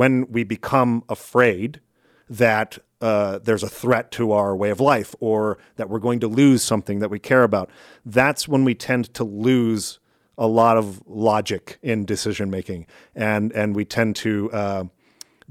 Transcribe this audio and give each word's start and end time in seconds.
when 0.00 0.26
we 0.30 0.42
become 0.42 1.04
afraid 1.10 1.78
that 2.26 2.78
uh, 3.02 3.38
there's 3.40 3.62
a 3.62 3.68
threat 3.68 4.10
to 4.10 4.32
our 4.32 4.56
way 4.56 4.70
of 4.70 4.80
life 4.80 5.14
or 5.20 5.58
that 5.76 5.90
we're 5.90 5.98
going 5.98 6.18
to 6.18 6.26
lose 6.26 6.62
something 6.62 7.00
that 7.00 7.10
we 7.10 7.18
care 7.18 7.42
about. 7.42 7.68
That's 8.06 8.48
when 8.48 8.64
we 8.64 8.74
tend 8.74 9.12
to 9.12 9.24
lose 9.24 9.98
a 10.38 10.46
lot 10.46 10.78
of 10.78 11.02
logic 11.06 11.78
in 11.82 12.06
decision 12.06 12.48
making, 12.48 12.86
and 13.14 13.52
and 13.52 13.76
we 13.76 13.84
tend 13.84 14.16
to 14.16 14.50
uh, 14.52 14.84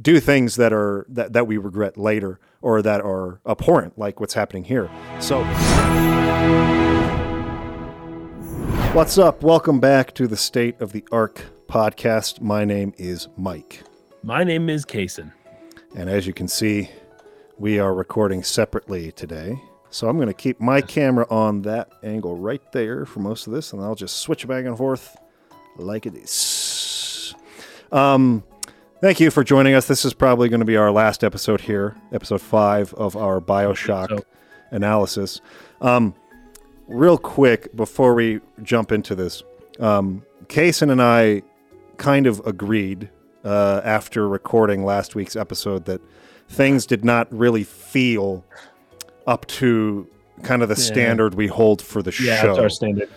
do 0.01 0.19
things 0.19 0.55
that 0.55 0.73
are 0.73 1.05
that, 1.09 1.33
that 1.33 1.45
we 1.45 1.57
regret 1.57 1.95
later 1.95 2.39
or 2.59 2.81
that 2.81 3.01
are 3.01 3.41
abhorrent, 3.45 3.99
like 3.99 4.19
what's 4.19 4.33
happening 4.33 4.63
here. 4.63 4.89
So. 5.19 5.43
What's 8.95 9.19
up? 9.19 9.43
Welcome 9.43 9.79
back 9.79 10.15
to 10.15 10.25
the 10.25 10.37
State 10.37 10.81
of 10.81 10.91
the 10.91 11.05
Ark 11.11 11.45
podcast. 11.67 12.41
My 12.41 12.65
name 12.65 12.95
is 12.97 13.27
Mike. 13.37 13.83
My 14.21 14.43
name 14.43 14.69
is 14.69 14.85
Kason. 14.85 15.31
And 15.95 16.09
as 16.09 16.27
you 16.27 16.33
can 16.33 16.49
see, 16.49 16.89
we 17.57 17.79
are 17.79 17.93
recording 17.93 18.43
separately 18.43 19.13
today. 19.13 19.61
So 19.91 20.09
I'm 20.09 20.17
going 20.17 20.27
to 20.27 20.33
keep 20.33 20.59
my 20.59 20.81
camera 20.81 21.25
on 21.29 21.61
that 21.61 21.89
angle 22.03 22.35
right 22.35 22.61
there 22.73 23.05
for 23.05 23.21
most 23.21 23.47
of 23.47 23.53
this, 23.53 23.71
and 23.71 23.81
I'll 23.81 23.95
just 23.95 24.17
switch 24.17 24.45
back 24.45 24.65
and 24.65 24.77
forth 24.77 25.17
like 25.77 26.05
it 26.05 26.15
is. 26.15 27.33
Um, 27.93 28.43
thank 28.99 29.21
you 29.21 29.31
for 29.31 29.41
joining 29.41 29.73
us. 29.73 29.87
This 29.87 30.03
is 30.03 30.13
probably 30.13 30.49
going 30.49 30.59
to 30.59 30.65
be 30.65 30.75
our 30.75 30.91
last 30.91 31.23
episode 31.23 31.61
here, 31.61 31.95
episode 32.11 32.41
five 32.41 32.93
of 32.95 33.15
our 33.15 33.39
Bioshock 33.39 34.09
so. 34.09 34.25
analysis. 34.71 35.39
Um, 35.79 36.13
real 36.89 37.17
quick 37.17 37.73
before 37.73 38.13
we 38.13 38.41
jump 38.63 38.91
into 38.91 39.15
this, 39.15 39.43
um, 39.79 40.23
Kason 40.47 40.91
and 40.91 41.01
I 41.01 41.41
kind 41.95 42.27
of 42.27 42.45
agreed 42.45 43.09
uh, 43.43 43.81
after 43.83 44.27
recording 44.27 44.83
last 44.83 45.15
week's 45.15 45.35
episode 45.35 45.85
that 45.85 46.01
things 46.47 46.85
did 46.85 47.05
not 47.05 47.31
really 47.31 47.63
feel 47.63 48.43
up 49.27 49.45
to 49.47 50.07
kind 50.43 50.61
of 50.61 50.69
the 50.69 50.75
yeah. 50.75 50.81
standard 50.81 51.35
we 51.35 51.47
hold 51.47 51.81
for 51.81 52.01
the 52.01 52.11
yeah, 52.11 52.15
show. 52.15 52.31
Yeah, 52.31 52.45
that's 52.47 52.59
our 52.59 52.69
standard. 52.69 53.09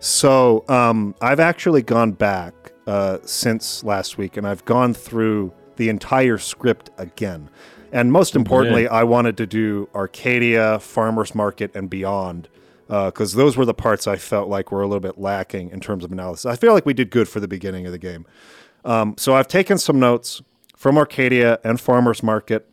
So 0.00 0.64
um, 0.68 1.14
I've 1.20 1.40
actually 1.40 1.82
gone 1.82 2.12
back 2.12 2.54
uh, 2.86 3.18
since 3.22 3.84
last 3.84 4.18
week, 4.18 4.36
and 4.36 4.46
I've 4.46 4.64
gone 4.64 4.92
through 4.92 5.52
the 5.76 5.88
entire 5.88 6.38
script 6.38 6.90
again. 6.98 7.48
And 7.92 8.12
most 8.12 8.34
importantly, 8.34 8.82
yeah. 8.82 8.92
I 8.92 9.04
wanted 9.04 9.36
to 9.38 9.46
do 9.46 9.88
Arcadia, 9.94 10.80
Farmers 10.80 11.34
Market, 11.34 11.74
and 11.74 11.88
beyond 11.88 12.48
because 12.86 13.34
uh, 13.34 13.38
those 13.38 13.56
were 13.56 13.64
the 13.64 13.74
parts 13.74 14.06
I 14.06 14.16
felt 14.16 14.48
like 14.48 14.70
were 14.70 14.82
a 14.82 14.86
little 14.86 15.00
bit 15.00 15.18
lacking 15.18 15.70
in 15.70 15.80
terms 15.80 16.04
of 16.04 16.12
analysis. 16.12 16.44
I 16.44 16.56
feel 16.56 16.74
like 16.74 16.84
we 16.84 16.92
did 16.92 17.10
good 17.10 17.28
for 17.28 17.40
the 17.40 17.48
beginning 17.48 17.86
of 17.86 17.92
the 17.92 17.98
game. 17.98 18.26
Um, 18.84 19.14
so 19.18 19.34
I've 19.34 19.48
taken 19.48 19.78
some 19.78 19.98
notes 19.98 20.42
from 20.76 20.98
Arcadia 20.98 21.58
and 21.64 21.80
Farmers 21.80 22.22
Market 22.22 22.68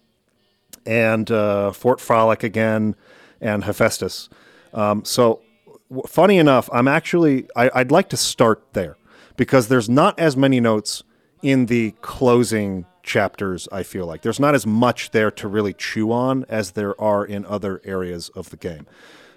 and 0.85 1.29
uh, 1.31 1.71
Fort 1.71 1.99
Frolic 2.01 2.43
again 2.43 2.95
and 3.39 3.63
Hephaestus. 3.63 4.29
Um, 4.73 5.05
so 5.05 5.41
w- 5.89 6.07
funny 6.07 6.37
enough, 6.37 6.69
I'm 6.73 6.87
actually 6.87 7.47
I, 7.55 7.69
I'd 7.73 7.91
like 7.91 8.09
to 8.09 8.17
start 8.17 8.73
there 8.73 8.97
because 9.37 9.67
there's 9.67 9.89
not 9.89 10.19
as 10.19 10.35
many 10.35 10.59
notes 10.59 11.03
in 11.41 11.67
the 11.67 11.91
closing 12.01 12.85
chapters. 13.03 13.67
I 13.71 13.83
feel 13.83 14.05
like 14.05 14.21
there's 14.21 14.39
not 14.39 14.55
as 14.55 14.65
much 14.65 15.11
there 15.11 15.31
to 15.31 15.47
really 15.47 15.73
chew 15.73 16.11
on 16.11 16.45
as 16.49 16.71
there 16.71 16.99
are 17.01 17.25
in 17.25 17.45
other 17.45 17.81
areas 17.83 18.29
of 18.29 18.49
the 18.49 18.57
game. 18.57 18.85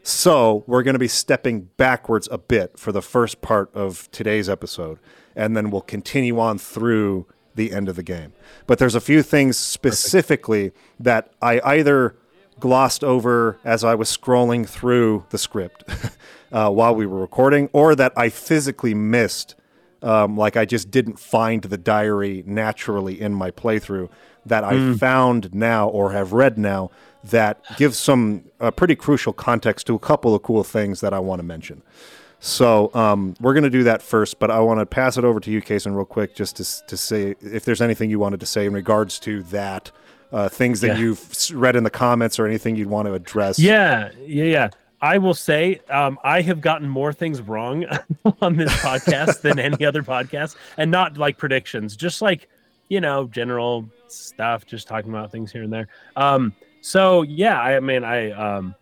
So 0.02 0.64
we're 0.66 0.82
going 0.82 0.94
to 0.94 0.98
be 0.98 1.08
stepping 1.08 1.70
backwards 1.78 2.28
a 2.30 2.36
bit 2.36 2.78
for 2.78 2.92
the 2.92 3.00
first 3.00 3.40
part 3.40 3.74
of 3.74 4.10
today's 4.10 4.50
episode, 4.50 4.98
and 5.36 5.56
then 5.56 5.70
we'll 5.70 5.80
continue 5.80 6.38
on 6.38 6.58
through 6.58 7.26
the 7.54 7.72
end 7.72 7.88
of 7.88 7.96
the 7.96 8.02
game. 8.02 8.32
But 8.66 8.78
there's 8.78 8.94
a 8.94 9.00
few 9.00 9.22
things 9.22 9.56
specifically 9.58 10.70
Perfect. 10.70 11.04
that 11.04 11.30
I 11.40 11.60
either 11.60 12.16
glossed 12.60 13.04
over 13.04 13.58
as 13.64 13.84
I 13.84 13.94
was 13.94 14.14
scrolling 14.14 14.68
through 14.68 15.24
the 15.30 15.38
script 15.38 15.84
uh, 16.52 16.70
while 16.70 16.94
we 16.94 17.06
were 17.06 17.20
recording, 17.20 17.68
or 17.72 17.94
that 17.94 18.12
I 18.16 18.28
physically 18.28 18.94
missed. 18.94 19.54
Um, 20.02 20.36
like 20.36 20.54
I 20.54 20.66
just 20.66 20.90
didn't 20.90 21.18
find 21.18 21.62
the 21.62 21.78
diary 21.78 22.44
naturally 22.46 23.18
in 23.18 23.32
my 23.32 23.50
playthrough 23.50 24.10
that 24.44 24.62
I 24.62 24.74
mm. 24.74 24.98
found 24.98 25.54
now 25.54 25.88
or 25.88 26.12
have 26.12 26.34
read 26.34 26.58
now 26.58 26.90
that 27.24 27.62
gives 27.78 27.98
some 27.98 28.44
uh, 28.60 28.70
pretty 28.70 28.94
crucial 28.94 29.32
context 29.32 29.86
to 29.86 29.94
a 29.94 29.98
couple 29.98 30.34
of 30.34 30.42
cool 30.42 30.62
things 30.62 31.00
that 31.00 31.14
I 31.14 31.18
want 31.18 31.38
to 31.38 31.42
mention. 31.42 31.82
So 32.44 32.90
um, 32.92 33.34
we're 33.40 33.54
going 33.54 33.64
to 33.64 33.70
do 33.70 33.84
that 33.84 34.02
first, 34.02 34.38
but 34.38 34.50
I 34.50 34.60
want 34.60 34.78
to 34.78 34.84
pass 34.84 35.16
it 35.16 35.24
over 35.24 35.40
to 35.40 35.50
you, 35.50 35.62
Kason, 35.62 35.96
real 35.96 36.04
quick, 36.04 36.34
just 36.34 36.56
to, 36.56 36.86
to 36.88 36.94
say 36.94 37.34
if 37.40 37.64
there's 37.64 37.80
anything 37.80 38.10
you 38.10 38.18
wanted 38.18 38.38
to 38.40 38.44
say 38.44 38.66
in 38.66 38.74
regards 38.74 39.18
to 39.20 39.42
that, 39.44 39.90
uh, 40.30 40.50
things 40.50 40.82
that 40.82 40.88
yeah. 40.88 40.98
you've 40.98 41.50
read 41.54 41.74
in 41.74 41.84
the 41.84 41.90
comments 41.90 42.38
or 42.38 42.44
anything 42.46 42.76
you'd 42.76 42.90
want 42.90 43.08
to 43.08 43.14
address. 43.14 43.58
Yeah, 43.58 44.10
yeah, 44.26 44.44
yeah. 44.44 44.70
I 45.00 45.16
will 45.16 45.32
say 45.32 45.80
um, 45.88 46.18
I 46.22 46.42
have 46.42 46.60
gotten 46.60 46.86
more 46.86 47.14
things 47.14 47.40
wrong 47.40 47.86
on 48.42 48.56
this 48.56 48.72
podcast 48.74 49.40
than 49.40 49.58
any 49.58 49.82
other 49.86 50.02
podcast, 50.02 50.56
and 50.76 50.90
not 50.90 51.16
like 51.16 51.38
predictions, 51.38 51.96
just 51.96 52.20
like 52.20 52.50
you 52.90 53.00
know 53.00 53.26
general 53.26 53.88
stuff, 54.08 54.66
just 54.66 54.86
talking 54.86 55.08
about 55.08 55.32
things 55.32 55.50
here 55.50 55.62
and 55.62 55.72
there. 55.72 55.88
Um, 56.14 56.52
so 56.82 57.22
yeah, 57.22 57.58
I 57.58 57.80
mean, 57.80 58.04
I 58.04 58.32
um, 58.32 58.74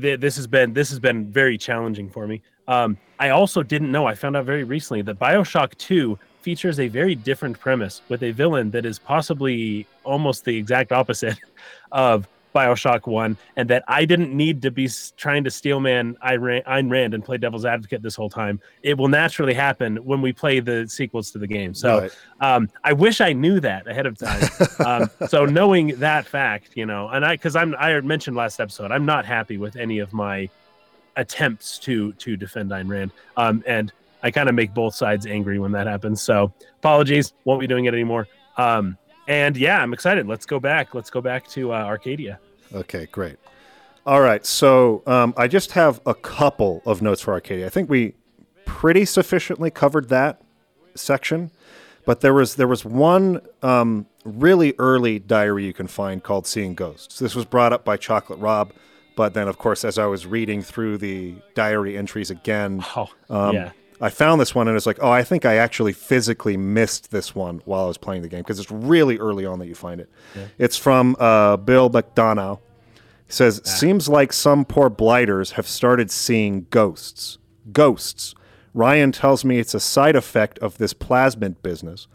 th- 0.00 0.20
this 0.20 0.36
has 0.36 0.46
been 0.46 0.72
this 0.72 0.90
has 0.90 0.98
been 0.98 1.30
very 1.30 1.58
challenging 1.58 2.08
for 2.08 2.26
me. 2.26 2.42
Um, 2.66 2.96
I 3.18 3.30
also 3.30 3.62
didn't 3.62 3.92
know. 3.92 4.06
I 4.06 4.14
found 4.14 4.36
out 4.36 4.44
very 4.44 4.64
recently 4.64 5.02
that 5.02 5.18
Bioshock 5.18 5.76
Two 5.78 6.18
features 6.42 6.78
a 6.78 6.88
very 6.88 7.14
different 7.14 7.58
premise 7.58 8.02
with 8.08 8.22
a 8.22 8.30
villain 8.30 8.70
that 8.70 8.84
is 8.84 8.98
possibly 8.98 9.86
almost 10.04 10.44
the 10.44 10.56
exact 10.56 10.92
opposite 10.92 11.38
of 11.92 12.28
Bioshock 12.54 13.06
One, 13.06 13.36
and 13.56 13.68
that 13.70 13.84
I 13.88 14.04
didn't 14.04 14.34
need 14.34 14.62
to 14.62 14.70
be 14.70 14.88
trying 15.16 15.44
to 15.44 15.50
steel 15.50 15.80
man 15.80 16.16
Ayn 16.24 16.90
Rand 16.90 17.14
and 17.14 17.24
play 17.24 17.36
devil's 17.36 17.64
advocate 17.64 18.02
this 18.02 18.14
whole 18.14 18.30
time. 18.30 18.60
It 18.82 18.96
will 18.96 19.08
naturally 19.08 19.54
happen 19.54 19.96
when 19.96 20.22
we 20.22 20.32
play 20.32 20.60
the 20.60 20.86
sequels 20.88 21.30
to 21.32 21.38
the 21.38 21.46
game. 21.46 21.74
So 21.74 22.02
right. 22.02 22.16
um, 22.40 22.70
I 22.84 22.92
wish 22.92 23.20
I 23.20 23.32
knew 23.32 23.60
that 23.60 23.86
ahead 23.86 24.06
of 24.06 24.16
time. 24.16 24.48
um, 24.86 25.28
so 25.28 25.44
knowing 25.44 25.88
that 25.98 26.26
fact, 26.26 26.70
you 26.74 26.86
know, 26.86 27.08
and 27.08 27.24
I 27.24 27.34
because 27.34 27.56
I'm 27.56 27.74
I 27.78 28.00
mentioned 28.00 28.36
last 28.36 28.60
episode, 28.60 28.92
I'm 28.92 29.04
not 29.04 29.26
happy 29.26 29.58
with 29.58 29.76
any 29.76 29.98
of 29.98 30.12
my 30.12 30.48
attempts 31.16 31.78
to 31.80 32.12
to 32.12 32.36
defend 32.36 32.70
Ayn 32.70 32.88
Rand. 32.88 33.10
Um, 33.36 33.62
and 33.66 33.92
I 34.22 34.30
kind 34.30 34.48
of 34.48 34.54
make 34.54 34.72
both 34.72 34.94
sides 34.94 35.26
angry 35.26 35.58
when 35.58 35.72
that 35.72 35.86
happens. 35.86 36.22
So 36.22 36.52
apologies, 36.78 37.34
won't 37.44 37.60
be 37.60 37.66
doing 37.66 37.84
it 37.84 37.94
anymore. 37.94 38.26
Um, 38.56 38.96
and 39.26 39.56
yeah, 39.56 39.80
I'm 39.80 39.92
excited. 39.92 40.26
Let's 40.26 40.46
go 40.46 40.60
back. 40.60 40.94
Let's 40.94 41.10
go 41.10 41.20
back 41.20 41.46
to 41.48 41.72
uh, 41.72 41.84
Arcadia. 41.84 42.40
Okay, 42.74 43.06
great. 43.06 43.36
All 44.06 44.20
right, 44.20 44.44
so 44.44 45.02
um, 45.06 45.32
I 45.36 45.48
just 45.48 45.72
have 45.72 46.00
a 46.04 46.14
couple 46.14 46.82
of 46.84 47.00
notes 47.00 47.22
for 47.22 47.32
Arcadia. 47.32 47.66
I 47.66 47.70
think 47.70 47.88
we 47.88 48.14
pretty 48.66 49.04
sufficiently 49.04 49.70
covered 49.70 50.08
that 50.10 50.42
section, 50.94 51.50
but 52.04 52.20
there 52.20 52.34
was 52.34 52.56
there 52.56 52.68
was 52.68 52.84
one 52.84 53.40
um, 53.62 54.06
really 54.24 54.74
early 54.78 55.18
diary 55.18 55.64
you 55.64 55.72
can 55.72 55.86
find 55.86 56.22
called 56.22 56.46
"Seeing 56.46 56.74
Ghosts." 56.74 57.18
This 57.18 57.34
was 57.34 57.46
brought 57.46 57.72
up 57.72 57.84
by 57.84 57.96
Chocolate 57.96 58.38
Rob, 58.40 58.72
but 59.16 59.32
then 59.32 59.48
of 59.48 59.56
course, 59.56 59.84
as 59.84 59.98
I 59.98 60.04
was 60.04 60.26
reading 60.26 60.60
through 60.60 60.98
the 60.98 61.36
diary 61.54 61.96
entries 61.96 62.30
again, 62.30 62.84
oh, 62.96 63.08
um, 63.30 63.54
yeah. 63.54 63.70
I 64.04 64.10
found 64.10 64.38
this 64.38 64.54
one 64.54 64.68
and 64.68 64.76
it's 64.76 64.84
like, 64.84 64.98
oh, 65.00 65.10
I 65.10 65.24
think 65.24 65.46
I 65.46 65.56
actually 65.56 65.94
physically 65.94 66.58
missed 66.58 67.10
this 67.10 67.34
one 67.34 67.62
while 67.64 67.84
I 67.84 67.88
was 67.88 67.96
playing 67.96 68.20
the 68.20 68.28
game 68.28 68.40
because 68.40 68.58
it's 68.58 68.70
really 68.70 69.18
early 69.18 69.46
on 69.46 69.58
that 69.60 69.66
you 69.66 69.74
find 69.74 69.98
it. 69.98 70.10
Yeah. 70.36 70.46
It's 70.58 70.76
from 70.76 71.16
uh, 71.18 71.56
Bill 71.56 71.88
McDonough. 71.88 72.58
He 73.26 73.32
says, 73.32 73.62
ah. 73.64 73.68
seems 73.68 74.06
like 74.06 74.34
some 74.34 74.66
poor 74.66 74.90
blighters 74.90 75.52
have 75.52 75.66
started 75.66 76.10
seeing 76.10 76.66
ghosts. 76.68 77.38
Ghosts. 77.72 78.34
Ryan 78.74 79.10
tells 79.10 79.42
me 79.42 79.58
it's 79.58 79.72
a 79.72 79.80
side 79.80 80.16
effect 80.16 80.58
of 80.58 80.76
this 80.76 80.92
plasmid 80.92 81.62
business. 81.62 82.06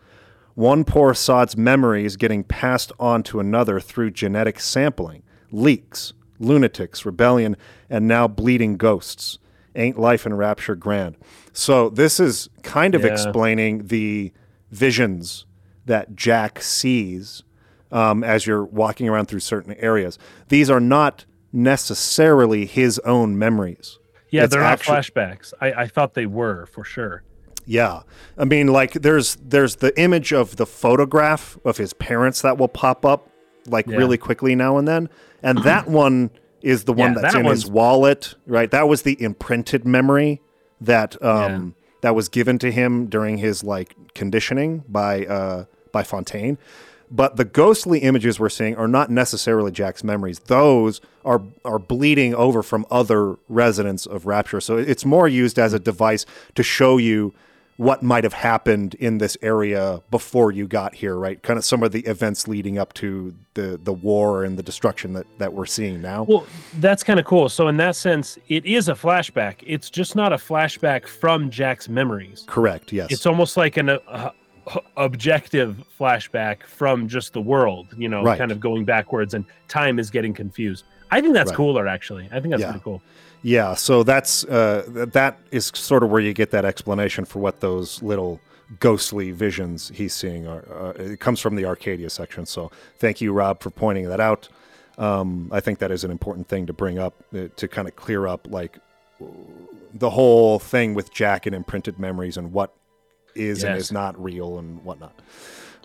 One 0.53 0.83
poor 0.83 1.16
sod's 1.16 1.57
memory 1.57 2.05
is 2.05 2.17
getting 2.17 2.43
passed 2.43 2.91
on 2.99 3.23
to 3.23 3.40
another 3.40 3.79
through 3.79 4.11
genetic 4.11 4.59
sampling, 4.59 5.23
leaks, 5.52 6.14
lunatics, 6.37 7.03
rebellion, 7.03 7.58
and 7.90 8.08
now 8.08 8.28
bleeding 8.28 8.78
ghosts. 8.78 9.40
Ain't 9.79 9.97
life 9.97 10.26
in 10.26 10.34
rapture 10.34 10.76
grand? 10.76 11.17
So 11.53 11.90
this 11.90 12.20
is 12.20 12.49
kind 12.64 12.93
of 12.96 13.03
yeah. 13.03 13.14
explaining 13.14 13.87
the 13.87 14.34
visions 14.72 15.46
that 15.85 16.16
Jack 16.16 16.61
sees 16.61 17.43
um, 17.91 18.23
as 18.23 18.46
you're 18.46 18.66
walking 18.66 19.08
around 19.08 19.28
through 19.28 19.40
certain 19.40 19.73
areas. 19.76 20.20
These 20.49 20.70
are 20.70 20.81
not 20.81 21.26
necessarily 21.52 22.66
his 22.66 22.99
own 22.99 23.40
memories. 23.40 23.99
Yeah, 24.29 24.43
it's 24.43 24.53
they're 24.53 24.64
actually, 24.64 24.96
not 24.96 25.05
flashbacks. 25.05 25.53
I, 25.59 25.72
I 25.73 25.87
thought 25.87 26.14
they 26.14 26.26
were 26.26 26.66
for 26.67 26.84
sure. 26.84 27.23
Yeah, 27.66 28.02
I 28.37 28.46
mean, 28.46 28.67
like 28.67 28.93
there's 28.93 29.35
there's 29.35 29.78
the 29.78 29.97
image 29.99 30.34
of 30.34 30.58
the 30.58 30.66
photograph 30.66 31.58
of 31.64 31.78
his 31.78 31.93
parents 31.93 32.41
that 32.41 32.58
will 32.58 32.67
pop 32.67 33.05
up 33.05 33.29
like 33.66 33.87
yeah. 33.87 33.97
really 33.97 34.17
quickly 34.17 34.55
now 34.55 34.78
and 34.78 34.87
then, 34.87 35.09
and 35.41 35.59
that 35.59 35.87
one 35.87 36.31
is 36.61 36.84
the 36.84 36.94
one 36.94 37.14
yeah, 37.14 37.22
that's 37.22 37.34
that 37.34 37.40
in 37.41 37.46
his 37.46 37.66
wallet, 37.67 38.35
right? 38.46 38.70
That 38.72 38.88
was 38.88 39.03
the 39.03 39.22
imprinted 39.22 39.85
memory 39.85 40.41
that 40.82 41.22
um, 41.23 41.76
yeah. 41.78 41.90
that 42.02 42.16
was 42.16 42.29
given 42.29 42.58
to 42.59 42.72
him 42.72 43.08
during 43.08 43.38
his 43.38 43.64
like 43.64 43.96
conditioning 44.14 44.84
by 44.88 45.26
uh, 45.26 45.66
by 45.91 46.03
Fontaine. 46.03 46.58
But 47.11 47.38
the 47.38 47.46
ghostly 47.46 48.00
images 48.00 48.40
we're 48.40 48.50
seeing 48.50 48.76
are 48.76 48.88
not 48.88 49.09
necessarily 49.09 49.72
Jack's 49.72 50.03
memories. 50.03 50.40
Those 50.40 51.02
are 51.26 51.41
are 51.66 51.79
bleeding 51.79 52.35
over 52.35 52.62
from 52.62 52.85
other 52.91 53.38
residents 53.47 54.05
of 54.05 54.26
Rapture. 54.26 54.62
So 54.62 54.78
it's 54.78 55.05
more 55.05 55.28
used 55.28 55.58
as 55.58 55.73
a 55.73 55.79
device 55.79 56.26
to 56.55 56.64
show 56.64 56.97
you 56.97 57.34
what 57.79 58.03
might 58.03 58.26
have 58.26 58.34
happened 58.34 58.93
in 58.96 59.20
this 59.20 59.37
area 59.41 60.02
before 60.11 60.52
you 60.52 60.67
got 60.67 60.93
here, 60.93 61.16
right? 61.16 61.41
Kind 61.43 61.58
of 61.58 61.64
some 61.64 61.81
of 61.81 61.93
the 61.93 62.02
events 62.02 62.46
leading 62.46 62.78
up 62.78 62.91
to 62.96 63.34
the 63.53 63.79
the 63.81 63.93
war 63.93 64.43
and 64.43 64.58
the 64.59 64.64
destruction 64.64 65.14
that 65.14 65.26
that 65.37 65.53
we're 65.53 65.66
seeing 65.66 66.02
now. 66.02 66.23
Well, 66.28 66.46
that's 66.81 67.03
kind 67.03 67.22
of 67.22 67.26
cool. 67.26 67.47
So 67.47 67.70
in 67.70 67.78
that 67.78 67.96
sense, 67.96 68.37
it 68.49 68.66
is 68.66 68.90
a 68.90 68.93
flashback. 68.93 69.64
It's 69.66 69.90
just 69.90 70.14
not 70.14 70.34
a 70.34 70.35
flashback 70.35 71.08
from 71.08 71.49
Jack's 71.49 71.87
memories. 71.87 72.43
Correct. 72.47 72.91
Yes. 72.91 73.14
It's 73.14 73.26
almost 73.26 73.55
like 73.55 73.78
an 73.78 73.87
uh, 73.90 74.31
objective 74.97 75.81
flashback 75.97 76.64
from 76.64 77.08
just 77.08 77.31
the 77.31 77.41
world, 77.41 77.87
you 77.97 78.09
know, 78.09 78.23
Right. 78.23 78.37
kind 78.37 78.52
of 78.52 78.59
going 78.59 78.84
backwards 78.84 79.34
and 79.34 79.46
time 79.70 79.99
is 79.99 80.09
getting 80.09 80.34
confused. 80.34 80.84
I 81.11 81.22
think 81.22 81.34
that's 81.34 81.52
Right. 81.52 81.55
cooler 81.58 81.87
actually. 81.87 82.28
I 82.31 82.41
think 82.41 82.49
that's 82.52 82.61
Yeah. 82.61 82.72
pretty 82.72 82.84
cool. 82.84 83.02
Yeah, 83.41 83.74
so 83.74 84.03
that's 84.03 84.44
uh, 84.46 84.84
that 85.14 85.40
is 85.52 85.72
sort 85.74 86.03
of 86.03 86.09
where 86.09 86.22
you 86.22 86.34
get 86.34 86.52
that 86.52 86.66
explanation 86.66 87.26
for 87.26 87.40
what 87.40 87.62
those 87.62 88.02
little 88.02 88.40
ghostly 88.80 89.32
visions 89.32 89.91
he's 89.94 90.14
seeing 90.14 90.47
are. 90.47 90.66
Uh, 90.72 90.90
it 91.02 91.20
comes 91.20 91.40
from 91.40 91.56
the 91.56 91.66
Arcadia 91.66 92.09
section. 92.09 92.46
So 92.46 92.72
thank 92.97 93.22
you, 93.22 93.32
Rob, 93.32 93.62
for 93.62 93.70
pointing 93.70 94.09
that 94.09 94.20
out. 94.20 94.50
Um, 94.97 95.50
I 95.52 95.62
think 95.62 95.80
that 95.80 95.91
is 95.91 96.03
an 96.03 96.12
important 96.12 96.47
thing 96.50 96.66
to 96.66 96.74
bring 96.74 97.00
up 97.00 97.24
uh, 97.34 97.47
to 97.56 97.68
kind 97.68 97.88
of 97.88 97.96
clear 97.96 98.28
up 98.28 98.47
like 98.50 98.78
the 99.94 100.09
whole 100.09 100.59
thing 100.59 100.94
with 100.94 101.14
Jack 101.14 101.46
and 101.46 101.56
imprinted 101.56 101.97
memories 101.97 102.38
and 102.38 102.52
what 102.52 102.74
is 103.36 103.64
and 103.64 103.78
is 103.78 103.91
not 103.91 104.22
real 104.22 104.59
and 104.59 104.84
whatnot. 104.84 105.14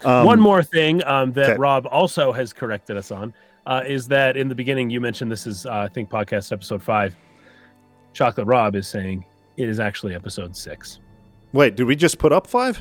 One 0.03 0.41
more 0.41 0.62
thing 0.62 1.05
um, 1.05 1.33
that 1.33 1.51
okay. 1.51 1.59
Rob 1.59 1.87
also 1.91 2.33
has 2.33 2.53
corrected 2.53 2.97
us 2.97 3.11
on 3.11 3.33
uh, 3.67 3.83
is 3.87 4.09
that 4.09 4.37
in 4.37 4.49
the 4.49 4.55
beginning 4.55 4.91
you 4.91 5.01
mentioned 5.01 5.31
this 5.31 5.47
is 5.47 5.65
uh, 5.65 5.73
I 5.73 5.89
think 5.89 6.11
podcast 6.11 6.53
episode 6.53 6.83
five. 6.83 7.17
Chocolate 8.14 8.46
Rob 8.46 8.75
is 8.76 8.88
saying 8.88 9.25
it 9.58 9.69
is 9.69 9.78
actually 9.81 10.14
episode 10.14 10.56
six. 10.56 11.00
Wait, 11.52 11.76
did 11.76 11.84
we 11.84 11.94
just 11.94 12.19
put 12.19 12.32
up 12.32 12.46
five? 12.46 12.81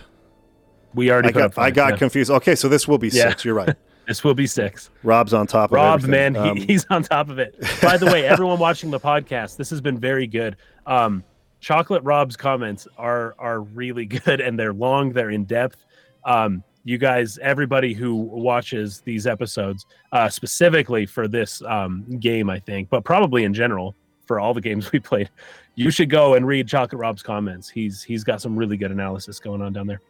We 0.93 1.11
already 1.11 1.29
I 1.29 1.31
put 1.33 1.41
up 1.41 1.55
got 1.55 1.61
I 1.63 1.71
got 1.71 1.93
yeah. 1.93 1.97
confused. 1.97 2.31
Okay, 2.31 2.55
so 2.55 2.69
this 2.69 2.87
will 2.87 2.97
be 2.97 3.09
Yeah. 3.09 3.29
six. 3.29 3.43
You're 3.43 3.55
right. 3.55 3.75
This 4.05 4.21
will 4.21 4.33
be 4.33 4.47
six. 4.47 4.89
Rob's 5.03 5.33
on 5.33 5.47
top 5.47 5.71
of 5.71 5.75
it. 5.75 5.79
Rob, 5.79 5.99
everything. 6.03 6.33
man, 6.33 6.35
Um, 6.35 6.57
he, 6.57 6.65
he's 6.67 6.85
on 6.89 7.03
top 7.03 7.29
of 7.29 7.39
it. 7.39 7.55
By 7.81 7.95
the 7.95 8.05
way, 8.07 8.25
everyone 8.27 8.59
watching 8.59 8.91
the 8.91 8.99
podcast, 8.99 9.55
this 9.55 9.69
has 9.69 9.79
been 9.79 9.97
very 9.97 10.27
good. 10.27 10.57
Um, 10.85 11.23
Chocolate 11.61 12.03
Rob's 12.03 12.35
comments 12.35 12.85
are 12.97 13.33
are 13.39 13.61
really 13.61 14.05
good, 14.05 14.41
and 14.41 14.59
they're 14.59 14.73
long, 14.73 15.13
they're 15.13 15.29
in 15.29 15.45
depth. 15.45 15.85
Um, 16.25 16.65
you 16.83 16.97
guys, 16.97 17.37
everybody 17.37 17.93
who 17.93 18.15
watches 18.15 18.99
these 19.05 19.25
episodes, 19.25 19.85
uh, 20.11 20.27
specifically 20.27 21.05
for 21.05 21.29
this 21.29 21.61
um, 21.61 22.03
game, 22.19 22.49
I 22.49 22.59
think, 22.59 22.89
but 22.89 23.05
probably 23.05 23.45
in 23.45 23.53
general 23.53 23.95
for 24.25 24.39
all 24.39 24.53
the 24.53 24.61
games 24.61 24.91
we 24.91 24.99
played, 24.99 25.29
you 25.75 25.91
should 25.91 26.09
go 26.09 26.33
and 26.33 26.47
read 26.47 26.67
Chocolate 26.67 26.99
Rob's 26.99 27.23
comments. 27.23 27.69
He's 27.69 28.03
he's 28.03 28.23
got 28.23 28.41
some 28.41 28.55
really 28.55 28.77
good 28.77 28.91
analysis 28.91 29.39
going 29.39 29.61
on 29.61 29.73
down 29.73 29.87
there. 29.87 30.01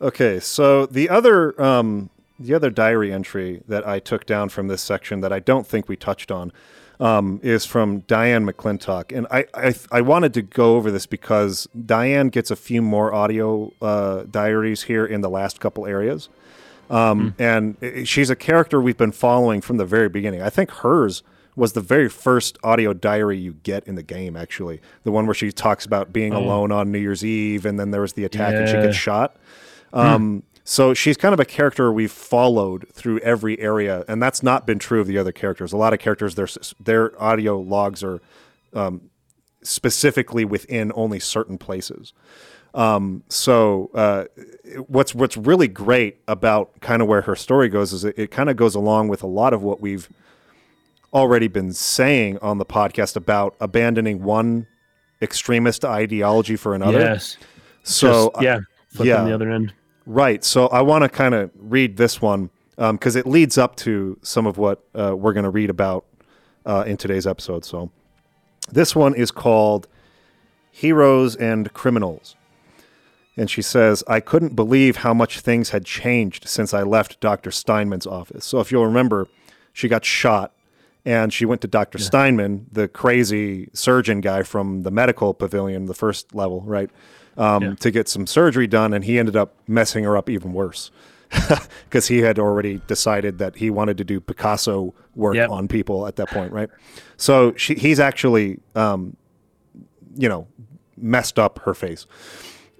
Okay, 0.00 0.40
so 0.40 0.86
the 0.86 1.08
other 1.08 1.60
um, 1.62 2.10
the 2.38 2.54
other 2.54 2.70
diary 2.70 3.12
entry 3.12 3.62
that 3.68 3.86
I 3.86 3.98
took 4.00 4.26
down 4.26 4.48
from 4.48 4.68
this 4.68 4.82
section 4.82 5.20
that 5.20 5.32
I 5.32 5.38
don't 5.38 5.66
think 5.66 5.88
we 5.88 5.96
touched 5.96 6.30
on 6.30 6.52
um, 6.98 7.40
is 7.42 7.66
from 7.66 8.00
Diane 8.00 8.46
McClintock, 8.46 9.16
and 9.16 9.26
I, 9.30 9.46
I 9.54 9.74
I 9.90 10.00
wanted 10.00 10.34
to 10.34 10.42
go 10.42 10.76
over 10.76 10.90
this 10.90 11.06
because 11.06 11.68
Diane 11.86 12.28
gets 12.28 12.50
a 12.50 12.56
few 12.56 12.82
more 12.82 13.12
audio 13.12 13.72
uh, 13.80 14.24
diaries 14.30 14.82
here 14.82 15.06
in 15.06 15.20
the 15.20 15.30
last 15.30 15.60
couple 15.60 15.86
areas, 15.86 16.28
um, 16.90 17.34
and 17.38 17.76
she's 18.04 18.30
a 18.30 18.36
character 18.36 18.80
we've 18.80 18.96
been 18.96 19.12
following 19.12 19.60
from 19.60 19.76
the 19.76 19.86
very 19.86 20.08
beginning. 20.08 20.42
I 20.42 20.50
think 20.50 20.70
hers 20.70 21.22
was 21.54 21.74
the 21.74 21.80
very 21.80 22.08
first 22.08 22.58
audio 22.62 22.92
diary 22.92 23.38
you 23.38 23.54
get 23.62 23.86
in 23.86 23.94
the 23.94 24.02
game, 24.02 24.36
actually, 24.36 24.80
the 25.04 25.10
one 25.12 25.26
where 25.26 25.34
she 25.34 25.52
talks 25.52 25.84
about 25.84 26.12
being 26.12 26.32
alone 26.32 26.72
on 26.72 26.90
New 26.90 26.98
Year's 26.98 27.24
Eve, 27.24 27.66
and 27.66 27.78
then 27.78 27.90
there 27.90 28.00
was 28.00 28.14
the 28.14 28.24
attack 28.24 28.54
and 28.54 28.68
she 28.68 28.74
gets 28.74 28.96
shot. 28.96 29.36
Um, 29.92 30.42
So 30.64 30.94
she's 30.94 31.16
kind 31.16 31.34
of 31.34 31.40
a 31.40 31.44
character 31.44 31.92
we've 31.92 32.12
followed 32.12 32.86
through 32.92 33.18
every 33.18 33.58
area, 33.58 34.04
and 34.06 34.22
that's 34.22 34.42
not 34.44 34.64
been 34.64 34.78
true 34.78 35.00
of 35.00 35.08
the 35.08 35.18
other 35.18 35.32
characters. 35.32 35.72
A 35.72 35.76
lot 35.76 35.92
of 35.92 35.98
characters, 35.98 36.36
their 36.36 36.46
their 36.80 37.20
audio 37.22 37.58
logs 37.58 38.04
are 38.04 38.20
um, 38.72 39.10
specifically 39.62 40.44
within 40.44 40.92
only 40.94 41.18
certain 41.18 41.58
places. 41.58 42.12
Um, 42.74 43.24
so 43.28 43.90
uh, 43.92 44.24
what's 44.86 45.14
what's 45.14 45.36
really 45.36 45.68
great 45.68 46.20
about 46.28 46.80
kind 46.80 47.02
of 47.02 47.08
where 47.08 47.22
her 47.22 47.36
story 47.36 47.68
goes 47.68 47.92
is 47.92 48.04
it, 48.04 48.16
it 48.16 48.30
kind 48.30 48.48
of 48.48 48.56
goes 48.56 48.74
along 48.74 49.08
with 49.08 49.22
a 49.22 49.26
lot 49.26 49.52
of 49.52 49.62
what 49.62 49.80
we've 49.80 50.08
already 51.12 51.48
been 51.48 51.72
saying 51.72 52.38
on 52.38 52.58
the 52.58 52.64
podcast 52.64 53.16
about 53.16 53.54
abandoning 53.60 54.22
one 54.22 54.66
extremist 55.20 55.84
ideology 55.84 56.56
for 56.56 56.74
another. 56.74 57.00
Yes. 57.00 57.36
So 57.82 58.30
Just, 58.34 58.42
yeah, 58.42 58.60
flipping 58.88 59.10
yeah. 59.10 59.24
the 59.24 59.34
other 59.34 59.50
end. 59.50 59.72
Right. 60.06 60.42
So 60.44 60.66
I 60.68 60.82
want 60.82 61.02
to 61.02 61.08
kind 61.08 61.34
of 61.34 61.50
read 61.56 61.96
this 61.96 62.20
one 62.20 62.50
because 62.76 63.14
it 63.16 63.26
leads 63.26 63.58
up 63.58 63.76
to 63.76 64.18
some 64.22 64.46
of 64.46 64.58
what 64.58 64.84
uh, 64.94 65.14
we're 65.16 65.32
going 65.32 65.44
to 65.44 65.50
read 65.50 65.70
about 65.70 66.04
uh, 66.66 66.84
in 66.86 66.96
today's 66.96 67.26
episode. 67.26 67.64
So 67.64 67.90
this 68.70 68.96
one 68.96 69.14
is 69.14 69.30
called 69.30 69.88
Heroes 70.70 71.36
and 71.36 71.72
Criminals. 71.72 72.36
And 73.36 73.48
she 73.48 73.62
says, 73.62 74.04
I 74.06 74.20
couldn't 74.20 74.54
believe 74.54 74.96
how 74.96 75.14
much 75.14 75.40
things 75.40 75.70
had 75.70 75.86
changed 75.86 76.48
since 76.48 76.74
I 76.74 76.82
left 76.82 77.20
Dr. 77.20 77.50
Steinman's 77.50 78.06
office. 78.06 78.44
So 78.44 78.60
if 78.60 78.70
you'll 78.70 78.86
remember, 78.86 79.26
she 79.72 79.88
got 79.88 80.04
shot 80.04 80.52
and 81.04 81.32
she 81.32 81.44
went 81.44 81.60
to 81.62 81.68
Dr. 81.68 81.98
Steinman, 81.98 82.66
the 82.70 82.86
crazy 82.88 83.68
surgeon 83.72 84.20
guy 84.20 84.42
from 84.42 84.82
the 84.82 84.90
medical 84.90 85.34
pavilion, 85.34 85.86
the 85.86 85.94
first 85.94 86.34
level, 86.34 86.60
right? 86.62 86.90
Um, 87.36 87.62
Yeah. 87.62 87.74
To 87.80 87.90
get 87.90 88.08
some 88.08 88.26
surgery 88.26 88.66
done. 88.66 88.92
And 88.94 89.04
he 89.04 89.18
ended 89.18 89.34
up 89.36 89.54
messing 89.66 90.04
her 90.04 90.16
up 90.16 90.28
even 90.30 90.52
worse 90.52 90.90
because 91.84 92.08
he 92.08 92.18
had 92.18 92.38
already 92.38 92.80
decided 92.86 93.38
that 93.38 93.56
he 93.56 93.70
wanted 93.70 93.96
to 93.98 94.04
do 94.04 94.20
Picasso 94.20 94.94
work 95.14 95.34
Yep. 95.34 95.50
on 95.50 95.66
people 95.68 96.06
at 96.06 96.16
that 96.16 96.28
point, 96.28 96.52
right? 96.52 96.68
So 97.16 97.54
she, 97.56 97.74
he's 97.74 97.98
actually, 97.98 98.60
um, 98.74 99.16
you 100.14 100.28
know, 100.28 100.46
messed 100.96 101.38
up 101.38 101.58
her 101.64 101.74
face. 101.74 102.06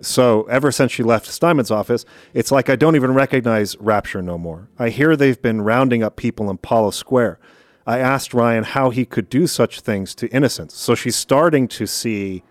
So 0.01 0.43
ever 0.45 0.71
since 0.73 0.91
she 0.93 1.03
left 1.03 1.27
Steinman's 1.27 1.71
office, 1.71 2.05
it's 2.35 2.51
like 2.53 2.69
I 2.69 2.77
don't 2.77 2.97
even 2.97 3.15
recognize 3.15 3.77
Rapture 3.79 4.21
no 4.21 4.37
more. 4.37 4.69
I 4.79 4.91
hear 4.91 5.17
they've 5.17 5.41
been 5.41 5.63
rounding 5.63 6.03
up 6.03 6.17
people 6.17 6.49
in 6.51 6.57
Apollo 6.57 6.91
Square. 6.91 7.39
I 7.87 7.99
asked 7.99 8.33
Ryan 8.33 8.65
how 8.65 8.91
he 8.91 9.05
could 9.05 9.29
do 9.29 9.47
such 9.47 9.81
things 9.81 10.15
to 10.17 10.29
innocents. 10.29 10.77
So 10.77 10.95
she's 10.95 11.17
starting 11.17 11.69
to 11.69 11.87
see 11.87 12.43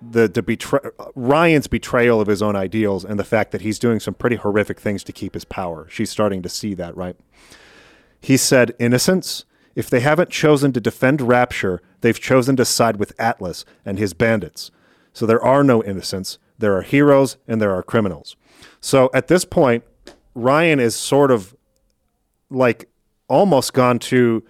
the 0.00 0.28
the 0.28 0.42
betray- 0.42 0.90
Ryan's 1.14 1.66
betrayal 1.66 2.20
of 2.20 2.26
his 2.26 2.42
own 2.42 2.56
ideals 2.56 3.04
and 3.04 3.18
the 3.18 3.24
fact 3.24 3.52
that 3.52 3.62
he's 3.62 3.78
doing 3.78 4.00
some 4.00 4.14
pretty 4.14 4.36
horrific 4.36 4.80
things 4.80 5.04
to 5.04 5.12
keep 5.12 5.34
his 5.34 5.44
power. 5.44 5.86
She's 5.88 6.10
starting 6.10 6.42
to 6.42 6.48
see 6.48 6.74
that, 6.74 6.96
right? 6.96 7.16
He 8.20 8.36
said, 8.36 8.74
Innocents, 8.78 9.44
if 9.74 9.90
they 9.90 10.00
haven't 10.00 10.30
chosen 10.30 10.72
to 10.72 10.80
defend 10.80 11.20
Rapture, 11.20 11.80
they've 12.00 12.18
chosen 12.18 12.56
to 12.56 12.64
side 12.64 12.96
with 12.96 13.12
Atlas 13.18 13.64
and 13.84 13.98
his 13.98 14.14
bandits. 14.14 14.70
So 15.12 15.26
there 15.26 15.42
are 15.42 15.62
no 15.62 15.82
innocents. 15.82 16.38
There 16.58 16.76
are 16.76 16.82
heroes 16.82 17.36
and 17.46 17.60
there 17.60 17.74
are 17.74 17.82
criminals. 17.82 18.36
So 18.80 19.10
at 19.14 19.28
this 19.28 19.44
point, 19.44 19.84
Ryan 20.34 20.80
is 20.80 20.96
sort 20.96 21.30
of 21.30 21.54
like 22.50 22.88
almost 23.28 23.72
gone 23.72 23.98
to 23.98 24.42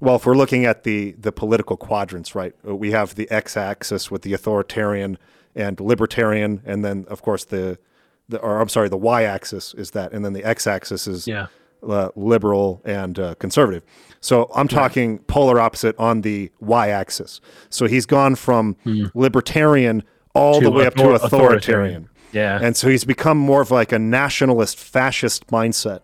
well, 0.00 0.16
if 0.16 0.26
we're 0.26 0.36
looking 0.36 0.64
at 0.66 0.84
the 0.84 1.12
the 1.18 1.32
political 1.32 1.76
quadrants, 1.76 2.34
right? 2.34 2.54
uh, 2.68 2.74
We 2.74 2.90
have 2.90 3.14
the 3.14 3.30
x-axis 3.30 4.10
with 4.10 4.22
the 4.22 4.34
authoritarian 4.34 5.18
and 5.54 5.80
libertarian, 5.80 6.60
and 6.66 6.84
then 6.84 7.06
of 7.08 7.22
course 7.22 7.44
the 7.44 7.78
the 8.28 8.38
or 8.38 8.60
I'm 8.60 8.68
sorry, 8.68 8.88
the 8.88 8.96
y-axis 8.98 9.74
is 9.74 9.92
that, 9.92 10.12
and 10.12 10.24
then 10.24 10.32
the 10.32 10.44
x-axis 10.44 11.06
is 11.06 11.26
Yeah. 11.26 11.46
uh, 11.82 12.08
liberal 12.16 12.82
and 12.84 13.18
uh, 13.18 13.34
conservative. 13.36 13.82
So 14.20 14.50
I'm 14.54 14.68
talking 14.68 15.18
polar 15.20 15.60
opposite 15.60 15.94
on 15.98 16.22
the 16.22 16.50
y-axis. 16.60 17.40
So 17.70 17.86
he's 17.86 18.06
gone 18.06 18.34
from 18.36 18.76
libertarian 19.14 20.02
all 20.34 20.58
To 20.60 20.64
the 20.64 20.70
way 20.70 20.86
up 20.86 20.94
to 20.94 21.10
authoritarian. 21.10 21.26
authoritarian. 21.26 22.08
Yeah. 22.32 22.58
And 22.60 22.76
so 22.76 22.88
he's 22.88 23.04
become 23.04 23.38
more 23.38 23.60
of 23.60 23.70
like 23.70 23.92
a 23.92 23.98
nationalist 23.98 24.78
fascist 24.78 25.46
mindset 25.48 26.00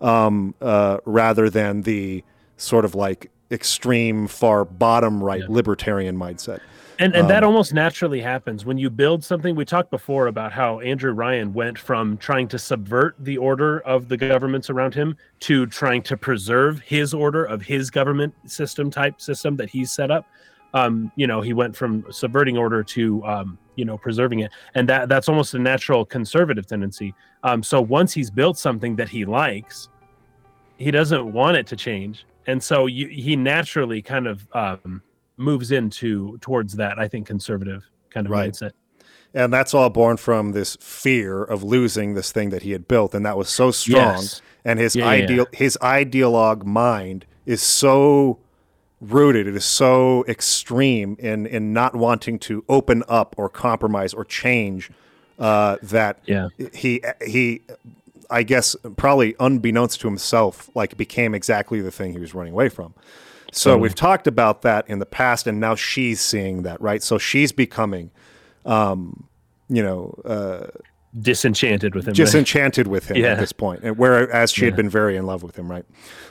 um, 0.00 0.54
uh, 0.60 0.98
rather 1.04 1.48
than 1.50 1.82
the 1.82 2.24
sort 2.56 2.84
of 2.84 2.94
like 2.94 3.30
extreme 3.50 4.26
far 4.26 4.64
bottom 4.64 5.22
right 5.22 5.48
libertarian 5.48 6.16
mindset. 6.16 6.60
And 6.98 7.14
and 7.14 7.22
Um, 7.22 7.28
that 7.28 7.42
almost 7.42 7.74
naturally 7.74 8.20
happens 8.20 8.64
when 8.64 8.78
you 8.78 8.88
build 8.88 9.24
something. 9.24 9.56
We 9.56 9.64
talked 9.64 9.90
before 9.90 10.28
about 10.28 10.52
how 10.52 10.80
Andrew 10.80 11.12
Ryan 11.12 11.52
went 11.52 11.78
from 11.78 12.16
trying 12.18 12.46
to 12.48 12.58
subvert 12.58 13.16
the 13.18 13.36
order 13.36 13.80
of 13.80 14.08
the 14.08 14.16
governments 14.16 14.70
around 14.70 14.94
him 14.94 15.16
to 15.40 15.66
trying 15.66 16.02
to 16.04 16.16
preserve 16.16 16.80
his 16.80 17.12
order 17.12 17.44
of 17.44 17.62
his 17.62 17.90
government 17.90 18.34
system 18.46 18.90
type 18.90 19.20
system 19.20 19.56
that 19.56 19.70
he's 19.70 19.90
set 19.90 20.10
up. 20.10 20.26
Um, 20.72 21.10
you 21.16 21.26
know, 21.26 21.40
he 21.40 21.52
went 21.52 21.76
from 21.76 22.04
subverting 22.10 22.56
order 22.56 22.82
to 22.84 23.24
um, 23.24 23.58
you 23.76 23.84
know 23.84 23.98
preserving 23.98 24.40
it 24.40 24.50
and 24.74 24.88
that 24.88 25.08
that's 25.08 25.28
almost 25.28 25.54
a 25.54 25.58
natural 25.58 26.04
conservative 26.04 26.66
tendency 26.66 27.14
um, 27.42 27.62
so 27.62 27.80
once 27.80 28.12
he's 28.12 28.30
built 28.30 28.58
something 28.58 28.96
that 28.96 29.08
he 29.08 29.24
likes 29.24 29.88
he 30.78 30.90
doesn't 30.90 31.32
want 31.32 31.56
it 31.56 31.66
to 31.66 31.76
change 31.76 32.26
and 32.46 32.62
so 32.62 32.86
you, 32.86 33.08
he 33.08 33.36
naturally 33.36 34.02
kind 34.02 34.26
of 34.26 34.46
um, 34.52 35.02
moves 35.36 35.72
into 35.72 36.38
towards 36.38 36.74
that 36.74 36.98
i 36.98 37.08
think 37.08 37.26
conservative 37.26 37.88
kind 38.10 38.26
of 38.26 38.30
right. 38.30 38.52
mindset 38.52 38.72
and 39.34 39.52
that's 39.52 39.74
all 39.74 39.90
born 39.90 40.16
from 40.16 40.52
this 40.52 40.76
fear 40.80 41.42
of 41.42 41.62
losing 41.64 42.14
this 42.14 42.30
thing 42.30 42.50
that 42.50 42.62
he 42.62 42.70
had 42.70 42.86
built 42.86 43.14
and 43.14 43.26
that 43.26 43.36
was 43.36 43.48
so 43.48 43.70
strong 43.70 44.22
yes. 44.22 44.42
and 44.64 44.78
his 44.78 44.94
yeah, 44.94 45.08
ideal 45.08 45.46
yeah. 45.52 45.58
his 45.58 45.76
ideologue 45.82 46.64
mind 46.64 47.26
is 47.46 47.60
so 47.60 48.38
rooted 49.10 49.46
it 49.46 49.56
is 49.56 49.64
so 49.64 50.24
extreme 50.26 51.16
in 51.18 51.46
in 51.46 51.72
not 51.72 51.94
wanting 51.94 52.38
to 52.38 52.64
open 52.68 53.02
up 53.08 53.34
or 53.38 53.48
compromise 53.48 54.14
or 54.14 54.24
change 54.24 54.90
uh, 55.38 55.76
that 55.82 56.20
yeah. 56.26 56.48
he 56.72 57.02
he 57.24 57.62
I 58.30 58.42
guess 58.42 58.76
probably 58.96 59.34
unbeknownst 59.38 60.00
to 60.00 60.08
himself 60.08 60.70
like 60.74 60.96
became 60.96 61.34
exactly 61.34 61.80
the 61.80 61.90
thing 61.90 62.12
he 62.12 62.18
was 62.18 62.34
running 62.34 62.52
away 62.52 62.68
from. 62.68 62.94
So 63.52 63.70
totally. 63.70 63.82
we've 63.82 63.94
talked 63.94 64.26
about 64.26 64.62
that 64.62 64.88
in 64.88 64.98
the 64.98 65.06
past 65.06 65.46
and 65.46 65.60
now 65.60 65.74
she's 65.74 66.20
seeing 66.20 66.62
that, 66.62 66.80
right? 66.80 67.02
So 67.02 67.18
she's 67.18 67.52
becoming 67.52 68.10
um, 68.64 69.28
you 69.68 69.82
know, 69.82 70.14
uh, 70.24 70.66
disenchanted 71.20 71.94
with 71.94 72.08
him. 72.08 72.14
Disenchanted 72.14 72.86
right? 72.86 72.92
with 72.92 73.10
him 73.10 73.18
yeah. 73.18 73.32
at 73.32 73.38
this 73.38 73.52
point, 73.52 73.82
and 73.82 73.96
whereas 73.96 74.52
she 74.52 74.62
yeah. 74.62 74.66
had 74.66 74.76
been 74.76 74.88
very 74.88 75.16
in 75.16 75.26
love 75.26 75.42
with 75.42 75.56
him, 75.56 75.70
right? 75.70 75.84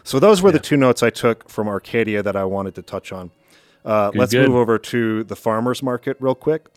So 0.04 0.20
those 0.20 0.42
were 0.42 0.50
yeah. 0.50 0.54
the 0.54 0.60
two 0.60 0.78
notes 0.78 1.04
I 1.04 1.10
took 1.10 1.50
from 1.50 1.68
Arcadia 1.68 2.24
that 2.24 2.36
I 2.36 2.44
wanted 2.46 2.75
to 2.75 2.82
touch 2.82 3.12
on. 3.12 3.32
Uh, 3.86 4.12
good, 4.12 4.20
let's 4.20 4.32
good. 4.32 4.48
move 4.48 4.58
over 4.58 4.78
to 4.78 5.24
the 5.24 5.36
farmers 5.36 5.84
market 5.84 6.18
real 6.20 6.36
quick. 6.36 6.70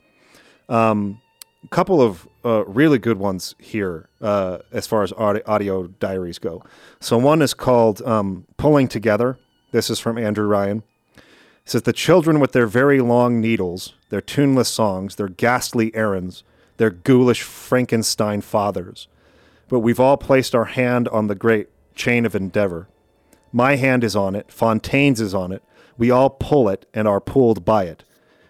Um, 0.69 1.21
a 1.65 1.69
couple 1.69 2.01
of 2.01 2.29
uh, 2.45 2.65
really 2.67 2.99
good 2.99 3.19
ones 3.19 3.55
here 3.59 4.09
uh, 4.21 4.59
as 4.73 4.87
far 4.87 5.03
as 5.03 5.13
audio, 5.15 5.43
audio, 5.47 5.87
diaries 5.87 6.39
go. 6.39 6.63
So 7.01 7.19
one 7.19 7.43
is 7.43 7.55
called 7.55 8.03
um, 8.03 8.47
"Pulling 8.57 8.89
Together." 8.89 9.39
This 9.73 9.91
is 9.91 9.99
from 9.99 10.17
Andrew 10.17 10.47
Ryan. 10.47 10.83
It 11.17 11.23
says 11.71 11.83
the 11.83 11.93
children 11.93 12.39
with 12.39 12.53
their 12.53 12.69
very 12.69 13.01
long 13.01 13.41
needles, 13.41 13.95
their 14.11 14.21
tuneless 14.21 14.69
songs, 14.69 15.17
their 15.17 15.29
ghastly 15.29 15.93
errands, 15.95 16.45
their 16.77 16.91
ghoulish 16.91 17.43
Frankenstein 17.43 18.41
fathers. 18.41 19.09
But 19.69 19.81
we've 19.81 20.01
all 20.01 20.17
placed 20.17 20.55
our 20.55 20.67
hand 20.67 21.09
on 21.09 21.27
the 21.27 21.35
great 21.35 21.69
chain 21.95 22.25
of 22.25 22.35
endeavor. 22.35 22.89
My 23.53 23.77
hand 23.77 24.05
is 24.05 24.15
on 24.15 24.35
it, 24.35 24.53
Fontaine's 24.53 25.21
is 25.21 25.35
on 25.35 25.53
it. 25.53 25.63
We 25.99 26.11
all 26.11 26.31
pull 26.31 26.69
it 26.69 26.87
and 26.93 27.09
are 27.09 27.21
pulled 27.21 27.65
by 27.65 27.85
it. 27.85 28.05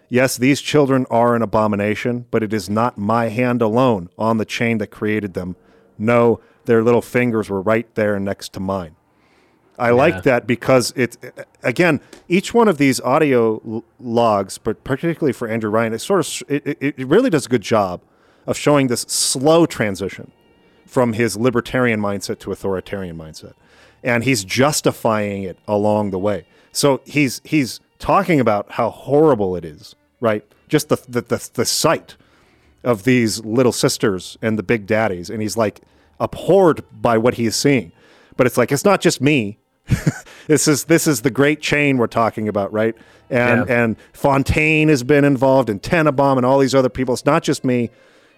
Yes, 0.09 0.37
these 0.37 0.61
children 0.61 1.05
are 1.09 1.35
an 1.35 1.41
abomination, 1.41 2.25
but 2.31 2.43
it 2.43 2.53
is 2.53 2.69
not 2.69 2.97
my 2.97 3.29
hand 3.29 3.61
alone 3.61 4.09
on 4.17 4.37
the 4.37 4.45
chain 4.45 4.77
that 4.77 4.87
created 4.87 5.33
them. 5.33 5.55
No, 5.97 6.39
their 6.65 6.83
little 6.83 7.01
fingers 7.01 7.49
were 7.49 7.61
right 7.61 7.93
there 7.95 8.19
next 8.19 8.53
to 8.53 8.59
mine. 8.59 8.95
I 9.79 9.89
yeah. 9.89 9.93
like 9.93 10.23
that 10.23 10.47
because 10.47 10.91
it's 10.95 11.17
again 11.61 12.01
each 12.27 12.53
one 12.53 12.67
of 12.67 12.77
these 12.77 12.99
audio 13.01 13.83
logs, 13.99 14.57
but 14.57 14.83
particularly 14.83 15.33
for 15.33 15.47
Andrew 15.47 15.69
Ryan, 15.69 15.93
it 15.93 15.99
sort 15.99 16.25
of 16.25 16.49
it, 16.49 16.77
it 16.79 17.07
really 17.07 17.29
does 17.29 17.45
a 17.45 17.49
good 17.49 17.61
job 17.61 18.01
of 18.47 18.57
showing 18.57 18.87
this 18.87 19.01
slow 19.01 19.65
transition 19.65 20.31
from 20.85 21.13
his 21.13 21.37
libertarian 21.37 21.99
mindset 21.99 22.39
to 22.39 22.51
authoritarian 22.51 23.17
mindset, 23.17 23.53
and 24.03 24.23
he's 24.23 24.43
justifying 24.43 25.43
it 25.43 25.59
along 25.67 26.11
the 26.11 26.19
way. 26.19 26.45
So 26.71 27.01
he's 27.05 27.41
he's 27.43 27.79
talking 27.99 28.39
about 28.39 28.71
how 28.71 28.89
horrible 28.89 29.55
it 29.55 29.65
is, 29.65 29.95
right? 30.21 30.43
Just 30.67 30.89
the 30.89 30.95
the 31.07 31.21
the, 31.21 31.49
the 31.53 31.65
sight 31.65 32.15
of 32.83 33.03
these 33.03 33.43
little 33.43 33.73
sisters 33.73 34.37
and 34.41 34.57
the 34.57 34.63
big 34.63 34.87
daddies, 34.87 35.29
and 35.29 35.41
he's 35.41 35.57
like 35.57 35.81
abhorred 36.19 36.83
by 36.91 37.17
what 37.17 37.35
he 37.35 37.45
is 37.45 37.55
seeing. 37.55 37.91
But 38.37 38.47
it's 38.47 38.57
like 38.57 38.71
it's 38.71 38.85
not 38.85 39.01
just 39.01 39.21
me 39.21 39.57
this 40.47 40.67
is 40.67 40.85
this 40.85 41.07
is 41.07 41.21
the 41.21 41.29
great 41.29 41.61
chain 41.61 41.97
we're 41.97 42.07
talking 42.07 42.47
about, 42.47 42.71
right? 42.73 42.95
And 43.29 43.67
yeah. 43.67 43.83
and 43.83 43.95
Fontaine 44.13 44.89
has 44.89 45.03
been 45.03 45.23
involved, 45.23 45.69
and 45.69 45.81
Tenenbaum, 45.81 46.37
and 46.37 46.45
all 46.45 46.59
these 46.59 46.75
other 46.75 46.89
people. 46.89 47.13
It's 47.13 47.25
not 47.25 47.43
just 47.43 47.63
me, 47.63 47.89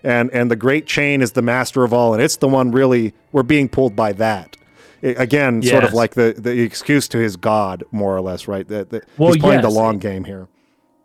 and 0.03 0.29
and 0.31 0.49
the 0.49 0.55
great 0.55 0.85
chain 0.85 1.21
is 1.21 1.33
the 1.33 1.41
master 1.41 1.83
of 1.83 1.93
all, 1.93 2.13
and 2.13 2.21
it's 2.21 2.37
the 2.37 2.47
one 2.47 2.71
really 2.71 3.13
we're 3.31 3.43
being 3.43 3.69
pulled 3.69 3.95
by 3.95 4.13
that. 4.13 4.57
It, 5.01 5.19
again, 5.19 5.61
yes. 5.61 5.71
sort 5.71 5.83
of 5.83 5.93
like 5.93 6.13
the 6.15 6.33
the 6.37 6.61
excuse 6.61 7.07
to 7.09 7.17
his 7.17 7.35
god, 7.35 7.83
more 7.91 8.15
or 8.15 8.21
less, 8.21 8.47
right? 8.47 8.67
That, 8.67 8.89
that 8.89 9.05
well, 9.17 9.31
he's 9.33 9.41
playing 9.41 9.61
yes. 9.61 9.73
the 9.73 9.79
long 9.79 9.97
game 9.97 10.23
here. 10.23 10.47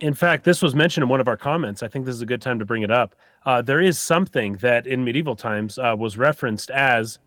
In 0.00 0.14
fact, 0.14 0.44
this 0.44 0.60
was 0.60 0.74
mentioned 0.74 1.02
in 1.02 1.08
one 1.08 1.20
of 1.20 1.28
our 1.28 1.36
comments. 1.36 1.82
I 1.82 1.88
think 1.88 2.04
this 2.04 2.14
is 2.14 2.20
a 2.20 2.26
good 2.26 2.42
time 2.42 2.58
to 2.58 2.64
bring 2.64 2.82
it 2.82 2.90
up. 2.90 3.14
Uh, 3.46 3.62
there 3.62 3.80
is 3.80 3.98
something 3.98 4.54
that 4.56 4.86
in 4.86 5.04
medieval 5.04 5.36
times 5.36 5.78
uh, 5.78 5.94
was 5.96 6.18
referenced 6.18 6.70
as 6.70 7.18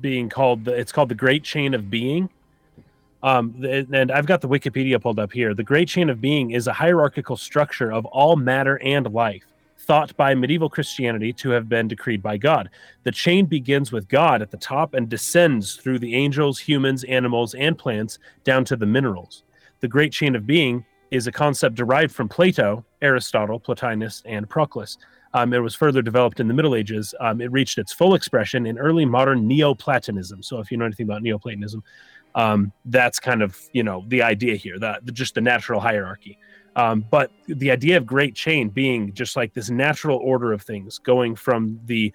being 0.00 0.28
called 0.28 0.64
the, 0.64 0.72
it's 0.72 0.92
called 0.92 1.08
the 1.08 1.14
Great 1.14 1.42
Chain 1.42 1.74
of 1.74 1.90
Being. 1.90 2.30
Um, 3.22 3.64
and 3.64 4.12
I've 4.12 4.26
got 4.26 4.40
the 4.40 4.48
Wikipedia 4.48 5.00
pulled 5.00 5.18
up 5.18 5.32
here. 5.32 5.54
The 5.54 5.64
Great 5.64 5.88
Chain 5.88 6.10
of 6.10 6.20
Being 6.20 6.52
is 6.52 6.66
a 6.66 6.72
hierarchical 6.72 7.36
structure 7.36 7.92
of 7.92 8.04
all 8.06 8.36
matter 8.36 8.80
and 8.82 9.12
life, 9.12 9.44
thought 9.86 10.16
by 10.16 10.34
medieval 10.34 10.68
Christianity 10.68 11.32
to 11.34 11.50
have 11.50 11.68
been 11.68 11.88
decreed 11.88 12.22
by 12.22 12.36
God. 12.36 12.70
The 13.04 13.12
chain 13.12 13.46
begins 13.46 13.92
with 13.92 14.08
God 14.08 14.42
at 14.42 14.50
the 14.50 14.56
top 14.56 14.94
and 14.94 15.08
descends 15.08 15.76
through 15.76 16.00
the 16.00 16.14
angels, 16.14 16.58
humans, 16.58 17.04
animals, 17.04 17.54
and 17.54 17.78
plants 17.78 18.18
down 18.44 18.64
to 18.66 18.76
the 18.76 18.86
minerals. 18.86 19.44
The 19.80 19.88
Great 19.88 20.12
Chain 20.12 20.34
of 20.34 20.46
Being 20.46 20.84
is 21.10 21.26
a 21.26 21.32
concept 21.32 21.76
derived 21.76 22.12
from 22.12 22.28
Plato, 22.28 22.84
Aristotle, 23.00 23.60
Plotinus, 23.60 24.22
and 24.24 24.48
Proclus. 24.48 24.98
Um, 25.34 25.52
it 25.52 25.58
was 25.58 25.74
further 25.74 26.02
developed 26.02 26.40
in 26.40 26.48
the 26.48 26.54
Middle 26.54 26.74
Ages. 26.74 27.14
Um, 27.20 27.40
it 27.40 27.52
reached 27.52 27.78
its 27.78 27.92
full 27.92 28.14
expression 28.14 28.66
in 28.66 28.78
early 28.78 29.04
modern 29.04 29.46
Neoplatonism. 29.46 30.42
So, 30.42 30.58
if 30.58 30.70
you 30.70 30.78
know 30.78 30.86
anything 30.86 31.04
about 31.04 31.22
Neoplatonism, 31.22 31.82
um, 32.34 32.72
that's 32.86 33.20
kind 33.20 33.42
of 33.42 33.58
you 33.72 33.82
know 33.82 34.04
the 34.08 34.22
idea 34.22 34.56
here, 34.56 34.78
that 34.78 35.04
just 35.12 35.34
the 35.34 35.40
natural 35.40 35.80
hierarchy. 35.80 36.38
Um, 36.76 37.06
but 37.10 37.32
the 37.46 37.70
idea 37.70 37.96
of 37.96 38.06
great 38.06 38.34
chain 38.34 38.68
being 38.68 39.12
just 39.14 39.34
like 39.34 39.54
this 39.54 39.70
natural 39.70 40.18
order 40.18 40.52
of 40.52 40.62
things, 40.62 40.98
going 40.98 41.34
from 41.34 41.80
the 41.86 42.12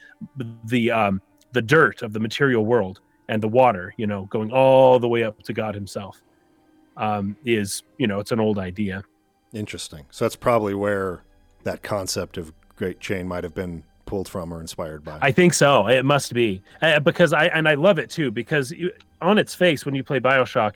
the 0.66 0.92
um, 0.92 1.22
the 1.52 1.64
dirt 1.64 2.04
of 2.04 2.14
the 2.14 2.20
material 2.20 2.64
world 2.64 3.02
and 3.28 3.42
the 3.42 3.48
water, 3.48 3.94
you 3.98 4.06
know, 4.06 4.26
going 4.26 4.52
all 4.52 5.00
the 5.00 5.08
way 5.08 5.24
up 5.24 5.42
to 5.44 5.54
God 5.54 5.74
Himself, 5.74 6.22
um, 6.96 7.36
is 7.44 7.82
you 7.98 8.06
know 8.06 8.20
it's 8.20 8.32
an 8.32 8.40
old 8.40 8.60
idea. 8.60 9.04
Interesting. 9.52 10.06
So 10.12 10.26
that's 10.26 10.36
probably 10.36 10.76
where 10.76 11.24
that 11.64 11.82
concept 11.82 12.38
of 12.38 12.54
great 12.76 13.00
chain 13.00 13.28
might 13.28 13.44
have 13.44 13.56
been 13.56 13.84
pulled 14.06 14.30
from 14.30 14.54
or 14.54 14.62
inspired 14.62 15.04
by. 15.04 15.18
I 15.24 15.32
think 15.32 15.56
so. 15.56 15.88
It 15.88 16.06
must 16.06 16.36
be 16.36 16.62
uh, 16.84 17.00
because 17.00 17.34
I 17.34 17.48
and 17.48 17.68
I 17.68 17.74
love 17.74 17.98
it 17.98 18.12
too 18.12 18.30
because 18.30 18.70
you, 18.72 18.92
on 19.24 19.40
its 19.40 19.56
face 19.56 19.88
when 19.88 19.96
you 19.96 20.04
play 20.04 20.20
BioShock, 20.20 20.76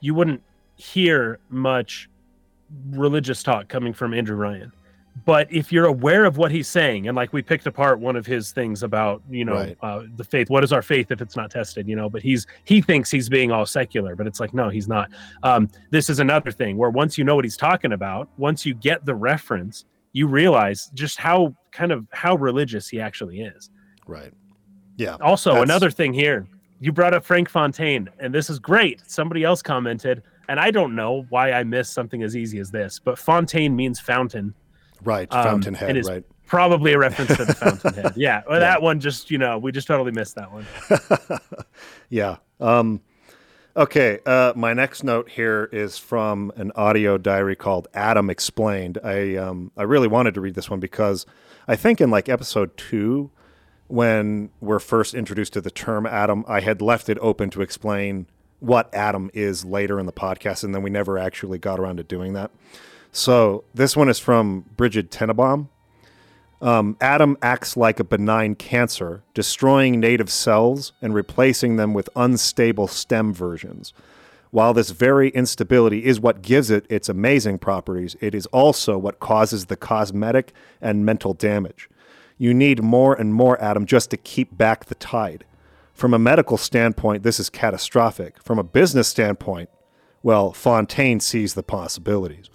you 0.00 0.14
wouldn't 0.14 0.42
hear 0.76 1.38
much 1.50 2.08
religious 2.90 3.42
talk 3.42 3.68
coming 3.68 3.92
from 3.92 4.14
Andrew 4.14 4.36
Ryan. 4.36 4.72
But 5.24 5.50
if 5.50 5.72
you're 5.72 5.86
aware 5.86 6.26
of 6.26 6.36
what 6.36 6.50
he's 6.50 6.68
saying, 6.68 7.08
and 7.08 7.16
like 7.16 7.32
we 7.32 7.40
picked 7.40 7.66
apart 7.66 7.98
one 7.98 8.16
of 8.16 8.26
his 8.26 8.52
things 8.52 8.82
about, 8.82 9.22
you 9.30 9.46
know, 9.46 9.54
right. 9.54 9.78
uh, 9.82 10.02
the 10.16 10.24
faith. 10.24 10.50
What 10.50 10.62
is 10.62 10.72
our 10.74 10.82
faith 10.82 11.10
if 11.10 11.22
it's 11.22 11.36
not 11.36 11.50
tested? 11.50 11.88
You 11.88 11.96
know, 11.96 12.10
but 12.10 12.22
he's 12.22 12.46
he 12.64 12.82
thinks 12.82 13.10
he's 13.10 13.28
being 13.28 13.50
all 13.50 13.64
secular, 13.64 14.14
but 14.14 14.26
it's 14.26 14.40
like 14.40 14.52
no, 14.52 14.68
he's 14.68 14.88
not. 14.88 15.10
Um, 15.42 15.70
this 15.90 16.10
is 16.10 16.18
another 16.18 16.52
thing 16.52 16.76
where 16.76 16.90
once 16.90 17.16
you 17.16 17.24
know 17.24 17.34
what 17.34 17.46
he's 17.46 17.56
talking 17.56 17.92
about, 17.92 18.28
once 18.36 18.66
you 18.66 18.74
get 18.74 19.06
the 19.06 19.14
reference, 19.14 19.86
you 20.12 20.26
realize 20.26 20.90
just 20.92 21.18
how 21.18 21.54
kind 21.72 21.92
of 21.92 22.06
how 22.12 22.34
religious 22.36 22.88
he 22.88 23.00
actually 23.00 23.40
is. 23.40 23.70
Right. 24.06 24.32
Yeah. 24.96 25.16
Also, 25.20 25.62
another 25.62 25.90
thing 25.90 26.12
here, 26.12 26.46
you 26.80 26.92
brought 26.92 27.14
up 27.14 27.24
Frank 27.24 27.48
Fontaine, 27.48 28.08
and 28.18 28.34
this 28.34 28.50
is 28.50 28.58
great. 28.58 29.02
Somebody 29.06 29.44
else 29.44 29.62
commented, 29.62 30.22
and 30.48 30.60
I 30.60 30.70
don't 30.70 30.94
know 30.94 31.26
why 31.28 31.52
I 31.52 31.64
missed 31.64 31.92
something 31.92 32.22
as 32.22 32.36
easy 32.36 32.58
as 32.58 32.70
this, 32.70 32.98
but 32.98 33.18
Fontaine 33.18 33.74
means 33.74 34.00
fountain. 34.00 34.54
Right. 35.02 35.32
Um, 35.32 35.44
fountainhead. 35.44 36.04
Right. 36.06 36.24
Probably 36.46 36.92
a 36.92 36.98
reference 36.98 37.36
to 37.36 37.44
the 37.44 37.54
fountainhead. 37.82 38.12
Yeah. 38.16 38.42
Well, 38.48 38.56
yeah. 38.56 38.60
that 38.60 38.82
one 38.82 39.00
just, 39.00 39.30
you 39.30 39.38
know, 39.38 39.58
we 39.58 39.72
just 39.72 39.86
totally 39.86 40.12
missed 40.12 40.36
that 40.36 40.52
one. 40.52 40.66
yeah. 42.08 42.36
Um, 42.60 43.00
Okay, 43.76 44.20
uh, 44.24 44.54
my 44.56 44.72
next 44.72 45.04
note 45.04 45.28
here 45.28 45.68
is 45.70 45.98
from 45.98 46.50
an 46.56 46.72
audio 46.76 47.18
diary 47.18 47.54
called 47.54 47.88
Adam 47.92 48.30
Explained. 48.30 48.96
I 49.04 49.36
um, 49.36 49.70
I 49.76 49.82
really 49.82 50.08
wanted 50.08 50.32
to 50.32 50.40
read 50.40 50.54
this 50.54 50.70
one 50.70 50.80
because 50.80 51.26
I 51.68 51.76
think 51.76 52.00
in 52.00 52.10
like 52.10 52.26
episode 52.26 52.74
two, 52.78 53.30
when 53.88 54.48
we're 54.62 54.78
first 54.78 55.12
introduced 55.12 55.52
to 55.52 55.60
the 55.60 55.70
term 55.70 56.06
Adam, 56.06 56.42
I 56.48 56.60
had 56.60 56.80
left 56.80 57.10
it 57.10 57.18
open 57.20 57.50
to 57.50 57.60
explain 57.60 58.28
what 58.66 58.92
Adam 58.94 59.30
is 59.32 59.64
later 59.64 59.98
in 59.98 60.06
the 60.06 60.12
podcast, 60.12 60.64
and 60.64 60.74
then 60.74 60.82
we 60.82 60.90
never 60.90 61.18
actually 61.18 61.58
got 61.58 61.78
around 61.78 61.96
to 61.96 62.04
doing 62.04 62.32
that. 62.34 62.50
So 63.12 63.64
this 63.72 63.96
one 63.96 64.08
is 64.08 64.18
from 64.18 64.66
Bridget 64.76 65.10
Tenenbaum. 65.10 65.68
Um, 66.60 66.96
Adam 67.00 67.36
acts 67.42 67.76
like 67.76 68.00
a 68.00 68.04
benign 68.04 68.54
cancer, 68.54 69.22
destroying 69.34 70.00
native 70.00 70.30
cells 70.30 70.92
and 71.00 71.14
replacing 71.14 71.76
them 71.76 71.94
with 71.94 72.08
unstable 72.16 72.88
stem 72.88 73.32
versions. 73.32 73.92
While 74.50 74.72
this 74.72 74.90
very 74.90 75.30
instability 75.30 76.04
is 76.04 76.18
what 76.18 76.40
gives 76.40 76.70
it 76.70 76.86
its 76.88 77.08
amazing 77.08 77.58
properties, 77.58 78.16
it 78.20 78.34
is 78.34 78.46
also 78.46 78.96
what 78.96 79.20
causes 79.20 79.66
the 79.66 79.76
cosmetic 79.76 80.52
and 80.80 81.04
mental 81.04 81.34
damage. 81.34 81.90
You 82.38 82.54
need 82.54 82.82
more 82.82 83.14
and 83.14 83.34
more 83.34 83.60
Adam 83.62 83.86
just 83.86 84.10
to 84.10 84.16
keep 84.16 84.56
back 84.56 84.86
the 84.86 84.94
tide. 84.94 85.44
From 85.96 86.12
a 86.12 86.18
medical 86.18 86.58
standpoint, 86.58 87.22
this 87.22 87.40
is 87.40 87.48
catastrophic. 87.48 88.42
From 88.44 88.58
a 88.58 88.62
business 88.62 89.08
standpoint, 89.08 89.70
well, 90.22 90.52
Fontaine 90.52 91.20
sees 91.20 91.54
the 91.54 91.62
possibilities. 91.62 92.50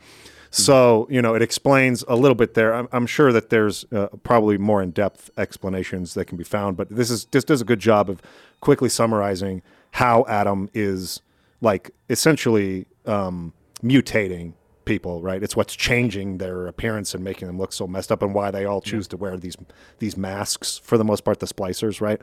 So, 0.51 1.07
you 1.09 1.21
know, 1.21 1.33
it 1.33 1.41
explains 1.41 2.03
a 2.07 2.15
little 2.15 2.35
bit 2.35 2.53
there. 2.53 2.73
I'm, 2.75 2.87
I'm 2.91 3.07
sure 3.07 3.31
that 3.31 3.49
there's 3.49 3.85
uh, 3.91 4.07
probably 4.21 4.59
more 4.59 4.83
in 4.83 4.91
depth 4.91 5.31
explanations 5.37 6.13
that 6.13 6.25
can 6.25 6.37
be 6.37 6.43
found, 6.43 6.77
but 6.77 6.89
this 6.89 7.09
is 7.09 7.25
this 7.31 7.43
does 7.43 7.61
a 7.61 7.65
good 7.65 7.79
job 7.79 8.09
of 8.09 8.21
quickly 8.59 8.89
summarizing 8.89 9.63
how 9.91 10.25
Adam 10.27 10.69
is 10.73 11.21
like 11.61 11.91
essentially 12.09 12.85
um, 13.05 13.53
mutating 13.81 14.53
people, 14.83 15.21
right? 15.21 15.41
It's 15.41 15.55
what's 15.55 15.75
changing 15.75 16.37
their 16.37 16.67
appearance 16.67 17.15
and 17.15 17.23
making 17.23 17.47
them 17.47 17.57
look 17.57 17.71
so 17.71 17.87
messed 17.87 18.11
up, 18.11 18.21
and 18.21 18.35
why 18.35 18.51
they 18.51 18.65
all 18.65 18.81
choose 18.81 19.05
yeah. 19.05 19.11
to 19.11 19.17
wear 19.17 19.37
these 19.37 19.55
these 19.99 20.17
masks 20.17 20.77
for 20.77 20.97
the 20.97 21.05
most 21.05 21.23
part, 21.23 21.39
the 21.39 21.47
splicers, 21.47 22.01
right? 22.01 22.21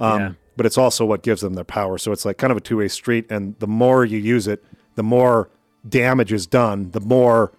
Um, 0.00 0.20
yeah. 0.20 0.32
But 0.60 0.66
it's 0.66 0.76
also 0.76 1.06
what 1.06 1.22
gives 1.22 1.40
them 1.40 1.54
their 1.54 1.64
power. 1.64 1.96
So 1.96 2.12
it's 2.12 2.26
like 2.26 2.36
kind 2.36 2.50
of 2.50 2.58
a 2.58 2.60
two 2.60 2.76
way 2.76 2.88
street, 2.88 3.24
and 3.30 3.58
the 3.60 3.66
more 3.66 4.04
you 4.04 4.18
use 4.18 4.46
it, 4.46 4.62
the 4.94 5.02
more 5.02 5.48
damage 5.88 6.34
is 6.34 6.46
done, 6.46 6.90
the 6.90 7.00
more 7.00 7.50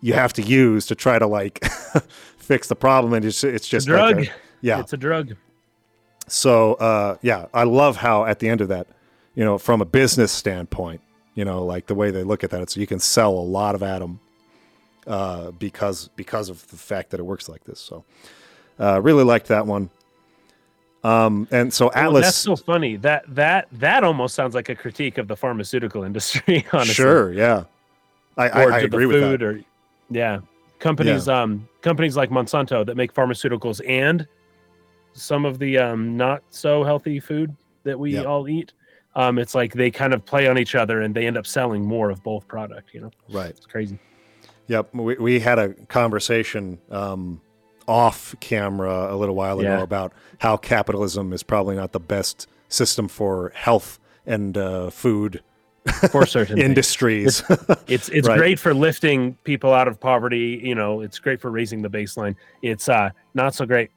you 0.00 0.14
have 0.14 0.32
to 0.32 0.42
use 0.42 0.86
to 0.86 0.94
try 0.94 1.18
to 1.18 1.26
like 1.26 1.62
fix 2.38 2.68
the 2.68 2.74
problem, 2.74 3.12
and 3.12 3.22
it's 3.26 3.44
it's 3.44 3.68
just 3.68 3.86
a 3.86 3.90
drug. 3.90 4.16
Like 4.16 4.28
a, 4.28 4.32
yeah, 4.62 4.80
it's 4.80 4.94
a 4.94 4.96
drug. 4.96 5.36
So 6.26 6.72
uh, 6.76 7.16
yeah, 7.20 7.48
I 7.52 7.64
love 7.64 7.98
how 7.98 8.24
at 8.24 8.38
the 8.38 8.48
end 8.48 8.62
of 8.62 8.68
that, 8.68 8.86
you 9.34 9.44
know, 9.44 9.58
from 9.58 9.82
a 9.82 9.84
business 9.84 10.32
standpoint, 10.32 11.02
you 11.34 11.44
know, 11.44 11.62
like 11.62 11.86
the 11.86 11.94
way 11.94 12.10
they 12.10 12.22
look 12.22 12.42
at 12.42 12.48
that, 12.48 12.62
it's 12.62 12.78
you 12.78 12.86
can 12.86 12.98
sell 12.98 13.32
a 13.32 13.44
lot 13.44 13.74
of 13.74 13.82
Adam 13.82 14.20
uh, 15.06 15.50
because 15.50 16.08
because 16.16 16.48
of 16.48 16.66
the 16.68 16.78
fact 16.78 17.10
that 17.10 17.20
it 17.20 17.24
works 17.24 17.46
like 17.46 17.64
this. 17.64 17.78
So 17.78 18.06
uh, 18.80 19.02
really 19.02 19.22
liked 19.22 19.48
that 19.48 19.66
one. 19.66 19.90
Um, 21.04 21.48
and 21.50 21.72
so 21.72 21.90
Atlas. 21.92 22.12
Well, 22.12 22.22
that's 22.22 22.36
so 22.36 22.56
funny. 22.56 22.96
That 22.96 23.24
that 23.34 23.68
that 23.72 24.04
almost 24.04 24.34
sounds 24.34 24.54
like 24.54 24.68
a 24.68 24.74
critique 24.74 25.18
of 25.18 25.26
the 25.26 25.36
pharmaceutical 25.36 26.04
industry. 26.04 26.64
Honestly, 26.72 26.94
sure, 26.94 27.32
yeah, 27.32 27.64
I, 28.36 28.48
I, 28.48 28.62
I 28.62 28.78
agree 28.80 29.06
with 29.06 29.20
that. 29.20 29.42
Or, 29.42 29.60
yeah, 30.10 30.40
companies 30.78 31.26
yeah. 31.26 31.42
um 31.42 31.68
companies 31.80 32.16
like 32.16 32.30
Monsanto 32.30 32.86
that 32.86 32.96
make 32.96 33.12
pharmaceuticals 33.12 33.80
and 33.88 34.26
some 35.12 35.44
of 35.44 35.58
the 35.58 35.78
um 35.78 36.16
not 36.16 36.42
so 36.50 36.84
healthy 36.84 37.18
food 37.18 37.54
that 37.82 37.98
we 37.98 38.14
yep. 38.14 38.26
all 38.26 38.48
eat. 38.48 38.72
Um, 39.14 39.38
it's 39.38 39.54
like 39.54 39.74
they 39.74 39.90
kind 39.90 40.14
of 40.14 40.24
play 40.24 40.46
on 40.48 40.56
each 40.56 40.74
other 40.74 41.02
and 41.02 41.14
they 41.14 41.26
end 41.26 41.36
up 41.36 41.46
selling 41.46 41.84
more 41.84 42.10
of 42.10 42.22
both 42.22 42.46
product. 42.46 42.94
You 42.94 43.02
know, 43.02 43.10
right? 43.28 43.50
It's 43.50 43.66
crazy. 43.66 43.98
Yep, 44.68 44.94
we 44.94 45.16
we 45.16 45.40
had 45.40 45.58
a 45.58 45.74
conversation 45.86 46.78
um, 46.90 47.40
off 47.86 48.34
camera 48.40 49.12
a 49.12 49.16
little 49.16 49.34
while 49.34 49.58
ago 49.60 49.76
yeah. 49.76 49.82
about 49.82 50.12
how 50.38 50.56
capitalism 50.56 51.32
is 51.32 51.42
probably 51.42 51.76
not 51.76 51.92
the 51.92 52.00
best 52.00 52.48
system 52.68 53.08
for 53.08 53.52
health 53.54 53.98
and 54.26 54.56
uh, 54.56 54.90
food 54.90 55.42
for 56.10 56.26
certain 56.26 56.58
industries. 56.60 57.42
It's 57.48 57.84
it's, 57.88 58.08
it's 58.08 58.28
right. 58.28 58.38
great 58.38 58.58
for 58.58 58.74
lifting 58.74 59.34
people 59.44 59.72
out 59.72 59.88
of 59.88 60.00
poverty. 60.00 60.60
You 60.62 60.74
know, 60.74 61.00
it's 61.00 61.18
great 61.18 61.40
for 61.40 61.50
raising 61.50 61.82
the 61.82 61.90
baseline. 61.90 62.36
It's 62.62 62.88
uh, 62.88 63.10
not 63.34 63.54
so 63.54 63.66
great 63.66 63.90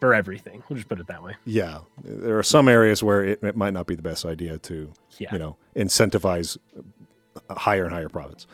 for 0.00 0.14
everything. 0.14 0.62
We'll 0.68 0.76
just 0.76 0.88
put 0.88 1.00
it 1.00 1.06
that 1.08 1.22
way. 1.22 1.34
Yeah, 1.44 1.80
there 2.04 2.38
are 2.38 2.42
some 2.42 2.68
areas 2.68 3.02
where 3.02 3.24
it, 3.24 3.42
it 3.42 3.56
might 3.56 3.72
not 3.72 3.86
be 3.86 3.94
the 3.94 4.02
best 4.02 4.24
idea 4.24 4.58
to, 4.58 4.92
yeah. 5.18 5.32
you 5.32 5.38
know, 5.38 5.56
incentivize 5.76 6.56
higher 7.50 7.84
and 7.84 7.92
higher 7.92 8.08
profits. 8.08 8.46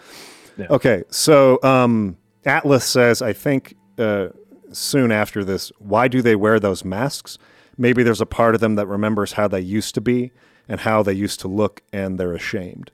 Yeah. 0.56 0.66
Okay, 0.71 1.02
so 1.11 1.59
um, 1.62 2.16
Atlas 2.44 2.85
says, 2.85 3.23
I 3.23 3.33
think 3.33 3.76
uh, 3.99 4.28
soon 4.75 5.12
after 5.12 5.45
this, 5.45 5.73
why 5.78 6.09
do 6.09 6.23
they 6.23 6.37
wear 6.37 6.59
those 6.61 6.85
masks? 6.85 7.38
Maybe 7.76 8.02
there's 8.02 8.21
a 8.21 8.26
part 8.26 8.54
of 8.54 8.61
them 8.61 8.75
that 8.76 8.87
remembers 8.87 9.33
how 9.33 9.49
they 9.49 9.61
used 9.61 9.95
to 9.95 10.00
be 10.00 10.33
and 10.69 10.81
how 10.81 11.02
they 11.02 11.12
used 11.12 11.40
to 11.40 11.49
look, 11.49 11.83
and 11.93 12.19
they're 12.19 12.33
ashamed. 12.33 12.90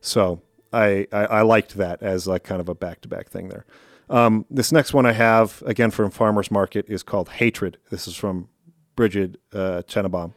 So 0.00 0.42
I, 0.72 1.06
I, 1.12 1.26
I 1.26 1.42
liked 1.42 1.76
that 1.76 2.02
as 2.02 2.26
like 2.26 2.44
kind 2.44 2.60
of 2.60 2.68
a 2.68 2.74
back 2.74 3.00
to 3.02 3.08
back 3.08 3.28
thing 3.28 3.48
there. 3.48 3.64
Um, 4.08 4.44
this 4.50 4.72
next 4.72 4.92
one 4.92 5.06
I 5.06 5.12
have, 5.12 5.62
again 5.64 5.90
from 5.90 6.10
Farmer's 6.10 6.50
Market, 6.50 6.86
is 6.88 7.02
called 7.02 7.28
Hatred. 7.28 7.78
This 7.90 8.08
is 8.08 8.16
from 8.16 8.48
Bridget 8.96 9.40
uh, 9.52 9.82
Tenenbaum. 9.86 10.32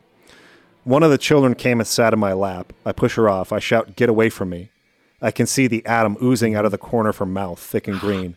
One 0.83 1.01
of 1.01 1.11
the 1.11 1.17
children 1.17 1.55
came 1.55 1.79
and 1.79 1.87
sat 1.87 2.13
in 2.13 2.19
my 2.19 2.33
lap. 2.33 2.73
I 2.85 2.91
push 2.91 3.15
her 3.15 3.29
off. 3.29 3.51
I 3.51 3.59
shout, 3.59 3.95
Get 3.95 4.09
away 4.09 4.29
from 4.29 4.49
me. 4.49 4.69
I 5.21 5.31
can 5.31 5.47
see 5.47 5.67
the 5.67 5.85
Adam 5.85 6.17
oozing 6.21 6.53
out 6.55 6.65
of 6.65 6.71
the 6.71 6.77
corner 6.77 7.09
of 7.09 7.17
her 7.17 7.25
mouth, 7.25 7.57
thick 7.57 7.87
and 7.87 7.99
green. 7.99 8.35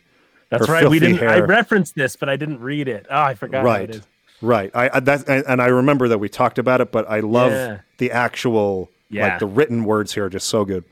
That's 0.49 0.69
right. 0.69 0.89
We 0.89 0.99
didn't. 0.99 1.17
Hair. 1.17 1.29
I 1.29 1.39
referenced 1.39 1.95
this, 1.95 2.15
but 2.15 2.29
I 2.29 2.35
didn't 2.35 2.61
read 2.61 2.87
it. 2.87 3.05
Oh, 3.09 3.21
I 3.21 3.33
forgot. 3.33 3.63
Right. 3.63 4.01
Right. 4.41 4.71
I, 4.73 4.89
I 4.93 4.99
that 5.01 5.27
and 5.27 5.61
I 5.61 5.67
remember 5.67 6.07
that 6.09 6.19
we 6.19 6.29
talked 6.29 6.59
about 6.59 6.81
it, 6.81 6.91
but 6.91 7.09
I 7.09 7.21
love 7.21 7.51
yeah. 7.51 7.79
the 7.97 8.11
actual 8.11 8.89
yeah. 9.09 9.27
like 9.27 9.39
the 9.39 9.45
written 9.45 9.83
words 9.83 10.13
here 10.13 10.25
are 10.25 10.29
just 10.29 10.47
so 10.47 10.63
good. 10.65 10.83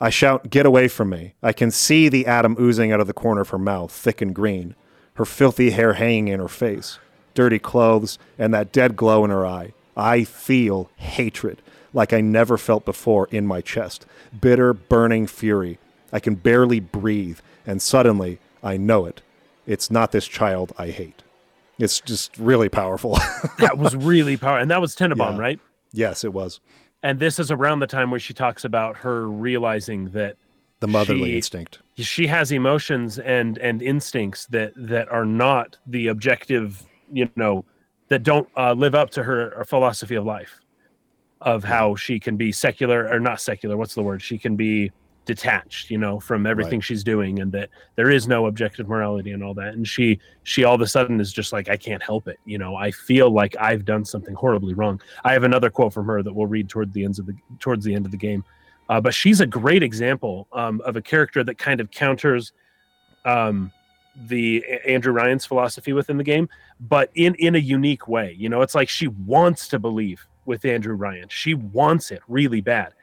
I 0.00 0.10
shout, 0.10 0.50
Get 0.50 0.66
away 0.66 0.88
from 0.88 1.10
me. 1.10 1.34
I 1.42 1.52
can 1.52 1.70
see 1.70 2.08
the 2.08 2.26
Adam 2.26 2.56
oozing 2.58 2.90
out 2.90 3.00
of 3.00 3.06
the 3.06 3.12
corner 3.12 3.40
of 3.40 3.50
her 3.50 3.58
mouth, 3.58 3.92
thick 3.92 4.20
and 4.20 4.34
green, 4.34 4.74
her 5.14 5.24
filthy 5.24 5.70
hair 5.70 5.94
hanging 5.94 6.28
in 6.28 6.40
her 6.40 6.48
face, 6.48 6.98
dirty 7.34 7.60
clothes, 7.60 8.18
and 8.36 8.52
that 8.52 8.72
dead 8.72 8.96
glow 8.96 9.24
in 9.24 9.30
her 9.30 9.46
eye. 9.46 9.72
I 9.96 10.24
feel 10.24 10.90
hatred 10.96 11.62
like 11.94 12.12
I 12.12 12.20
never 12.20 12.58
felt 12.58 12.84
before 12.84 13.28
in 13.30 13.46
my 13.46 13.60
chest. 13.60 14.04
Bitter, 14.38 14.74
burning 14.74 15.26
fury. 15.26 15.78
I 16.12 16.18
can 16.18 16.34
barely 16.34 16.80
breathe, 16.80 17.38
and 17.66 17.80
suddenly 17.80 18.40
I 18.62 18.76
know 18.76 19.06
it. 19.06 19.22
It's 19.66 19.90
not 19.90 20.12
this 20.12 20.26
child 20.26 20.72
I 20.78 20.88
hate. 20.88 21.22
It's 21.78 22.00
just 22.00 22.36
really 22.38 22.68
powerful. 22.68 23.18
that 23.58 23.78
was 23.78 23.96
really 23.96 24.36
powerful. 24.36 24.62
And 24.62 24.70
that 24.70 24.80
was 24.80 24.94
Tenenbaum, 24.94 25.34
yeah. 25.34 25.38
right? 25.38 25.60
Yes, 25.92 26.24
it 26.24 26.32
was 26.32 26.60
and 27.02 27.18
this 27.18 27.38
is 27.38 27.50
around 27.50 27.80
the 27.80 27.86
time 27.86 28.10
where 28.10 28.20
she 28.20 28.32
talks 28.32 28.64
about 28.64 28.96
her 28.96 29.28
realizing 29.28 30.10
that 30.10 30.36
the 30.80 30.88
motherly 30.88 31.30
she, 31.30 31.36
instinct 31.36 31.78
she 31.96 32.26
has 32.26 32.52
emotions 32.52 33.18
and 33.18 33.58
and 33.58 33.82
instincts 33.82 34.46
that 34.46 34.72
that 34.76 35.08
are 35.10 35.24
not 35.24 35.76
the 35.86 36.08
objective 36.08 36.84
you 37.12 37.28
know 37.36 37.64
that 38.08 38.22
don't 38.22 38.48
uh, 38.58 38.74
live 38.74 38.94
up 38.94 39.08
to 39.08 39.22
her, 39.22 39.54
her 39.56 39.64
philosophy 39.64 40.14
of 40.14 40.24
life 40.24 40.60
of 41.40 41.64
how 41.64 41.94
she 41.94 42.20
can 42.20 42.36
be 42.36 42.52
secular 42.52 43.08
or 43.08 43.18
not 43.18 43.40
secular 43.40 43.76
what's 43.76 43.94
the 43.94 44.02
word 44.02 44.20
she 44.20 44.38
can 44.38 44.56
be 44.56 44.90
detached 45.24 45.88
you 45.90 45.98
know 45.98 46.18
from 46.18 46.46
everything 46.46 46.78
right. 46.78 46.84
she's 46.84 47.04
doing 47.04 47.38
and 47.38 47.52
that 47.52 47.70
there 47.94 48.10
is 48.10 48.26
no 48.26 48.46
objective 48.46 48.88
morality 48.88 49.30
and 49.30 49.42
all 49.42 49.54
that. 49.54 49.74
And 49.74 49.86
she 49.86 50.18
she 50.42 50.64
all 50.64 50.74
of 50.74 50.80
a 50.80 50.86
sudden 50.86 51.20
is 51.20 51.32
just 51.32 51.52
like 51.52 51.68
i 51.68 51.76
can't 51.76 52.02
help 52.02 52.26
it 52.26 52.38
you 52.44 52.58
know? 52.58 52.74
I 52.74 52.90
feel 52.90 53.30
like 53.30 53.54
i've 53.60 53.84
done 53.84 54.04
something 54.04 54.34
horribly 54.34 54.74
wrong. 54.74 55.00
I 55.24 55.32
have 55.32 55.44
another 55.44 55.70
quote 55.70 55.92
from 55.92 56.06
her 56.06 56.22
that 56.22 56.32
we'll 56.32 56.46
read 56.46 56.68
toward 56.68 56.92
the 56.92 57.04
ends 57.04 57.18
of 57.18 57.26
the 57.26 57.34
towards 57.60 57.84
the 57.84 57.94
end 57.94 58.04
of 58.04 58.10
the 58.10 58.18
game. 58.18 58.44
Uh, 58.88 59.00
but 59.00 59.14
she's 59.14 59.40
a 59.40 59.46
great 59.46 59.82
example 59.82 60.48
um, 60.52 60.80
of 60.84 60.96
a 60.96 61.02
character 61.02 61.44
that 61.44 61.56
kind 61.56 61.80
of 61.80 61.90
counters 61.90 62.52
um, 63.24 63.70
the 64.26 64.64
andrew 64.86 65.12
ryan's 65.12 65.46
philosophy 65.46 65.92
within 65.92 66.18
the 66.18 66.24
game 66.24 66.48
but 66.80 67.10
in 67.14 67.34
in 67.36 67.54
a 67.54 67.58
unique 67.58 68.08
way 68.08 68.34
you 68.36 68.48
know? 68.48 68.60
It's 68.60 68.74
like 68.74 68.88
she 68.88 69.06
wants 69.06 69.68
to 69.68 69.78
believe 69.78 70.26
with 70.46 70.64
andrew 70.64 70.94
ryan. 70.94 71.28
She 71.28 71.54
wants 71.54 72.10
it 72.10 72.22
really 72.26 72.60
bad 72.60 72.94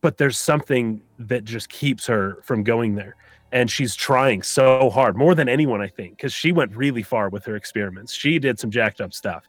but 0.00 0.18
there's 0.18 0.38
something 0.38 1.02
that 1.18 1.44
just 1.44 1.68
keeps 1.68 2.06
her 2.06 2.38
from 2.42 2.62
going 2.62 2.94
there. 2.94 3.16
And 3.52 3.70
she's 3.70 3.94
trying 3.94 4.42
so 4.42 4.90
hard 4.90 5.16
more 5.16 5.34
than 5.34 5.48
anyone 5.48 5.80
i 5.80 5.86
think 5.88 6.16
because 6.16 6.32
she 6.32 6.52
went 6.52 6.76
really 6.76 7.02
far 7.02 7.28
with 7.28 7.44
her 7.44 7.56
experiments. 7.56 8.12
She 8.12 8.38
did 8.38 8.58
some 8.58 8.70
jacked 8.70 9.00
up 9.00 9.12
stuff. 9.12 9.44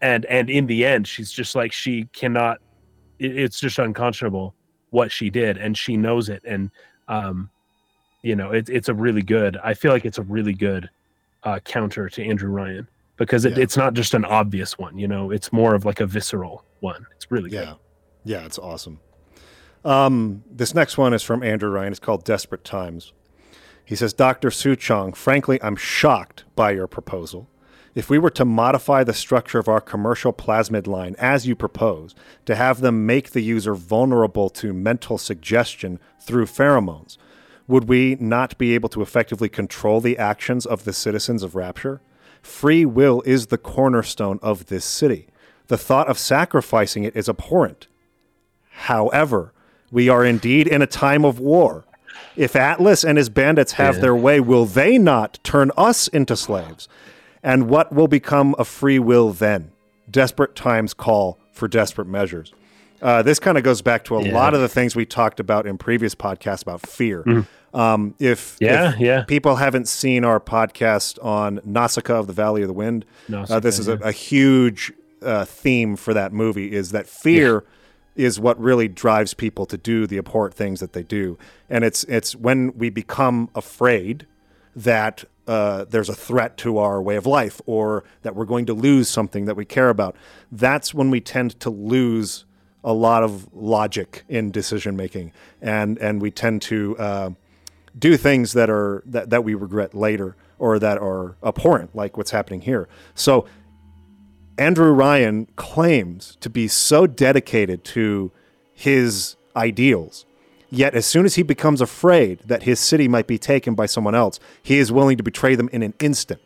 And 0.00 0.24
and 0.26 0.50
in 0.50 0.66
the 0.66 0.84
end 0.84 1.06
she's 1.06 1.30
just 1.30 1.54
like 1.54 1.72
she 1.72 2.04
cannot 2.12 2.58
it, 3.18 3.36
it's 3.36 3.60
just 3.60 3.78
unconscionable 3.78 4.54
what 4.90 5.12
she 5.12 5.30
did 5.30 5.58
and 5.58 5.76
she 5.76 5.96
knows 5.96 6.28
it. 6.28 6.42
And 6.44 6.70
um 7.08 7.50
you 8.22 8.34
know 8.34 8.50
it, 8.50 8.68
it's 8.68 8.88
a 8.88 8.94
really 8.94 9.22
good 9.22 9.56
i 9.62 9.72
feel 9.72 9.92
like 9.92 10.04
it's 10.04 10.18
a 10.18 10.22
really 10.22 10.52
good 10.52 10.90
uh 11.44 11.60
counter 11.60 12.08
to 12.08 12.24
andrew 12.24 12.50
ryan 12.50 12.88
because 13.16 13.44
it, 13.44 13.56
yeah. 13.56 13.62
it's 13.62 13.76
not 13.76 13.94
just 13.94 14.14
an 14.14 14.24
obvious 14.24 14.76
one 14.78 14.98
you 14.98 15.06
know? 15.06 15.30
It's 15.30 15.52
more 15.52 15.74
of 15.74 15.84
like 15.84 16.00
a 16.00 16.06
visceral 16.06 16.64
one. 16.80 17.06
It's 17.14 17.30
really 17.30 17.50
yeah. 17.50 17.64
Good. 17.64 17.76
yeah 18.24 18.44
it's 18.44 18.58
awesome 18.58 18.98
um, 19.86 20.42
this 20.50 20.74
next 20.74 20.98
one 20.98 21.14
is 21.14 21.22
from 21.22 21.42
Andrew 21.42 21.70
Ryan. 21.70 21.92
It's 21.92 22.00
called 22.00 22.24
Desperate 22.24 22.64
Times. 22.64 23.12
He 23.84 23.94
says, 23.94 24.12
Dr. 24.12 24.50
Suchong, 24.50 25.14
frankly, 25.14 25.62
I'm 25.62 25.76
shocked 25.76 26.44
by 26.56 26.72
your 26.72 26.88
proposal. 26.88 27.48
If 27.94 28.10
we 28.10 28.18
were 28.18 28.30
to 28.30 28.44
modify 28.44 29.04
the 29.04 29.14
structure 29.14 29.58
of 29.58 29.68
our 29.68 29.80
commercial 29.80 30.32
plasmid 30.32 30.86
line 30.86 31.14
as 31.18 31.46
you 31.46 31.54
propose, 31.54 32.14
to 32.44 32.56
have 32.56 32.80
them 32.80 33.06
make 33.06 33.30
the 33.30 33.40
user 33.40 33.74
vulnerable 33.74 34.50
to 34.50 34.74
mental 34.74 35.16
suggestion 35.16 35.98
through 36.20 36.46
pheromones, 36.46 37.16
would 37.68 37.88
we 37.88 38.16
not 38.20 38.58
be 38.58 38.74
able 38.74 38.88
to 38.90 39.02
effectively 39.02 39.48
control 39.48 40.00
the 40.00 40.18
actions 40.18 40.66
of 40.66 40.84
the 40.84 40.92
citizens 40.92 41.42
of 41.42 41.54
Rapture? 41.54 42.00
Free 42.42 42.84
will 42.84 43.22
is 43.22 43.46
the 43.46 43.58
cornerstone 43.58 44.38
of 44.42 44.66
this 44.66 44.84
city. 44.84 45.28
The 45.68 45.78
thought 45.78 46.08
of 46.08 46.18
sacrificing 46.18 47.04
it 47.04 47.16
is 47.16 47.28
abhorrent. 47.28 47.86
However, 48.70 49.52
we 49.90 50.08
are 50.08 50.24
indeed 50.24 50.66
in 50.66 50.82
a 50.82 50.86
time 50.86 51.24
of 51.24 51.38
war. 51.38 51.84
If 52.36 52.54
Atlas 52.56 53.04
and 53.04 53.16
his 53.18 53.28
bandits 53.28 53.72
have 53.72 53.96
Yeah. 53.96 54.00
their 54.02 54.16
way, 54.16 54.40
will 54.40 54.66
they 54.66 54.98
not 54.98 55.38
turn 55.42 55.70
us 55.76 56.08
into 56.08 56.36
slaves? 56.36 56.88
And 57.42 57.68
what 57.68 57.92
will 57.92 58.08
become 58.08 58.54
of 58.56 58.68
free 58.68 58.98
will 58.98 59.32
then? 59.32 59.70
Desperate 60.10 60.54
times 60.54 60.92
call 60.94 61.38
for 61.52 61.68
desperate 61.68 62.08
measures. 62.08 62.52
Uh, 63.00 63.22
this 63.22 63.38
kind 63.38 63.56
of 63.58 63.64
goes 63.64 63.82
back 63.82 64.04
to 64.04 64.16
a 64.16 64.22
Yeah. 64.22 64.34
lot 64.34 64.54
of 64.54 64.60
the 64.60 64.68
things 64.68 64.96
we 64.96 65.04
talked 65.06 65.40
about 65.40 65.66
in 65.66 65.78
previous 65.78 66.14
podcasts 66.14 66.62
about 66.62 66.86
fear. 66.86 67.44
Um, 67.74 68.14
if. 68.18 68.56
Yeah, 68.60 68.94
if 68.94 69.00
yeah. 69.00 69.22
people 69.24 69.56
haven't 69.56 69.86
seen 69.88 70.24
our 70.24 70.40
podcast 70.40 71.22
on 71.24 71.60
Nausicaa 71.64 72.18
of 72.18 72.26
the 72.26 72.32
Valley 72.32 72.62
of 72.62 72.68
the 72.68 72.74
Wind, 72.74 73.04
uh, 73.32 73.60
this 73.60 73.78
is 73.78 73.86
a, 73.88 73.94
a 73.98 74.12
huge 74.12 74.92
uh, 75.22 75.44
theme 75.44 75.96
for 75.96 76.12
that 76.14 76.32
movie 76.32 76.72
is 76.72 76.90
that 76.92 77.06
fear 77.06 77.64
is 78.16 78.40
what 78.40 78.58
really 78.60 78.88
drives 78.88 79.34
people 79.34 79.66
to 79.66 79.76
do 79.76 80.06
the 80.06 80.18
abhorrent 80.18 80.54
things 80.54 80.80
that 80.80 80.92
they 80.92 81.02
do. 81.02 81.38
And 81.70 81.84
it's, 81.84 82.04
it's 82.04 82.34
when 82.34 82.76
we 82.76 82.90
become 82.90 83.50
afraid 83.54 84.26
that 84.74 85.24
uh, 85.46 85.84
there's 85.84 86.08
a 86.08 86.14
threat 86.14 86.56
to 86.58 86.78
our 86.78 87.00
way 87.00 87.16
of 87.16 87.26
life 87.26 87.60
or 87.66 88.04
that 88.22 88.34
we're 88.34 88.44
going 88.44 88.66
to 88.66 88.74
lose 88.74 89.08
something 89.08 89.44
that 89.44 89.54
we 89.54 89.64
care 89.64 89.90
about. 89.90 90.16
That's 90.50 90.92
when 90.92 91.10
we 91.10 91.20
tend 91.20 91.58
to 91.60 91.70
lose 91.70 92.44
a 92.82 92.92
lot 92.92 93.22
of 93.22 93.52
logic 93.52 94.24
in 94.28 94.50
decision 94.52 94.96
making, 94.96 95.32
and 95.60 95.98
and 95.98 96.22
we 96.22 96.30
tend 96.30 96.62
to 96.62 96.96
uh, 96.98 97.30
do 97.98 98.16
things 98.16 98.52
that 98.52 98.70
are 98.70 99.02
that, 99.06 99.30
that 99.30 99.42
we 99.42 99.54
regret 99.54 99.92
later 99.92 100.36
or 100.58 100.78
that 100.78 100.96
are 100.98 101.36
abhorrent, 101.42 101.94
like 101.94 102.16
what's 102.16 102.30
happening 102.30 102.60
here. 102.60 102.88
So 103.14 103.46
Andrew 104.58 104.90
Ryan 104.92 105.46
claims 105.56 106.36
to 106.40 106.48
be 106.50 106.68
so 106.68 107.06
dedicated 107.06 107.84
to 107.84 108.30
his 108.72 109.36
ideals. 109.54 110.24
Yet, 110.70 110.94
as 110.94 111.06
soon 111.06 111.24
as 111.26 111.36
he 111.36 111.42
becomes 111.42 111.80
afraid 111.80 112.40
that 112.44 112.64
his 112.64 112.80
city 112.80 113.06
might 113.08 113.26
be 113.26 113.38
taken 113.38 113.74
by 113.74 113.86
someone 113.86 114.14
else, 114.14 114.40
he 114.62 114.78
is 114.78 114.90
willing 114.90 115.16
to 115.16 115.22
betray 115.22 115.54
them 115.54 115.68
in 115.72 115.82
an 115.82 115.94
instant 116.00 116.40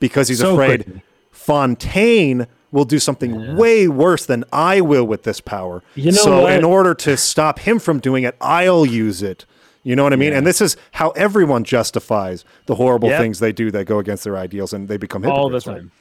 because 0.00 0.28
he's 0.28 0.38
So 0.38 0.54
afraid 0.54 0.84
quickly. 0.84 1.02
Fontaine 1.30 2.46
will 2.72 2.84
do 2.84 2.98
something 2.98 3.56
way 3.56 3.86
worse 3.88 4.26
than 4.26 4.44
I 4.52 4.80
will 4.80 5.06
with 5.06 5.22
this 5.22 5.40
power. 5.40 5.82
You 5.94 6.12
know 6.12 6.18
so, 6.18 6.42
what? 6.42 6.52
in 6.52 6.64
order 6.64 6.94
to 6.94 7.16
stop 7.16 7.60
him 7.60 7.78
from 7.78 8.00
doing 8.00 8.24
it, 8.24 8.34
I'll 8.40 8.84
use 8.84 9.22
it. 9.22 9.44
You 9.82 9.94
know 9.94 10.02
what 10.02 10.12
I 10.12 10.16
mean? 10.16 10.32
Yeah. 10.32 10.38
And 10.38 10.46
this 10.46 10.60
is 10.60 10.76
how 10.92 11.10
everyone 11.10 11.62
justifies 11.62 12.44
the 12.66 12.74
horrible 12.74 13.08
Yep. 13.08 13.20
things 13.20 13.38
they 13.38 13.52
do 13.52 13.70
that 13.70 13.84
go 13.86 13.98
against 14.00 14.24
their 14.24 14.36
ideals, 14.36 14.72
and 14.72 14.88
they 14.88 14.96
become 14.96 15.24
all 15.24 15.48
the 15.48 15.56
hypocrites. 15.58 15.66
right? 15.84 15.92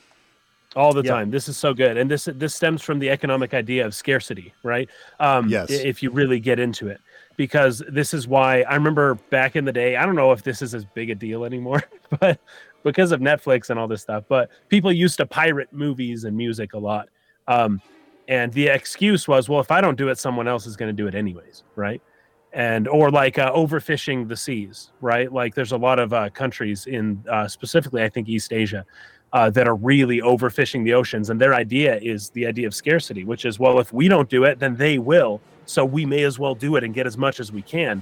All 0.75 0.93
the 0.93 1.03
Yeah. 1.03 1.11
time. 1.11 1.31
This 1.31 1.47
is 1.47 1.57
so 1.57 1.73
good. 1.73 1.97
And 1.97 2.09
this 2.11 2.27
this 2.35 2.53
stems 2.55 2.81
from 2.81 2.99
the 2.99 3.09
economic 3.09 3.53
idea 3.53 3.85
of 3.85 3.93
scarcity 3.95 4.53
right? 4.63 4.89
Um 5.19 5.49
Yes. 5.49 5.69
if 5.69 6.03
you 6.03 6.09
really 6.11 6.39
get 6.39 6.59
into 6.59 6.88
it. 6.89 6.99
Because 7.38 7.83
this 7.89 8.13
is 8.13 8.27
why 8.29 8.61
i 8.61 8.75
remember 8.75 9.15
back 9.29 9.55
in 9.57 9.65
the 9.65 9.73
day 9.73 9.97
i 9.97 10.05
don't 10.05 10.15
know 10.15 10.31
if 10.31 10.41
this 10.41 10.61
is 10.61 10.73
as 10.73 10.85
big 10.85 11.09
a 11.09 11.15
deal 11.15 11.43
anymore 11.43 11.83
but 12.21 12.39
because 12.83 13.11
of 13.11 13.19
netflix 13.19 13.69
and 13.69 13.77
all 13.77 13.89
this 13.89 14.01
stuff 14.03 14.23
but 14.29 14.49
people 14.69 14.89
used 14.91 15.17
to 15.17 15.25
pirate 15.25 15.67
movies 15.73 16.23
and 16.23 16.35
music 16.38 16.73
a 16.73 16.77
lot. 16.79 17.09
Um 17.47 17.81
and 18.27 18.53
the 18.53 18.67
excuse 18.67 19.27
was 19.27 19.49
well 19.49 19.59
if 19.59 19.69
i 19.69 19.81
don't 19.81 19.97
do 19.97 20.07
it 20.09 20.17
someone 20.17 20.47
else 20.47 20.65
is 20.65 20.75
going 20.77 20.88
to 20.95 21.01
do 21.03 21.07
it 21.07 21.15
anyways 21.15 21.63
right? 21.75 22.01
And 22.53 22.88
or 22.88 23.11
like 23.11 23.38
uh, 23.38 23.51
overfishing 23.51 24.29
the 24.29 24.38
seas 24.38 24.93
right? 25.01 25.29
Like 25.31 25.55
there's 25.55 25.73
a 25.73 25.77
lot 25.77 25.99
of 25.99 26.13
uh, 26.13 26.29
countries 26.29 26.85
in 26.88 27.21
uh, 27.29 27.47
specifically 27.49 28.01
i 28.01 28.07
think 28.09 28.29
east 28.29 28.53
asia 28.53 28.85
uh, 29.36 29.50
that 29.50 29.67
are 29.67 29.76
really 29.76 30.21
overfishing 30.21 30.86
the 30.86 30.93
oceans. 30.93 31.30
And 31.30 31.41
their 31.41 31.54
idea 31.54 32.00
is 32.02 32.30
the 32.30 32.48
idea 32.48 32.67
of 32.67 32.74
scarcity 32.74 33.26
which 33.26 33.43
is 33.43 33.60
well 33.60 33.80
if 33.80 33.91
we 33.91 34.08
don't 34.08 34.30
do 34.30 34.45
it 34.45 34.60
then 34.60 34.78
they 34.78 34.98
will. 34.98 35.41
So 35.65 35.84
we 35.84 36.06
may 36.06 36.24
as 36.24 36.39
well 36.39 36.56
do 36.56 36.78
it 36.78 36.84
and 36.86 36.93
get 36.93 37.06
as 37.06 37.17
much 37.17 37.41
as 37.41 37.52
we 37.52 37.62
can 37.62 38.02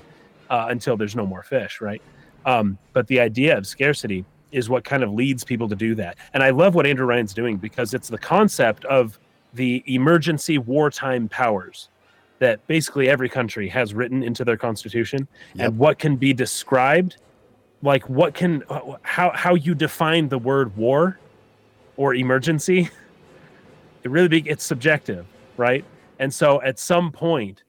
uh, 0.51 0.67
until 0.69 0.95
there's 0.95 1.15
no 1.15 1.25
more 1.25 1.41
fish 1.41 1.81
right? 1.81 2.01
Um, 2.45 2.77
but 2.93 3.07
the 3.07 3.19
idea 3.19 3.57
of 3.57 3.65
scarcity 3.65 4.23
is 4.51 4.69
what 4.69 4.83
kind 4.83 5.01
of 5.01 5.11
leads 5.11 5.43
people 5.43 5.67
to 5.69 5.75
do 5.75 5.95
that. 5.95 6.17
And 6.35 6.43
i 6.43 6.51
love 6.51 6.75
what 6.75 6.85
andrew 6.85 7.07
ryan's 7.07 7.33
doing 7.33 7.57
because 7.57 7.95
it's 7.95 8.09
the 8.09 8.19
concept 8.19 8.85
of 8.85 9.17
the 9.55 9.83
emergency 9.87 10.59
wartime 10.59 11.27
powers 11.29 11.89
that 12.37 12.65
basically 12.67 13.09
every 13.09 13.29
country 13.29 13.67
has 13.69 13.95
written 13.95 14.21
into 14.21 14.45
their 14.45 14.57
constitution. 14.57 15.27
Yep. 15.55 15.65
and 15.65 15.77
what 15.79 15.97
can 15.97 16.15
be 16.15 16.31
described 16.31 17.17
like 17.81 18.07
what 18.07 18.35
can 18.35 18.63
how 19.01 19.31
how 19.33 19.55
you 19.55 19.73
define 19.73 20.29
the 20.29 20.37
word 20.37 20.75
war 20.77 21.17
or 21.97 22.15
emergency 22.15 22.89
it 24.03 24.11
really 24.11 24.27
be 24.27 24.49
it's 24.49 24.63
subjective 24.63 25.25
right? 25.57 25.85
And 26.19 26.33
so 26.33 26.61
at 26.61 26.79
some 26.79 27.11
point 27.11 27.63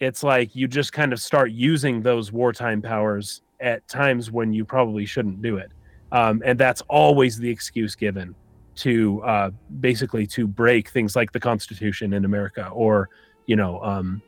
it's 0.00 0.22
like 0.22 0.54
you 0.54 0.68
just 0.68 0.92
kind 0.92 1.12
of 1.12 1.20
start 1.20 1.50
using 1.50 2.02
those 2.02 2.30
wartime 2.30 2.82
powers 2.82 3.40
at 3.60 3.86
times 3.88 4.30
when 4.30 4.52
you 4.52 4.64
probably 4.64 5.06
shouldn't 5.06 5.40
do 5.40 5.56
it. 5.56 5.72
Um, 6.12 6.42
and 6.44 6.58
that's 6.58 6.82
always 6.82 7.38
the 7.38 7.48
excuse 7.48 7.94
given 7.94 8.34
to 8.76 9.22
uh, 9.22 9.50
basically 9.80 10.26
to 10.26 10.46
break 10.46 10.90
things 10.90 11.16
like 11.16 11.32
the 11.32 11.40
constitution 11.40 12.12
in 12.12 12.26
america 12.26 12.68
or 12.68 13.08
you 13.46 13.56
know 13.56 13.82
um, 13.82 14.20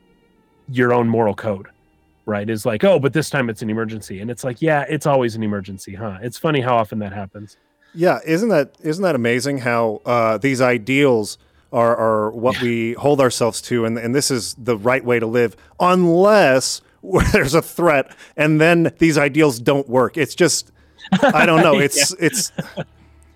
your 0.71 0.95
own 0.95 1.09
moral 1.09 1.35
code 1.35 1.69
right? 2.25 2.51
Is 2.51 2.67
like 2.67 2.85
oh 2.85 2.99
but 2.99 3.13
this 3.15 3.31
time 3.31 3.49
it's 3.49 3.63
an 3.63 3.71
emergency. 3.71 4.21
And 4.21 4.31
it's 4.31 4.45
like 4.45 4.61
yeah 4.61 4.85
it's 4.89 5.07
always 5.07 5.35
an 5.35 5.43
emergency 5.43 5.95
huh? 5.95 6.19
It's 6.23 6.37
funny 6.37 6.61
how 6.61 6.77
often 6.77 6.99
that 6.99 7.13
happens 7.13 7.57
Yeah, 7.95 8.21
isn't 8.25 8.49
that 8.51 8.75
isn't 8.81 9.03
that 9.03 9.15
amazing 9.15 9.59
how 9.59 10.01
uh, 10.05 10.39
these 10.39 10.61
ideals 10.61 11.39
are 11.73 11.97
are 11.97 12.31
what 12.31 12.61
we 12.63 12.93
hold 12.95 13.21
ourselves 13.21 13.61
to, 13.63 13.85
and 13.85 13.99
and 13.99 14.15
this 14.15 14.31
is 14.31 14.55
the 14.55 14.77
right 14.77 15.05
way 15.05 15.19
to 15.19 15.27
live, 15.27 15.57
unless 15.81 16.81
there's 17.33 17.55
a 17.55 17.63
threat, 17.63 18.15
and 18.37 18.61
then 18.61 18.93
these 18.99 19.17
ideals 19.19 19.59
don't 19.59 19.89
work. 19.89 20.17
It's 20.17 20.35
just 20.35 20.71
I 21.23 21.47
don't 21.47 21.63
know. 21.63 21.79
It's 21.81 22.13
it's. 22.19 22.53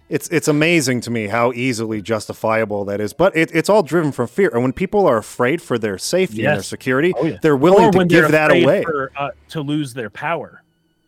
It's 0.08 0.28
it's 0.28 0.46
amazing 0.46 1.00
to 1.02 1.10
me 1.10 1.26
how 1.28 1.52
easily 1.52 2.02
justifiable 2.02 2.84
that 2.84 3.00
is, 3.00 3.14
but 3.14 3.34
it, 3.34 3.50
it's 3.54 3.70
all 3.70 3.82
driven 3.82 4.12
from 4.12 4.26
fear. 4.28 4.50
And 4.52 4.60
when 4.62 4.74
people 4.74 5.06
are 5.06 5.16
afraid 5.16 5.62
for 5.62 5.78
their 5.78 5.96
safety 5.96 6.44
and 6.44 6.56
their 6.56 6.62
security, 6.62 7.14
Oh, 7.16 7.24
yeah. 7.24 7.38
they're 7.40 7.56
willing 7.56 7.86
or 7.86 7.92
to 7.92 8.04
give 8.04 8.30
that 8.30 8.50
away. 8.50 8.82
for, 8.82 9.10
uh, 9.16 9.30
to 9.50 9.62
lose 9.62 9.94
their 9.94 10.10
power 10.10 10.62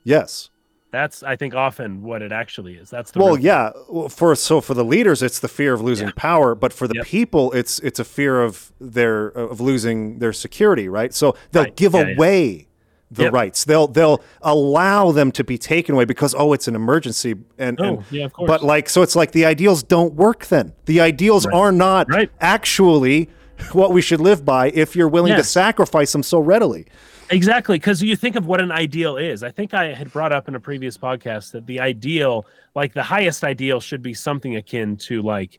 yes. 0.05 0.49
That's 0.95 1.23
i 1.23 1.35
think 1.37 1.55
often 1.55 2.03
what 2.03 2.23
it 2.23 2.33
actually 2.33 2.75
is 2.75 2.89
that's 2.91 3.11
the 3.11 3.19
Well, 3.19 3.35
real- 3.37 3.45
yeah. 3.45 3.71
Well, 3.89 4.09
For 4.09 4.35
so 4.37 4.61
for 4.61 4.75
the 4.75 4.85
leaders, 4.85 5.23
it's 5.23 5.41
the 5.41 5.49
fear 5.49 5.73
of 5.75 5.81
losing 5.81 6.11
power, 6.13 6.55
but 6.55 6.73
for 6.73 6.87
the 6.89 6.95
Yep. 6.97 7.07
people, 7.07 7.53
it's 7.53 7.79
it's 7.81 7.99
a 7.99 8.05
fear 8.05 8.43
of 8.43 8.73
their 8.81 9.27
of 9.29 9.61
losing 9.61 10.19
their 10.21 10.33
security, 10.33 10.89
right? 10.89 11.13
So 11.13 11.35
they'll 11.53 11.65
Right. 11.65 11.77
give 11.77 11.95
Yeah, 11.95 12.07
yeah. 12.09 12.15
away 12.15 12.69
the 13.11 13.25
Yep. 13.25 13.33
rights. 13.33 13.65
They'll 13.65 13.87
they'll 13.89 14.21
allow 14.43 15.13
them 15.13 15.31
to 15.33 15.45
be 15.45 15.57
taken 15.59 15.95
away 15.95 16.05
because 16.05 16.35
oh, 16.37 16.53
it's 16.53 16.69
an 16.69 16.75
emergency, 16.75 17.35
and, 17.59 17.81
Oh, 17.81 17.85
and 17.85 17.99
yeah, 18.11 18.25
of 18.27 18.33
course. 18.33 18.49
but 18.49 18.63
like 18.65 18.89
so, 18.89 19.03
it's 19.03 19.17
like 19.17 19.33
the 19.33 19.45
ideals 19.45 19.83
don't 19.83 20.15
work. 20.15 20.47
Then 20.47 20.73
the 20.87 21.01
ideals 21.01 21.47
Right. 21.47 21.55
are 21.55 21.73
not 21.73 22.09
Right. 22.11 22.31
actually 22.41 23.29
what 23.73 23.93
we 23.93 24.01
should 24.03 24.21
live 24.21 24.45
by 24.45 24.71
if 24.75 24.97
you're 24.97 25.09
willing 25.09 25.35
to 25.37 25.45
sacrifice 25.45 26.11
them 26.13 26.23
so 26.25 26.39
readily. 26.41 26.87
Exactly, 27.35 27.79
because 27.79 28.01
you 28.01 28.15
think 28.15 28.37
of 28.37 28.47
what 28.47 28.61
an 28.61 28.71
ideal 28.71 29.17
is. 29.17 29.43
I 29.43 29.51
think 29.51 29.75
I 29.75 29.93
had 29.93 30.13
brought 30.13 30.31
up 30.31 30.47
in 30.47 30.55
a 30.55 30.61
previous 30.61 30.97
podcast 30.97 31.51
that 31.51 31.67
the 31.67 31.81
ideal, 31.81 32.47
like 32.77 32.95
the 32.95 33.03
highest 33.03 33.43
ideal, 33.43 33.81
should 33.81 34.03
be 34.03 34.15
something 34.15 34.55
akin 34.55 34.97
to 34.99 35.21
like 35.21 35.59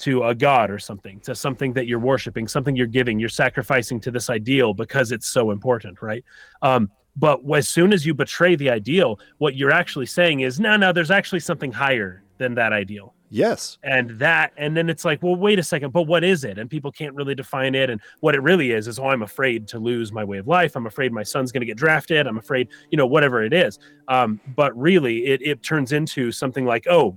to 0.00 0.24
a 0.24 0.34
god 0.34 0.70
or 0.70 0.78
something, 0.78 1.18
to 1.20 1.34
something 1.34 1.72
that 1.72 1.86
you're 1.86 1.98
worshiping, 1.98 2.46
something 2.46 2.76
you're 2.76 2.86
giving, 2.86 3.18
you're 3.18 3.30
sacrificing 3.30 3.98
to 4.00 4.10
this 4.10 4.28
ideal 4.28 4.74
because 4.74 5.10
it's 5.10 5.26
so 5.26 5.52
important, 5.52 6.02
right? 6.02 6.22
Um, 6.60 6.90
but 7.16 7.40
as 7.54 7.66
soon 7.66 7.94
as 7.94 8.04
you 8.04 8.12
betray 8.12 8.54
the 8.54 8.68
ideal, 8.68 9.20
what 9.38 9.56
you're 9.56 9.72
actually 9.72 10.06
saying 10.06 10.40
is, 10.40 10.60
no, 10.60 10.76
no, 10.76 10.92
there's 10.92 11.10
actually 11.10 11.40
something 11.40 11.72
higher 11.72 12.22
than 12.36 12.54
that 12.56 12.74
ideal 12.74 13.14
Yes. 13.32 13.78
and 13.84 14.10
that 14.18 14.52
and 14.56 14.76
then 14.76 14.90
it's 14.90 15.04
like 15.04 15.22
well 15.22 15.36
wait 15.36 15.58
a 15.58 15.62
second 15.62 15.92
but 15.92 16.02
what 16.02 16.24
is 16.24 16.42
it? 16.44 16.58
And 16.58 16.68
people 16.68 16.90
can't 16.90 17.14
really 17.14 17.34
define 17.34 17.74
it. 17.76 17.88
And 17.88 18.00
what 18.20 18.34
it 18.34 18.42
really 18.42 18.72
is 18.72 18.88
is 18.88 18.98
oh 18.98 19.06
i'm 19.06 19.22
afraid 19.22 19.68
to 19.68 19.78
lose 19.78 20.12
my 20.12 20.24
way 20.24 20.38
of 20.38 20.48
life. 20.48 20.74
I'm 20.76 20.86
afraid 20.86 21.12
my 21.12 21.22
son's 21.22 21.52
going 21.52 21.60
to 21.60 21.66
get 21.66 21.76
drafted. 21.76 22.26
I'm 22.26 22.38
afraid 22.38 22.68
you 22.90 22.98
know 22.98 23.06
whatever 23.06 23.42
it 23.44 23.52
is. 23.52 23.78
Um, 24.08 24.40
but 24.56 24.76
really 24.76 25.26
it, 25.26 25.40
it 25.42 25.62
turns 25.62 25.92
into 25.92 26.32
something 26.32 26.64
like 26.64 26.86
oh 26.88 27.16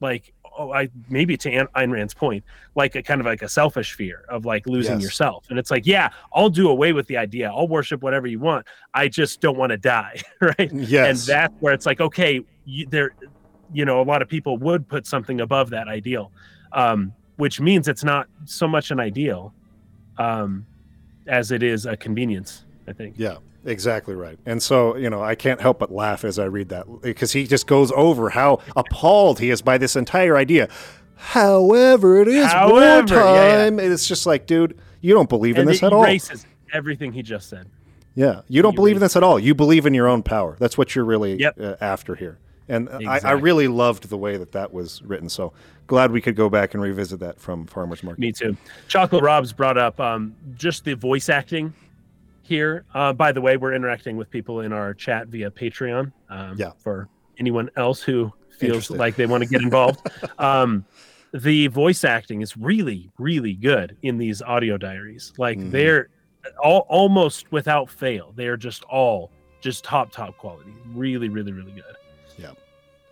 like 0.00 0.32
oh 0.58 0.72
i 0.72 0.88
maybe 1.10 1.36
to 1.36 1.50
An- 1.50 1.68
Ayn 1.76 1.92
Rand's 1.92 2.14
point 2.14 2.42
like 2.74 2.94
a 2.96 3.02
kind 3.02 3.20
of 3.20 3.26
like 3.26 3.42
a 3.42 3.48
selfish 3.48 3.92
fear 3.92 4.24
of 4.30 4.46
like 4.46 4.66
losing 4.66 4.94
Yes. 4.94 5.02
yourself. 5.04 5.44
And 5.50 5.58
it's 5.58 5.70
like 5.70 5.86
yeah 5.86 6.08
i'll 6.32 6.48
do 6.48 6.70
away 6.70 6.94
with 6.94 7.06
the 7.06 7.18
idea. 7.18 7.50
I'll 7.50 7.68
worship 7.68 8.02
whatever 8.02 8.26
you 8.26 8.40
want. 8.40 8.66
I 8.94 9.08
just 9.08 9.42
don't 9.42 9.58
want 9.58 9.70
to 9.70 9.76
die 9.76 10.22
right? 10.40 10.72
Yes. 10.72 11.08
and 11.08 11.18
that's 11.28 11.54
where 11.60 11.74
it's 11.74 11.84
like 11.84 12.00
okay 12.00 12.40
you, 12.64 12.86
there 12.86 13.10
you 13.72 13.84
know 13.84 14.00
a 14.00 14.04
lot 14.04 14.22
of 14.22 14.28
people 14.28 14.56
would 14.58 14.86
put 14.88 15.06
something 15.06 15.40
above 15.40 15.70
that 15.70 15.88
ideal 15.88 16.30
um, 16.72 17.12
which 17.36 17.60
means 17.60 17.88
it's 17.88 18.04
not 18.04 18.28
so 18.44 18.66
much 18.68 18.90
an 18.90 19.00
ideal 19.00 19.52
um, 20.18 20.64
as 21.26 21.50
it 21.50 21.62
is 21.62 21.86
a 21.86 21.96
convenience 21.96 22.64
i 22.88 22.92
think 22.92 23.14
Yeah, 23.16 23.36
exactly 23.64 24.14
right. 24.14 24.38
And 24.46 24.62
so, 24.62 24.96
you 24.96 25.10
know, 25.10 25.22
I 25.22 25.34
can't 25.34 25.60
help 25.60 25.78
but 25.78 25.92
laugh 25.92 26.24
as 26.24 26.38
I 26.38 26.46
read 26.46 26.70
that 26.70 26.86
because 27.02 27.32
he 27.32 27.46
just 27.46 27.66
goes 27.66 27.92
over 27.92 28.30
how 28.30 28.58
appalled 28.74 29.38
he 29.38 29.50
is 29.50 29.60
by 29.62 29.76
this 29.78 29.96
entire 29.96 30.36
idea. 30.36 30.68
However, 31.16 32.20
it 32.20 32.28
is 32.28 32.46
However, 32.50 33.14
yeah, 33.14 33.24
yeah. 33.24 33.70
wartime. 33.70 33.78
It's 33.80 34.08
just 34.08 34.24
like, 34.26 34.46
dude, 34.46 34.78
you 35.02 35.12
don't 35.14 35.28
believe 35.28 35.56
in 35.56 35.62
and 35.62 35.68
this 35.70 35.82
at 35.82 35.92
all. 35.92 36.02
erases 36.04 36.46
everything 36.72 37.12
he 37.12 37.22
just 37.22 37.48
said. 37.48 37.66
Yeah, 38.14 38.40
you 38.48 38.62
don't 38.62 38.72
You 38.72 38.76
believe 38.76 38.96
in 38.96 39.02
this 39.02 39.14
at 39.16 39.22
all. 39.22 39.38
You 39.38 39.54
believe 39.54 39.84
in 39.86 39.92
your 39.94 40.08
own 40.08 40.22
power. 40.22 40.56
That's 40.58 40.76
what 40.78 40.94
you're 40.94 41.04
really 41.04 41.38
Yep. 41.38 41.60
uh, 41.60 41.76
after 41.80 42.14
here. 42.16 42.38
And 42.70 42.88
I, 43.08 43.18
I 43.24 43.32
really 43.32 43.66
loved 43.68 44.08
the 44.08 44.16
way 44.16 44.36
that 44.36 44.52
that 44.52 44.72
was 44.72 45.02
written. 45.02 45.28
So 45.28 45.52
glad 45.88 46.12
we 46.12 46.20
could 46.20 46.36
go 46.36 46.48
back 46.48 46.72
and 46.74 46.82
revisit 46.82 47.18
that 47.20 47.40
from 47.40 47.66
Farmer's 47.66 48.02
Market. 48.04 48.20
Me 48.20 48.30
too. 48.30 48.56
Chocolate 48.86 49.24
Rob's 49.24 49.52
brought 49.52 49.76
up 49.76 49.98
um, 49.98 50.34
just 50.54 50.84
the 50.84 50.94
voice 50.94 51.28
acting 51.28 51.74
here. 52.42 52.84
Uh, 52.94 53.12
by 53.12 53.32
the 53.32 53.40
way, 53.40 53.56
we're 53.56 53.74
interacting 53.74 54.16
with 54.16 54.30
people 54.30 54.60
in 54.60 54.72
our 54.72 54.94
chat 54.94 55.26
via 55.26 55.50
Patreon. 55.50 56.12
Um, 56.28 56.54
Yeah. 56.56 56.70
For 56.78 57.08
anyone 57.38 57.70
else 57.76 58.00
who 58.02 58.32
feels 58.56 58.88
like 58.88 59.16
they 59.16 59.26
want 59.26 59.42
to 59.42 59.48
get 59.48 59.62
involved, 59.62 60.06
um, 60.38 60.84
the 61.34 61.66
voice 61.68 62.04
acting 62.04 62.40
is 62.40 62.56
really, 62.56 63.10
really 63.18 63.54
good 63.54 63.96
in 64.02 64.16
these 64.16 64.42
audio 64.42 64.76
diaries. 64.78 65.32
Like 65.38 65.58
Mhm. 65.58 65.70
they're 65.72 66.08
all 66.62 66.86
almost 66.88 67.50
without 67.50 67.90
fail. 67.90 68.32
They 68.36 68.46
are 68.46 68.56
just 68.56 68.84
all 68.84 69.30
just 69.60 69.84
top, 69.84 70.10
top 70.10 70.36
quality. 70.38 70.72
Really, 70.94 71.28
really, 71.28 71.52
really 71.52 71.72
good. 71.72 71.84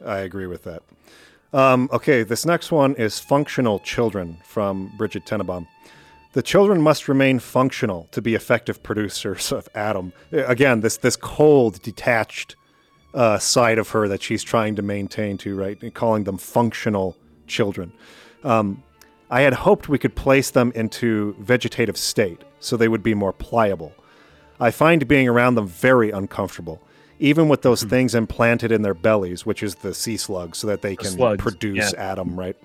I 0.04 0.18
agree 0.18 0.46
with 0.46 0.64
that. 0.64 0.82
Um, 1.52 1.88
okay, 1.92 2.22
this 2.22 2.44
next 2.44 2.70
one 2.70 2.94
is 2.96 3.18
Functional 3.18 3.78
Children 3.80 4.38
from 4.44 4.92
Bridget 4.98 5.24
Tenenbaum. 5.24 5.66
The 6.32 6.42
children 6.42 6.82
must 6.82 7.08
remain 7.08 7.38
functional 7.38 8.06
to 8.12 8.20
be 8.20 8.34
effective 8.34 8.82
producers 8.82 9.50
of 9.52 9.68
Adam. 9.74 10.12
Again, 10.30 10.80
this 10.80 10.98
this 10.98 11.16
cold, 11.16 11.80
detached 11.82 12.54
uh, 13.14 13.38
side 13.38 13.78
of 13.78 13.90
her 13.90 14.06
that 14.08 14.22
she's 14.22 14.42
trying 14.42 14.76
to 14.76 14.82
maintain 14.82 15.38
to 15.38 15.56
right, 15.56 15.80
and 15.82 15.94
calling 15.94 16.24
them 16.24 16.36
functional 16.36 17.16
children. 17.46 17.92
Um, 18.44 18.82
I 19.30 19.40
had 19.42 19.54
hoped 19.54 19.88
we 19.88 19.98
could 19.98 20.14
place 20.14 20.50
them 20.50 20.72
into 20.74 21.34
vegetative 21.38 21.96
state 21.96 22.42
so 22.60 22.76
they 22.76 22.88
would 22.88 23.02
be 23.02 23.14
more 23.14 23.32
pliable. 23.32 23.92
I 24.60 24.70
find 24.70 25.06
being 25.06 25.28
around 25.28 25.54
them 25.54 25.66
very 25.66 26.10
uncomfortable, 26.10 26.82
even 27.20 27.48
with 27.48 27.62
those 27.62 27.82
things 27.82 28.14
implanted 28.14 28.70
in 28.72 28.82
their 28.82 28.94
bellies, 28.94 29.44
which 29.44 29.62
is 29.62 29.76
the 29.76 29.94
sea 29.94 30.16
slug, 30.16 30.54
so 30.54 30.66
that 30.66 30.82
they 30.82 30.96
can 30.96 31.10
slugs, 31.10 31.42
produce 31.42 31.92
yeah. 31.92 32.10
Adam, 32.10 32.38
right? 32.38 32.56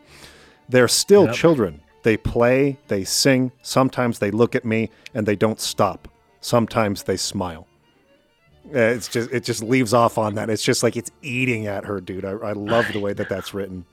They're 0.70 0.88
still 0.88 1.26
Yep. 1.26 1.36
children. 1.36 1.82
They 2.04 2.18
play, 2.18 2.78
they 2.88 3.04
sing, 3.04 3.52
sometimes 3.62 4.20
they 4.20 4.32
look 4.32 4.56
at 4.56 4.66
me 4.66 4.90
and 5.14 5.26
they 5.26 5.36
don't 5.36 5.60
stop. 5.60 6.08
Sometimes 6.42 7.04
they 7.04 7.18
smile. 7.18 7.68
Uh, 8.74 8.80
It's 8.80 9.08
just 9.08 9.32
it 9.32 9.44
just 9.44 9.64
leaves 9.64 9.94
off 9.94 10.18
on 10.18 10.36
that. 10.36 10.50
It's 10.50 10.64
just 10.64 10.84
like 10.84 10.98
it's 10.98 11.12
eating 11.22 11.68
at 11.68 11.86
her, 11.86 12.02
dude. 12.02 12.26
I, 12.26 12.32
I 12.32 12.52
love 12.54 12.92
the 12.92 13.00
way 13.00 13.14
that 13.14 13.30
that's 13.30 13.54
written. 13.54 13.86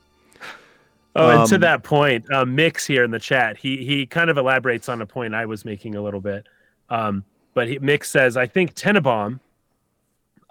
Oh, 1.16 1.28
and 1.28 1.48
to 1.48 1.56
Um, 1.56 1.60
that 1.62 1.82
point, 1.82 2.24
uh, 2.32 2.44
Mix 2.44 2.86
here 2.86 3.02
in 3.02 3.10
the 3.10 3.18
chat, 3.18 3.56
he 3.56 3.84
he 3.84 4.06
kind 4.06 4.30
of 4.30 4.38
elaborates 4.38 4.88
on 4.88 5.00
a 5.02 5.06
point 5.06 5.34
I 5.34 5.46
was 5.46 5.64
making 5.64 5.96
a 5.96 6.02
little 6.02 6.20
bit. 6.20 6.46
Um, 6.88 7.24
but 7.54 7.68
he, 7.68 7.78
Mix 7.78 8.10
says, 8.10 8.36
I 8.36 8.46
think 8.46 8.74
Tenenbaum 8.74 9.40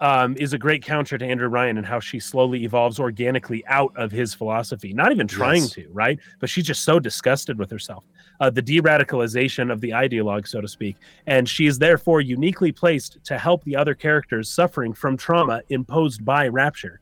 um, 0.00 0.34
is 0.38 0.52
a 0.54 0.58
great 0.58 0.82
counter 0.82 1.18
to 1.18 1.24
Andrew 1.26 1.48
Ryan 1.48 1.76
and 1.76 1.86
how 1.86 2.00
she 2.00 2.18
slowly 2.18 2.64
evolves 2.64 2.98
organically 2.98 3.64
out 3.66 3.92
of 3.96 4.10
his 4.10 4.32
philosophy. 4.32 4.92
Not 4.94 5.12
even 5.12 5.28
trying 5.28 5.62
Yes. 5.62 5.72
to, 5.72 5.88
right? 5.92 6.18
But 6.38 6.48
she's 6.48 6.64
just 6.64 6.84
so 6.84 6.98
disgusted 6.98 7.58
with 7.58 7.70
herself. 7.70 8.04
Uh, 8.40 8.48
the 8.48 8.62
de-radicalization 8.62 9.70
of 9.70 9.80
the 9.82 9.90
ideologue, 9.90 10.48
so 10.48 10.60
to 10.62 10.68
speak, 10.68 10.96
and 11.26 11.46
she 11.48 11.66
is 11.66 11.78
therefore 11.78 12.22
uniquely 12.22 12.72
placed 12.72 13.18
to 13.24 13.36
help 13.36 13.62
the 13.64 13.76
other 13.76 13.94
characters 13.94 14.48
suffering 14.48 14.92
from 14.94 15.16
trauma 15.16 15.60
imposed 15.68 16.24
by 16.24 16.48
Rapture 16.48 17.00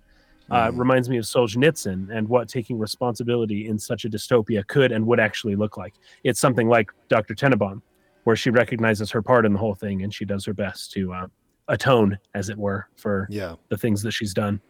uh, 0.51 0.71
Mhm. 0.71 0.79
reminds 0.79 1.11
me 1.11 1.19
of 1.19 1.25
Solzhenitsyn 1.27 2.09
and 2.11 2.27
what 2.27 2.49
taking 2.49 2.79
responsibility 2.79 3.69
in 3.69 3.79
such 3.79 4.07
a 4.07 4.09
dystopia 4.09 4.67
could 4.67 4.93
and 4.93 5.07
would 5.07 5.21
actually 5.21 5.55
look 5.57 5.77
like. 5.77 5.93
It's 6.25 6.41
something 6.41 6.69
like 6.69 6.91
Dr. 7.11 7.35
Tenenbaum, 7.35 7.83
where 8.25 8.35
she 8.35 8.49
recognizes 8.49 9.11
her 9.11 9.21
part 9.21 9.45
in 9.45 9.53
the 9.53 9.59
whole 9.59 9.75
thing 9.75 10.03
and 10.03 10.13
she 10.13 10.25
does 10.25 10.47
her 10.47 10.55
best 10.55 10.91
to 10.93 11.13
uh, 11.13 11.27
atone, 11.69 12.19
as 12.35 12.49
it 12.49 12.59
were, 12.59 12.87
for 12.97 13.27
Yeah. 13.31 13.55
the 13.69 13.77
things 13.77 14.03
that 14.03 14.13
she's 14.13 14.35
done. 14.35 14.61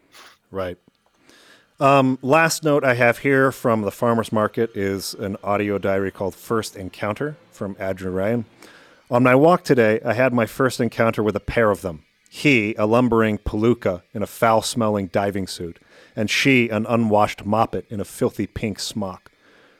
Right. 0.50 0.76
Um, 1.80 2.18
last 2.22 2.64
note 2.64 2.84
I 2.84 2.94
have 2.94 3.18
here 3.18 3.52
from 3.52 3.82
the 3.82 3.90
farmer's 3.92 4.32
market 4.32 4.70
is 4.76 5.14
an 5.14 5.36
audio 5.44 5.78
diary 5.78 6.10
called 6.10 6.34
First 6.34 6.74
Encounter 6.76 7.36
from 7.52 7.76
Andrew 7.78 8.10
Ryan. 8.10 8.46
On 9.10 9.22
my 9.22 9.34
walk 9.34 9.62
today, 9.62 10.00
I 10.04 10.14
had 10.14 10.32
my 10.32 10.44
first 10.44 10.80
encounter 10.80 11.22
with 11.22 11.36
a 11.36 11.40
pair 11.40 11.70
of 11.70 11.82
them. 11.82 12.04
He, 12.28 12.74
a 12.74 12.84
lumbering 12.84 13.38
palooka 13.38 14.02
in 14.12 14.22
a 14.22 14.26
foul 14.26 14.60
smelling 14.60 15.06
diving 15.06 15.46
suit, 15.46 15.78
and 16.16 16.28
she, 16.28 16.68
an 16.68 16.84
unwashed 16.88 17.44
moppet 17.46 17.84
in 17.88 18.00
a 18.00 18.04
filthy 18.04 18.46
pink 18.46 18.80
smock. 18.80 19.30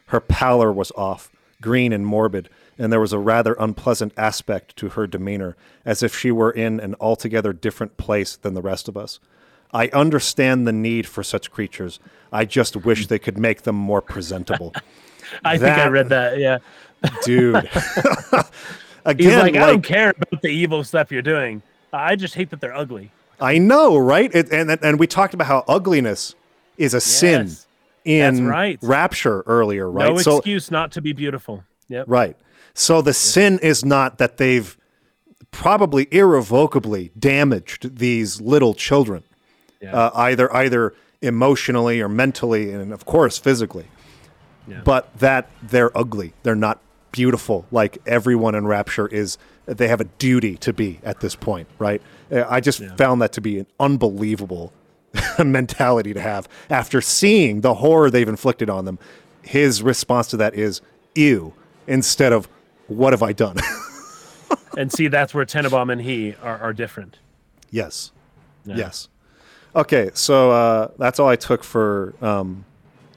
Her 0.06 0.20
pallor 0.20 0.72
was 0.72 0.92
off, 0.96 1.30
green 1.60 1.92
and 1.92 2.06
morbid, 2.06 2.48
and 2.78 2.92
there 2.92 3.00
was 3.00 3.12
a 3.12 3.18
rather 3.18 3.54
unpleasant 3.54 4.12
aspect 4.16 4.76
to 4.76 4.90
her 4.90 5.06
demeanor, 5.06 5.56
as 5.84 6.02
if 6.02 6.16
she 6.16 6.30
were 6.30 6.50
in 6.50 6.80
an 6.80 6.94
altogether 7.00 7.52
different 7.52 7.96
place 7.96 8.36
than 8.36 8.54
the 8.54 8.62
rest 8.62 8.88
of 8.88 8.96
us. 8.96 9.18
I 9.72 9.88
understand 9.88 10.66
the 10.66 10.72
need 10.72 11.06
for 11.06 11.22
such 11.22 11.50
creatures. 11.50 12.00
I 12.32 12.44
just 12.44 12.76
wish 12.76 13.06
they 13.06 13.18
could 13.18 13.36
make 13.36 13.62
them 13.62 13.76
more 13.76 14.00
presentable. 14.00 14.72
I 15.44 15.58
think 15.58 15.76
I 15.76 15.88
read 15.88 16.08
that. 16.08 16.38
Yeah. 16.38 16.58
Dude. 17.24 17.68
He's 17.68 18.44
Again, 19.04 19.38
like, 19.38 19.54
like, 19.54 19.62
I 19.62 19.66
don't 19.66 19.82
care 19.82 20.10
about 20.10 20.42
the 20.42 20.48
evil 20.48 20.84
stuff 20.84 21.10
you're 21.10 21.22
doing. 21.22 21.62
I 21.92 22.16
just 22.16 22.34
hate 22.34 22.50
that 22.50 22.60
they're 22.60 22.74
ugly. 22.74 23.10
I 23.40 23.58
know, 23.58 23.96
right? 23.96 24.34
It, 24.34 24.52
and 24.52 24.70
and 24.82 24.98
we 24.98 25.06
talked 25.06 25.32
about 25.32 25.46
how 25.46 25.64
ugliness 25.68 26.34
is 26.76 26.92
a 26.92 27.00
sin 27.00 27.50
in 28.04 28.46
right. 28.46 28.78
rapture 28.82 29.42
earlier, 29.46 29.90
right? 29.90 30.10
No 30.10 30.18
so 30.18 30.36
excuse 30.38 30.70
not 30.70 30.92
to 30.92 31.00
be 31.00 31.12
beautiful. 31.12 31.64
Yep. 31.88 32.04
right. 32.08 32.36
So 32.78 33.02
the 33.02 33.12
sin 33.12 33.58
is 33.60 33.84
not 33.84 34.18
that 34.18 34.36
they've 34.36 34.76
probably 35.50 36.06
irrevocably 36.12 37.10
damaged 37.18 37.96
these 37.98 38.40
little 38.40 38.72
children, 38.72 39.24
Yeah. 39.80 39.92
uh, 39.96 40.10
either 40.14 40.54
either 40.54 40.94
emotionally 41.20 42.00
or 42.00 42.08
mentally, 42.08 42.70
and 42.72 42.92
of 42.92 43.04
course 43.04 43.36
physically. 43.36 43.86
Yeah. 44.68 44.82
But 44.84 45.08
that 45.18 45.50
they're 45.60 45.96
ugly. 45.98 46.34
They're 46.44 46.54
not 46.54 46.80
beautiful 47.10 47.66
like 47.72 47.98
everyone 48.06 48.54
in 48.54 48.64
Rapture 48.66 49.08
is. 49.08 49.38
They 49.66 49.88
have 49.88 50.00
a 50.00 50.04
duty 50.04 50.56
to 50.58 50.72
be 50.72 51.00
at 51.02 51.18
this 51.20 51.34
point, 51.34 51.66
right? 51.80 52.00
Uh, 52.30 52.44
I 52.48 52.60
just 52.60 52.80
found 52.96 53.20
that 53.22 53.32
to 53.32 53.40
be 53.40 53.58
an 53.58 53.66
unbelievable 53.80 54.72
mentality 55.44 56.14
to 56.14 56.20
have 56.20 56.48
after 56.70 57.00
seeing 57.00 57.62
the 57.62 57.74
horror 57.74 58.08
they've 58.08 58.28
inflicted 58.28 58.70
on 58.70 58.84
them. 58.84 59.00
His 59.42 59.82
response 59.82 60.28
to 60.28 60.36
that 60.36 60.54
is 60.54 60.80
"ew" 61.16 61.54
instead 61.88 62.32
of 62.32 62.48
"what 62.88 63.12
have 63.12 63.22
I 63.22 63.32
done." 63.32 63.56
and 64.76 64.92
see, 64.92 65.08
that's 65.08 65.32
where 65.34 65.44
Tenenbaum 65.44 65.90
and 65.92 66.00
he 66.00 66.34
are, 66.42 66.58
are 66.58 66.72
different. 66.72 67.18
yes, 67.70 68.12
Yeah. 68.64 68.76
yes. 68.76 69.08
Okay, 69.76 70.10
so 70.14 70.50
uh, 70.50 70.88
that's 70.98 71.20
all 71.20 71.28
I 71.28 71.36
took 71.36 71.62
for 71.62 72.14
um, 72.20 72.64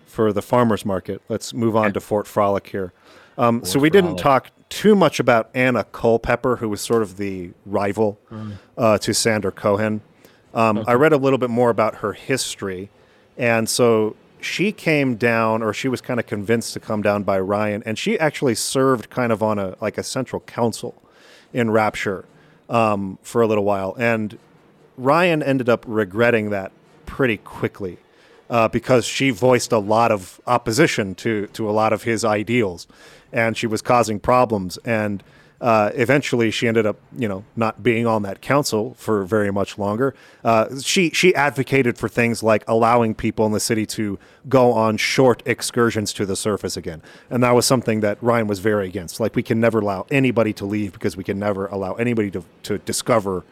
for 0.06 0.32
the 0.34 0.42
farmers 0.42 0.86
market. 0.86 1.22
Let's 1.30 1.54
move 1.54 1.76
on 1.76 1.94
to 1.94 2.00
Fort 2.02 2.28
Frolic 2.28 2.68
here. 2.68 2.92
Um, 3.38 3.64
so 3.66 3.80
we 3.80 3.90
didn't 3.90 4.18
talk 4.18 4.52
too 4.70 4.94
much 4.94 5.20
about 5.20 5.50
Anna 5.56 5.86
Culpepper, 5.86 6.58
who 6.58 6.68
was 6.70 6.82
sort 6.82 7.02
of 7.02 7.18
the 7.18 7.52
rival 7.66 8.20
Mm. 8.32 8.54
uh, 8.78 8.98
to 9.00 9.14
Sander 9.14 9.52
Cohen. 9.52 10.02
Um, 10.54 10.84
I 10.86 10.94
read 10.94 11.14
a 11.14 11.18
little 11.18 11.40
bit 11.40 11.50
more 11.50 11.70
about 11.70 11.96
her 11.96 12.12
history, 12.14 12.90
and 13.38 13.68
so 13.70 14.16
she 14.42 14.72
came 14.72 15.16
down, 15.16 15.62
or 15.62 15.74
she 15.74 15.88
was 15.88 16.02
kind 16.02 16.20
of 16.20 16.26
convinced 16.26 16.74
to 16.74 16.80
come 16.80 17.02
down 17.02 17.24
by 17.24 17.40
Ryan, 17.40 17.84
and 17.86 17.98
she 17.98 18.20
actually 18.20 18.56
served 18.56 19.10
kind 19.10 19.32
of 19.32 19.42
on 19.42 19.60
a 19.60 19.76
like 19.82 19.98
a 19.98 20.04
central 20.04 20.42
council 20.42 21.02
in 21.54 21.72
Rapture 21.72 22.26
um, 22.70 23.18
for 23.22 23.42
a 23.42 23.48
little 23.48 23.64
while, 23.64 23.96
and 23.98 24.38
Ryan 24.98 25.42
ended 25.42 25.70
up 25.70 25.86
regretting 25.88 26.50
that 26.50 26.72
pretty 27.06 27.38
quickly 27.38 27.98
uh, 28.50 28.68
because 28.68 29.06
she 29.06 29.30
voiced 29.30 29.72
a 29.72 29.80
lot 29.80 30.12
of 30.12 30.42
opposition 30.46 31.16
to 31.16 31.48
to 31.48 31.70
a 31.70 31.72
lot 31.72 31.94
of 31.94 32.04
his 32.04 32.26
ideals, 32.26 32.88
and 33.32 33.58
she 33.58 33.68
was 33.68 33.82
causing 33.82 34.20
problems. 34.20 34.78
And 34.86 35.24
uh, 35.62 35.92
eventually, 35.94 36.50
she 36.50 36.68
ended 36.68 36.88
up, 36.88 36.98
you 37.16 37.28
know, 37.28 37.46
not 37.56 37.84
being 37.84 38.08
on 38.08 38.24
that 38.24 38.42
council 38.42 38.96
for 38.98 39.24
very 39.24 39.52
much 39.52 39.78
longer. 39.78 40.16
Uh, 40.44 40.80
she 40.82 41.12
she 41.12 41.36
advocated 41.36 42.00
for 42.00 42.10
things 42.10 42.42
like 42.42 42.64
allowing 42.68 43.14
people 43.14 43.46
in 43.46 43.52
the 43.52 43.60
city 43.60 43.86
to 43.86 44.18
go 44.50 44.74
on 44.74 44.98
short 44.98 45.44
excursions 45.46 46.14
to 46.14 46.26
the 46.26 46.36
surface 46.36 46.76
again, 46.76 47.04
and 47.30 47.44
that 47.44 47.52
was 47.52 47.68
something 47.68 48.00
that 48.00 48.18
Ryan 48.22 48.48
was 48.48 48.58
very 48.58 48.88
against. 48.88 49.20
Like, 49.20 49.36
we 49.36 49.44
can 49.44 49.60
never 49.60 49.80
allow 49.80 50.08
anybody 50.10 50.52
to 50.54 50.66
leave 50.66 50.94
because 50.94 51.16
we 51.16 51.24
can 51.24 51.38
never 51.38 51.68
allow 51.68 51.94
anybody 51.94 52.32
to 52.32 52.44
to 52.64 52.80
discover 52.80 53.44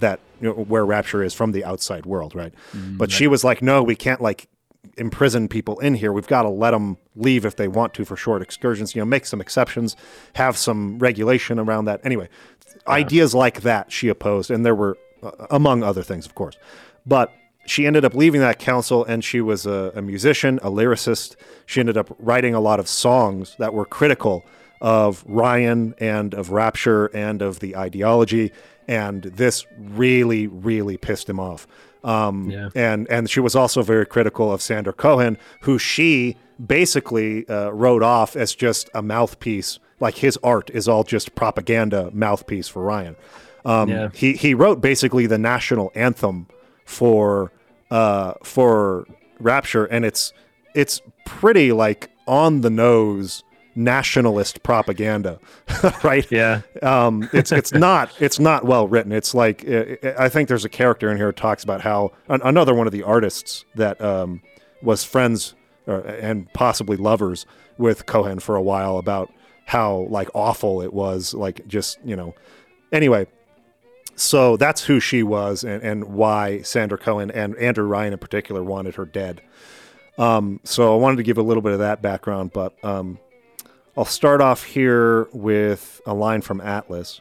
that 0.00 0.18
you 0.40 0.48
know, 0.48 0.54
where 0.54 0.84
rapture 0.84 1.22
is 1.22 1.34
from 1.34 1.52
the 1.52 1.64
outside 1.64 2.04
world 2.04 2.34
right 2.34 2.52
but 2.98 3.12
she 3.12 3.28
was 3.28 3.44
like 3.44 3.62
no 3.62 3.80
we 3.80 3.94
can't 3.94 4.20
like 4.20 4.48
imprison 4.96 5.48
people 5.48 5.78
in 5.80 5.94
here 5.94 6.12
we've 6.12 6.26
got 6.26 6.42
to 6.42 6.48
let 6.48 6.70
them 6.70 6.96
leave 7.16 7.44
if 7.44 7.56
they 7.56 7.68
want 7.68 7.94
to 7.94 8.04
for 8.04 8.16
short 8.16 8.42
excursions 8.42 8.94
you 8.94 9.00
know 9.00 9.06
make 9.06 9.26
some 9.26 9.40
exceptions 9.40 9.96
have 10.34 10.56
some 10.56 10.98
regulation 10.98 11.58
around 11.58 11.84
that 11.84 12.00
anyway 12.04 12.28
ideas 12.86 13.34
like 13.34 13.62
that 13.62 13.90
she 13.90 14.08
opposed 14.08 14.50
and 14.50 14.64
there 14.64 14.74
were 14.74 14.96
uh, 15.22 15.30
among 15.50 15.82
other 15.82 16.02
things 16.02 16.26
of 16.26 16.34
course 16.34 16.56
but 17.06 17.32
she 17.66 17.86
ended 17.86 18.04
up 18.04 18.14
leaving 18.14 18.40
that 18.40 18.58
council 18.58 19.04
and 19.04 19.24
she 19.24 19.40
was 19.40 19.66
a, 19.66 19.92
a 19.94 20.02
musician 20.02 20.58
a 20.62 20.70
lyricist 20.70 21.36
she 21.66 21.80
ended 21.80 21.96
up 21.96 22.14
writing 22.18 22.54
a 22.54 22.60
lot 22.60 22.78
of 22.78 22.88
songs 22.88 23.56
that 23.58 23.72
were 23.72 23.84
critical 23.84 24.44
of 24.84 25.24
Ryan 25.26 25.94
and 25.96 26.34
of 26.34 26.50
Rapture 26.50 27.06
and 27.06 27.40
of 27.40 27.60
the 27.60 27.74
ideology. 27.74 28.52
And 28.86 29.22
this 29.22 29.64
really, 29.78 30.46
really 30.46 30.98
pissed 30.98 31.26
him 31.26 31.40
off. 31.40 31.66
Um, 32.04 32.50
Yeah. 32.50 32.68
And 32.74 33.08
and 33.10 33.28
she 33.30 33.40
was 33.40 33.56
also 33.56 33.82
very 33.82 34.06
critical 34.06 34.52
of 34.52 34.60
Sander 34.62 34.92
Cohen, 34.92 35.38
who 35.62 35.78
she 35.78 36.36
basically 36.64 37.48
uh, 37.48 37.70
wrote 37.70 38.02
off 38.02 38.36
as 38.36 38.54
just 38.54 38.90
a 38.94 39.02
mouthpiece. 39.02 39.78
Like 40.00 40.16
his 40.16 40.38
art 40.42 40.70
is 40.70 40.86
all 40.88 41.02
just 41.04 41.34
propaganda 41.34 42.10
mouthpiece 42.12 42.68
for 42.68 42.82
Ryan. 42.82 43.16
Um, 43.64 43.88
Yeah. 43.88 44.08
He 44.12 44.34
he 44.34 44.54
wrote 44.54 44.80
basically 44.80 45.26
the 45.26 45.38
national 45.38 45.90
anthem 45.94 46.46
for 46.84 47.50
uh, 47.90 48.34
for 48.42 49.06
Rapture, 49.40 49.84
and 49.86 50.04
it's 50.04 50.32
it's 50.74 51.00
pretty 51.26 51.72
like 51.72 52.10
on 52.26 52.60
the 52.60 52.70
nose 52.70 53.42
nationalist 53.74 54.62
propaganda, 54.62 55.38
right? 56.04 56.30
Yeah. 56.30 56.62
um, 56.82 57.28
it's 57.32 57.52
it's 57.52 57.72
not 57.74 58.10
it's 58.20 58.38
not 58.38 58.64
well 58.64 58.88
written. 58.88 59.12
It's 59.12 59.34
like 59.34 59.64
I 59.68 59.98
I 60.18 60.28
think 60.28 60.48
there's 60.48 60.64
a 60.64 60.68
character 60.70 61.10
in 61.10 61.16
here 61.16 61.26
who 61.26 61.32
talks 61.32 61.64
about 61.64 61.80
how 61.80 62.12
an, 62.28 62.40
another 62.44 62.74
one 62.74 62.86
of 62.86 62.92
the 62.92 63.02
artists 63.02 63.64
that 63.74 64.00
um, 64.00 64.42
was 64.82 65.04
friends 65.04 65.54
uh, 65.88 66.02
and 66.02 66.52
possibly 66.52 66.96
lovers 66.96 67.46
with 67.78 68.06
Cohen 68.06 68.38
for 68.38 68.56
a 68.56 68.62
while 68.62 68.98
about 68.98 69.32
how 69.66 70.06
like 70.10 70.28
awful 70.34 70.82
it 70.82 70.92
was, 70.92 71.34
like 71.34 71.66
just 71.66 71.98
you 72.04 72.16
know. 72.16 72.34
Anyway, 72.92 73.26
so 74.14 74.56
that's 74.56 74.84
who 74.84 75.00
she 75.00 75.22
was 75.22 75.64
and, 75.64 75.82
and 75.82 76.04
why 76.04 76.62
Sander 76.62 76.96
Cohen 76.96 77.30
and 77.30 77.56
Andrew 77.56 77.84
Ryan 77.84 78.12
in 78.12 78.18
particular 78.18 78.62
wanted 78.62 78.94
her 78.94 79.04
dead. 79.04 79.42
Um, 80.16 80.60
so 80.62 80.94
I 80.94 80.98
wanted 80.98 81.16
to 81.16 81.22
give 81.24 81.38
a 81.38 81.42
little 81.42 81.62
bit 81.62 81.72
of 81.72 81.80
that 81.80 82.00
background, 82.00 82.52
but 82.52 82.72
um, 82.84 83.18
I'll 83.96 84.04
start 84.04 84.40
off 84.40 84.64
here 84.64 85.28
with 85.32 86.00
a 86.06 86.14
line 86.14 86.42
from 86.42 86.60
Atlas. 86.60 87.20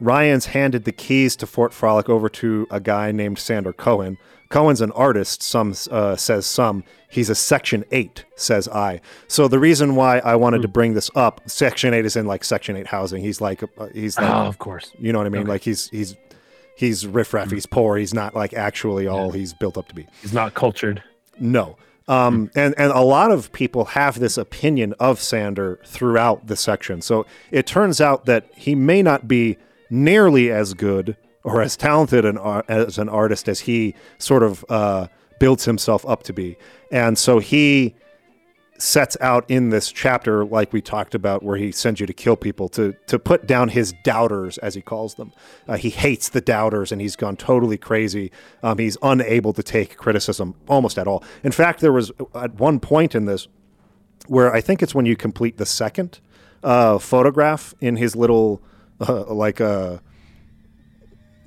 Ryan's 0.00 0.46
handed 0.46 0.84
the 0.84 0.92
keys 0.92 1.36
to 1.36 1.46
Fort 1.46 1.72
Frolic 1.72 2.08
over 2.08 2.28
to 2.28 2.66
a 2.70 2.80
guy 2.80 3.12
named 3.12 3.38
Sander 3.38 3.72
Cohen. 3.72 4.18
Cohen's 4.48 4.80
an 4.80 4.92
artist, 4.92 5.42
some 5.42 5.74
uh, 5.90 6.14
says 6.16 6.44
some. 6.44 6.84
He's 7.10 7.30
a 7.30 7.34
Section 7.34 7.84
8, 7.90 8.24
says 8.36 8.68
I. 8.68 9.00
So 9.26 9.48
the 9.48 9.58
reason 9.58 9.96
why 9.96 10.18
I 10.18 10.36
wanted 10.36 10.62
to 10.62 10.68
bring 10.68 10.94
this 10.94 11.10
up, 11.14 11.40
Section 11.46 11.94
8 11.94 12.04
is 12.04 12.16
in 12.16 12.26
like 12.26 12.44
Section 12.44 12.76
8 12.76 12.86
housing. 12.86 13.22
He's 13.22 13.40
like, 13.40 13.62
uh, 13.62 13.86
he's 13.94 14.18
like, 14.18 14.28
Oh, 14.28 14.46
of 14.46 14.58
course. 14.58 14.92
you 14.98 15.12
know 15.12 15.18
what 15.18 15.26
I 15.26 15.30
mean? 15.30 15.46
Like 15.46 15.62
he's, 15.62 15.88
he's, 15.90 16.16
he's 16.76 17.06
riffraff, 17.06 17.50
he's 17.50 17.66
poor, 17.66 17.96
he's 17.96 18.12
not 18.14 18.34
like 18.34 18.52
actually 18.54 19.06
all 19.06 19.30
he's 19.30 19.52
built 19.54 19.78
up 19.78 19.88
to 19.88 19.94
be. 19.94 20.06
He's 20.20 20.32
not 20.34 20.54
cultured. 20.54 21.02
No. 21.38 21.76
Um, 22.08 22.50
and, 22.54 22.74
and 22.76 22.92
a 22.92 23.00
lot 23.00 23.30
of 23.30 23.52
people 23.52 23.84
have 23.86 24.18
this 24.18 24.36
opinion 24.36 24.94
of 24.98 25.20
Sander 25.20 25.78
throughout 25.84 26.46
the 26.46 26.56
section. 26.56 27.00
So 27.00 27.26
it 27.50 27.66
turns 27.66 28.00
out 28.00 28.26
that 28.26 28.46
he 28.56 28.74
may 28.74 29.02
not 29.02 29.28
be 29.28 29.56
nearly 29.88 30.50
as 30.50 30.74
good 30.74 31.16
or 31.44 31.60
as 31.62 31.76
talented 31.76 32.24
an, 32.24 32.38
as 32.68 32.98
an 32.98 33.08
artist 33.08 33.48
as 33.48 33.60
he 33.60 33.94
sort 34.18 34.42
of 34.42 34.64
uh, 34.68 35.06
builds 35.38 35.64
himself 35.64 36.06
up 36.06 36.22
to 36.24 36.32
be. 36.32 36.56
And 36.90 37.18
so 37.18 37.38
he 37.38 37.94
sets 38.82 39.16
out 39.20 39.48
in 39.48 39.70
this 39.70 39.92
chapter, 39.92 40.44
like 40.44 40.72
we 40.72 40.80
talked 40.80 41.14
about, 41.14 41.44
where 41.44 41.56
he 41.56 41.70
sends 41.70 42.00
you 42.00 42.06
to 42.06 42.12
kill 42.12 42.36
people, 42.36 42.68
to 42.70 42.94
to 43.06 43.18
put 43.18 43.46
down 43.46 43.68
his 43.68 43.94
doubters, 44.02 44.58
as 44.58 44.74
he 44.74 44.82
calls 44.82 45.14
them. 45.14 45.32
Uh, 45.68 45.76
he 45.76 45.90
hates 45.90 46.28
the 46.28 46.40
doubters, 46.40 46.90
and 46.90 47.00
he's 47.00 47.14
gone 47.14 47.36
totally 47.36 47.78
crazy. 47.78 48.32
Um, 48.62 48.78
he's 48.78 48.98
unable 49.00 49.52
to 49.52 49.62
take 49.62 49.96
criticism 49.96 50.56
almost 50.68 50.98
at 50.98 51.06
all. 51.06 51.22
In 51.44 51.52
fact, 51.52 51.80
there 51.80 51.92
was 51.92 52.10
at 52.34 52.54
one 52.54 52.80
point 52.80 53.14
in 53.14 53.26
this 53.26 53.46
where 54.26 54.52
I 54.52 54.60
think 54.60 54.82
it's 54.82 54.94
when 54.94 55.06
you 55.06 55.16
complete 55.16 55.58
the 55.58 55.66
second 55.66 56.20
uh, 56.64 56.98
photograph 56.98 57.74
in 57.80 57.96
his 57.96 58.16
little 58.16 58.62
uh, 59.00 59.32
like 59.32 59.60
uh, 59.60 59.98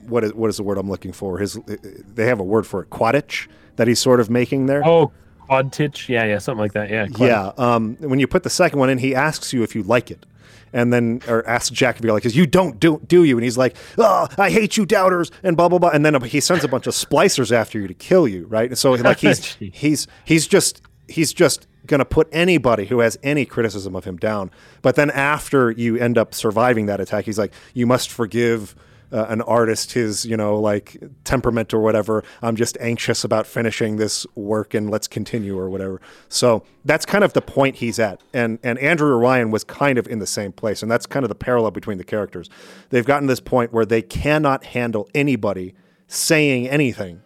what 0.08 0.24
is 0.24 0.34
what 0.34 0.50
is 0.50 0.56
the 0.58 0.64
word 0.64 0.78
I'm 0.78 0.90
looking 0.90 1.12
for? 1.12 1.40
His 1.40 1.60
they 1.66 2.28
have 2.28 2.40
a 2.40 2.44
word 2.44 2.66
for 2.66 2.84
it, 2.84 2.90
quadtych 2.90 3.48
that 3.76 3.90
he's 3.90 4.00
sort 4.00 4.22
of 4.22 4.30
making 4.30 4.68
there. 4.68 4.86
Oh, 4.86 5.12
quad 5.46 5.72
titch. 5.72 6.10
Yeah, 6.10 6.26
yeah, 6.26 6.40
something 6.40 6.60
like 6.60 6.74
that. 6.74 6.90
Yeah. 6.90 7.08
Yeah. 7.18 7.52
Um, 7.58 7.96
when 8.00 8.20
you 8.20 8.28
put 8.28 8.44
the 8.44 8.50
second 8.50 8.80
one 8.80 8.90
in, 8.90 8.98
he 8.98 9.16
asks 9.16 9.54
you 9.54 9.64
if 9.64 9.76
you 9.76 9.84
like 9.84 10.12
it. 10.12 10.26
And 10.74 10.92
then, 10.92 11.22
or 11.28 11.48
asks 11.48 11.70
Jack 11.70 11.98
if 11.98 12.04
you 12.04 12.12
like, 12.12 12.24
because 12.24 12.36
you 12.36 12.46
don't 12.46 12.80
do, 12.82 13.00
do 13.08 13.24
you? 13.24 13.38
And 13.38 13.46
he's 13.46 13.58
like, 13.58 13.78
oh, 13.98 14.28
I 14.38 14.50
hate 14.50 14.76
you, 14.76 14.86
doubters, 14.86 15.32
and 15.42 15.56
blah 15.56 15.70
blah 15.70 15.80
blah. 15.80 15.92
And 15.92 16.06
then 16.06 16.22
he 16.24 16.42
sends 16.42 16.66
a 16.66 16.68
bunch 16.68 16.86
of 16.86 16.94
splicers 16.94 17.52
after 17.52 17.80
you 17.80 17.88
to 17.88 17.94
kill 17.94 18.28
you, 18.28 18.46
right? 18.48 18.70
And 18.70 18.78
so, 18.78 18.92
like, 18.96 19.20
he's 19.20 19.56
he's 19.56 20.06
he's 20.26 20.48
just 20.48 20.82
he's 21.08 21.34
just 21.34 21.68
gonna 21.86 22.04
put 22.04 22.28
anybody 22.34 22.88
who 22.88 23.00
has 23.00 23.18
any 23.24 23.46
criticism 23.46 23.96
of 23.96 24.04
him 24.04 24.18
down. 24.18 24.52
But 24.82 24.96
then 24.96 25.12
after 25.12 25.72
you 25.72 25.96
end 25.98 26.18
up 26.18 26.34
surviving 26.34 26.88
that 26.88 27.00
attack, 27.00 27.24
he's 27.24 27.38
like, 27.40 27.54
you 27.74 27.86
must 27.86 28.10
forgive 28.10 28.76
uh, 29.12 29.26
an 29.30 29.42
artist 29.42 29.94
his 29.94 30.26
you 30.26 30.38
know 30.38 30.60
like 30.60 30.98
temperament 31.24 31.74
or 31.74 31.80
whatever 31.80 32.24
i'm 32.42 32.56
just 32.56 32.78
anxious 32.80 33.24
about 33.24 33.46
finishing 33.46 33.98
this 33.98 34.26
work 34.36 34.74
and 34.74 34.90
let's 34.90 35.08
continue 35.08 35.58
or 35.58 35.70
whatever. 35.70 36.02
So 36.30 36.64
that's 36.84 37.06
kind 37.06 37.24
of 37.24 37.34
the 37.34 37.42
point 37.42 37.78
he's 37.78 38.00
at. 38.00 38.22
And 38.34 38.60
and 38.64 38.78
andrew 38.80 39.16
ryan 39.16 39.52
was 39.52 39.64
kind 39.64 39.98
of 39.98 40.08
in 40.08 40.20
the 40.20 40.28
same 40.28 40.52
place 40.52 40.82
and 40.82 40.92
that's 40.92 41.06
kind 41.06 41.24
of 41.24 41.30
the 41.30 41.36
parallel 41.36 41.72
between 41.72 41.98
the 41.98 42.04
characters. 42.04 42.50
They've 42.90 43.06
gotten 43.06 43.28
to 43.28 43.32
this 43.32 43.40
point 43.40 43.74
where 43.74 43.86
they 43.86 44.02
cannot 44.02 44.66
handle 44.66 45.10
anybody 45.14 45.74
saying 46.08 46.68
anything 46.70 47.22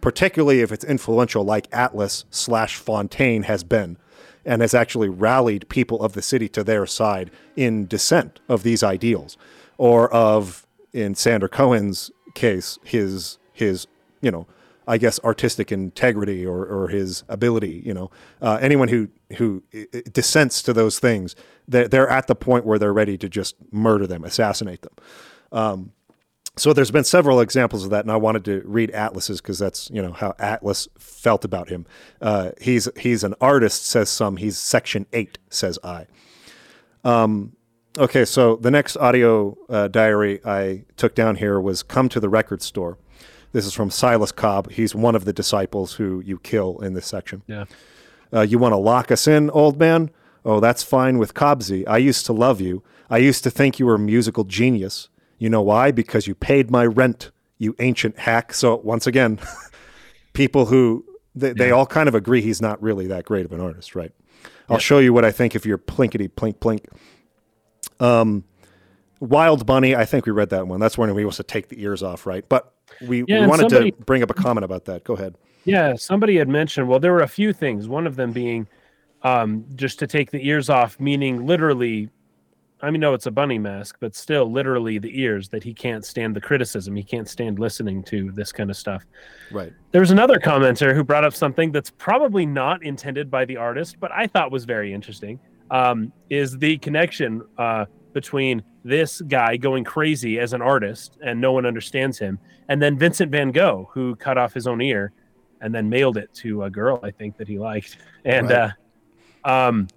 particularly 0.00 0.60
if 0.60 0.70
it's 0.70 0.84
influential 0.84 1.44
like 1.44 1.66
atlas 1.72 2.24
slash 2.30 2.76
fontaine 2.76 3.44
has 3.44 3.64
been 3.64 3.96
and 4.44 4.60
has 4.60 4.74
actually 4.74 5.08
rallied 5.08 5.68
people 5.68 6.02
of 6.02 6.12
the 6.12 6.22
city 6.22 6.48
to 6.48 6.62
their 6.62 6.86
side 6.86 7.30
in 7.56 7.86
dissent 7.86 8.40
of 8.48 8.62
these 8.62 8.82
ideals 8.82 9.36
or 9.78 10.12
of 10.12 10.63
in 10.94 11.14
Sander 11.14 11.48
Cohen's 11.48 12.10
case 12.34 12.78
his 12.84 13.38
his 13.52 13.86
you 14.22 14.30
know 14.30 14.46
I 14.86 14.98
guess 14.98 15.20
artistic 15.24 15.72
integrity 15.72 16.46
or, 16.46 16.64
or 16.66 16.88
his 16.88 17.24
ability 17.28 17.82
you 17.84 17.94
know 17.94 18.10
uh, 18.42 18.58
anyone 18.62 18.88
who 18.88 19.08
who 19.38 19.62
dissents 20.12 20.62
to 20.62 20.72
those 20.72 20.98
things 20.98 21.36
they're, 21.68 21.88
they're 21.88 22.10
at 22.10 22.26
the 22.28 22.34
point 22.34 22.64
where 22.66 22.78
they're 22.78 22.92
ready 22.92 23.18
to 23.18 23.28
just 23.28 23.56
murder 23.72 24.06
them 24.06 24.24
assassinate 24.24 24.82
them 24.82 24.94
Um, 25.52 25.92
so 26.56 26.72
there's 26.72 26.92
been 26.92 27.04
several 27.04 27.40
examples 27.40 27.84
of 27.84 27.90
that, 27.90 28.04
and 28.04 28.12
I 28.12 28.16
wanted 28.16 28.44
to 28.44 28.62
read 28.64 28.90
Atlas's 28.92 29.40
because 29.40 29.58
that's 29.58 29.90
you 29.90 30.00
know 30.00 30.12
how 30.12 30.34
Atlas 30.38 30.88
felt 30.98 31.44
about 31.44 31.68
him. 31.68 31.84
Uh, 32.20 32.52
he's 32.60 32.88
he's 32.96 33.24
an 33.24 33.34
artist, 33.40 33.86
says 33.86 34.08
some. 34.08 34.36
He's 34.36 34.56
section 34.58 35.06
eight, 35.12 35.38
says 35.50 35.78
I. 35.82 36.06
Um, 37.02 37.56
okay, 37.98 38.24
so 38.24 38.56
the 38.56 38.70
next 38.70 38.96
audio 38.96 39.56
uh, 39.68 39.88
diary 39.88 40.40
I 40.44 40.84
took 40.96 41.14
down 41.14 41.36
here 41.36 41.60
was 41.60 41.82
"Come 41.82 42.08
to 42.10 42.20
the 42.20 42.28
record 42.28 42.62
store." 42.62 42.98
This 43.52 43.66
is 43.66 43.72
from 43.72 43.90
Silas 43.90 44.32
Cobb. 44.32 44.70
He's 44.72 44.94
one 44.94 45.14
of 45.14 45.24
the 45.24 45.32
disciples 45.32 45.94
who 45.94 46.20
you 46.20 46.38
kill 46.40 46.80
in 46.80 46.94
this 46.94 47.06
section. 47.06 47.42
Yeah. 47.46 47.66
Uh, 48.32 48.40
you 48.40 48.58
want 48.58 48.72
to 48.72 48.76
lock 48.76 49.12
us 49.12 49.28
in, 49.28 49.48
old 49.50 49.78
man? 49.78 50.10
Oh, 50.44 50.58
that's 50.58 50.82
fine 50.82 51.18
with 51.18 51.34
Cobbsy. 51.34 51.84
I 51.86 51.98
used 51.98 52.26
to 52.26 52.32
love 52.32 52.60
you. 52.60 52.82
I 53.08 53.18
used 53.18 53.44
to 53.44 53.50
think 53.50 53.78
you 53.78 53.86
were 53.86 53.94
a 53.94 53.98
musical 53.98 54.42
genius. 54.42 55.08
You 55.38 55.48
know 55.50 55.62
why? 55.62 55.92
Because 55.92 56.26
you 56.26 56.34
paid 56.34 56.70
my 56.70 56.84
rent, 56.84 57.30
you 57.58 57.76
ancient 57.78 58.18
hack. 58.18 58.52
So, 58.52 58.76
once 58.76 59.06
again, 59.06 59.38
people 60.32 60.66
who 60.66 61.04
they, 61.34 61.52
they 61.52 61.70
all 61.70 61.86
kind 61.86 62.08
of 62.08 62.14
agree 62.14 62.42
he's 62.42 62.60
not 62.60 62.82
really 62.82 63.06
that 63.06 63.24
great 63.24 63.44
of 63.44 63.52
an 63.52 63.60
artist, 63.60 63.94
right? 63.94 64.12
I'll 64.68 64.78
show 64.78 64.98
you 64.98 65.12
what 65.12 65.24
I 65.24 65.30
think 65.30 65.54
if 65.54 65.66
you're 65.66 65.78
plinkety 65.78 66.28
plink 66.28 66.56
plink. 66.56 66.86
Um, 68.00 68.44
Wild 69.20 69.64
Bunny, 69.66 69.94
I 69.96 70.04
think 70.04 70.26
we 70.26 70.32
read 70.32 70.50
that 70.50 70.66
one. 70.66 70.80
That's 70.80 70.98
when 70.98 71.14
we 71.14 71.24
was 71.24 71.36
to 71.36 71.42
take 71.42 71.68
the 71.68 71.82
ears 71.82 72.02
off, 72.02 72.26
right? 72.26 72.46
But 72.48 72.72
we, 73.06 73.24
Yeah, 73.26 73.40
we 73.42 73.46
wanted 73.46 73.70
somebody- 73.70 73.92
to 73.92 74.02
bring 74.02 74.22
up 74.22 74.30
a 74.30 74.34
comment 74.34 74.64
about 74.64 74.84
that. 74.86 75.04
Go 75.04 75.14
ahead. 75.14 75.36
Yeah, 75.64 75.94
somebody 75.94 76.36
had 76.36 76.48
mentioned. 76.48 76.88
Well, 76.88 76.98
there 77.00 77.12
were 77.12 77.22
a 77.22 77.28
few 77.28 77.52
things. 77.52 77.88
One 77.88 78.06
of 78.06 78.16
them 78.16 78.32
being 78.32 78.66
um, 79.22 79.64
just 79.76 79.98
to 80.00 80.06
take 80.06 80.30
the 80.30 80.46
ears 80.46 80.68
off, 80.68 81.00
meaning 81.00 81.46
literally. 81.46 82.10
I 82.82 82.90
mean, 82.90 83.00
no, 83.00 83.14
it's 83.14 83.24
a 83.24 83.30
bunny 83.30 83.58
mask, 83.58 83.96
but 83.98 84.14
still, 84.14 84.52
literally 84.52 84.98
the 84.98 85.18
ears. 85.18 85.48
That 85.48 85.64
he 85.64 85.72
can't 85.72 86.04
stand 86.04 86.36
the 86.36 86.40
criticism. 86.42 86.94
He 86.94 87.02
can't 87.02 87.26
stand 87.26 87.58
listening 87.58 88.02
to 88.04 88.30
this 88.32 88.52
kind 88.52 88.68
of 88.68 88.76
stuff. 88.76 89.06
Right. 89.50 89.72
There 89.92 90.02
was 90.02 90.10
another 90.10 90.38
commenter 90.38 90.94
who 90.94 91.02
brought 91.02 91.24
up 91.24 91.32
something 91.32 91.72
that's 91.72 91.88
probably 91.88 92.44
not 92.44 92.82
intended 92.82 93.30
by 93.30 93.46
the 93.46 93.56
artist, 93.56 93.96
but 94.00 94.12
I 94.12 94.26
thought 94.26 94.50
was 94.50 94.66
very 94.66 94.92
interesting. 94.92 95.40
Um, 95.70 96.12
is 96.30 96.58
the 96.58 96.78
connection 96.78 97.42
uh, 97.58 97.86
between 98.12 98.62
this 98.84 99.20
guy 99.22 99.56
going 99.56 99.82
crazy 99.82 100.38
as 100.38 100.52
an 100.52 100.60
artist 100.62 101.18
and 101.24 101.40
no 101.40 101.52
one 101.52 101.64
understands 101.66 102.18
him, 102.18 102.38
and 102.68 102.80
then 102.80 102.98
Vincent 102.98 103.32
Van 103.32 103.50
Gogh, 103.50 103.88
who 103.92 104.14
cut 104.16 104.36
off 104.38 104.52
his 104.52 104.66
own 104.66 104.80
ear 104.80 105.12
and 105.60 105.74
then 105.74 105.88
mailed 105.88 106.16
it 106.18 106.32
to 106.34 106.64
a 106.64 106.70
girl 106.70 107.00
I 107.02 107.10
think 107.10 107.36
that 107.38 107.48
he 107.48 107.58
liked, 107.58 107.96
and 108.24 108.50
Right. 108.50 108.72
uh, 109.44 109.68
um, 109.68 109.88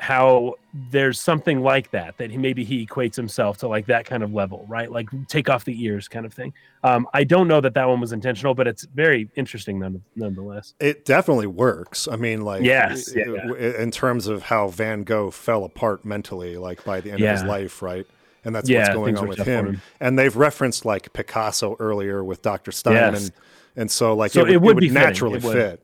how 0.00 0.54
there's 0.90 1.20
something 1.20 1.60
like 1.60 1.90
that 1.90 2.16
that 2.16 2.30
he 2.30 2.38
maybe 2.38 2.64
he 2.64 2.86
equates 2.86 3.14
himself 3.14 3.58
to 3.58 3.68
like 3.68 3.84
that 3.86 4.06
kind 4.06 4.22
of 4.22 4.32
level 4.32 4.64
right 4.66 4.90
like 4.90 5.08
take 5.28 5.50
off 5.50 5.64
the 5.66 5.84
ears 5.84 6.08
kind 6.08 6.24
of 6.24 6.32
thing 6.32 6.52
um, 6.84 7.06
i 7.12 7.22
don't 7.22 7.46
know 7.46 7.60
that 7.60 7.74
that 7.74 7.86
one 7.86 8.00
was 8.00 8.12
intentional 8.12 8.54
but 8.54 8.66
it's 8.66 8.84
very 8.94 9.28
interesting 9.36 9.78
none, 9.78 10.02
nonetheless 10.16 10.74
it 10.80 11.04
definitely 11.04 11.46
works 11.46 12.08
i 12.08 12.16
mean 12.16 12.40
like 12.40 12.62
yes 12.62 13.14
yeah, 13.14 13.24
yeah. 13.26 13.78
in 13.78 13.90
terms 13.90 14.26
of 14.26 14.42
how 14.42 14.68
van 14.68 15.04
gogh 15.04 15.30
fell 15.30 15.64
apart 15.64 16.02
mentally 16.04 16.56
like 16.56 16.82
by 16.84 17.00
the 17.00 17.10
end 17.10 17.20
yeah. 17.20 17.32
of 17.32 17.40
his 17.40 17.46
life 17.46 17.82
right 17.82 18.06
and 18.42 18.54
that's 18.54 18.70
what's 18.70 18.88
going 18.88 19.18
on 19.18 19.28
with 19.28 19.38
him. 19.40 19.66
him. 19.66 19.82
and 20.00 20.18
they've 20.18 20.36
referenced 20.36 20.86
like 20.86 21.12
picasso 21.12 21.76
earlier 21.78 22.24
with 22.24 22.40
dr 22.40 22.72
stein 22.72 22.94
yes. 22.94 23.22
and, 23.24 23.32
and 23.76 23.90
so 23.90 24.14
like 24.14 24.32
so 24.32 24.40
it, 24.40 24.44
would, 24.44 24.52
it 24.52 24.62
would, 24.62 24.82
it 24.82 24.86
would 24.86 24.94
naturally 24.94 25.40
fit 25.40 25.82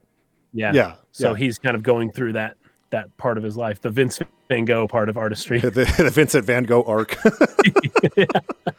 yeah 0.55 0.73
yeah 0.73 0.95
so 1.13 1.35
he's 1.35 1.59
kind 1.59 1.77
of 1.77 1.83
going 1.83 2.11
through 2.11 2.33
that 2.33 2.57
that 2.91 3.17
part 3.17 3.39
of 3.39 3.45
his 3.45 3.57
life, 3.57 3.81
the 3.81 3.91
Vince 3.91 4.21
Van 4.49 4.65
Gogh 4.65 4.87
part 4.87 5.09
of 5.09 5.17
artistry, 5.17 5.59
the, 5.61 5.71
the 5.71 6.11
Vincent 6.11 6.45
Van 6.45 6.65
Gogh 6.65 6.83
arc. 6.83 7.17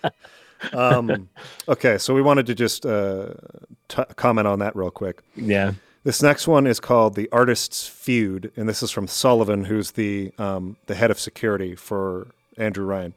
um, 0.74 1.30
okay, 1.68 1.98
so 1.98 2.14
we 2.14 2.22
wanted 2.22 2.46
to 2.48 2.56
just 2.56 2.86
uh, 2.86 3.34
t- 3.88 4.04
comment 4.16 4.48
on 4.48 4.60
that 4.60 4.76
real 4.76 4.92
quick. 4.92 5.22
Yeah. 5.36 5.74
This 6.04 6.22
next 6.24 6.48
one 6.48 6.68
is 6.68 6.80
called 6.80 7.16
"The 7.16 7.30
Artist's 7.32 7.86
Feud," 7.86 8.52
and 8.56 8.70
this 8.70 8.82
is 8.82 8.92
from 8.92 9.08
Sullivan, 9.08 9.66
who's 9.66 9.92
the 9.92 10.32
um, 10.38 10.78
the 10.86 10.96
head 10.96 11.12
of 11.12 11.20
security 11.20 11.76
for 11.76 12.28
Andrew 12.58 12.86
Ryan. 12.86 13.14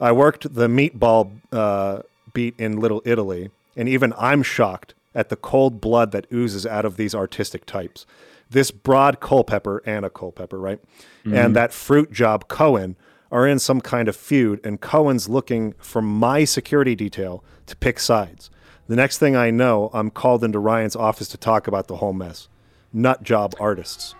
I 0.00 0.12
worked 0.12 0.54
the 0.54 0.68
meatball 0.68 1.32
uh, 1.52 2.02
beat 2.32 2.54
in 2.58 2.78
Little 2.78 3.02
Italy, 3.04 3.50
and 3.76 3.88
even 3.88 4.14
I'm 4.16 4.42
shocked 4.42 4.94
at 5.14 5.30
the 5.30 5.36
cold 5.36 5.80
blood 5.80 6.12
that 6.12 6.26
oozes 6.32 6.64
out 6.64 6.84
of 6.84 6.96
these 6.96 7.14
artistic 7.14 7.66
types 7.66 8.06
this 8.50 8.70
broad 8.70 9.20
Culpepper, 9.20 9.82
Anna 9.86 10.10
Culpepper, 10.10 10.58
right? 10.58 10.80
Mm-hmm. 11.24 11.34
And 11.34 11.56
that 11.56 11.72
fruit 11.72 12.12
job, 12.12 12.48
Cohen, 12.48 12.96
are 13.32 13.46
in 13.46 13.58
some 13.58 13.80
kind 13.80 14.08
of 14.08 14.16
feud, 14.16 14.60
and 14.64 14.80
Cohen's 14.80 15.28
looking 15.28 15.74
for 15.78 16.02
my 16.02 16.44
security 16.44 16.96
detail 16.96 17.44
to 17.66 17.76
pick 17.76 18.00
sides. 18.00 18.50
The 18.88 18.96
next 18.96 19.18
thing 19.18 19.36
I 19.36 19.50
know, 19.50 19.88
I'm 19.92 20.10
called 20.10 20.42
into 20.42 20.58
Ryan's 20.58 20.96
office 20.96 21.28
to 21.28 21.38
talk 21.38 21.68
about 21.68 21.86
the 21.86 21.96
whole 21.96 22.12
mess. 22.12 22.48
Nut 22.92 23.22
job 23.22 23.54
artists. 23.60 24.16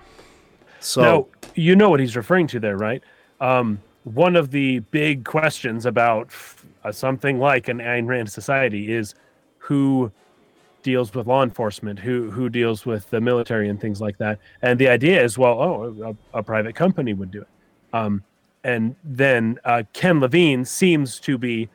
So 0.78 1.02
now, 1.02 1.26
you 1.56 1.74
know 1.74 1.90
what 1.90 1.98
he's 1.98 2.16
referring 2.16 2.46
to 2.48 2.60
there, 2.60 2.76
right? 2.76 3.02
Um, 3.40 3.80
one 4.04 4.36
of 4.36 4.52
the 4.52 4.78
big 4.78 5.24
questions 5.24 5.86
about 5.86 6.30
uh, 6.84 6.92
something 6.92 7.40
like 7.40 7.66
an 7.66 7.78
Ayn 7.78 8.06
Rand 8.06 8.30
society 8.30 8.92
is 8.92 9.14
who 9.58 10.12
deals 10.82 11.14
with 11.14 11.26
law 11.26 11.42
enforcement, 11.42 11.98
who 11.98 12.30
who 12.30 12.48
deals 12.48 12.86
with 12.86 13.08
the 13.10 13.20
military 13.20 13.68
and 13.68 13.80
things 13.80 14.00
like 14.00 14.18
that. 14.18 14.38
And 14.62 14.78
the 14.78 14.88
idea 14.88 15.22
is, 15.22 15.38
well, 15.38 15.60
oh, 15.60 16.16
a, 16.34 16.38
a 16.38 16.42
private 16.42 16.74
company 16.74 17.14
would 17.14 17.30
do 17.30 17.42
it. 17.42 17.48
Um, 17.92 18.22
and 18.64 18.94
then 19.04 19.58
uh, 19.64 19.82
Ken 19.92 20.20
Levine 20.20 20.64
seems 20.64 21.18
to 21.20 21.38
be 21.38 21.68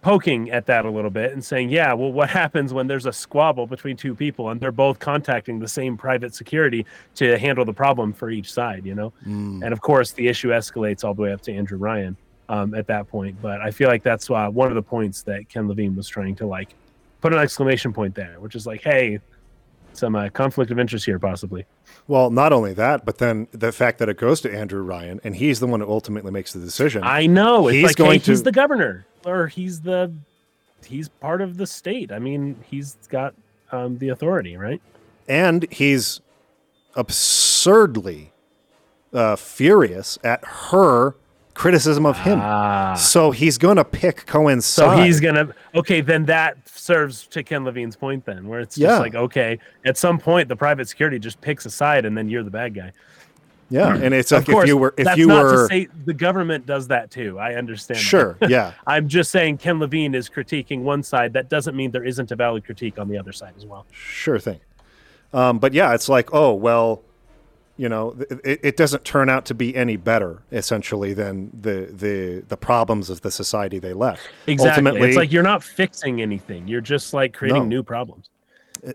poking 0.00 0.50
at 0.50 0.66
that 0.66 0.84
a 0.84 0.90
little 0.90 1.10
bit 1.10 1.32
and 1.32 1.44
saying, 1.44 1.70
yeah, 1.70 1.92
well, 1.92 2.12
what 2.12 2.30
happens 2.42 2.72
when 2.72 2.86
there's 2.86 3.06
a 3.06 3.12
squabble 3.12 3.66
between 3.66 3.96
two 3.96 4.14
people 4.14 4.50
and 4.50 4.60
they're 4.60 4.72
both 4.72 4.98
contacting 4.98 5.58
the 5.58 5.68
same 5.68 5.96
private 5.96 6.34
security 6.34 6.86
to 7.14 7.38
handle 7.38 7.64
the 7.64 7.72
problem 7.72 8.12
for 8.12 8.30
each 8.30 8.52
side, 8.52 8.86
you 8.86 8.94
know? 8.94 9.12
Mm. 9.26 9.62
And 9.64 9.72
of 9.72 9.80
course, 9.80 10.12
the 10.12 10.28
issue 10.28 10.50
escalates 10.50 11.04
all 11.04 11.14
the 11.14 11.22
way 11.22 11.32
up 11.32 11.40
to 11.42 11.52
Andrew 11.52 11.78
Ryan 11.78 12.16
um, 12.48 12.74
at 12.74 12.86
that 12.86 13.08
point. 13.08 13.40
But 13.42 13.60
I 13.60 13.70
feel 13.70 13.88
like 13.88 14.02
that's 14.02 14.30
uh, 14.30 14.48
one 14.48 14.68
of 14.68 14.74
the 14.74 14.82
points 14.82 15.22
that 15.22 15.48
Ken 15.48 15.68
Levine 15.68 15.96
was 15.96 16.08
trying 16.08 16.36
to 16.36 16.46
like 16.46 16.74
put 17.20 17.32
an 17.32 17.38
exclamation 17.38 17.92
point 17.92 18.14
there, 18.14 18.40
which 18.40 18.54
is 18.54 18.66
like, 18.66 18.82
hey, 18.82 19.20
some 19.92 20.14
uh, 20.14 20.28
conflict 20.30 20.70
of 20.70 20.78
interest 20.78 21.04
here, 21.04 21.18
possibly. 21.18 21.66
Well, 22.06 22.30
not 22.30 22.52
only 22.52 22.72
that, 22.74 23.04
but 23.04 23.18
then 23.18 23.48
the 23.52 23.72
fact 23.72 23.98
that 23.98 24.08
it 24.08 24.16
goes 24.16 24.40
to 24.42 24.54
Andrew 24.54 24.82
Ryan 24.82 25.20
and 25.24 25.36
he's 25.36 25.60
the 25.60 25.66
one 25.66 25.80
who 25.80 25.90
ultimately 25.90 26.30
makes 26.30 26.52
the 26.52 26.60
decision. 26.60 27.02
I 27.04 27.26
know. 27.26 27.68
It's 27.68 27.74
he's 27.74 27.84
like, 27.84 27.96
going 27.96 28.12
hey, 28.12 28.18
to... 28.18 28.30
he's 28.30 28.42
the 28.42 28.52
governor 28.52 29.06
or 29.26 29.48
he's 29.48 29.80
the 29.80 30.12
he's 30.84 31.08
part 31.08 31.40
of 31.40 31.56
the 31.56 31.66
state. 31.66 32.12
I 32.12 32.18
mean, 32.18 32.56
he's 32.70 32.96
got 33.08 33.34
um, 33.72 33.98
the 33.98 34.10
authority, 34.10 34.56
right? 34.56 34.80
And 35.28 35.70
he's 35.70 36.20
absurdly 36.94 38.32
uh, 39.12 39.36
furious 39.36 40.18
at 40.24 40.44
her 40.44 41.14
criticism 41.58 42.06
of 42.06 42.16
him. 42.18 42.38
Ah. 42.40 42.94
So 42.94 43.32
he's 43.32 43.58
going 43.58 43.76
to 43.76 43.84
pick 43.84 44.26
Cohen's 44.26 44.64
so 44.64 44.86
side. 44.86 44.96
So 44.96 45.02
he's 45.02 45.18
going 45.20 45.34
to 45.34 45.54
okay, 45.74 46.00
then 46.00 46.24
that 46.26 46.56
serves 46.68 47.26
to 47.26 47.42
Ken 47.42 47.64
Levine's 47.64 47.96
point 47.96 48.24
then, 48.24 48.46
where 48.46 48.60
it's 48.60 48.76
just 48.76 48.80
yeah. 48.80 48.98
like 48.98 49.16
okay, 49.16 49.58
at 49.84 49.98
some 49.98 50.18
point 50.18 50.48
the 50.48 50.56
private 50.56 50.88
security 50.88 51.18
just 51.18 51.40
picks 51.40 51.66
a 51.66 51.70
side 51.70 52.04
and 52.04 52.16
then 52.16 52.30
you're 52.30 52.44
the 52.44 52.50
bad 52.50 52.74
guy. 52.74 52.92
Yeah, 53.70 53.94
and 54.02 54.14
it's 54.14 54.30
like 54.30 54.46
course, 54.46 54.64
if 54.64 54.68
you 54.68 54.76
were 54.76 54.94
if 54.96 55.04
that's 55.04 55.18
you 55.18 55.26
not 55.26 55.42
were 55.42 55.66
to 55.66 55.66
say 55.66 55.88
the 56.04 56.14
government 56.14 56.64
does 56.64 56.86
that 56.88 57.10
too. 57.10 57.38
I 57.40 57.56
understand. 57.56 58.00
Sure. 58.00 58.38
yeah. 58.48 58.72
I'm 58.86 59.08
just 59.08 59.32
saying 59.32 59.58
Ken 59.58 59.80
Levine 59.80 60.14
is 60.14 60.30
critiquing 60.30 60.82
one 60.82 61.02
side. 61.02 61.32
That 61.32 61.48
doesn't 61.48 61.74
mean 61.74 61.90
there 61.90 62.04
isn't 62.04 62.30
a 62.30 62.36
valid 62.36 62.64
critique 62.64 62.98
on 63.00 63.08
the 63.08 63.18
other 63.18 63.32
side 63.32 63.54
as 63.56 63.66
well. 63.66 63.84
Sure 63.90 64.38
thing. 64.38 64.60
Um, 65.32 65.58
but 65.58 65.74
yeah, 65.74 65.92
it's 65.92 66.08
like, 66.08 66.32
oh 66.32 66.54
well, 66.54 67.02
you 67.78 67.88
know, 67.88 68.16
it, 68.44 68.60
it 68.62 68.76
doesn't 68.76 69.04
turn 69.04 69.30
out 69.30 69.46
to 69.46 69.54
be 69.54 69.74
any 69.74 69.96
better 69.96 70.42
essentially 70.50 71.14
than 71.14 71.50
the 71.58 71.88
the 71.92 72.44
the 72.48 72.56
problems 72.56 73.08
of 73.08 73.22
the 73.22 73.30
society 73.30 73.78
they 73.78 73.94
left. 73.94 74.28
Exactly. 74.46 74.70
Ultimately, 74.70 75.08
it's 75.08 75.16
like 75.16 75.32
you're 75.32 75.44
not 75.44 75.62
fixing 75.62 76.20
anything. 76.20 76.66
You're 76.66 76.80
just 76.80 77.14
like 77.14 77.32
creating 77.32 77.62
no. 77.62 77.76
new 77.76 77.82
problems. 77.84 78.28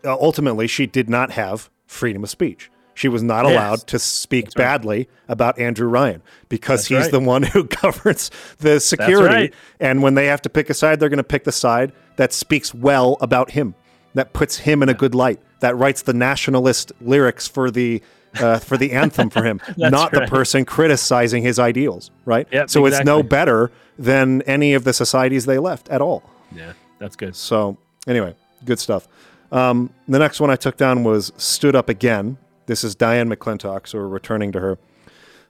Uh, 0.04 0.14
ultimately, 0.14 0.68
she 0.68 0.86
did 0.86 1.10
not 1.10 1.32
have 1.32 1.70
freedom 1.88 2.24
of 2.24 2.30
speech. 2.30 2.70
She 2.94 3.08
was 3.08 3.24
not 3.24 3.46
allowed 3.46 3.80
yes. 3.80 3.84
to 3.86 4.00
speak 4.00 4.54
badly 4.54 5.10
about 5.28 5.58
Andrew 5.58 5.88
Ryan 5.88 6.22
because 6.48 6.82
That's 6.82 6.88
he's 6.88 7.00
right. 7.00 7.12
the 7.12 7.20
one 7.22 7.44
who 7.44 7.64
governs 7.82 8.30
the 8.60 8.80
security. 8.80 9.34
Right. 9.34 9.54
And 9.80 10.04
when 10.04 10.14
they 10.14 10.28
have 10.28 10.44
to 10.44 10.50
pick 10.50 10.70
a 10.70 10.76
side, 10.76 11.00
they're 11.00 11.10
going 11.10 11.18
to 11.18 11.24
pick 11.24 11.44
the 11.44 11.52
side 11.52 11.92
that 12.18 12.34
speaks 12.34 12.72
well 12.72 13.18
about 13.20 13.52
him, 13.52 13.74
that 14.14 14.34
puts 14.34 14.58
him 14.58 14.84
in 14.84 14.90
a 14.90 14.94
good 14.94 15.16
light, 15.16 15.40
that 15.62 15.76
writes 15.76 16.04
the 16.04 16.14
nationalist 16.14 16.92
lyrics 17.02 17.48
for 17.48 17.72
the 17.72 18.04
uh, 18.40 18.60
for 18.60 18.78
the 18.78 18.92
anthem 18.92 19.30
for 19.30 19.44
him, 19.44 19.62
not 19.78 20.14
right. 20.14 20.22
the 20.22 20.28
person 20.28 20.66
criticizing 20.66 21.44
his 21.44 21.60
ideals, 21.60 22.12
right? 22.26 22.48
Yep, 22.52 22.70
so 22.70 22.86
exactly. 22.86 23.02
it's 23.02 23.06
no 23.06 23.24
better 23.24 23.72
than 23.98 24.42
any 24.44 24.74
of 24.74 24.84
the 24.84 24.94
societies 24.94 25.46
they 25.46 25.60
left 25.60 25.90
at 25.90 26.02
all. 26.02 26.24
Yeah, 26.56 26.74
that's 27.00 27.16
good. 27.16 27.36
So 27.36 27.78
anyway, 28.08 28.36
good 28.66 28.80
stuff. 28.80 29.08
Um, 29.52 29.92
the 30.08 30.20
next 30.20 30.40
one 30.40 30.50
I 30.50 30.56
took 30.56 30.78
down 30.78 31.04
was 31.04 31.32
Stood 31.38 31.76
Up 31.76 31.90
Again. 31.90 32.38
This 32.66 32.84
is 32.84 32.96
Diane 32.96 33.30
McClintock, 33.30 33.88
so 33.88 34.00
we're 34.00 34.08
returning 34.08 34.52
to 34.54 34.60
her. 34.60 34.80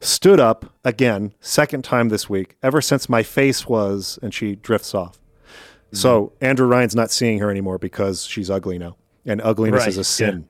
Stood 0.01 0.39
up 0.39 0.65
again, 0.83 1.33
second 1.39 1.85
time 1.85 2.09
this 2.09 2.29
week, 2.29 2.57
ever 2.61 2.81
since 2.81 3.07
my 3.07 3.23
face 3.23 3.67
was, 3.67 4.19
and 4.21 4.33
she 4.33 4.55
drifts 4.55 4.93
off. 4.93 5.17
Mm-hmm. 5.17 5.95
So 5.95 6.33
Andrew 6.41 6.67
Ryan's 6.67 6.95
not 6.95 7.09
seeing 7.11 7.39
her 7.39 7.49
anymore 7.49 7.77
because 7.77 8.25
she's 8.25 8.49
ugly 8.49 8.77
now, 8.77 8.97
and 9.25 9.41
ugliness 9.41 9.81
right. 9.81 9.87
is 9.87 9.97
a 9.97 10.03
sin. 10.03 10.49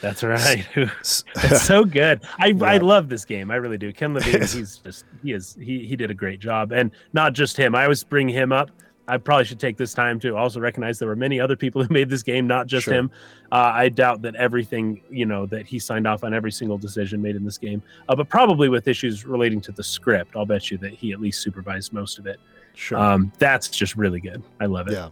That's 0.00 0.22
right. 0.22 0.66
It's 0.76 1.62
so 1.62 1.84
good. 1.84 2.22
I 2.38 2.46
yeah. 2.48 2.64
I 2.64 2.78
love 2.78 3.08
this 3.08 3.24
game. 3.24 3.50
I 3.50 3.56
really 3.56 3.78
do. 3.78 3.92
Ken 3.92 4.14
Levine, 4.14 4.40
he's 4.40 4.78
just 4.78 5.04
he 5.22 5.32
is 5.32 5.56
he 5.60 5.86
he 5.86 5.96
did 5.96 6.10
a 6.10 6.14
great 6.14 6.40
job, 6.40 6.72
and 6.72 6.90
not 7.12 7.32
just 7.32 7.56
him. 7.56 7.74
I 7.74 7.84
always 7.84 8.04
bring 8.04 8.28
him 8.28 8.52
up. 8.52 8.70
I 9.08 9.18
probably 9.18 9.44
should 9.44 9.58
take 9.58 9.76
this 9.76 9.92
time 9.92 10.20
to 10.20 10.36
also 10.36 10.60
recognize 10.60 10.98
there 10.98 11.08
were 11.08 11.16
many 11.16 11.40
other 11.40 11.56
people 11.56 11.82
who 11.82 11.92
made 11.92 12.08
this 12.08 12.22
game, 12.22 12.46
not 12.46 12.68
just 12.68 12.84
sure. 12.84 12.94
him. 12.94 13.10
Uh, 13.50 13.72
I 13.74 13.88
doubt 13.88 14.22
that 14.22 14.36
everything, 14.36 15.02
you 15.10 15.26
know, 15.26 15.44
that 15.46 15.66
he 15.66 15.78
signed 15.80 16.06
off 16.06 16.22
on 16.22 16.32
every 16.32 16.52
single 16.52 16.78
decision 16.78 17.20
made 17.20 17.34
in 17.34 17.44
this 17.44 17.58
game, 17.58 17.82
uh, 18.08 18.14
but 18.14 18.28
probably 18.28 18.68
with 18.68 18.86
issues 18.86 19.26
relating 19.26 19.60
to 19.62 19.72
the 19.72 19.82
script. 19.82 20.36
I'll 20.36 20.46
bet 20.46 20.70
you 20.70 20.78
that 20.78 20.92
he 20.92 21.12
at 21.12 21.20
least 21.20 21.42
supervised 21.42 21.92
most 21.92 22.18
of 22.18 22.26
it. 22.26 22.38
Sure. 22.74 22.98
Um, 22.98 23.32
that's 23.38 23.68
just 23.68 23.96
really 23.96 24.20
good. 24.20 24.42
I 24.60 24.66
love 24.66 24.88
it. 24.88 24.94
Yeah. 24.94 25.08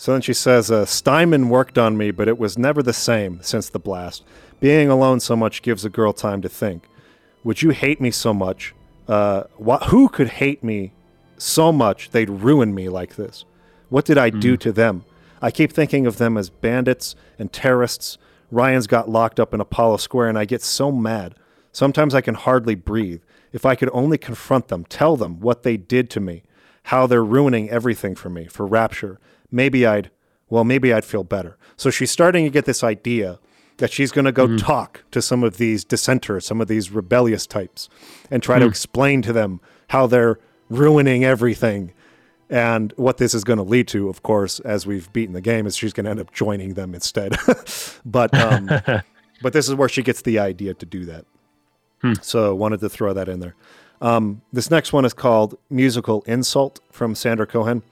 So 0.00 0.12
then 0.12 0.22
she 0.22 0.32
says, 0.32 0.70
uh, 0.70 0.86
Steinman 0.86 1.50
worked 1.50 1.76
on 1.76 1.94
me, 1.94 2.10
but 2.10 2.26
it 2.26 2.38
was 2.38 2.56
never 2.56 2.82
the 2.82 2.94
same 2.94 3.40
since 3.42 3.68
the 3.68 3.78
blast. 3.78 4.24
Being 4.58 4.88
alone 4.88 5.20
so 5.20 5.36
much 5.36 5.60
gives 5.60 5.84
a 5.84 5.90
girl 5.90 6.14
time 6.14 6.40
to 6.40 6.48
think. 6.48 6.88
Would 7.44 7.60
you 7.60 7.68
hate 7.68 8.00
me 8.00 8.10
so 8.10 8.32
much? 8.32 8.74
Uh, 9.06 9.42
wh- 9.62 9.88
who 9.88 10.08
could 10.08 10.28
hate 10.28 10.64
me 10.64 10.94
so 11.36 11.70
much 11.70 12.12
they'd 12.12 12.30
ruin 12.30 12.74
me 12.74 12.88
like 12.88 13.16
this? 13.16 13.44
What 13.90 14.06
did 14.06 14.16
I 14.16 14.30
mm. 14.30 14.40
do 14.40 14.56
to 14.56 14.72
them? 14.72 15.04
I 15.42 15.50
keep 15.50 15.70
thinking 15.70 16.06
of 16.06 16.16
them 16.16 16.38
as 16.38 16.48
bandits 16.48 17.14
and 17.38 17.52
terrorists. 17.52 18.16
Ryan's 18.50 18.86
got 18.86 19.10
locked 19.10 19.38
up 19.38 19.52
in 19.52 19.60
Apollo 19.60 19.98
Square, 19.98 20.30
and 20.30 20.38
I 20.38 20.46
get 20.46 20.62
so 20.62 20.90
mad. 20.90 21.34
Sometimes 21.72 22.14
I 22.14 22.22
can 22.22 22.36
hardly 22.36 22.74
breathe. 22.74 23.20
If 23.52 23.66
I 23.66 23.74
could 23.74 23.90
only 23.92 24.16
confront 24.16 24.68
them, 24.68 24.86
tell 24.86 25.18
them 25.18 25.40
what 25.40 25.62
they 25.62 25.76
did 25.76 26.08
to 26.08 26.20
me, 26.20 26.42
how 26.84 27.06
they're 27.06 27.22
ruining 27.22 27.68
everything 27.68 28.14
for 28.14 28.30
me, 28.30 28.46
for 28.46 28.66
Rapture, 28.66 29.20
maybe 29.50 29.86
I'd, 29.86 30.10
well, 30.48 30.64
maybe 30.64 30.92
I'd 30.92 31.04
feel 31.04 31.24
better. 31.24 31.56
So 31.76 31.90
she's 31.90 32.10
starting 32.10 32.44
to 32.44 32.50
get 32.50 32.64
this 32.64 32.82
idea 32.84 33.38
that 33.78 33.92
she's 33.92 34.12
going 34.12 34.26
to 34.26 34.32
go 34.32 34.46
mm. 34.46 34.58
talk 34.58 35.04
to 35.10 35.22
some 35.22 35.42
of 35.42 35.56
these 35.56 35.84
dissenters, 35.84 36.46
some 36.46 36.60
of 36.60 36.68
these 36.68 36.90
rebellious 36.90 37.46
types, 37.46 37.88
and 38.30 38.42
try 38.42 38.56
mm. 38.56 38.60
to 38.60 38.66
explain 38.66 39.22
to 39.22 39.32
them 39.32 39.60
how 39.88 40.06
they're 40.06 40.38
ruining 40.68 41.24
everything. 41.24 41.92
And 42.48 42.92
what 42.96 43.18
this 43.18 43.32
is 43.32 43.44
going 43.44 43.58
to 43.58 43.62
lead 43.62 43.86
to, 43.88 44.08
of 44.08 44.22
course, 44.24 44.58
as 44.60 44.84
we've 44.84 45.12
beaten 45.12 45.34
the 45.34 45.40
game, 45.40 45.66
is 45.66 45.76
she's 45.76 45.92
going 45.92 46.04
to 46.04 46.10
end 46.10 46.20
up 46.20 46.32
joining 46.32 46.74
them 46.74 46.94
instead. 46.94 47.36
but 48.04 48.34
um, 48.34 48.66
but 49.42 49.52
this 49.52 49.68
is 49.68 49.74
where 49.74 49.88
she 49.88 50.02
gets 50.02 50.22
the 50.22 50.40
idea 50.40 50.74
to 50.74 50.84
do 50.84 51.04
that. 51.04 51.24
So 52.22 52.54
wanted 52.54 52.80
to 52.80 52.88
throw 52.88 53.12
that 53.12 53.28
in 53.28 53.40
there. 53.40 53.54
Um, 54.00 54.42
this 54.52 54.70
next 54.70 54.92
one 54.92 55.04
is 55.04 55.12
called 55.12 55.58
Musical 55.68 56.22
Insult 56.22 56.80
from 56.90 57.14
Sander 57.14 57.46
Cohen. 57.46 57.82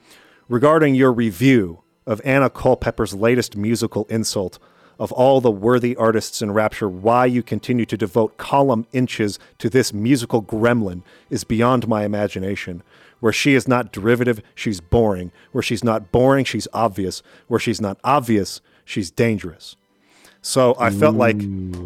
Regarding 0.49 0.95
your 0.95 1.13
review 1.13 1.83
of 2.07 2.19
Anna 2.25 2.49
Culpepper's 2.49 3.13
latest 3.13 3.55
musical 3.55 4.05
insult, 4.09 4.57
of 4.97 5.11
all 5.13 5.39
the 5.39 5.51
worthy 5.51 5.95
artists 5.95 6.41
in 6.41 6.51
Rapture, 6.51 6.89
why 6.89 7.25
you 7.27 7.41
continue 7.43 7.85
to 7.85 7.95
devote 7.95 8.35
column 8.37 8.85
inches 8.91 9.37
to 9.59 9.69
this 9.69 9.93
musical 9.93 10.41
gremlin 10.41 11.03
is 11.29 11.43
beyond 11.43 11.87
my 11.87 12.03
imagination. 12.03 12.81
Where 13.19 13.31
she 13.31 13.53
is 13.53 13.67
not 13.67 13.93
derivative, 13.93 14.41
she's 14.55 14.81
boring. 14.81 15.31
Where 15.51 15.61
she's 15.61 15.83
not 15.83 16.11
boring, 16.11 16.45
she's 16.45 16.67
obvious. 16.73 17.21
Where 17.47 17.59
she's 17.59 17.79
not 17.79 17.97
obvious, 18.03 18.59
she's 18.83 19.11
dangerous. 19.11 19.75
So 20.41 20.75
I 20.79 20.89
felt 20.89 21.15
like 21.15 21.37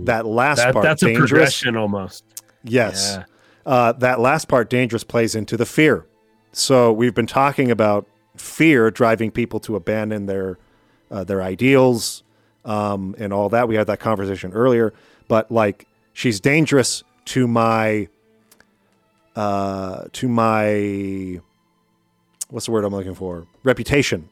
that 0.06 0.26
last 0.26 0.58
That, 0.58 0.74
part, 0.74 0.84
that's 0.84 1.04
a 1.04 1.08
dangerous. 1.08 1.30
progression 1.30 1.76
almost. 1.76 2.24
Yes. 2.64 3.18
Yeah. 3.18 3.26
Uh, 3.66 3.92
that 3.94 4.22
last 4.22 4.48
part, 4.48 4.70
dangerous, 4.70 5.04
plays 5.04 5.36
into 5.36 5.58
the 5.58 5.66
fear. 5.66 6.06
So 6.52 6.94
we've 6.94 7.14
been 7.14 7.28
talking 7.28 7.70
about 7.70 8.08
fear 8.36 8.90
driving 8.92 9.32
people 9.32 9.60
to 9.62 9.76
abandon 9.76 10.26
their 10.26 10.58
uh, 11.12 11.24
their 11.24 11.42
ideals 11.42 12.24
um, 12.66 13.16
and 13.20 13.32
all 13.32 13.50
that. 13.50 13.68
We 13.68 13.76
had 13.76 13.88
that 13.88 14.00
conversation 14.00 14.52
earlier. 14.54 14.94
But 15.28 15.52
like, 15.52 15.88
she's 16.14 16.40
dangerous 16.40 17.04
to 17.26 17.48
my 17.48 18.08
uh, 19.36 20.06
to 20.14 20.28
my 20.28 21.40
what's 22.50 22.66
the 22.68 22.72
word 22.72 22.84
I'm 22.86 22.94
looking 22.94 23.16
for? 23.16 23.48
Reputation 23.64 24.30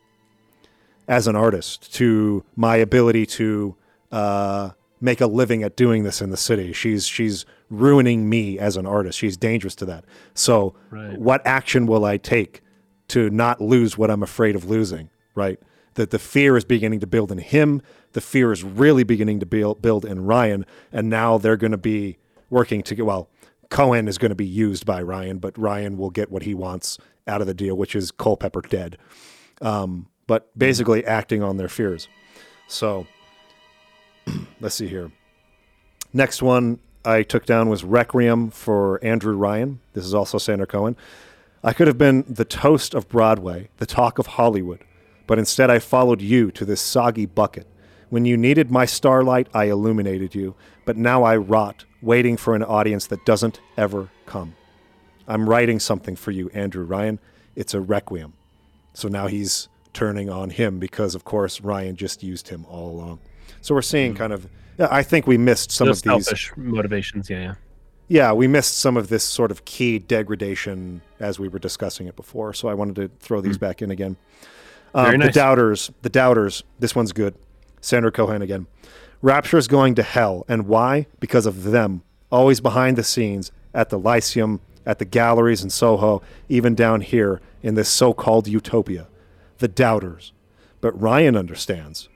as 1.08 1.28
an 1.28 1.36
artist, 1.36 1.94
to 1.96 2.44
my 2.56 2.76
ability 2.78 3.26
to 3.26 3.76
uh, 4.12 4.70
make 5.02 5.20
a 5.20 5.26
living 5.28 5.64
at 5.64 5.76
doing 5.76 6.04
this 6.04 6.22
in 6.22 6.30
the 6.30 6.38
city. 6.38 6.72
She's 6.74 7.06
she's 7.08 7.46
ruining 7.70 8.30
me 8.30 8.60
as 8.60 8.78
an 8.78 8.86
artist. 8.86 9.18
She's 9.18 9.38
dangerous 9.38 9.76
to 9.76 9.86
that. 9.86 10.06
So, 10.34 10.76
Right. 10.90 11.18
what 11.18 11.46
action 11.46 11.86
will 11.88 12.06
I 12.06 12.18
take 12.18 12.62
to 13.12 13.30
not 13.30 13.62
lose 13.62 13.98
what 13.98 14.12
I'm 14.12 14.24
afraid 14.24 14.56
of 14.56 14.66
losing? 14.66 15.10
Right. 15.36 15.60
That 15.96 16.12
the 16.12 16.20
fear 16.20 16.58
is 16.58 16.64
beginning 16.64 17.02
to 17.02 17.08
build 17.08 17.32
in 17.32 17.38
him. 17.38 17.82
The 18.14 18.22
fear 18.22 18.52
is 18.52 18.64
really 18.64 19.04
beginning 19.04 19.40
to 19.42 19.46
build 19.46 20.06
in 20.06 20.26
Ryan, 20.26 20.66
and 20.92 21.10
now 21.10 21.38
they're 21.38 21.58
going 21.58 21.72
to 21.72 21.78
be 21.78 22.18
working 22.50 22.82
to 22.84 22.96
get 22.96 23.06
well. 23.06 23.30
Cohen 23.70 24.08
is 24.08 24.18
going 24.18 24.30
to 24.30 24.36
be 24.36 24.46
used 24.46 24.86
by 24.86 25.02
Ryan, 25.02 25.40
but 25.40 25.58
Ryan 25.58 25.98
will 25.98 26.10
get 26.10 26.30
what 26.30 26.44
he 26.44 26.54
wants 26.54 26.98
out 27.28 27.42
of 27.42 27.48
the 27.48 27.54
deal, 27.54 27.76
which 27.76 27.96
is 27.96 28.12
Culpepper 28.12 28.62
dead. 28.62 28.98
Um, 29.62 30.08
but 30.28 30.58
basically 30.58 31.06
acting 31.06 31.42
on 31.44 31.58
their 31.58 31.70
fears. 31.70 32.08
So 32.68 33.08
let's 34.60 34.76
see 34.76 34.88
here. 34.88 35.12
Next 36.14 36.42
one 36.42 36.80
I 37.04 37.24
took 37.24 37.46
down 37.46 37.70
was 37.70 37.84
Requiem 37.84 38.52
for 38.52 39.04
Andrew 39.04 39.36
Ryan. 39.36 39.80
This 39.94 40.06
is 40.06 40.14
also 40.14 40.38
Sander 40.38 40.66
Cohen. 40.66 40.96
I 41.64 41.74
could 41.74 41.88
have 41.88 41.98
been 41.98 42.26
the 42.28 42.46
toast 42.46 42.96
of 42.96 43.08
Broadway, 43.08 43.70
the 43.78 43.86
talk 43.86 44.18
of 44.18 44.26
Hollywood, 44.26 44.84
but 45.28 45.38
instead 45.38 45.70
I 45.70 45.78
followed 45.78 46.20
you 46.20 46.50
to 46.52 46.66
this 46.66 46.82
soggy 46.82 47.28
bucket. 47.28 47.68
When 48.10 48.26
you 48.26 48.36
needed 48.36 48.72
my 48.72 48.86
starlight, 48.86 49.48
I 49.54 49.66
illuminated 49.66 50.34
you, 50.34 50.56
but 50.86 50.98
now 50.98 51.24
I 51.24 51.38
rot, 51.38 51.86
waiting 52.02 52.36
for 52.36 52.56
an 52.56 52.64
audience 52.64 53.06
that 53.08 53.24
doesn't 53.26 53.62
ever 53.78 54.10
come. 54.26 54.56
I'm 55.28 55.48
writing 55.48 55.80
something 55.80 56.16
for 56.16 56.32
you, 56.32 56.50
Andrew 56.50 56.84
Ryan. 56.84 57.20
It's 57.56 57.76
a 57.76 57.80
requiem. 57.80 58.34
So 58.94 59.08
now 59.08 59.28
he's 59.28 59.70
turning 59.94 60.32
on 60.32 60.50
him 60.50 60.80
because, 60.80 61.14
of 61.14 61.24
course, 61.26 61.62
Ryan 61.62 61.96
just 61.96 62.24
used 62.24 62.48
him 62.48 62.66
all 62.66 62.90
along. 62.90 63.20
So 63.62 63.76
we're 63.76 63.84
seeing 63.84 64.12
hmm. 64.14 64.18
kind 64.18 64.34
of, 64.34 64.50
I 64.80 65.04
think 65.04 65.28
we 65.28 65.38
missed 65.38 65.72
some 65.72 65.88
Those 65.88 66.06
of 66.06 66.16
these. 66.16 66.26
selfish 66.26 66.52
motivations. 66.58 67.30
Yeah, 67.30 67.40
yeah. 67.40 67.54
Yeah, 68.12 68.34
we 68.34 68.46
missed 68.46 68.78
some 68.78 68.98
of 68.98 69.08
this 69.08 69.24
sort 69.24 69.52
of 69.52 69.64
key 69.64 69.98
degradation 69.98 71.02
as 71.22 71.40
we 71.40 71.48
were 71.48 71.60
discussing 71.60 72.08
it 72.08 72.18
before. 72.18 72.54
So 72.54 72.68
I 72.68 72.74
wanted 72.74 72.96
to 72.98 73.10
throw 73.22 73.40
these 73.40 73.58
back 73.58 73.82
in 73.82 73.90
again. 73.90 74.18
Um, 74.94 75.06
Very 75.06 75.18
The 75.18 75.32
doubters, 75.32 75.92
the 76.02 76.10
doubters. 76.10 76.66
This 76.78 76.94
one's 76.94 77.14
good. 77.14 77.36
Sander 77.80 78.12
Cohen 78.12 78.42
again. 78.42 78.68
Rapture 79.22 79.58
is 79.58 79.70
going 79.70 79.96
to 79.96 80.04
hell, 80.04 80.44
and 80.50 80.68
why? 80.68 81.08
Because 81.22 81.46
of 81.46 81.64
them. 81.64 82.04
Always 82.30 82.60
behind 82.60 82.98
the 82.98 83.04
scenes 83.06 83.54
at 83.74 83.88
the 83.88 83.98
Lyceum, 83.98 84.60
at 84.86 85.00
the 85.00 85.06
galleries 85.06 85.64
in 85.64 85.70
Soho, 85.70 86.22
even 86.50 86.76
down 86.76 87.00
here 87.00 87.40
in 87.64 87.76
this 87.76 87.88
so-called 87.88 88.46
utopia. 88.46 89.08
The 89.60 89.70
doubters. 89.70 90.34
But 90.82 91.00
Ryan 91.00 91.38
understands. 91.38 92.10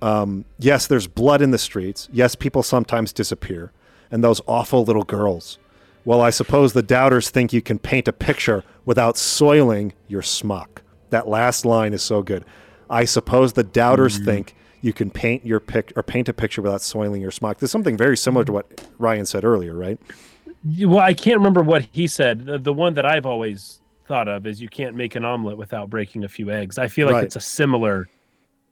Um, 0.00 0.44
yes, 0.60 0.86
there's 0.86 1.08
blood 1.08 1.42
in 1.42 1.50
the 1.50 1.58
streets. 1.58 2.08
Yes, 2.12 2.36
people 2.36 2.62
sometimes 2.62 3.12
disappear. 3.12 3.72
And 4.10 4.24
those 4.24 4.40
awful 4.46 4.84
little 4.84 5.04
girls. 5.04 5.58
Well, 6.04 6.20
I 6.20 6.30
suppose 6.30 6.72
the 6.72 6.82
doubters 6.82 7.30
think 7.30 7.52
you 7.52 7.62
can 7.62 7.78
paint 7.78 8.08
a 8.08 8.12
picture 8.12 8.64
without 8.84 9.16
soiling 9.16 9.92
your 10.08 10.22
smock. 10.22 10.82
That 11.10 11.28
last 11.28 11.64
line 11.64 11.92
is 11.92 12.02
so 12.02 12.22
good. 12.22 12.44
I 12.88 13.04
suppose 13.04 13.52
the 13.52 13.62
doubters 13.62 14.18
think 14.18 14.54
you 14.80 14.92
can 14.92 15.10
paint 15.10 15.44
your 15.44 15.60
pic 15.60 15.92
or 15.94 16.02
paint 16.02 16.28
a 16.28 16.32
picture 16.32 16.62
without 16.62 16.80
soiling 16.82 17.20
your 17.20 17.30
smock. 17.30 17.58
There's 17.58 17.70
something 17.70 17.96
very 17.96 18.16
similar 18.16 18.44
to 18.46 18.52
what 18.52 18.88
Ryan 18.98 19.26
said 19.26 19.44
earlier, 19.44 19.74
right? 19.74 19.98
Well, 20.80 20.98
I 20.98 21.14
can't 21.14 21.36
remember 21.38 21.62
what 21.62 21.86
he 21.92 22.06
said. 22.06 22.46
The, 22.46 22.58
the 22.58 22.72
one 22.72 22.94
that 22.94 23.04
I've 23.06 23.26
always 23.26 23.80
thought 24.06 24.26
of 24.26 24.46
is 24.46 24.60
you 24.60 24.68
can't 24.68 24.96
make 24.96 25.14
an 25.14 25.24
omelet 25.24 25.56
without 25.58 25.88
breaking 25.90 26.24
a 26.24 26.28
few 26.28 26.50
eggs. 26.50 26.78
I 26.78 26.88
feel 26.88 27.06
like 27.06 27.14
Right. 27.16 27.24
it's 27.24 27.36
a 27.36 27.40
similar 27.40 28.08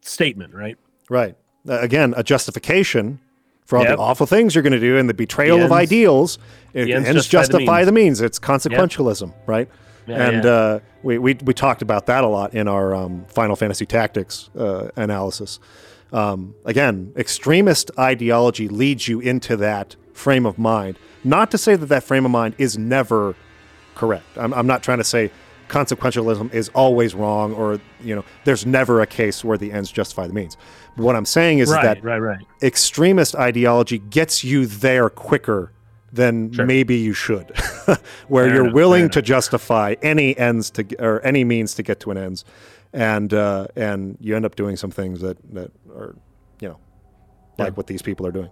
statement, 0.00 0.54
right? 0.54 0.76
Right. 1.08 1.36
Uh, 1.68 1.78
again, 1.80 2.14
a 2.16 2.22
justification 2.22 3.20
for 3.68 3.76
all 3.76 3.84
Yep. 3.84 3.96
the 3.96 4.02
awful 4.02 4.26
things 4.26 4.54
you're 4.54 4.62
going 4.62 4.72
to 4.72 4.80
do 4.80 4.96
and 4.96 5.10
the 5.10 5.14
betrayal 5.14 5.58
The 5.58 5.66
of 5.66 5.72
ideals. 5.72 6.38
It, 6.72 6.86
the 6.86 6.94
ends 6.94 7.08
ends 7.08 7.28
justify 7.28 7.84
the 7.84 7.92
means. 7.92 8.18
the 8.18 8.24
means. 8.26 8.28
It's 8.28 8.38
consequentialism, 8.38 9.32
right? 9.46 9.68
Yeah, 10.06 10.26
and 10.28 10.44
yeah. 10.44 10.50
Uh, 10.50 10.80
we, 11.02 11.18
we 11.18 11.34
we 11.44 11.52
talked 11.52 11.82
about 11.82 12.06
that 12.06 12.24
a 12.24 12.26
lot 12.28 12.54
in 12.54 12.66
our 12.66 12.94
um, 12.94 13.26
Final 13.28 13.56
Fantasy 13.56 13.84
Tactics 13.84 14.48
uh, 14.58 14.88
analysis. 14.96 15.60
Um, 16.14 16.54
again, 16.64 17.12
extremist 17.14 17.90
ideology 17.98 18.68
leads 18.68 19.06
you 19.06 19.20
into 19.20 19.54
that 19.58 19.96
frame 20.14 20.46
of 20.46 20.58
mind. 20.58 20.98
Not 21.22 21.50
to 21.50 21.58
say 21.58 21.76
that 21.76 21.86
that 21.86 22.04
frame 22.04 22.24
of 22.24 22.30
mind 22.30 22.54
is 22.56 22.78
never 22.78 23.34
correct. 23.94 24.24
I'm, 24.38 24.54
I'm 24.54 24.66
not 24.66 24.82
trying 24.82 24.98
to 24.98 25.04
say 25.04 25.30
consequentialism 25.68 26.52
is 26.52 26.68
always 26.70 27.14
wrong 27.14 27.52
or 27.54 27.80
you 28.02 28.14
know 28.16 28.24
there's 28.44 28.64
never 28.66 29.00
a 29.00 29.06
case 29.06 29.44
where 29.44 29.58
the 29.58 29.72
ends 29.72 29.90
justify 29.92 30.26
the 30.26 30.32
means. 30.32 30.56
What 30.96 31.14
I'm 31.14 31.24
saying 31.26 31.58
is 31.60 31.70
right, 31.70 31.82
that 31.82 32.02
right, 32.02 32.18
right. 32.18 32.44
extremist 32.62 33.36
ideology 33.36 33.98
gets 33.98 34.42
you 34.42 34.66
there 34.66 35.08
quicker 35.10 35.72
than 36.12 36.50
Sure. 36.52 36.64
maybe 36.66 36.96
you 36.96 37.12
should, 37.12 37.52
where 38.28 38.46
Fair 38.46 38.54
you're 38.54 38.64
enough, 38.64 38.74
willing 38.74 39.10
to 39.10 39.20
justify 39.22 39.94
any 40.02 40.36
ends 40.38 40.70
to 40.70 40.84
or 40.98 41.20
any 41.24 41.44
means 41.44 41.74
to 41.74 41.82
get 41.82 42.00
to 42.00 42.10
an 42.10 42.16
ends, 42.18 42.44
and 42.92 43.32
uh, 43.34 43.66
and 43.76 44.16
you 44.20 44.34
end 44.34 44.44
up 44.46 44.56
doing 44.56 44.76
some 44.76 44.90
things 44.90 45.20
that 45.20 45.36
that 45.54 45.70
are 45.94 46.16
you 46.60 46.68
know 46.68 46.78
like 47.58 47.68
Yeah. 47.68 47.74
what 47.74 47.86
these 47.86 48.02
people 48.02 48.26
are 48.26 48.32
doing 48.32 48.50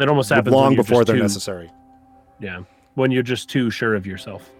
It 0.00 0.08
almost 0.08 0.28
happens 0.30 0.54
long 0.54 0.74
before 0.76 1.04
they're 1.04 1.16
too- 1.16 1.22
necessary. 1.22 1.70
Yeah, 2.40 2.64
when 2.94 3.10
you're 3.12 3.22
just 3.22 3.48
too 3.48 3.70
sure 3.70 3.94
of 3.94 4.04
yourself. 4.06 4.50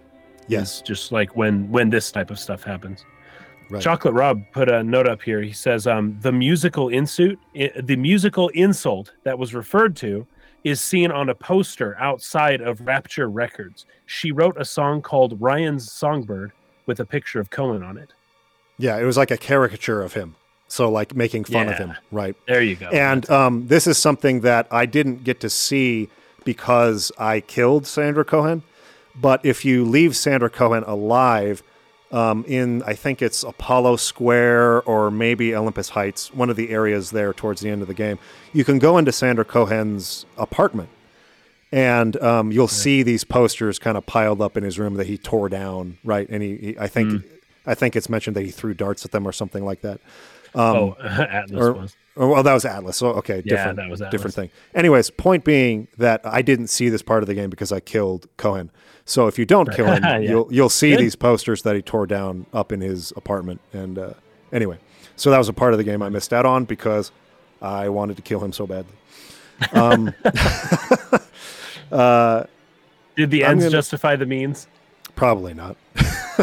Yes, 0.49 0.79
It's 0.79 0.87
just 0.87 1.11
like 1.11 1.35
when 1.35 1.69
when 1.71 1.89
this 1.89 2.11
type 2.11 2.31
of 2.31 2.39
stuff 2.39 2.63
happens. 2.63 3.05
Right. 3.69 3.83
Chocolate 3.83 4.15
Rob 4.15 4.41
put 4.51 4.67
a 4.67 4.83
note 4.83 5.07
up 5.07 5.21
here. 5.21 5.41
He 5.41 5.53
says, 5.53 5.85
um, 5.85 6.17
"The 6.21 6.31
musical 6.31 6.89
insult, 6.89 7.37
the 7.53 7.95
musical 7.95 8.49
insult 8.49 9.11
that 9.23 9.37
was 9.37 9.53
referred 9.53 9.95
to, 9.97 10.25
is 10.63 10.81
seen 10.81 11.11
on 11.11 11.29
a 11.29 11.35
poster 11.35 11.95
outside 11.99 12.61
of 12.61 12.81
Rapture 12.81 13.29
Records. 13.29 13.85
She 14.07 14.31
wrote 14.31 14.57
a 14.59 14.65
song 14.65 15.01
called 15.03 15.39
Ryan's 15.39 15.91
Songbird 15.91 16.51
with 16.87 16.99
a 16.99 17.05
picture 17.05 17.39
of 17.39 17.51
Cohen 17.51 17.83
on 17.83 17.97
it. 17.97 18.11
yeah, 18.79 18.97
it 18.97 19.03
was 19.03 19.17
like 19.17 19.29
a 19.29 19.37
caricature 19.37 20.01
of 20.01 20.13
him, 20.13 20.35
so 20.67 20.89
like 20.89 21.15
making 21.15 21.43
fun 21.43 21.67
of 21.69 21.77
him, 21.77 21.93
right? 22.11 22.35
There 22.47 22.63
you 22.63 22.75
go. 22.75 22.87
And 22.87 23.29
um, 23.29 23.67
this 23.67 23.85
is 23.85 23.99
something 23.99 24.41
that 24.41 24.67
I 24.71 24.87
didn't 24.87 25.23
get 25.23 25.39
to 25.41 25.49
see 25.49 26.09
because 26.43 27.11
I 27.19 27.41
killed 27.41 27.85
Sander 27.85 28.23
Cohen. 28.23 28.63
But 29.15 29.45
if 29.45 29.65
you 29.65 29.85
leave 29.85 30.15
Sander 30.15 30.49
Cohen 30.49 30.83
alive 30.85 31.63
um, 32.11 32.43
in, 32.47 32.81
I 32.83 32.93
think 32.93 33.21
it's 33.21 33.43
Apollo 33.43 33.97
Square 33.97 34.83
or 34.83 35.11
maybe 35.11 35.55
Olympus 35.55 35.89
Heights, 35.89 36.33
one 36.33 36.49
of 36.49 36.55
the 36.55 36.69
areas 36.69 37.11
there 37.11 37.33
towards 37.33 37.61
the 37.61 37.69
end 37.69 37.81
of 37.81 37.87
the 37.87 37.93
game, 37.93 38.17
you 38.53 38.63
can 38.63 38.79
go 38.79 38.97
into 38.97 39.11
Sander 39.11 39.43
Cohen's 39.43 40.25
apartment. 40.37 40.89
And 41.71 42.19
um, 42.23 42.51
you'll 42.51 42.67
see 42.67 43.03
these 43.03 43.23
posters 43.23 43.77
kind 43.77 43.95
of 43.95 44.05
piled 44.07 44.41
up 44.41 44.57
in 44.57 44.63
his 44.63 44.79
room 44.79 44.95
that 44.95 45.05
he 45.05 45.19
tore 45.19 45.49
down, 45.49 45.99
right? 46.03 46.27
And 46.27 46.41
he, 46.41 46.57
he 46.57 46.77
I 46.79 46.87
think, 46.87 47.23
I 47.65 47.75
think 47.75 47.95
it's 47.95 48.09
mentioned 48.09 48.35
that 48.35 48.43
he 48.45 48.51
threw 48.51 48.73
darts 48.73 49.05
at 49.05 49.11
them 49.11 49.27
or 49.27 49.31
something 49.31 49.63
like 49.65 49.81
that. 49.81 49.99
oh, 50.55 50.95
Atlas 51.03 51.61
or- 51.61 51.73
was. 51.73 51.95
Oh, 52.17 52.27
well, 52.27 52.43
that 52.43 52.53
was 52.53 52.65
Atlas. 52.65 52.97
So 52.97 53.07
okay, 53.13 53.37
Yeah, 53.45 53.55
different, 53.55 53.77
that 53.77 53.89
was 53.89 54.01
Atlas. 54.01 54.11
different 54.11 54.35
thing. 54.35 54.49
Anyways, 54.75 55.09
point 55.09 55.45
being 55.45 55.87
that 55.97 56.19
I 56.25 56.41
didn't 56.41 56.67
see 56.67 56.89
this 56.89 57.01
part 57.01 57.23
of 57.23 57.27
the 57.27 57.33
game 57.33 57.49
because 57.49 57.71
I 57.71 57.79
killed 57.79 58.27
Cohen. 58.35 58.71
So 59.05 59.27
if 59.27 59.39
you 59.39 59.45
don't 59.45 59.71
kill 59.73 59.85
him, 59.85 60.03
Yeah. 60.03 60.17
you'll 60.17 60.47
you'll 60.51 60.69
see 60.69 60.89
Good. 60.91 60.99
these 60.99 61.15
posters 61.15 61.61
that 61.63 61.77
he 61.77 61.81
tore 61.81 62.05
down 62.07 62.45
up 62.51 62.73
in 62.73 62.81
his 62.81 63.13
apartment. 63.15 63.61
And 63.71 63.97
uh, 63.97 64.13
anyway, 64.51 64.79
so 65.15 65.29
that 65.31 65.37
was 65.37 65.47
a 65.47 65.53
part 65.53 65.71
of 65.73 65.77
the 65.77 65.83
game 65.85 66.01
I 66.01 66.09
missed 66.09 66.33
out 66.33 66.45
on 66.45 66.65
because 66.65 67.11
I 67.61 67.87
wanted 67.87 68.17
to 68.17 68.21
kill 68.21 68.43
him 68.43 68.51
so 68.51 68.67
badly. 68.67 68.93
Um, 69.71 70.13
Uh, 71.91 72.43
Did 73.15 73.31
the 73.31 73.43
ends 73.43 73.63
gonna- 73.63 73.71
justify 73.71 74.15
the 74.15 74.25
means? 74.25 74.67
Probably 75.15 75.53
not. 75.53 75.75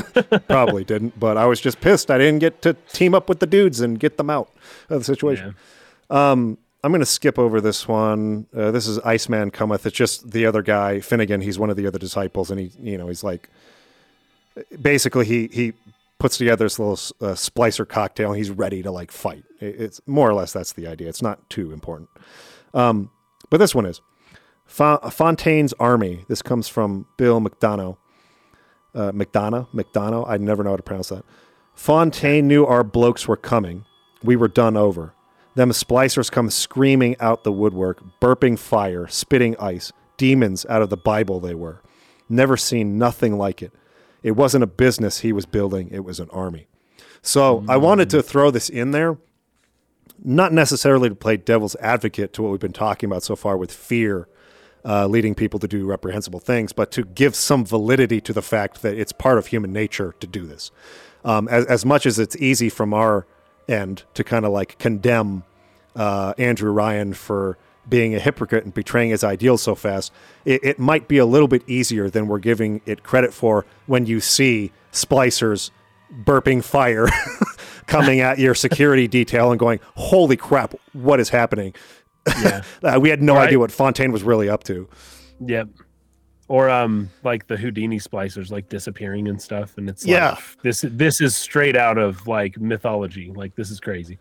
Probably 0.48 0.84
didn't. 0.84 1.18
But 1.18 1.36
I 1.36 1.46
was 1.46 1.60
just 1.60 1.80
pissed 1.80 2.10
I 2.10 2.18
didn't 2.18 2.40
get 2.40 2.62
to 2.62 2.74
team 2.92 3.14
up 3.14 3.28
with 3.28 3.40
the 3.40 3.46
dudes 3.46 3.80
and 3.80 3.98
get 3.98 4.16
them 4.16 4.30
out 4.30 4.50
of 4.88 5.00
the 5.00 5.04
situation. 5.04 5.54
Um, 6.10 6.58
I'm 6.84 6.92
going 6.92 7.00
to 7.00 7.06
skip 7.06 7.38
over 7.38 7.60
this 7.60 7.88
one. 7.88 8.46
Uh, 8.54 8.70
this 8.70 8.86
is 8.86 8.98
Iceman 9.00 9.50
cometh. 9.50 9.86
It's 9.86 9.96
just 9.96 10.30
the 10.30 10.46
other 10.46 10.62
guy, 10.62 11.00
Finnegan. 11.00 11.40
He's 11.40 11.58
one 11.58 11.70
of 11.70 11.76
the 11.76 11.86
other 11.86 11.98
disciples, 11.98 12.50
and 12.50 12.60
he, 12.60 12.70
you 12.80 12.96
know, 12.96 13.08
he's 13.08 13.24
like, 13.24 13.50
basically 14.80 15.26
he 15.26 15.48
he 15.52 15.72
puts 16.18 16.38
together 16.38 16.64
this 16.64 16.78
little 16.78 16.94
uh, 17.20 17.34
splicer 17.34 17.88
cocktail, 17.88 18.28
and 18.28 18.38
he's 18.38 18.50
ready 18.50 18.82
to 18.82 18.90
like 18.90 19.10
fight. 19.10 19.44
It's 19.60 20.00
more 20.06 20.30
or 20.30 20.34
less 20.34 20.52
that's 20.52 20.72
the 20.72 20.86
idea. 20.86 21.08
It's 21.08 21.22
not 21.22 21.48
too 21.50 21.72
important. 21.72 22.08
Um, 22.72 23.10
but 23.50 23.58
this 23.58 23.74
one 23.74 23.86
is 23.86 24.00
Fontaine's 24.66 25.72
army. 25.74 26.24
This 26.28 26.42
comes 26.42 26.68
from 26.68 27.06
Bill 27.16 27.40
McDonough. 27.40 27.96
Uh, 28.96 29.12
McDonough, 29.12 29.68
McDonough. 29.74 30.24
I 30.26 30.38
never 30.38 30.64
know 30.64 30.70
how 30.70 30.76
to 30.76 30.82
pronounce 30.82 31.10
that. 31.10 31.24
Fontaine 31.74 32.48
knew 32.48 32.64
our 32.64 32.82
blokes 32.82 33.28
were 33.28 33.36
coming. 33.36 33.84
We 34.22 34.36
were 34.36 34.48
done 34.48 34.76
over. 34.76 35.12
Them 35.54 35.70
splicers 35.70 36.30
come 36.30 36.50
screaming 36.50 37.16
out 37.20 37.44
the 37.44 37.52
woodwork, 37.52 38.02
burping 38.20 38.58
fire, 38.58 39.06
spitting 39.06 39.54
ice. 39.58 39.92
Demons 40.16 40.64
out 40.66 40.80
of 40.80 40.88
the 40.88 40.96
Bible 40.96 41.40
they 41.40 41.54
were. 41.54 41.82
Never 42.28 42.56
seen 42.56 42.98
nothing 42.98 43.36
like 43.36 43.62
it. 43.62 43.72
It 44.22 44.32
wasn't 44.32 44.64
a 44.64 44.66
business 44.66 45.20
he 45.20 45.32
was 45.32 45.46
building, 45.46 45.90
it 45.92 46.04
was 46.04 46.18
an 46.18 46.30
army. 46.30 46.66
So 47.22 47.64
I 47.68 47.76
wanted 47.76 48.08
to 48.10 48.22
throw 48.22 48.50
this 48.50 48.68
in 48.68 48.92
there, 48.92 49.18
not 50.24 50.52
necessarily 50.52 51.08
to 51.08 51.14
play 51.14 51.36
devil's 51.36 51.76
advocate 51.76 52.32
to 52.34 52.42
what 52.42 52.50
we've 52.50 52.60
been 52.60 52.72
talking 52.72 53.10
about 53.10 53.22
so 53.22 53.36
far 53.36 53.56
with 53.56 53.72
fear 53.72 54.28
uh, 54.86 55.06
leading 55.06 55.34
people 55.34 55.58
to 55.58 55.66
do 55.68 55.84
reprehensible 55.84 56.40
things, 56.40 56.72
but 56.72 56.90
to 56.92 57.04
give 57.04 57.34
some 57.34 57.64
validity 57.64 58.20
to 58.20 58.32
the 58.32 58.42
fact 58.42 58.82
that 58.82 58.96
it's 58.96 59.12
part 59.12 59.36
of 59.36 59.48
human 59.48 59.72
nature 59.72 60.14
to 60.20 60.26
do 60.26 60.46
this. 60.46 60.70
Um, 61.24 61.48
as, 61.48 61.66
as 61.66 61.84
much 61.84 62.06
as 62.06 62.18
it's 62.18 62.36
easy 62.36 62.68
from 62.68 62.94
our 62.94 63.26
end 63.68 64.04
to 64.14 64.22
kind 64.22 64.44
of 64.44 64.52
like 64.52 64.78
condemn 64.78 65.42
uh, 65.96 66.34
Andrew 66.38 66.70
Ryan 66.70 67.14
for 67.14 67.58
being 67.88 68.14
a 68.14 68.18
hypocrite 68.20 68.64
and 68.64 68.72
betraying 68.72 69.10
his 69.10 69.24
ideals 69.24 69.62
so 69.62 69.74
fast, 69.74 70.12
it, 70.44 70.62
it 70.62 70.78
might 70.78 71.08
be 71.08 71.18
a 71.18 71.26
little 71.26 71.48
bit 71.48 71.68
easier 71.68 72.08
than 72.08 72.28
we're 72.28 72.38
giving 72.38 72.80
it 72.86 73.02
credit 73.02 73.34
for 73.34 73.66
when 73.86 74.06
you 74.06 74.20
see 74.20 74.72
splicers 74.92 75.70
burping 76.24 76.62
fire 76.62 77.08
coming 77.86 78.20
at 78.20 78.38
your 78.38 78.54
security 78.54 79.08
detail 79.08 79.50
and 79.50 79.58
going, 79.58 79.80
"Holy 79.96 80.36
crap, 80.36 80.74
what 80.92 81.18
is 81.18 81.30
happening?" 81.30 81.74
Yeah. 82.42 82.62
Uh, 82.82 82.98
we 83.00 83.08
had 83.10 83.22
no 83.22 83.34
Right. 83.34 83.46
idea 83.48 83.58
what 83.58 83.70
Fontaine 83.72 84.12
was 84.12 84.22
really 84.22 84.48
up 84.48 84.64
to. 84.64 84.88
Yep. 85.44 85.68
Or 86.48 86.70
um 86.70 87.10
like 87.24 87.46
the 87.48 87.56
Houdini 87.56 87.98
splicers 87.98 88.50
like 88.50 88.68
disappearing 88.68 89.26
and 89.28 89.40
stuff 89.42 89.76
and 89.78 89.88
it's 89.88 90.04
like, 90.04 90.12
Yeah. 90.12 90.36
this 90.62 90.84
this 90.88 91.20
is 91.20 91.34
straight 91.34 91.76
out 91.76 91.98
of 91.98 92.26
like 92.28 92.58
mythology. 92.60 93.32
Like 93.34 93.56
this 93.56 93.70
is 93.70 93.80
crazy. 93.80 94.18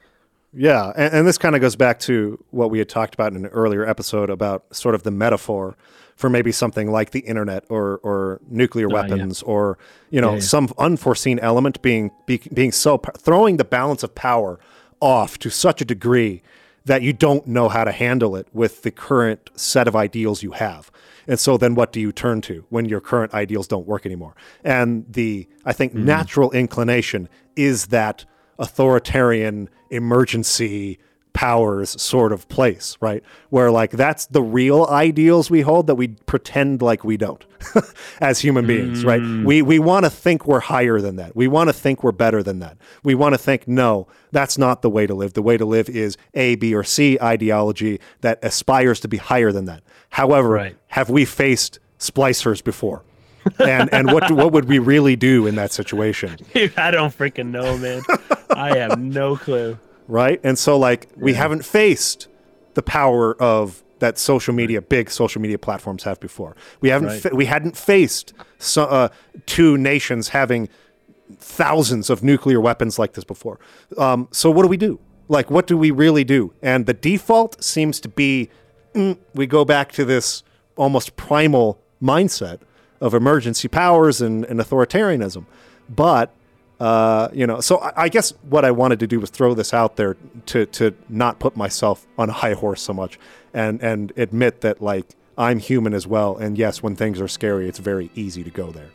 Yeah, 0.58 0.94
and, 0.96 1.14
and 1.14 1.28
this 1.28 1.38
kind 1.38 1.54
of 1.54 1.60
goes 1.62 1.76
back 1.76 2.00
to 2.02 2.42
what 2.52 2.72
we 2.72 2.80
had 2.80 2.88
talked 2.88 3.14
about 3.14 3.34
in 3.34 3.44
an 3.46 3.52
earlier 3.52 3.86
episode 3.86 4.30
about 4.30 4.64
sort 4.74 4.96
of 4.96 5.04
the 5.04 5.12
metaphor 5.12 5.76
for 6.16 6.30
maybe 6.30 6.52
something 6.54 6.90
like 6.90 7.12
the 7.12 7.20
internet 7.20 7.66
or 7.70 8.00
or 8.04 8.40
nuclear 8.50 8.88
Ah, 8.88 8.90
yeah. 8.90 9.02
weapons 9.02 9.44
or 9.44 9.78
you 10.10 10.22
know 10.22 10.30
Yeah, 10.30 10.36
yeah. 10.36 10.42
some 10.42 10.70
unforeseen 10.78 11.40
element 11.40 11.82
being 11.82 12.10
be, 12.26 12.42
being 12.54 12.72
so 12.72 12.98
throwing 13.18 13.58
the 13.58 13.66
balance 13.66 14.02
of 14.02 14.16
power 14.16 14.58
off 15.02 15.38
to 15.40 15.50
such 15.52 15.82
a 15.82 15.86
degree 15.86 16.42
that 16.86 17.02
you 17.02 17.14
don't 17.14 17.48
know 17.48 17.68
how 17.68 17.84
to 17.84 17.92
handle 17.92 18.36
it 18.36 18.48
with 18.54 18.84
the 18.84 18.92
current 18.92 19.50
set 19.56 19.88
of 19.88 19.96
ideals 19.96 20.44
you 20.44 20.52
have. 20.52 20.92
And 21.28 21.40
so 21.40 21.58
then 21.58 21.76
what 21.76 21.92
do 21.92 22.00
you 22.00 22.12
turn 22.12 22.42
to 22.42 22.66
when 22.70 22.86
your 22.86 23.02
current 23.02 23.34
ideals 23.34 23.68
don't 23.68 23.88
work 23.88 24.06
anymore? 24.06 24.36
And 24.64 25.06
the 25.12 25.48
I 25.66 25.74
think 25.74 25.94
hmm. 25.94 26.06
natural 26.06 26.52
inclination 26.52 27.28
is 27.56 27.88
that 27.88 28.26
authoritarian 28.60 29.70
emergency 29.90 31.00
powers 31.36 32.02
sort 32.02 32.32
of 32.32 32.48
place, 32.48 32.98
right? 33.02 33.22
Where 33.50 33.70
like 33.70 33.92
that's 33.92 34.26
the 34.28 34.42
real 34.42 34.86
ideals 34.90 35.52
we 35.52 35.62
hold 35.62 35.86
that 35.88 35.96
we 35.96 36.08
pretend 36.08 36.82
like 36.82 37.04
we 37.04 37.18
don't 37.18 37.44
as 38.22 38.40
human 38.40 38.66
beings, 38.66 39.04
right? 39.04 39.22
Mm. 39.22 39.44
We 39.46 39.62
we 39.62 39.78
want 39.78 40.06
to 40.06 40.10
think 40.10 40.48
we're 40.48 40.62
higher 40.62 41.02
than 41.02 41.18
that. 41.18 41.36
We 41.36 41.48
want 41.50 41.68
to 41.68 41.74
think 41.74 42.04
we're 42.04 42.14
better 42.14 42.42
than 42.42 42.60
that. 42.60 42.78
We 43.04 43.16
want 43.16 43.34
to 43.34 43.38
think 43.38 43.68
no, 43.68 44.08
that's 44.32 44.58
not 44.58 44.82
the 44.82 44.90
way 44.90 45.06
to 45.06 45.14
live. 45.14 45.34
The 45.34 45.42
way 45.42 45.58
to 45.58 45.66
live 45.66 45.90
is 45.90 46.16
A, 46.36 46.56
B, 46.56 46.74
or 46.74 46.86
C 46.86 47.20
ideology 47.22 48.00
that 48.22 48.40
aspires 48.42 49.02
to 49.02 49.10
be 49.10 49.18
higher 49.18 49.52
than 49.52 49.66
that. 49.66 49.84
However, 50.12 50.50
Right. 50.50 50.78
have 50.88 51.10
we 51.10 51.26
faced 51.26 51.80
splicers 52.00 52.64
before? 52.64 53.04
and 53.60 53.94
and 53.94 54.12
what 54.12 54.32
what 54.32 54.54
would 54.54 54.66
we 54.70 54.80
really 54.80 55.18
do 55.18 55.46
in 55.48 55.56
that 55.56 55.74
situation? 55.74 56.38
I 56.78 56.92
don't 56.92 57.16
freaking 57.16 57.52
know, 57.52 57.78
man. 57.78 58.02
I 58.50 58.78
have 58.78 58.98
no 59.00 59.36
clue. 59.36 59.78
Right? 60.08 60.40
And 60.44 60.58
so 60.58 60.78
like 60.78 61.08
we 61.16 61.34
haven't 61.34 61.66
faced 61.66 62.28
the 62.74 62.82
power 62.84 63.36
of 63.42 63.84
that 64.00 64.18
social 64.18 64.54
media, 64.54 64.82
big 64.82 65.10
social 65.10 65.42
media 65.42 65.58
platforms 65.58 66.04
have 66.04 66.20
before. 66.20 66.56
We 66.82 66.90
haven't 66.90 67.08
Right. 67.08 67.22
fa- 67.22 67.36
we 67.36 67.46
hadn't 67.46 67.78
faced 67.78 68.34
so, 68.60 68.84
uh, 68.84 69.08
two 69.46 69.78
nations 69.78 70.30
having 70.30 70.68
thousands 71.40 72.10
of 72.10 72.24
nuclear 72.24 72.60
weapons 72.60 73.00
like 73.00 73.14
this 73.14 73.24
before. 73.24 73.60
Um, 73.98 74.28
so 74.32 74.52
what 74.52 74.62
do 74.64 74.68
we 74.68 74.78
do? 74.78 75.00
Like 75.28 75.50
what 75.50 75.66
do 75.68 75.78
we 75.78 75.92
really 75.92 76.24
do? 76.24 76.54
And 76.62 76.86
the 76.86 76.94
default 76.94 77.64
seems 77.64 78.00
to 78.02 78.10
be 78.10 78.50
mm, 78.94 79.18
we 79.34 79.48
go 79.48 79.66
back 79.66 79.92
to 79.94 80.06
this 80.06 80.44
almost 80.78 81.16
primal 81.16 81.80
mindset 82.02 82.60
of 83.02 83.14
emergency 83.14 83.68
powers 83.68 84.22
and, 84.22 84.46
and 84.46 84.60
authoritarianism. 84.60 85.46
But 85.90 86.32
uh, 86.80 87.30
you 87.34 87.48
know, 87.48 87.62
so 87.62 87.78
I, 87.80 88.04
I 88.04 88.10
guess 88.10 88.32
what 88.50 88.66
I 88.66 88.72
wanted 88.72 89.00
to 89.00 89.08
do 89.08 89.20
was 89.20 89.30
throw 89.30 89.54
this 89.54 89.74
out 89.74 89.96
there 89.96 90.18
to 90.48 90.66
to 90.68 90.94
not 91.10 91.40
put 91.40 91.56
myself 91.56 92.06
on 92.18 92.30
a 92.30 92.34
high 92.34 92.54
horse 92.54 92.82
so 92.82 92.94
much, 92.94 93.18
and 93.54 93.82
and 93.82 94.12
admit 94.18 94.62
that 94.62 94.82
like 94.82 95.06
I'm 95.38 95.60
human 95.60 95.94
as 95.94 96.06
well, 96.08 96.38
and 96.38 96.58
yes, 96.58 96.84
when 96.84 96.96
things 96.96 97.20
are 97.22 97.28
scary, 97.28 97.68
it's 97.70 97.80
very 97.80 98.10
easy 98.16 98.44
to 98.44 98.50
go 98.50 98.72
there. 98.72 98.90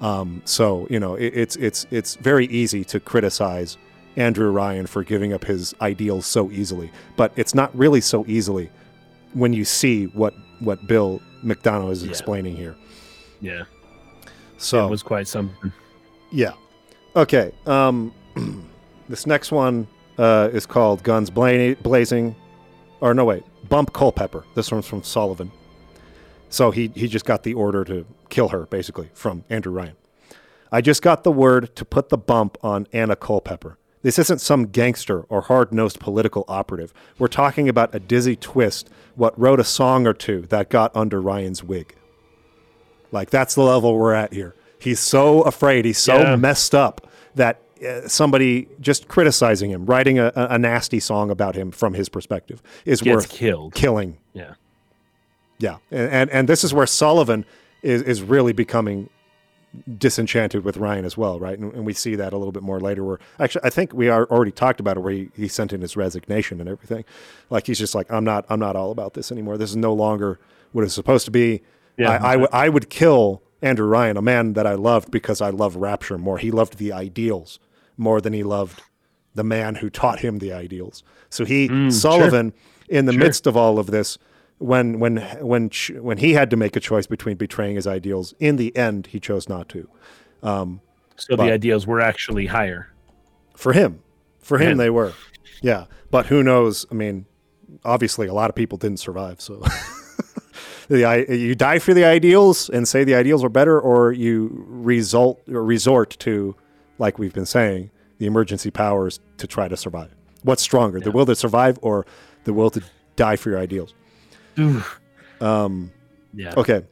Um, 0.00 0.42
so 0.44 0.86
you 0.90 1.00
know, 1.00 1.14
it, 1.14 1.32
it's 1.34 1.56
it's 1.56 1.86
it's 1.90 2.16
very 2.16 2.46
easy 2.46 2.84
to 2.86 3.00
criticize 3.00 3.78
Andrew 4.16 4.50
Ryan 4.50 4.86
for 4.86 5.02
giving 5.04 5.32
up 5.32 5.44
his 5.44 5.74
ideals 5.80 6.26
so 6.26 6.50
easily, 6.50 6.90
but 7.16 7.32
it's 7.36 7.54
not 7.54 7.74
really 7.76 8.00
so 8.02 8.24
easily 8.26 8.70
when 9.32 9.52
you 9.54 9.64
see 9.64 10.04
what 10.06 10.34
what 10.60 10.86
Bill 10.86 11.20
McDonough 11.44 11.90
is 11.92 12.04
explaining 12.04 12.56
here. 12.56 12.76
Yeah. 13.40 13.64
So 14.58 14.86
It 14.86 14.90
was 14.90 15.02
quite 15.02 15.26
something. 15.26 15.72
yeah. 16.30 16.52
Okay. 17.14 17.52
Um, 17.66 18.14
this 19.08 19.26
next 19.26 19.52
one 19.52 19.86
uh, 20.18 20.48
is 20.52 20.66
called 20.66 21.02
Guns 21.02 21.30
Bla- 21.30 21.76
Blazing. 21.76 22.34
Or 23.00 23.14
no, 23.14 23.24
wait. 23.24 23.44
Bump 23.68 23.92
Culpepper. 23.92 24.44
This 24.54 24.72
one's 24.72 24.86
from 24.86 25.02
Sullivan. 25.02 25.50
So 26.48 26.70
he, 26.70 26.90
he 26.94 27.08
just 27.08 27.24
got 27.24 27.42
the 27.42 27.54
order 27.54 27.84
to 27.84 28.06
kill 28.28 28.48
her, 28.48 28.66
basically, 28.66 29.10
from 29.14 29.44
Andrew 29.48 29.72
Ryan. 29.72 29.96
I 30.70 30.80
just 30.80 31.02
got 31.02 31.24
the 31.24 31.32
word 31.32 31.74
to 31.76 31.84
put 31.84 32.08
the 32.08 32.18
bump 32.18 32.56
on 32.62 32.86
Anna 32.92 33.16
Culpepper. 33.16 33.76
This 34.02 34.18
isn't 34.18 34.40
some 34.40 34.66
gangster 34.66 35.20
or 35.22 35.42
hard 35.42 35.72
nosed 35.72 36.00
political 36.00 36.44
operative. 36.48 36.92
We're 37.18 37.28
talking 37.28 37.68
about 37.68 37.94
a 37.94 38.00
dizzy 38.00 38.36
twist, 38.36 38.90
what 39.14 39.38
wrote 39.38 39.60
a 39.60 39.64
song 39.64 40.06
or 40.06 40.12
two 40.12 40.42
that 40.48 40.70
got 40.70 40.94
under 40.96 41.20
Ryan's 41.20 41.62
wig. 41.62 41.94
Like, 43.12 43.30
that's 43.30 43.54
the 43.54 43.62
level 43.62 43.96
we're 43.96 44.14
at 44.14 44.32
here. 44.32 44.54
He's 44.82 45.00
so 45.00 45.42
afraid, 45.42 45.84
he's 45.84 45.98
so 45.98 46.18
Yeah. 46.18 46.36
messed 46.36 46.74
up 46.74 47.08
that 47.34 47.60
uh, 47.86 48.06
somebody 48.08 48.68
just 48.80 49.08
criticizing 49.08 49.70
him, 49.70 49.86
writing 49.86 50.18
a, 50.18 50.32
a 50.36 50.58
nasty 50.58 51.00
song 51.00 51.30
about 51.30 51.54
him 51.54 51.70
from 51.72 51.94
his 51.94 52.08
perspective, 52.08 52.62
is 52.84 53.00
Gets 53.00 53.14
worth 53.14 53.28
killed. 53.30 53.74
killing 53.74 54.18
Yeah. 54.34 54.54
yeah, 55.58 55.76
and 55.90 56.08
and, 56.10 56.30
and 56.30 56.48
this 56.48 56.62
is 56.64 56.72
where 56.74 56.86
Sullivan 56.86 57.44
is 57.82 58.02
is 58.02 58.22
really 58.22 58.52
becoming 58.52 59.08
disenchanted 59.98 60.64
with 60.64 60.76
Ryan 60.76 61.04
as 61.04 61.16
well, 61.16 61.40
right? 61.40 61.58
And, 61.58 61.72
and 61.72 61.86
we 61.86 61.92
see 61.94 62.14
that 62.16 62.32
a 62.32 62.36
little 62.36 62.52
bit 62.52 62.62
more 62.62 62.78
later. 62.78 63.02
Where 63.04 63.18
actually, 63.40 63.64
I 63.64 63.70
think 63.70 63.92
we 63.92 64.08
are 64.08 64.26
already 64.26 64.52
talked 64.52 64.80
about 64.80 64.96
it, 64.96 65.00
where 65.00 65.12
he, 65.12 65.30
he 65.34 65.48
sent 65.48 65.72
in 65.72 65.80
his 65.80 65.96
resignation 65.96 66.60
and 66.60 66.68
everything. 66.68 67.04
Like 67.50 67.66
he's 67.66 67.78
just 67.78 67.94
like, 67.94 68.10
I'm 68.12 68.24
not 68.24 68.44
I'm 68.48 68.60
not 68.60 68.76
all 68.76 68.90
about 68.90 69.14
this 69.14 69.32
anymore. 69.32 69.56
This 69.58 69.70
is 69.70 69.76
no 69.76 69.92
longer 69.94 70.38
what 70.72 70.84
it's 70.84 70.94
supposed 70.94 71.24
to 71.24 71.30
be. 71.30 71.62
Yeah. 71.96 72.10
I, 72.10 72.28
I, 72.28 72.32
w- 72.32 72.48
I 72.52 72.68
would 72.68 72.88
kill 72.90 73.42
Andrew 73.62 73.86
Ryan, 73.86 74.16
a 74.16 74.22
man 74.22 74.52
that 74.54 74.66
I 74.66 74.74
loved 74.74 75.10
because 75.10 75.40
I 75.40 75.50
love 75.50 75.76
Rapture 75.76 76.18
more. 76.18 76.38
He 76.38 76.50
loved 76.50 76.78
the 76.78 76.92
ideals 76.92 77.58
more 77.96 78.20
than 78.20 78.32
he 78.32 78.42
loved 78.42 78.82
the 79.34 79.44
man 79.44 79.76
who 79.76 79.88
taught 79.88 80.18
him 80.20 80.38
the 80.40 80.52
ideals. 80.52 81.02
So 81.30 81.44
he 81.44 81.90
Sullivan, 81.90 82.52
in 82.88 83.06
the 83.06 83.12
Sure. 83.12 83.20
midst 83.20 83.46
of 83.46 83.56
all 83.56 83.78
of 83.78 83.86
this, 83.86 84.18
when 84.58 84.98
when 84.98 85.16
when 85.40 85.70
when 86.00 86.18
he 86.18 86.34
had 86.34 86.50
to 86.50 86.56
make 86.56 86.76
a 86.76 86.80
choice 86.80 87.06
between 87.06 87.36
betraying 87.36 87.76
his 87.76 87.86
ideals, 87.86 88.34
in 88.38 88.56
the 88.56 88.76
end 88.76 89.06
he 89.08 89.18
chose 89.20 89.48
not 89.48 89.68
to. 89.70 89.88
Um, 90.42 90.80
So 91.16 91.36
the 91.36 91.44
ideals 91.52 91.86
were 91.86 92.00
actually 92.00 92.46
higher. 92.46 92.88
For 93.56 93.72
him, 93.72 94.00
for 94.40 94.58
him 94.58 94.72
him. 94.72 94.78
they 94.78 94.90
were, 94.90 95.12
yeah. 95.62 95.84
But 96.10 96.26
who 96.26 96.42
knows? 96.42 96.84
I 96.90 96.94
mean, 96.94 97.26
obviously 97.84 98.26
a 98.26 98.34
lot 98.34 98.50
of 98.50 98.56
people 98.56 98.76
didn't 98.78 98.98
survive. 98.98 99.40
So, 99.40 99.62
the 100.88 101.26
you 101.28 101.54
die 101.54 101.78
for 101.78 101.94
the 101.94 102.04
ideals 102.04 102.68
and 102.68 102.86
say 102.86 103.04
the 103.04 103.14
ideals 103.14 103.44
are 103.44 103.48
better, 103.48 103.80
or 103.80 104.12
you 104.12 104.64
result 104.68 105.40
or 105.48 105.64
resort 105.64 106.16
to, 106.20 106.54
like 106.98 107.18
we've 107.18 107.34
been 107.34 107.46
saying, 107.46 107.90
the 108.18 108.26
emergency 108.26 108.70
powers 108.70 109.20
to 109.38 109.46
try 109.46 109.68
to 109.68 109.76
survive. 109.76 110.14
What's 110.42 110.62
stronger, 110.62 110.98
yeah. 110.98 111.04
the 111.04 111.12
will 111.12 111.26
to 111.26 111.34
survive 111.34 111.78
or 111.82 112.06
the 112.44 112.52
will 112.52 112.70
to 112.70 112.82
die 113.16 113.36
for 113.36 113.50
your 113.50 113.58
ideals? 113.58 113.94
um, 115.40 115.92
yeah. 116.34 116.54
Okay, 116.56 116.82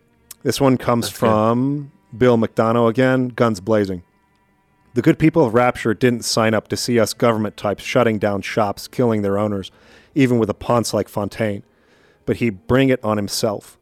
this 0.43 0.61
one 0.61 0.77
comes 0.77 1.07
That's 1.07 1.19
from 1.19 1.91
good. 2.11 2.19
Bill 2.19 2.39
McDonough 2.39 2.89
again. 2.89 3.29
Guns 3.29 3.61
blazing. 3.61 4.03
The 4.95 5.03
good 5.03 5.19
people 5.19 5.45
of 5.45 5.55
Rapture 5.55 5.95
didn't 5.95 6.25
sign 6.25 6.53
up 6.53 6.67
to 6.69 6.77
see 6.77 6.99
us 6.99 7.15
government 7.15 7.57
types 7.57 7.85
shutting 7.85 8.19
down 8.19 8.43
shops, 8.43 8.89
killing 8.89 9.23
their 9.23 9.39
owners, 9.39 9.71
even 10.17 10.39
with 10.39 10.51
a 10.51 10.55
ponce 10.55 10.93
like 10.93 11.09
Fontaine. 11.09 11.63
But 12.27 12.39
he 12.39 12.51
bring 12.51 12.89
it 12.89 13.03
on 13.05 13.17
himself. 13.17 13.79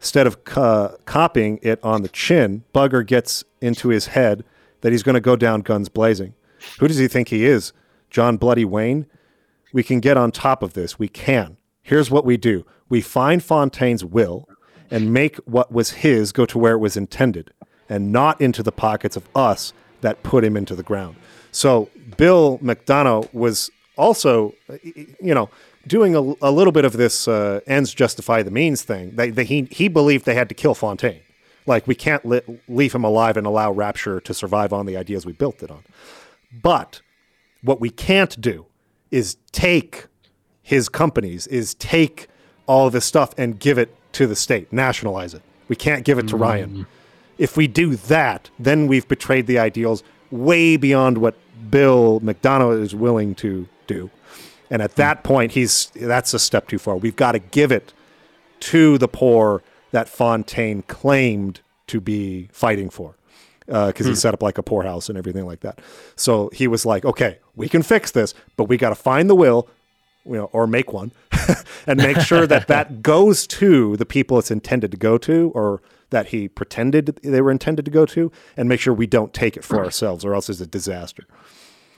Instead 0.00 0.26
of 0.26 0.44
copying 0.44 1.58
it 1.62 1.82
on 1.82 2.02
the 2.02 2.08
chin, 2.08 2.64
Bugger 2.74 3.04
gets 3.04 3.44
into 3.60 3.88
his 3.88 4.08
head 4.08 4.44
that 4.80 4.92
he's 4.92 5.02
going 5.02 5.14
to 5.14 5.20
go 5.20 5.34
down 5.34 5.62
guns 5.62 5.88
blazing. 5.88 6.34
Who 6.78 6.86
does 6.88 6.98
he 6.98 7.08
think 7.08 7.28
he 7.28 7.44
is? 7.44 7.72
John 8.10 8.36
Bloody 8.36 8.64
Wayne? 8.64 9.06
We 9.72 9.82
can 9.82 10.00
get 10.00 10.16
on 10.16 10.30
top 10.30 10.62
of 10.62 10.74
this. 10.74 10.98
We 10.98 11.08
can. 11.08 11.56
Here's 11.82 12.10
what 12.10 12.24
we 12.24 12.36
do 12.36 12.64
we 12.88 13.00
find 13.00 13.42
Fontaine's 13.42 14.04
will 14.04 14.48
and 14.90 15.12
make 15.12 15.36
what 15.38 15.72
was 15.72 15.90
his 15.90 16.32
go 16.32 16.46
to 16.46 16.58
where 16.58 16.74
it 16.74 16.78
was 16.78 16.96
intended 16.96 17.52
and 17.88 18.12
not 18.12 18.40
into 18.40 18.62
the 18.62 18.72
pockets 18.72 19.16
of 19.16 19.28
us 19.34 19.72
that 20.00 20.22
put 20.22 20.44
him 20.44 20.56
into 20.56 20.74
the 20.74 20.82
ground. 20.82 21.16
So 21.50 21.90
Bill 22.16 22.58
McDonough 22.58 23.32
was 23.34 23.70
also, 23.96 24.54
you 24.84 25.34
know, 25.34 25.50
doing 25.88 26.14
a, 26.14 26.20
a 26.42 26.52
little 26.52 26.72
bit 26.72 26.84
of 26.84 26.92
this 26.92 27.26
uh, 27.26 27.60
ends 27.66 27.92
justify 27.94 28.42
the 28.42 28.50
means 28.50 28.82
thing. 28.82 29.16
They, 29.16 29.30
they, 29.30 29.44
he, 29.44 29.68
he 29.70 29.88
believed 29.88 30.24
they 30.24 30.34
had 30.34 30.48
to 30.50 30.54
kill 30.54 30.74
Fontaine. 30.74 31.22
Like, 31.66 31.86
we 31.86 31.94
can't 31.94 32.24
li- 32.24 32.42
leave 32.68 32.94
him 32.94 33.04
alive 33.04 33.36
and 33.36 33.46
allow 33.46 33.72
Rapture 33.72 34.20
to 34.20 34.34
survive 34.34 34.72
on 34.72 34.86
the 34.86 34.96
ideas 34.96 35.26
we 35.26 35.32
built 35.32 35.62
it 35.62 35.70
on. 35.70 35.82
But 36.62 37.02
what 37.62 37.80
we 37.80 37.90
can't 37.90 38.40
do 38.40 38.66
is 39.10 39.36
take 39.52 40.06
his 40.62 40.88
companies, 40.88 41.46
is 41.46 41.74
take 41.74 42.28
all 42.66 42.86
of 42.86 42.92
this 42.92 43.04
stuff 43.04 43.34
and 43.36 43.58
give 43.58 43.78
it 43.78 43.94
to 44.12 44.26
the 44.26 44.36
state, 44.36 44.72
nationalize 44.72 45.34
it. 45.34 45.42
We 45.68 45.76
can't 45.76 46.04
give 46.04 46.18
it 46.18 46.28
to 46.28 46.36
mm. 46.36 46.40
Ryan. 46.40 46.86
If 47.36 47.56
we 47.56 47.66
do 47.66 47.96
that, 47.96 48.50
then 48.58 48.86
we've 48.86 49.06
betrayed 49.06 49.46
the 49.46 49.58
ideals 49.58 50.02
way 50.30 50.76
beyond 50.76 51.18
what 51.18 51.34
Bill 51.70 52.20
McDonough 52.20 52.82
is 52.82 52.94
willing 52.94 53.34
to 53.36 53.68
do. 53.86 54.10
And 54.70 54.82
at 54.82 54.96
that 54.96 55.24
point, 55.24 55.52
he's 55.52 55.86
that's 55.94 56.34
a 56.34 56.38
step 56.38 56.68
too 56.68 56.78
far. 56.78 56.96
We've 56.96 57.16
got 57.16 57.32
to 57.32 57.38
give 57.38 57.72
it 57.72 57.92
to 58.60 58.98
the 58.98 59.08
poor 59.08 59.62
that 59.90 60.08
Fontaine 60.08 60.82
claimed 60.82 61.60
to 61.86 62.00
be 62.00 62.48
fighting 62.52 62.90
for 62.90 63.14
because 63.66 64.00
uh, 64.00 64.04
hmm. 64.04 64.08
he 64.08 64.14
set 64.14 64.34
up 64.34 64.42
like 64.42 64.58
a 64.58 64.62
poorhouse 64.62 65.08
and 65.08 65.18
everything 65.18 65.44
like 65.44 65.60
that. 65.60 65.80
So 66.16 66.50
he 66.52 66.66
was 66.66 66.86
like, 66.86 67.04
okay, 67.04 67.38
we 67.54 67.68
can 67.68 67.82
fix 67.82 68.10
this, 68.10 68.34
but 68.56 68.64
we 68.64 68.76
got 68.76 68.90
to 68.90 68.94
find 68.94 69.28
the 69.28 69.34
will, 69.34 69.68
you 70.24 70.34
know, 70.34 70.50
or 70.52 70.66
make 70.66 70.92
one 70.92 71.12
and 71.86 71.98
make 71.98 72.18
sure 72.20 72.46
that 72.46 72.68
that 72.68 73.02
goes 73.02 73.46
to 73.46 73.96
the 73.96 74.06
people 74.06 74.38
it's 74.38 74.50
intended 74.50 74.90
to 74.90 74.96
go 74.96 75.18
to 75.18 75.52
or 75.54 75.82
that 76.10 76.28
he 76.28 76.48
pretended 76.48 77.18
they 77.22 77.42
were 77.42 77.50
intended 77.50 77.84
to 77.84 77.90
go 77.90 78.06
to 78.06 78.32
and 78.56 78.68
make 78.68 78.80
sure 78.80 78.94
we 78.94 79.06
don't 79.06 79.34
take 79.34 79.56
it 79.56 79.64
for 79.64 79.84
ourselves 79.84 80.24
or 80.24 80.34
else 80.34 80.48
it's 80.48 80.60
a 80.60 80.66
disaster. 80.66 81.24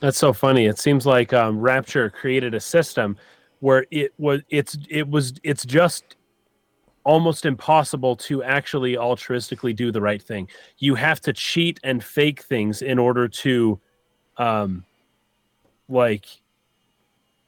That's 0.00 0.18
so 0.18 0.32
funny. 0.32 0.66
It 0.66 0.78
seems 0.78 1.06
like 1.06 1.32
um, 1.32 1.60
Rapture 1.60 2.10
created 2.10 2.54
a 2.54 2.60
system 2.60 3.16
where 3.60 3.86
it 3.90 4.12
was 4.18 4.40
it's 4.48 4.76
it 4.88 5.08
was 5.08 5.34
it's 5.42 5.64
just 5.66 6.16
almost 7.04 7.44
impossible 7.44 8.16
to 8.16 8.42
actually 8.42 8.96
altruistically 8.96 9.76
do 9.76 9.92
the 9.92 10.00
right 10.00 10.22
thing. 10.22 10.48
You 10.78 10.94
have 10.94 11.20
to 11.22 11.32
cheat 11.32 11.78
and 11.84 12.02
fake 12.02 12.42
things 12.42 12.82
in 12.82 12.98
order 12.98 13.28
to 13.28 13.78
um 14.38 14.84
like 15.88 16.24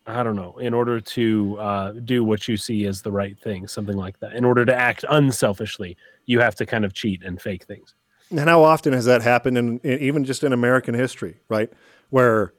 I 0.06 0.22
don't 0.22 0.34
know, 0.36 0.58
in 0.58 0.74
order 0.74 1.00
to 1.00 1.58
uh, 1.60 1.92
do 1.92 2.24
what 2.24 2.48
you 2.48 2.56
see 2.56 2.86
as 2.86 3.02
the 3.02 3.12
right 3.12 3.38
thing, 3.38 3.68
something 3.68 3.96
like 3.96 4.18
that. 4.18 4.32
In 4.32 4.44
order 4.44 4.64
to 4.64 4.74
act 4.74 5.04
unselfishly, 5.08 5.96
you 6.26 6.40
have 6.40 6.56
to 6.56 6.66
kind 6.66 6.84
of 6.84 6.92
cheat 6.92 7.22
and 7.22 7.40
fake 7.40 7.64
things. 7.64 7.94
And 8.30 8.40
how 8.40 8.64
often 8.64 8.92
has 8.94 9.04
that 9.04 9.22
happened 9.22 9.58
in, 9.58 9.78
in 9.80 10.00
even 10.00 10.24
just 10.24 10.42
in 10.42 10.52
American 10.52 10.92
history, 10.92 11.36
right? 11.48 11.72
Where 12.12 12.52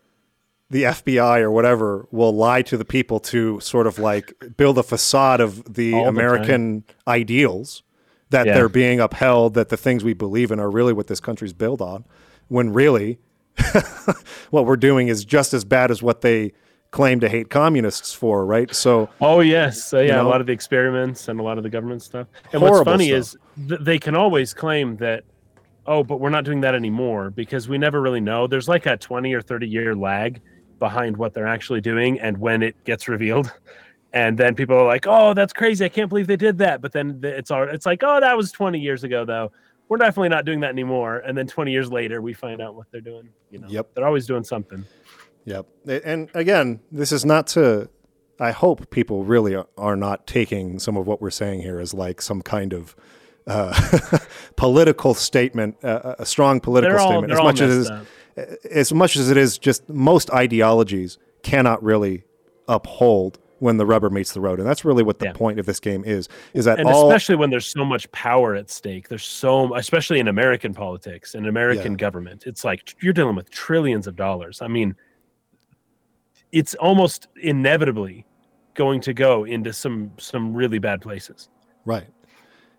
the 0.70 0.84
FBI 0.84 1.42
or 1.42 1.52
whatever 1.52 2.08
will 2.10 2.36
lie 2.36 2.64
to 2.64 2.78
the 2.78 2.86
people 2.86 3.20
to 3.20 3.60
sort 3.60 3.86
of 3.86 4.00
like 4.00 4.34
build 4.58 4.78
a 4.80 4.84
facade 4.84 5.40
of 5.40 5.76
the 5.76 5.94
American 5.94 6.84
ideals 7.08 7.84
that 8.32 8.48
yeah. 8.48 8.56
they're 8.56 8.70
being 8.70 9.00
upheld, 9.00 9.54
that 9.54 9.70
the 9.70 9.78
things 9.78 10.04
we 10.04 10.14
believe 10.14 10.52
in 10.52 10.60
are 10.60 10.72
really 10.72 10.92
what 10.92 11.06
this 11.06 11.20
country's 11.20 11.54
built 11.54 11.80
on, 11.80 12.06
when 12.48 12.74
really 12.74 13.20
what 14.50 14.66
we're 14.66 14.76
doing 14.76 15.08
is 15.10 15.24
just 15.24 15.54
as 15.54 15.64
bad 15.64 15.92
as 15.92 16.02
what 16.02 16.22
they 16.22 16.52
claim 16.90 17.20
to 17.20 17.30
hate 17.30 17.50
communists 17.50 18.14
for, 18.14 18.46
right? 18.46 18.74
So, 18.74 19.10
oh 19.22 19.42
yes, 19.42 19.94
yeah, 19.94 20.16
know, 20.16 20.28
a 20.28 20.30
lot 20.30 20.42
of 20.42 20.48
the 20.48 20.54
experiments 20.54 21.28
and 21.28 21.40
a 21.40 21.44
lot 21.44 21.58
of 21.58 21.64
the 21.64 21.70
government 21.70 22.02
stuff. 22.02 22.28
And 22.52 22.62
what's 22.62 22.84
funny 22.84 23.10
stuff. 23.10 23.18
is 23.18 23.38
th- 23.68 23.82
they 23.82 24.00
can 24.00 24.16
always 24.16 24.54
claim 24.54 24.98
that, 24.98 25.24
oh, 25.86 26.04
but 26.04 26.20
we're 26.20 26.30
not 26.30 26.46
doing 26.46 26.62
that 26.62 26.76
anymore 26.76 27.30
because 27.30 27.68
we 27.68 27.78
never 27.78 28.02
really 28.02 28.22
know. 28.22 28.48
There's 28.48 28.68
like 28.68 28.86
a 28.86 28.98
20 28.98 29.34
or 29.34 29.42
30 29.42 29.68
year 29.68 29.96
lag 29.96 30.42
behind 30.80 31.18
what 31.18 31.34
they're 31.34 31.48
actually 31.48 31.82
doing 31.82 32.20
and 32.20 32.38
when 32.38 32.62
it 32.62 32.82
gets 32.84 33.08
revealed. 33.08 33.52
And 34.16 34.38
then 34.38 34.54
people 34.54 34.76
are 34.76 34.86
like, 34.86 35.08
"Oh, 35.08 35.34
that's 35.34 35.54
crazy! 35.54 35.84
I 35.84 35.90
can't 35.90 36.08
believe 36.08 36.28
they 36.28 36.36
did 36.36 36.60
that." 36.60 36.82
But 36.82 36.92
then 36.92 37.20
it's 37.24 37.50
all 37.50 37.64
it's 37.64 37.88
like, 37.88 38.04
"Oh, 38.04 38.20
that 38.20 38.38
was 38.38 38.52
20 38.52 38.80
years 38.80 39.04
ago, 39.04 39.26
though." 39.26 39.52
We're 39.90 39.98
definitely 39.98 40.30
not 40.30 40.46
doing 40.46 40.60
that 40.60 40.70
anymore. 40.70 41.18
And 41.26 41.36
then 41.36 41.48
20 41.48 41.72
years 41.72 41.92
later, 41.92 42.22
we 42.22 42.32
find 42.32 42.62
out 42.62 42.76
what 42.76 42.86
they're 42.92 43.02
doing. 43.02 43.30
You 43.50 43.60
know, 43.60 43.68
yep, 43.70 43.90
they're 43.96 44.06
always 44.06 44.28
doing 44.28 44.44
something. 44.44 44.86
Yep. 45.46 45.66
And 46.06 46.30
again, 46.36 46.80
this 46.92 47.12
is 47.12 47.26
not 47.26 47.48
to. 47.48 47.90
I 48.40 48.52
hope 48.52 48.90
people 48.92 49.24
really 49.24 49.56
are 49.78 49.96
not 49.96 50.28
taking 50.28 50.78
some 50.78 50.96
of 50.96 51.08
what 51.08 51.20
we're 51.20 51.32
saying 51.32 51.62
here 51.62 51.80
as 51.80 51.94
like 51.94 52.22
some 52.22 52.42
kind 52.42 52.74
of 52.74 52.96
uh, 53.48 53.74
political 54.56 55.14
statement, 55.14 55.76
uh, 55.84 56.16
a 56.20 56.26
strong 56.26 56.60
political 56.60 57.00
all, 57.00 57.08
statement. 57.08 57.34
As 57.34 57.40
much 57.40 57.62
as 57.62 57.90
it 57.90 58.08
is, 58.38 58.58
as 58.72 58.94
much 58.94 59.16
as 59.16 59.30
it 59.30 59.38
is, 59.38 59.58
just 59.58 59.88
most 59.90 60.32
ideologies 60.32 61.18
cannot 61.44 61.84
really 61.84 62.24
uphold 62.68 63.40
when 63.60 63.78
the 63.78 63.86
rubber 63.86 64.10
meets 64.10 64.34
the 64.34 64.42
road, 64.42 64.60
and 64.60 64.68
that's 64.68 64.84
really 64.84 65.04
what 65.04 65.20
the 65.20 65.26
yeah. 65.26 65.34
point 65.34 65.60
of 65.60 65.66
this 65.66 65.80
game 65.80 66.04
is. 66.04 66.28
Is 66.54 66.66
that 66.66 66.80
and 66.80 66.90
all, 66.90 67.08
especially 67.10 67.36
when 67.36 67.50
there's 67.50 67.68
so 67.68 67.86
much 67.86 68.12
power 68.12 68.56
at 68.56 68.70
stake. 68.70 69.08
There's 69.08 69.26
so, 69.26 69.74
especially 69.76 70.20
in 70.20 70.28
American 70.28 70.74
politics 70.74 71.36
and 71.36 71.48
American 71.48 71.94
yeah. 71.94 71.98
government, 71.98 72.44
it's 72.46 72.66
like 72.66 72.96
you're 73.02 73.14
dealing 73.14 73.36
with 73.36 73.50
trillions 73.50 74.08
of 74.08 74.16
dollars. 74.16 74.62
I 74.62 74.68
mean 74.68 74.96
it's 76.54 76.76
almost 76.76 77.28
inevitably 77.42 78.26
going 78.76 79.02
to 79.02 79.14
go 79.14 79.44
into 79.44 79.74
some 79.74 80.12
some 80.18 80.54
really 80.54 80.80
bad 80.80 81.02
places. 81.02 81.50
Right. 81.84 82.08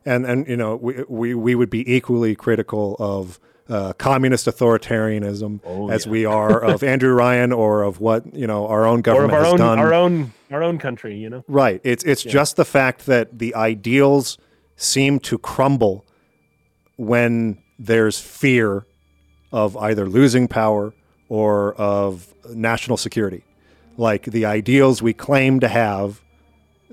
And 0.07 0.27
and 0.27 0.47
you 0.47 0.57
know 0.57 0.77
we 0.77 1.05
we, 1.09 1.35
we 1.35 1.55
would 1.55 1.71
be 1.71 1.95
equally 1.95 2.35
critical 2.35 2.97
of 2.99 3.41
uh, 3.69 3.95
communist 3.95 4.47
authoritarianism 4.47 5.61
oh, 5.65 5.89
as 5.91 6.05
yeah. 6.05 6.13
we 6.13 6.25
are 6.27 6.63
of 6.63 6.83
Andrew 6.83 7.15
Ryan 7.15 7.53
or 7.53 7.83
of 7.83 8.01
what 8.01 8.35
you 8.35 8.47
know 8.47 8.67
our 8.67 8.85
own 8.85 9.01
government 9.01 9.33
our 9.33 9.45
has 9.45 9.53
own, 9.53 9.59
done. 9.59 9.79
Our 9.79 9.95
own 9.95 10.33
our 10.51 10.63
own 10.63 10.79
country, 10.79 11.17
you 11.17 11.31
know. 11.31 11.45
Right. 11.49 11.81
It's 11.85 12.05
it's 12.05 12.25
yeah. 12.25 12.33
just 12.33 12.57
the 12.57 12.65
fact 12.65 13.07
that 13.07 13.39
the 13.39 13.55
ideals 13.55 14.39
seem 14.77 15.21
to 15.21 15.39
crumble 15.39 16.05
when 16.97 17.59
there's 17.79 18.21
fear 18.21 18.85
of 19.53 19.77
either 19.77 20.07
losing 20.07 20.49
power 20.49 20.93
or 21.29 21.75
of 21.75 22.33
national 22.51 22.97
security 22.97 23.45
like 23.97 24.25
the 24.25 24.45
ideals 24.45 25.03
we 25.03 25.13
claim 25.13 25.61
to 25.61 25.69
have, 25.69 26.21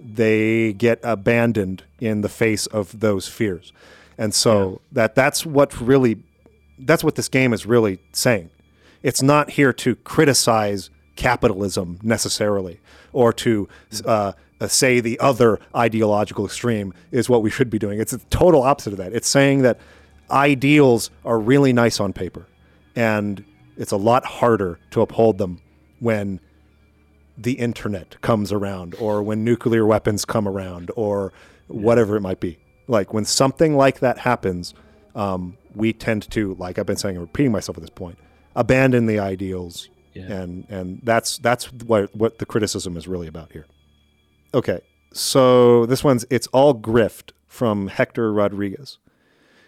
they 0.04 0.74
get 0.74 1.00
abandoned 1.04 1.84
in 2.00 2.22
the 2.22 2.30
face 2.30 2.66
of 2.68 3.00
those 3.00 3.28
fears. 3.28 3.72
And 4.18 4.34
so 4.34 4.70
yeah. 4.70 4.78
that 4.94 5.16
that's 5.16 5.46
what 5.46 5.80
really 5.80 6.24
that's 6.80 7.04
what 7.04 7.16
this 7.16 7.30
game 7.30 7.54
is 7.54 7.66
really 7.66 8.00
saying. 8.12 8.50
It's 9.04 9.22
not 9.22 9.52
here 9.52 9.74
to 9.74 9.96
criticize 9.96 10.90
capitalism 11.16 12.00
necessarily 12.02 12.80
or 13.14 13.34
to 13.34 13.68
uh, 14.06 14.34
uh, 14.60 14.68
say 14.68 15.00
the 15.00 15.20
other 15.20 15.60
ideological 15.76 16.46
extreme 16.46 16.94
is 17.12 17.30
what 17.30 17.42
we 17.42 17.50
should 17.50 17.70
be 17.70 17.80
doing. 17.80 18.00
It's 18.00 18.12
the 18.12 18.20
total 18.30 18.64
opposite 18.64 18.94
of 18.94 18.98
that. 18.98 19.14
It's 19.14 19.28
saying 19.28 19.64
that 19.64 19.80
ideals 20.30 21.10
are 21.26 21.40
really 21.40 21.74
nice 21.74 22.00
on 22.00 22.14
paper 22.14 22.46
and 22.96 23.44
it's 23.78 23.92
a 23.92 23.98
lot 23.98 24.26
harder 24.26 24.80
to 24.92 25.02
uphold 25.02 25.38
them 25.38 25.62
when 26.00 26.40
the 27.44 27.54
internet 27.54 28.20
comes 28.22 28.52
around 28.52 28.96
or 29.00 29.24
when 29.24 29.44
nuclear 29.44 29.86
weapons 29.86 30.26
come 30.26 30.48
around 30.48 30.92
or 30.96 31.34
whatever 31.68 32.16
it 32.16 32.22
might 32.22 32.40
be. 32.40 32.58
Like 32.88 33.14
when 33.14 33.26
something 33.26 33.76
like 33.76 34.00
that 34.00 34.20
happens, 34.20 34.74
um, 35.16 35.58
we 35.74 35.94
tend 35.94 36.30
to, 36.32 36.56
like 36.56 36.78
I've 36.78 36.86
been 36.86 36.98
saying 36.98 37.16
and 37.16 37.22
repeating 37.22 37.52
myself 37.52 37.78
at 37.78 37.82
this 37.82 37.90
point, 37.90 38.18
abandon 38.56 39.06
the 39.06 39.20
ideals. 39.20 39.90
Yeah. 40.14 40.24
And 40.24 40.66
and 40.70 41.00
that's 41.04 41.38
that's 41.38 41.72
what 41.72 42.14
what 42.14 42.40
the 42.40 42.46
criticism 42.46 42.98
is 42.98 43.08
really 43.08 43.28
about 43.28 43.54
here. 43.54 43.66
Okay. 44.54 44.82
So 45.14 45.86
this 45.86 46.04
one's 46.04 46.26
it's 46.30 46.48
all 46.48 46.74
grift 46.74 47.32
from 47.48 47.88
Hector 47.88 48.34
Rodriguez. 48.34 48.98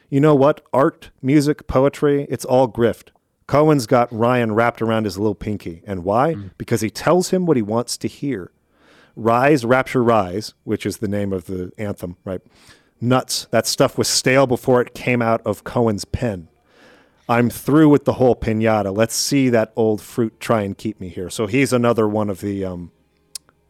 You 0.09 0.19
know 0.19 0.35
what? 0.35 0.61
Art, 0.73 1.11
music, 1.21 1.65
poetry, 1.67 2.27
it's 2.29 2.45
all 2.45 2.67
grift. 2.67 3.09
Cohen's 3.53 3.85
got 3.85 4.11
Ryan 4.11 4.55
wrapped 4.55 4.81
around 4.81 5.03
his 5.03 5.19
little 5.19 5.35
pinky. 5.35 5.83
And 5.85 6.03
why? 6.03 6.33
Mm. 6.33 6.51
Because 6.57 6.81
he 6.81 6.89
tells 6.89 7.29
him 7.29 7.45
what 7.45 7.55
he 7.55 7.61
wants 7.61 7.97
to 7.97 8.07
hear. 8.07 8.51
Rise, 9.15 9.63
Rapture, 9.63 10.03
Rise, 10.03 10.55
which 10.63 10.87
is 10.87 10.97
the 10.97 11.07
name 11.07 11.31
of 11.31 11.45
the 11.45 11.71
anthem, 11.77 12.17
right? 12.25 12.41
Nuts. 12.99 13.45
That 13.51 13.67
stuff 13.67 13.95
was 13.95 14.07
stale 14.07 14.47
before 14.47 14.81
it 14.81 14.95
came 14.95 15.21
out 15.21 15.39
of 15.45 15.63
Cohen's 15.63 16.03
pen. 16.03 16.47
I'm 17.29 17.51
through 17.51 17.89
with 17.89 18.05
the 18.05 18.13
whole 18.13 18.35
pinata. 18.35 18.91
Let's 18.91 19.13
see 19.13 19.49
that 19.49 19.71
old 19.75 20.01
fruit 20.01 20.39
try 20.39 20.63
and 20.63 20.75
keep 20.75 20.99
me 20.99 21.09
here. 21.09 21.29
So 21.29 21.45
he's 21.45 21.71
another 21.71 22.07
one 22.07 22.31
of 22.31 22.41
the 22.41 22.65
um, 22.65 22.91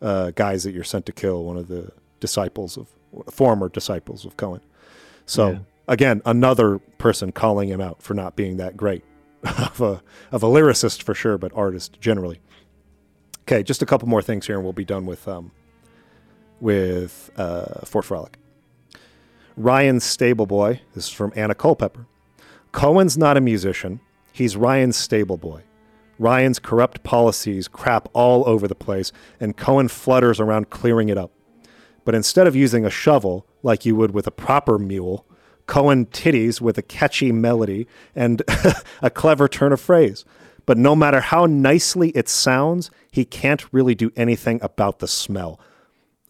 uh, 0.02 0.32
guys 0.32 0.64
that 0.64 0.72
you're 0.72 0.86
sent 0.86 1.06
to 1.08 1.12
kill, 1.12 1.44
one 1.44 1.58
of 1.58 1.68
the 1.68 1.92
disciples 2.22 2.78
of 2.78 2.88
former 3.30 3.68
disciples 3.68 4.24
of 4.24 4.38
Cohen. 4.38 4.62
So 5.26 5.50
yeah. 5.50 5.60
again, 5.90 6.22
another 6.26 6.80
person 7.00 7.34
calling 7.34 7.68
him 7.68 7.82
out 7.82 8.02
for 8.02 8.14
not 8.14 8.38
being 8.38 8.56
that 8.58 8.78
great 8.78 9.04
of 9.44 9.82
a 9.82 10.02
of 10.32 10.44
a 10.44 10.48
lyricist 10.48 11.04
for 11.04 11.14
sure, 11.14 11.38
but 11.38 11.52
artist 11.54 12.00
generally. 12.00 12.40
Okay, 13.42 13.64
just 13.64 13.82
a 13.82 13.86
couple 13.86 14.08
more 14.08 14.22
things 14.22 14.48
here, 14.48 14.56
and 14.56 14.64
we'll 14.64 14.74
be 14.74 14.86
done 14.86 15.06
with 15.06 15.28
um, 15.28 15.52
with 16.60 17.32
uh, 17.38 17.86
Fort 17.86 18.06
Frolic. 18.06 18.38
Ryan's 19.56 20.04
stable 20.04 20.46
boy. 20.46 20.82
This 20.96 21.06
is 21.06 21.12
from 21.12 21.34
Anna 21.36 21.54
Culpepper. 21.54 22.08
Cohen's 22.72 23.18
not 23.18 23.38
a 23.38 23.42
musician. 23.42 24.00
He's 24.32 24.56
Ryan's 24.56 24.96
stable 24.96 25.38
boy. 25.38 25.62
Ryan's 26.18 26.58
corrupt 26.58 27.04
policies 27.04 27.68
crap 27.68 28.08
all 28.14 28.48
over 28.48 28.68
the 28.68 28.76
place, 28.76 29.12
and 29.40 29.58
Cohen 29.58 29.88
flutters 29.88 30.40
around 30.40 30.70
clearing 30.70 31.10
it 31.10 31.18
up. 31.18 31.32
But 32.06 32.16
instead 32.16 32.48
of 32.48 32.56
using 32.56 32.86
a 32.86 32.90
shovel, 32.90 33.46
like 33.62 33.86
you 33.86 33.96
would 33.96 34.12
with 34.12 34.26
a 34.26 34.32
proper 34.32 34.80
mule, 34.80 35.26
Cohen 35.68 36.06
titties 36.08 36.62
with 36.62 36.78
a 36.78 36.82
catchy 36.82 37.32
melody 37.32 37.88
and 38.16 38.42
a 39.02 39.10
clever 39.10 39.48
turn 39.48 39.72
of 39.72 39.82
phrase. 39.82 40.26
But 40.66 40.78
no 40.78 40.96
matter 40.96 41.20
how 41.20 41.46
nicely 41.46 42.10
it 42.10 42.30
sounds, 42.30 42.90
he 43.12 43.26
can't 43.26 43.72
really 43.74 43.96
do 43.96 44.12
anything 44.16 44.60
about 44.62 45.00
the 45.00 45.08
smell. 45.08 45.60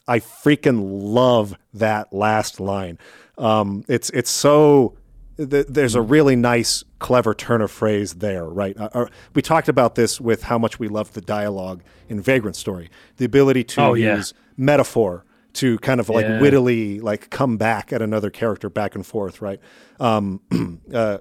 I 0.08 0.20
freaking 0.20 0.82
love 0.84 1.56
that 1.74 2.12
last 2.12 2.60
line. 2.60 2.98
Um, 3.38 3.86
it's 3.88 4.10
it's 4.10 4.30
so 4.30 4.98
th- 5.38 5.68
there's 5.68 5.96
a 5.96 6.02
really 6.02 6.36
nice, 6.36 6.84
clever 7.00 7.34
turn 7.34 7.62
of 7.62 7.72
phrase 7.72 8.16
there, 8.16 8.46
right? 8.46 8.78
Uh, 8.78 8.90
uh, 8.94 9.06
we 9.34 9.42
talked 9.42 9.70
about 9.70 9.96
this 9.96 10.20
with 10.20 10.44
how 10.44 10.58
much 10.58 10.80
we 10.80 10.88
love 10.88 11.14
the 11.14 11.22
dialogue 11.22 11.82
in 12.10 12.22
Vagrant 12.22 12.56
Story, 12.56 12.90
the 13.18 13.26
ability 13.26 13.64
to 13.64 13.82
oh, 13.82 13.94
use 13.94 14.34
yeah. 14.36 14.54
metaphor 14.58 15.26
to 15.54 15.78
kind 15.80 16.00
of 16.00 16.10
like 16.10 16.26
yeah. 16.26 16.40
wittily 16.40 17.00
like 17.00 17.30
come 17.30 17.58
back 17.58 17.94
at 17.94 18.02
another 18.02 18.30
character 18.30 18.70
back 18.70 18.96
and 18.96 19.06
forth, 19.06 19.42
right? 19.42 19.60
Um, 20.00 20.42
uh, 20.94 21.18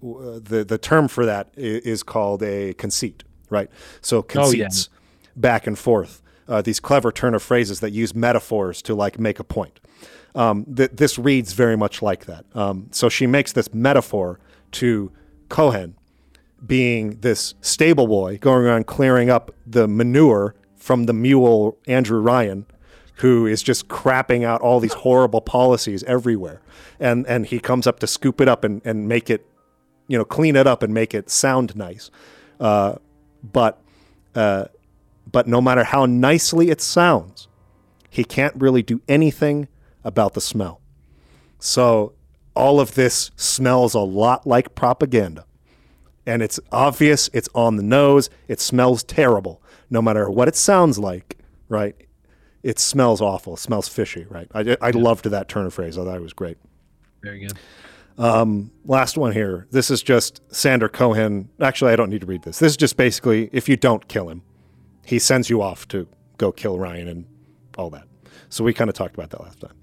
the 0.00 0.64
the 0.66 0.78
term 0.78 1.08
for 1.08 1.26
that 1.26 1.50
is 1.56 2.02
called 2.02 2.42
a 2.42 2.74
conceit, 2.74 3.24
right? 3.50 3.70
So 4.00 4.22
conceits 4.22 4.88
oh, 4.90 4.94
yeah. 4.94 5.30
back 5.36 5.66
and 5.66 5.78
forth. 5.78 6.22
Uh, 6.46 6.60
these 6.60 6.80
clever 6.80 7.10
turn 7.10 7.34
of 7.34 7.42
phrases 7.42 7.80
that 7.80 7.90
use 7.92 8.14
metaphors 8.14 8.82
to 8.82 8.94
like 8.94 9.18
make 9.18 9.38
a 9.38 9.44
point. 9.44 9.80
Um, 10.34 10.64
th- 10.64 10.90
this 10.92 11.18
reads 11.18 11.52
very 11.52 11.76
much 11.76 12.02
like 12.02 12.26
that. 12.26 12.44
Um, 12.54 12.88
so 12.90 13.08
she 13.08 13.26
makes 13.26 13.52
this 13.52 13.72
metaphor 13.72 14.40
to 14.72 15.12
Cohen 15.48 15.96
being 16.64 17.20
this 17.20 17.54
stable 17.60 18.06
boy 18.06 18.38
going 18.38 18.64
around 18.64 18.86
clearing 18.86 19.30
up 19.30 19.54
the 19.66 19.86
manure 19.86 20.54
from 20.76 21.04
the 21.04 21.12
mule 21.12 21.78
Andrew 21.86 22.20
Ryan, 22.20 22.66
who 23.16 23.46
is 23.46 23.62
just 23.62 23.88
crapping 23.88 24.44
out 24.44 24.60
all 24.60 24.80
these 24.80 24.92
horrible 24.94 25.40
policies 25.40 26.02
everywhere. 26.04 26.60
And 26.98 27.26
and 27.26 27.46
he 27.46 27.58
comes 27.60 27.86
up 27.86 28.00
to 28.00 28.06
scoop 28.06 28.40
it 28.40 28.48
up 28.48 28.64
and, 28.64 28.82
and 28.84 29.08
make 29.08 29.30
it, 29.30 29.46
you 30.08 30.18
know, 30.18 30.24
clean 30.24 30.56
it 30.56 30.66
up 30.66 30.82
and 30.82 30.92
make 30.92 31.14
it 31.14 31.30
sound 31.30 31.76
nice. 31.76 32.10
Uh, 32.58 32.96
but 33.42 33.80
uh, 34.34 34.66
but 35.30 35.46
no 35.46 35.60
matter 35.60 35.84
how 35.84 36.06
nicely 36.06 36.70
it 36.70 36.80
sounds, 36.80 37.48
he 38.10 38.24
can't 38.24 38.54
really 38.56 38.82
do 38.82 39.00
anything 39.08 39.68
about 40.02 40.34
the 40.34 40.40
smell. 40.40 40.80
So 41.58 42.12
all 42.54 42.78
of 42.78 42.94
this 42.94 43.30
smells 43.36 43.94
a 43.94 44.00
lot 44.00 44.46
like 44.46 44.74
propaganda. 44.74 45.44
And 46.26 46.42
it's 46.42 46.58
obvious, 46.72 47.28
it's 47.32 47.48
on 47.54 47.76
the 47.76 47.82
nose, 47.82 48.30
it 48.48 48.60
smells 48.60 49.02
terrible. 49.02 49.62
No 49.90 50.00
matter 50.00 50.30
what 50.30 50.48
it 50.48 50.56
sounds 50.56 50.98
like, 50.98 51.38
right? 51.68 51.94
It 52.64 52.78
smells 52.78 53.20
awful, 53.20 53.54
it 53.54 53.60
smells 53.60 53.88
fishy, 53.88 54.26
right? 54.28 54.48
I, 54.54 54.76
I 54.80 54.90
loved 54.90 55.26
that 55.26 55.48
turn 55.48 55.66
of 55.66 55.74
phrase. 55.74 55.98
I 55.98 56.04
thought 56.04 56.16
it 56.16 56.22
was 56.22 56.32
great. 56.32 56.56
Very 57.22 57.40
good. 57.40 57.52
Um, 58.16 58.70
last 58.86 59.18
one 59.18 59.32
here. 59.32 59.66
This 59.70 59.90
is 59.90 60.02
just 60.02 60.40
Sander 60.48 60.88
Cohen. 60.88 61.50
Actually, 61.60 61.92
I 61.92 61.96
don't 61.96 62.08
need 62.08 62.22
to 62.22 62.26
read 62.26 62.42
this. 62.42 62.60
This 62.60 62.72
is 62.72 62.76
just 62.78 62.96
basically 62.96 63.50
if 63.52 63.68
you 63.68 63.76
don't 63.76 64.08
kill 64.08 64.30
him, 64.30 64.42
he 65.04 65.18
sends 65.18 65.50
you 65.50 65.60
off 65.60 65.86
to 65.88 66.08
go 66.38 66.52
kill 66.52 66.78
Ryan 66.78 67.06
and 67.06 67.26
all 67.76 67.90
that. 67.90 68.04
So 68.48 68.64
we 68.64 68.72
kind 68.72 68.88
of 68.88 68.96
talked 68.96 69.14
about 69.14 69.28
that 69.30 69.42
last 69.42 69.60
time. 69.60 69.74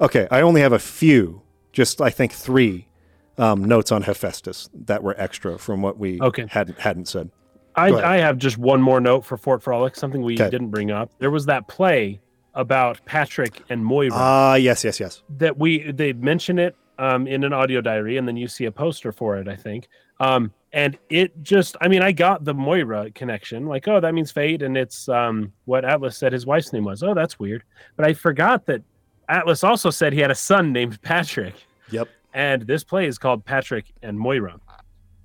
Okay, 0.00 0.26
I 0.30 0.40
only 0.40 0.62
have 0.62 0.72
a 0.72 0.78
few, 0.78 1.42
just 1.72 2.00
I 2.00 2.08
think 2.08 2.32
three 2.32 2.88
um, 3.36 3.64
notes 3.64 3.92
on 3.92 4.02
Hephaestus 4.02 4.70
that 4.72 5.02
were 5.02 5.14
extra 5.18 5.58
from 5.58 5.82
what 5.82 5.98
we 5.98 6.20
okay. 6.22 6.46
hadn't 6.48 6.78
hadn't 6.78 7.06
said. 7.08 7.30
I, 7.76 7.88
I 7.88 8.16
have 8.18 8.38
just 8.38 8.58
one 8.58 8.80
more 8.80 9.00
note 9.00 9.24
for 9.24 9.36
Fort 9.36 9.62
Frolic, 9.62 9.96
something 9.96 10.22
we 10.22 10.34
okay. 10.34 10.50
didn't 10.50 10.70
bring 10.70 10.90
up. 10.90 11.10
There 11.18 11.30
was 11.30 11.46
that 11.46 11.66
play 11.66 12.20
about 12.54 13.04
Patrick 13.04 13.62
and 13.68 13.84
Moira. 13.84 14.10
Ah, 14.12 14.52
uh, 14.52 14.54
yes, 14.54 14.84
yes, 14.84 15.00
yes. 15.00 15.22
That 15.38 15.58
we 15.58 15.90
they 15.90 16.12
mention 16.12 16.58
it 16.58 16.76
um, 16.98 17.26
in 17.26 17.44
an 17.44 17.52
audio 17.52 17.80
diary, 17.80 18.16
and 18.16 18.28
then 18.28 18.36
you 18.36 18.46
see 18.46 18.64
a 18.66 18.72
poster 18.72 19.12
for 19.12 19.36
it. 19.36 19.48
I 19.48 19.56
think. 19.56 19.88
Um, 20.20 20.52
and 20.72 20.98
it 21.08 21.40
just, 21.42 21.76
I 21.80 21.86
mean, 21.86 22.02
I 22.02 22.10
got 22.10 22.44
the 22.44 22.52
Moira 22.52 23.10
connection, 23.12 23.66
like, 23.66 23.86
oh, 23.86 24.00
that 24.00 24.12
means 24.12 24.32
fate, 24.32 24.60
and 24.60 24.76
it's 24.76 25.08
um, 25.08 25.52
what 25.66 25.84
Atlas 25.84 26.16
said 26.16 26.32
his 26.32 26.46
wife's 26.46 26.72
name 26.72 26.84
was. 26.84 27.02
Oh, 27.02 27.14
that's 27.14 27.38
weird. 27.38 27.62
But 27.96 28.06
I 28.06 28.12
forgot 28.12 28.66
that 28.66 28.82
Atlas 29.28 29.62
also 29.62 29.90
said 29.90 30.12
he 30.12 30.18
had 30.18 30.32
a 30.32 30.34
son 30.34 30.72
named 30.72 31.00
Patrick. 31.02 31.54
Yep. 31.90 32.08
And 32.32 32.62
this 32.62 32.82
play 32.82 33.06
is 33.06 33.18
called 33.18 33.44
Patrick 33.44 33.86
and 34.02 34.18
Moira. 34.18 34.58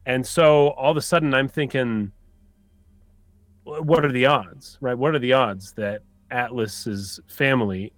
And 0.05 0.25
so 0.25 0.69
all 0.69 0.91
of 0.91 0.97
a 0.97 1.01
sudden 1.01 1.33
I'm 1.33 1.47
thinking, 1.47 2.11
what 3.81 4.05
are 4.05 4.11
the 4.11 4.25
odds, 4.25 4.77
right? 4.81 4.97
What 4.97 5.15
are 5.15 5.19
the 5.19 5.33
odds 5.33 5.73
that 5.73 6.01
Atlas's 6.31 7.19
family 7.27 7.91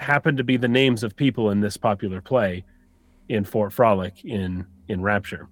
happen 0.00 0.36
to 0.36 0.44
be 0.44 0.56
the 0.56 0.68
names 0.68 1.02
of 1.02 1.16
people 1.16 1.50
in 1.50 1.60
this 1.60 1.76
popular 1.76 2.20
play 2.20 2.64
in 3.28 3.44
Fort 3.44 3.72
Frolic 3.72 4.24
in 4.24 4.66
in 4.88 5.02
Rapture? 5.02 5.48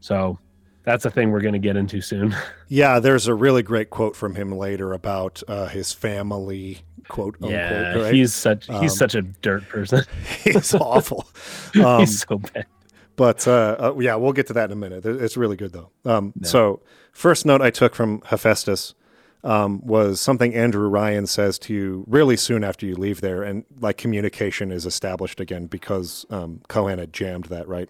So 0.00 0.38
that's 0.84 1.04
a 1.04 1.10
thing 1.10 1.32
we're 1.32 1.40
going 1.40 1.52
to 1.52 1.58
get 1.58 1.76
into 1.76 2.00
soon. 2.00 2.34
Yeah, 2.68 2.98
there's 2.98 3.28
a 3.28 3.34
really 3.34 3.62
great 3.62 3.90
quote 3.90 4.16
from 4.16 4.34
him 4.34 4.50
later 4.50 4.92
about 4.92 5.40
uh, 5.46 5.68
his 5.68 5.92
family 5.92 6.80
quote 7.06 7.36
unquote. 7.36 7.52
Yeah, 7.52 7.94
right? 7.94 8.12
he's 8.12 8.34
such 8.34 8.66
he's 8.66 8.74
um, 8.74 8.88
such 8.88 9.14
a 9.14 9.22
dirt 9.22 9.68
person. 9.68 10.02
he's 10.42 10.74
awful. 10.74 11.28
Um, 11.76 12.00
he's 12.00 12.24
so 12.26 12.38
bad. 12.38 12.66
But 13.16 13.48
uh, 13.48 13.76
uh, 13.78 13.94
yeah, 13.98 14.14
we'll 14.16 14.32
get 14.32 14.46
to 14.48 14.52
that 14.52 14.66
in 14.66 14.72
a 14.72 14.76
minute. 14.76 15.04
It's 15.06 15.36
really 15.36 15.56
good 15.56 15.72
though. 15.72 15.90
Um, 16.04 16.32
no. 16.36 16.48
So 16.48 16.80
first 17.12 17.46
note 17.46 17.62
I 17.62 17.70
took 17.70 17.94
from 17.94 18.22
Hephaestus 18.26 18.94
um, 19.42 19.80
was 19.86 20.20
something 20.20 20.54
Andrew 20.54 20.88
Ryan 20.88 21.26
says 21.26 21.58
to 21.60 21.74
you 21.74 22.04
really 22.06 22.36
soon 22.36 22.64
after 22.64 22.84
you 22.84 22.94
leave 22.94 23.20
there, 23.20 23.42
and 23.42 23.64
like 23.80 23.96
communication 23.96 24.70
is 24.70 24.84
established 24.84 25.40
again 25.40 25.66
because 25.66 26.26
um, 26.30 26.60
Cohen 26.68 26.98
had 26.98 27.12
jammed 27.12 27.46
that 27.46 27.66
right. 27.66 27.88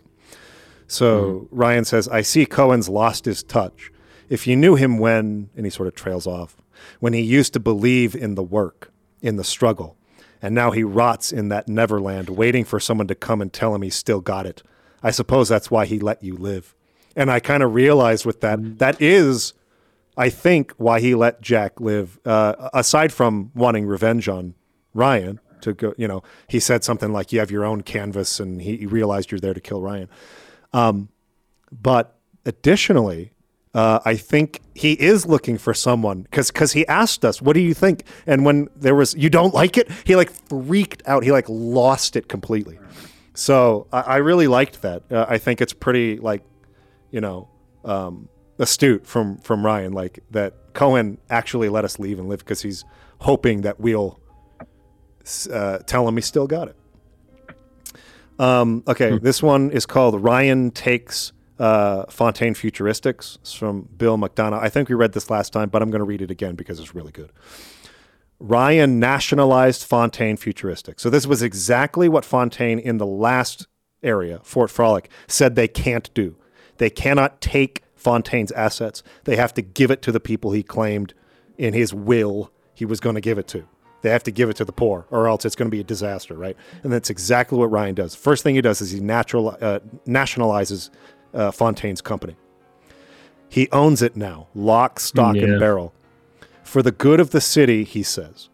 So 0.87 1.20
mm-hmm. 1.20 1.57
Ryan 1.57 1.85
says, 1.85 2.09
I 2.09 2.22
see 2.22 2.47
Cohen's 2.47 2.89
lost 2.89 3.24
his 3.24 3.43
touch. 3.43 3.91
If 4.29 4.47
you 4.47 4.57
knew 4.57 4.74
him 4.74 4.99
when, 4.99 5.51
and 5.57 5.66
he 5.66 5.70
sort 5.70 5.89
of 5.89 5.95
trails 5.95 6.27
off, 6.27 6.57
when 7.01 7.12
he 7.12 7.22
used 7.22 7.53
to 7.55 7.61
believe 7.61 8.14
in 8.14 8.35
the 8.35 8.43
work, 8.43 8.93
in 9.22 9.37
the 9.37 9.45
struggle, 9.45 9.97
and 10.43 10.55
now 10.55 10.70
he 10.70 10.85
rots 10.85 11.33
in 11.33 11.49
that 11.49 11.68
Neverland, 11.68 12.31
waiting 12.31 12.64
for 12.64 12.79
someone 12.79 13.07
to 13.09 13.14
come 13.14 13.41
and 13.41 13.53
tell 13.53 13.74
him 13.74 13.83
he's 13.83 13.97
still 13.97 14.20
got 14.20 14.47
it. 14.47 14.62
I 15.07 15.12
suppose 15.12 15.48
that's 15.48 15.70
why 15.70 15.86
he 15.86 16.00
let 16.00 16.24
you 16.24 16.34
live. 16.34 16.74
And 17.14 17.30
I 17.30 17.38
kind 17.38 17.62
of 17.62 17.72
realized 17.74 18.26
with 18.26 18.40
that, 18.40 18.59
mm-hmm. 18.59 18.78
that 18.78 19.00
is, 19.00 19.52
I 20.16 20.30
think, 20.30 20.72
why 20.78 20.98
he 20.98 21.14
let 21.14 21.40
Jack 21.40 21.80
live, 21.80 22.18
uh, 22.26 22.70
aside 22.74 23.12
from 23.12 23.52
wanting 23.54 23.86
revenge 23.86 24.28
on 24.28 24.57
Ryan 24.94 25.38
to 25.61 25.74
go, 25.74 25.94
you 25.96 26.09
know, 26.09 26.24
he 26.48 26.59
said 26.59 26.82
something 26.82 27.12
like, 27.12 27.30
You 27.30 27.38
have 27.38 27.52
your 27.52 27.64
own 27.64 27.82
canvas, 27.82 28.40
and 28.40 28.61
he, 28.61 28.78
he 28.78 28.86
realized 28.86 29.30
you're 29.30 29.38
there 29.38 29.54
to 29.54 29.61
kill 29.61 29.80
Ryan. 29.80 30.09
Um, 30.72 31.09
but 31.70 32.18
additionally, 32.44 33.30
uh, 33.74 34.00
I 34.04 34.16
think 34.16 34.61
he 34.74 34.94
is 34.94 35.24
looking 35.24 35.57
for 35.57 35.72
someone 35.72 36.22
because 36.22 36.50
because 36.50 36.72
he 36.72 36.84
asked 36.88 37.24
us, 37.24 37.42
"What 37.42 37.52
do 37.52 37.61
you 37.61 37.74
think?" 37.74 38.04
And 38.26 38.44
when 38.44 38.70
there 38.74 38.94
was, 38.94 39.14
"You 39.14 39.28
don't 39.28 39.52
like 39.52 39.76
it," 39.76 39.88
he 40.04 40.16
like 40.16 40.30
freaked 40.30 41.02
out. 41.07 41.24
He 41.24 41.30
like 41.30 41.44
lost 41.46 42.16
it 42.16 42.26
completely. 42.26 42.78
So 43.37 43.87
I, 43.93 44.01
I 44.01 44.16
really 44.16 44.49
liked 44.49 44.82
that. 44.82 45.03
Uh, 45.11 45.26
I 45.28 45.39
think 45.39 45.61
it's 45.61 45.72
pretty 45.72 46.18
like, 46.18 46.43
you 47.11 47.20
know, 47.20 47.49
um, 47.84 48.28
astute 48.59 49.07
from 49.07 49.39
from 49.39 49.64
Ryan, 49.64 49.93
like 49.93 50.20
that 50.30 50.55
Cohen 50.72 51.18
actually 51.30 51.68
let 51.68 51.84
us 51.84 51.99
leave 51.99 52.18
and 52.18 52.28
live 52.28 52.41
because 52.41 52.62
he's 52.62 52.84
hoping 53.20 53.61
that 53.61 53.78
we'll 53.78 54.18
uh, 55.53 55.78
tell 55.78 56.09
him 56.09 56.16
he 56.16 56.22
still 56.22 56.47
got 56.47 56.68
it. 56.68 56.76
Um, 58.39 58.82
okay, 58.87 59.18
this 59.18 59.43
one 59.43 59.70
is 59.70 59.87
called 59.87 60.22
Ryan 60.22 60.70
Takes 60.70 61.32
uh, 61.59 62.05
Fontaine 62.09 62.55
Futuristics. 62.55 63.37
It's 63.37 63.53
from 63.53 63.89
Bill 63.97 64.18
McDonough. 64.18 64.61
I 64.61 64.68
think 64.68 64.89
we 64.89 64.95
read 64.95 65.12
this 65.12 65.30
last 65.30 65.53
time, 65.53 65.68
but 65.68 65.82
I'm 65.82 65.91
going 65.91 66.01
to 66.01 66.05
read 66.05 66.22
it 66.22 66.30
again 66.30 66.55
because 66.55 66.78
it's 66.78 66.95
really 66.95 67.12
good. 67.12 67.32
Ryan 68.39 69.01
nationalized 69.01 69.84
Fontaine 69.84 70.37
Futuristic. 70.37 71.01
So 71.01 71.09
this 71.11 71.26
was 71.26 71.43
exactly 71.43 72.09
what 72.09 72.24
Fontaine 72.24 72.78
in 72.78 72.99
the 72.99 73.07
last 73.07 73.66
area, 74.03 74.41
Fort 74.43 74.70
Frolic, 74.70 75.11
said 75.26 75.55
they 75.55 75.68
can't 75.68 76.12
do. 76.14 76.37
They 76.76 76.91
cannot 76.91 77.41
take 77.41 77.82
Fontaine's 77.95 78.53
assets. 78.53 79.03
They 79.24 79.37
have 79.37 79.55
to 79.55 79.62
give 79.62 79.91
it 79.91 80.03
to 80.03 80.12
the 80.12 80.20
people 80.20 80.53
he 80.53 80.62
claimed 80.62 81.14
in 81.57 81.72
his 81.72 81.95
will 81.95 82.51
he 82.74 82.84
was 82.84 83.01
going 83.01 83.14
to 83.14 83.20
give 83.22 83.39
it 83.39 83.49
to. 83.49 83.66
They 84.03 84.11
have 84.11 84.22
to 84.24 84.30
give 84.30 84.51
it 84.51 84.57
to 84.57 84.64
the 84.64 84.72
poor, 84.72 85.07
or 85.11 85.26
else 85.26 85.45
it's 85.47 85.57
going 85.57 85.68
to 85.70 85.74
be 85.74 85.80
a 85.80 85.84
disaster, 85.84 86.34
right? 86.34 86.57
And 86.84 86.93
that's 86.93 87.09
exactly 87.09 87.59
what 87.59 87.70
Ryan 87.70 87.95
does. 87.95 88.14
First 88.14 88.43
thing 88.43 88.55
he 88.55 88.61
does 88.61 88.82
is 88.82 88.91
he 88.91 89.01
natural, 89.01 89.57
uh, 89.61 89.80
nationalizes 90.07 90.91
uh, 91.32 91.51
Fontaine's 91.51 92.03
company. 92.03 92.37
He 93.49 93.68
owns 93.72 94.03
it 94.03 94.14
now, 94.14 94.49
lock, 94.55 95.01
stock, 95.01 95.34
Yeah. 95.37 95.45
and 95.45 95.61
barrel. 95.61 95.95
For 96.66 96.82
the 96.82 96.92
good 96.92 97.20
of 97.20 97.30
the 97.30 97.40
city, 97.40 97.84
he 97.84 98.02
says. 98.02 98.48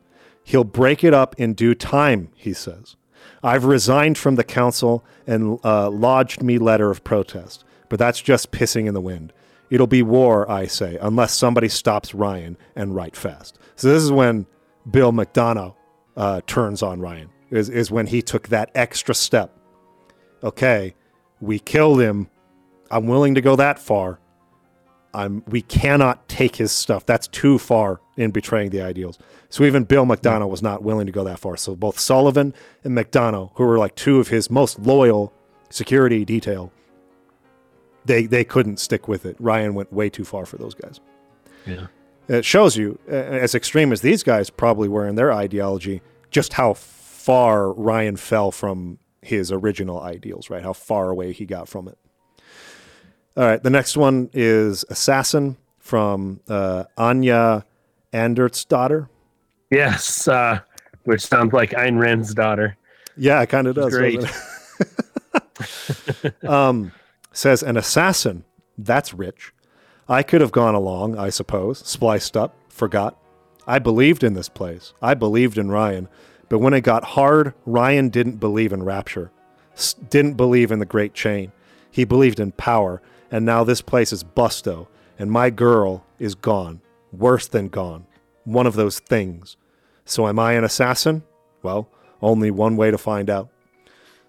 He'll 0.44 0.64
break 0.64 1.02
it 1.02 1.14
up 1.14 1.34
in 1.38 1.54
due 1.54 1.74
time, 1.74 2.28
he 2.34 2.52
says. 2.52 2.96
I've 3.42 3.64
resigned 3.64 4.18
from 4.18 4.34
the 4.34 4.44
council 4.44 5.04
and 5.26 5.58
uh, 5.64 5.88
lodged 5.90 6.42
me 6.42 6.58
letter 6.58 6.90
of 6.90 7.04
protest, 7.04 7.64
but 7.88 7.98
that's 7.98 8.20
just 8.20 8.52
pissing 8.52 8.86
in 8.86 8.94
the 8.94 9.00
wind. 9.00 9.32
It'll 9.70 9.86
be 9.86 10.02
war, 10.02 10.48
I 10.50 10.66
say, 10.66 10.98
unless 11.00 11.34
somebody 11.34 11.68
stops 11.68 12.14
Ryan 12.14 12.58
and 12.76 12.94
right 12.94 13.16
fast. 13.16 13.58
So 13.76 13.88
this 13.88 14.02
is 14.02 14.12
when 14.12 14.46
Bill 14.90 15.12
McDonagh 15.12 15.74
uh, 16.16 16.42
turns 16.46 16.82
on 16.82 17.00
Ryan. 17.00 17.30
Is 17.50 17.68
is 17.68 17.90
when 17.90 18.06
he 18.06 18.22
took 18.22 18.48
that 18.48 18.70
extra 18.74 19.14
step. 19.14 19.58
Okay, 20.44 20.94
we 21.40 21.58
killed 21.58 22.00
him. 22.00 22.28
I'm 22.90 23.06
willing 23.06 23.34
to 23.34 23.40
go 23.40 23.56
that 23.56 23.78
far. 23.78 24.18
I'm, 25.14 25.42
we 25.46 25.62
cannot 25.62 26.28
take 26.28 26.56
his 26.56 26.72
stuff. 26.72 27.04
That's 27.04 27.28
too 27.28 27.58
far 27.58 28.00
in 28.16 28.30
betraying 28.30 28.70
the 28.70 28.82
ideals. 28.82 29.18
So 29.48 29.64
even 29.64 29.84
Bill 29.84 30.06
McDonagh 30.06 30.48
was 30.48 30.62
not 30.62 30.82
willing 30.82 31.06
to 31.06 31.12
go 31.12 31.24
that 31.24 31.38
far. 31.38 31.56
So 31.56 31.76
both 31.76 31.98
Sullivan 31.98 32.54
and 32.84 32.96
McDonagh, 32.96 33.50
who 33.54 33.64
were 33.64 33.78
like 33.78 33.94
two 33.94 34.18
of 34.20 34.28
his 34.28 34.50
most 34.50 34.78
loyal 34.78 35.32
security 35.70 36.24
detail, 36.24 36.72
they 38.04 38.26
they 38.26 38.44
couldn't 38.44 38.78
stick 38.78 39.06
with 39.06 39.26
it. 39.26 39.36
Ryan 39.38 39.74
went 39.74 39.92
way 39.92 40.10
too 40.10 40.24
far 40.24 40.46
for 40.46 40.56
those 40.56 40.74
guys. 40.74 41.00
Yeah. 41.66 41.86
It 42.28 42.44
shows 42.44 42.76
you, 42.76 42.98
as 43.08 43.54
extreme 43.54 43.92
as 43.92 44.00
these 44.00 44.22
guys 44.22 44.48
probably 44.48 44.88
were 44.88 45.06
in 45.06 45.16
their 45.16 45.32
ideology, 45.32 46.00
just 46.30 46.54
how 46.54 46.72
far 46.74 47.72
Ryan 47.72 48.16
fell 48.16 48.50
from 48.50 48.98
his 49.20 49.52
original 49.52 50.00
ideals, 50.00 50.48
right? 50.48 50.62
How 50.62 50.72
far 50.72 51.10
away 51.10 51.32
he 51.32 51.44
got 51.44 51.68
from 51.68 51.88
it. 51.88 51.98
All 53.36 53.44
right, 53.44 53.62
the 53.62 53.70
next 53.70 53.96
one 53.96 54.28
is 54.32 54.84
Assassin 54.90 55.56
from 55.78 56.40
uh, 56.48 56.84
Anya 56.98 57.64
Andersdotter. 58.12 59.08
Yes, 59.70 60.28
uh, 60.28 60.60
which 61.04 61.22
sounds 61.22 61.52
like 61.52 61.70
Ayn 61.70 61.98
Rand's 61.98 62.34
daughter. 62.34 62.76
Yeah, 63.16 63.40
it 63.42 63.48
kind 63.48 63.66
of 63.66 63.74
does. 63.74 63.94
Great. 63.94 64.22
um, 66.48 66.92
says 67.32 67.62
an 67.62 67.76
assassin. 67.76 68.44
That's 68.78 69.14
rich. 69.14 69.52
I 70.08 70.22
could 70.22 70.40
have 70.40 70.52
gone 70.52 70.74
along, 70.74 71.18
I 71.18 71.30
suppose, 71.30 71.78
spliced 71.86 72.36
up, 72.36 72.54
forgot. 72.68 73.16
I 73.66 73.78
believed 73.78 74.24
in 74.24 74.34
this 74.34 74.48
place. 74.48 74.92
I 75.00 75.14
believed 75.14 75.56
in 75.56 75.70
Ryan. 75.70 76.08
But 76.48 76.58
when 76.58 76.74
it 76.74 76.82
got 76.82 77.04
hard, 77.04 77.54
Ryan 77.64 78.08
didn't 78.10 78.36
believe 78.36 78.72
in 78.72 78.82
rapture, 78.82 79.30
s- 79.74 79.94
didn't 79.94 80.34
believe 80.34 80.70
in 80.70 80.80
the 80.80 80.84
great 80.86 81.14
chain. 81.14 81.52
He 81.90 82.04
believed 82.04 82.40
in 82.40 82.52
power. 82.52 83.00
And 83.32 83.46
now 83.46 83.64
this 83.64 83.80
place 83.80 84.12
is 84.12 84.22
busto, 84.22 84.86
and 85.18 85.32
my 85.32 85.50
girl 85.50 86.04
is 86.18 86.34
gone. 86.34 86.82
Worse 87.12 87.48
than 87.48 87.68
gone. 87.68 88.06
One 88.44 88.66
of 88.66 88.74
those 88.74 89.00
things. 89.00 89.56
So 90.04 90.28
am 90.28 90.38
I 90.38 90.52
an 90.52 90.64
assassin? 90.64 91.24
Well, 91.62 91.88
only 92.20 92.50
one 92.50 92.76
way 92.76 92.90
to 92.90 92.98
find 92.98 93.30
out. 93.30 93.48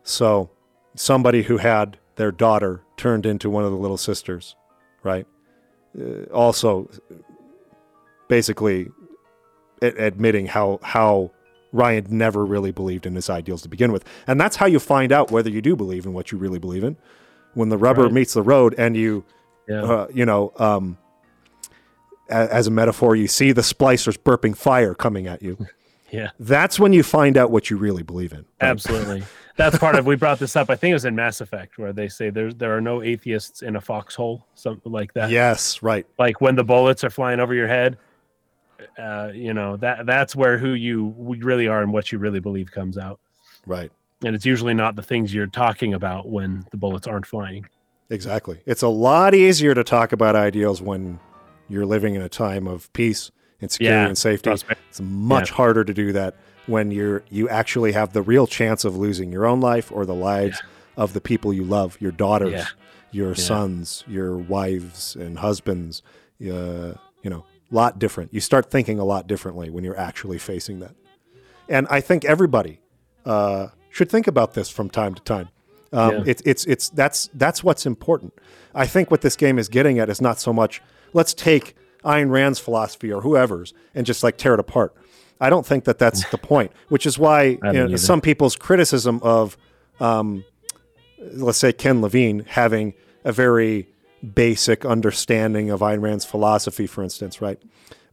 So, 0.04 0.50
somebody 0.96 1.44
who 1.44 1.58
had 1.58 1.98
their 2.16 2.32
daughter 2.32 2.82
turned 2.98 3.26
into 3.26 3.50
one 3.50 3.64
of 3.64 3.72
the 3.72 3.78
little 3.78 3.98
sisters, 3.98 4.56
right? 5.04 5.26
Uh, 6.00 6.24
also, 6.34 6.90
basically 8.28 8.90
a- 9.82 10.06
admitting 10.06 10.48
how 10.48 10.80
how 10.82 11.32
Ryan 11.72 12.06
never 12.10 12.46
really 12.46 12.72
believed 12.72 13.06
in 13.06 13.16
his 13.16 13.30
ideals 13.30 13.62
to 13.64 13.70
begin 13.70 13.92
with, 13.92 14.04
and 14.28 14.40
that's 14.40 14.58
how 14.58 14.66
you 14.66 14.80
find 14.80 15.12
out 15.12 15.32
whether 15.32 15.50
you 15.50 15.62
do 15.62 15.76
believe 15.76 16.06
in 16.06 16.14
what 16.14 16.32
you 16.32 16.38
really 16.38 16.60
believe 16.60 16.84
in. 16.84 16.98
When 17.54 17.70
the 17.70 17.78
rubber 17.78 18.04
Right. 18.04 18.12
meets 18.14 18.34
the 18.34 18.42
road, 18.42 18.76
and 18.78 18.96
you, 18.98 19.24
Yeah. 19.68 19.84
uh, 19.84 20.08
you 20.14 20.26
know, 20.26 20.52
um, 20.58 20.98
a- 22.30 22.54
as 22.54 22.68
a 22.68 22.72
metaphor, 22.72 23.16
you 23.16 23.28
see 23.28 23.52
the 23.52 23.62
splicers 23.62 24.18
burping 24.18 24.56
fire 24.58 24.94
coming 24.94 25.28
at 25.28 25.42
you. 25.42 25.58
yeah. 26.12 26.30
That's 26.40 26.80
when 26.80 26.94
you 26.94 27.04
find 27.04 27.38
out 27.38 27.52
what 27.52 27.70
you 27.70 27.78
really 27.78 28.04
believe 28.04 28.32
in. 28.32 28.40
right? 28.40 28.46
Absolutely. 28.70 29.24
That's 29.56 29.78
part 29.78 29.96
of 29.96 30.08
we 30.08 30.16
brought 30.16 30.40
this 30.40 30.56
up. 30.56 30.72
I 30.72 30.76
think 30.76 30.92
it 30.92 30.96
was 30.96 31.06
in 31.06 31.16
Mass 31.16 31.40
Effect 31.40 31.78
where 31.78 31.94
they 31.94 32.08
say 32.08 32.32
there's 32.32 32.56
there 32.56 32.76
are 32.76 32.82
no 32.82 33.04
atheists 33.04 33.62
in 33.62 33.76
a 33.76 33.82
foxhole, 33.82 34.48
something 34.56 34.92
like 34.92 35.14
that. 35.14 35.30
Yes, 35.30 35.84
right. 35.84 36.08
Like 36.18 36.42
when 36.42 36.56
the 36.56 36.64
bullets 36.64 37.04
are 37.04 37.12
flying 37.12 37.40
over 37.40 37.54
your 37.54 37.68
head, 37.68 37.98
uh, 38.98 39.30
you 39.32 39.54
know, 39.54 39.78
that 39.78 40.08
that's 40.08 40.36
where 40.36 40.58
who 40.58 40.70
you 40.70 41.14
really 41.18 41.68
are 41.68 41.84
and 41.84 41.94
what 41.94 42.12
you 42.12 42.18
really 42.18 42.40
believe 42.40 42.72
comes 42.72 42.98
out. 42.98 43.20
Right. 43.68 43.92
And 44.24 44.36
it's 44.36 44.46
usually 44.46 44.74
not 44.74 44.96
the 44.96 45.04
things 45.04 45.34
you're 45.34 45.48
talking 45.48 45.94
about 45.94 46.30
when 46.30 46.66
the 46.72 46.78
bullets 46.78 47.08
aren't 47.08 47.26
flying. 47.26 47.66
Exactly. 48.10 48.62
It's 48.66 48.82
a 48.82 48.88
lot 48.88 49.34
easier 49.34 49.74
to 49.74 49.84
talk 49.84 50.12
about 50.12 50.36
ideals 50.36 50.82
when 50.82 51.20
you're 51.70 51.86
living 51.86 52.16
in 52.16 52.22
a 52.22 52.30
time 52.30 52.68
of 52.68 52.92
peace 52.94 53.32
and 53.62 53.72
security 53.72 53.96
Yeah, 54.02 54.08
and 54.08 54.18
safety. 54.18 54.50
It's 54.52 55.02
much 55.02 55.50
harder 55.52 55.84
to 55.84 55.94
do 55.94 56.12
that 56.14 56.36
when 56.68 56.92
you're 56.92 57.24
you 57.30 57.50
actually 57.50 57.92
have 57.94 58.14
the 58.14 58.22
real 58.22 58.48
chance 58.48 58.86
of 58.86 58.96
losing 58.96 59.32
your 59.32 59.46
own 59.46 59.60
life 59.62 59.92
or 59.92 60.06
the 60.06 60.14
lives 60.16 60.62
of 60.96 61.14
the 61.14 61.22
people 61.22 61.52
you 61.54 61.64
love, 61.64 61.98
your 62.00 62.12
daughters, 62.12 62.52
Yeah. 62.54 62.66
your 63.12 63.36
sons, 63.36 64.04
your 64.08 64.38
wives 64.38 65.16
and 65.16 65.40
husbands. 65.40 66.02
Uh, 66.42 66.94
you 67.24 67.30
know, 67.30 67.46
a 67.72 67.76
lot 67.76 68.00
different. 68.00 68.34
You 68.34 68.42
start 68.42 68.70
thinking 68.70 69.00
a 69.00 69.06
lot 69.06 69.28
differently 69.28 69.70
when 69.70 69.84
you're 69.84 69.98
actually 70.00 70.38
facing 70.38 70.80
that. 70.82 70.96
And 71.70 71.88
I 71.90 72.02
think 72.02 72.26
everybody 72.26 72.80
uh, 73.26 73.68
should 73.94 74.10
think 74.10 74.28
about 74.28 74.54
this 74.56 74.70
from 74.70 74.90
time 74.90 75.14
to 75.14 75.22
time. 75.22 75.50
Um, 75.94 76.12
Yeah. 76.12 76.24
It's 76.26 76.42
it's 76.46 76.66
it's 76.66 76.90
that's 76.90 77.30
that's 77.36 77.64
what's 77.64 77.86
important. 77.86 78.34
I 78.76 78.88
think 78.88 79.12
what 79.12 79.22
this 79.22 79.36
game 79.36 79.60
is 79.60 79.70
getting 79.70 80.00
at 80.00 80.10
is 80.10 80.20
not 80.20 80.40
so 80.40 80.52
much 80.52 80.82
let's 81.14 81.34
take 81.34 81.76
Ayn 82.04 82.30
Rand's 82.30 82.60
philosophy 82.60 83.12
or 83.12 83.22
whoever's 83.22 83.74
and 83.96 84.06
just 84.06 84.24
like 84.24 84.38
tear 84.38 84.56
it 84.56 84.60
apart. 84.60 84.96
I 85.40 85.50
don't 85.50 85.66
think 85.66 85.86
that 85.86 86.00
that's 86.00 86.30
the 86.30 86.38
point. 86.38 86.72
Which 86.90 87.06
is 87.06 87.18
why 87.18 87.44
you 87.44 87.60
know, 87.74 87.96
some 87.96 88.22
people's 88.22 88.56
criticism 88.56 89.20
of, 89.24 89.58
um, 90.00 90.44
let's 91.20 91.58
say 91.58 91.72
Ken 91.72 92.02
Levine 92.02 92.46
having 92.48 92.94
a 93.24 93.32
very 93.32 93.88
basic 94.34 94.86
understanding 94.86 95.70
of 95.70 95.82
Ayn 95.82 96.02
Rand's 96.02 96.26
philosophy, 96.26 96.88
for 96.88 97.04
instance, 97.04 97.42
right? 97.42 97.62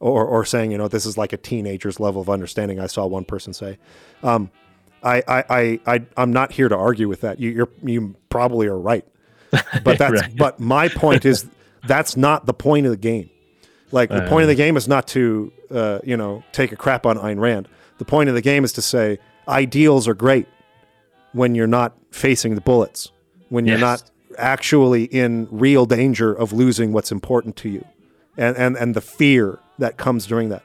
Or, 0.01 0.25
or 0.25 0.45
saying, 0.45 0.73
you 0.73 0.79
know, 0.79 0.89
this 0.89 1.05
is 1.07 1.19
like 1.19 1.33
a 1.33 1.37
teenager's 1.37 2.01
level 2.01 2.23
of 2.23 2.31
understanding. 2.31 2.81
I 2.81 2.87
saw 2.87 3.07
one 3.07 3.25
person 3.25 3.53
say. 3.53 3.79
Um, 4.23 4.51
I, 5.03 5.23
I, 5.27 5.45
I, 5.49 5.81
I, 5.87 6.07
I'm 6.17 6.33
not 6.33 6.53
here 6.53 6.69
to 6.69 6.77
argue 6.77 7.09
with 7.09 7.23
that. 7.23 7.41
You, 7.41 7.51
you're, 7.51 7.69
you 7.83 8.15
probably 8.29 8.67
are 8.67 8.79
right, 8.79 9.05
but 9.85 9.99
that's, 9.99 10.21
Right. 10.23 10.37
but 10.37 10.61
my 10.61 10.89
point 10.89 11.25
is 11.25 11.47
that's 11.87 12.17
not 12.17 12.47
the 12.47 12.55
point 12.55 12.87
of 12.87 12.93
the 12.93 12.99
game. 12.99 13.31
Like 13.93 14.11
the 14.11 14.23
point 14.29 14.43
of 14.43 14.49
the 14.49 14.55
game 14.55 14.77
is 14.77 14.87
not 14.87 15.09
to, 15.09 15.53
uh, 15.71 15.99
you 16.05 16.17
know, 16.17 16.45
take 16.53 16.71
a 16.71 16.77
crap 16.77 17.07
on 17.07 17.17
Ayn 17.19 17.41
Rand. 17.41 17.67
The 17.99 18.05
point 18.05 18.29
of 18.29 18.35
the 18.37 18.41
game 18.43 18.63
is 18.65 18.73
to 18.75 18.83
say 18.83 19.19
ideals 19.49 20.07
are 20.07 20.15
great 20.15 20.47
when 21.33 21.55
you're 21.57 21.67
not 21.67 21.95
facing 22.13 22.55
the 22.55 22.61
bullets, 22.61 23.11
when 23.49 23.67
you're 23.67 23.79
Yes. 23.79 24.03
not 24.03 24.11
actually 24.39 25.05
in 25.05 25.49
real 25.51 25.87
danger 25.87 26.33
of 26.33 26.53
losing 26.53 26.93
what's 26.93 27.11
important 27.11 27.57
to 27.57 27.69
you, 27.69 27.85
and 28.37 28.57
and 28.57 28.77
and 28.77 28.95
the 28.95 29.01
fear 29.01 29.59
that 29.81 29.97
comes 29.97 30.25
during 30.27 30.51
that, 30.51 30.63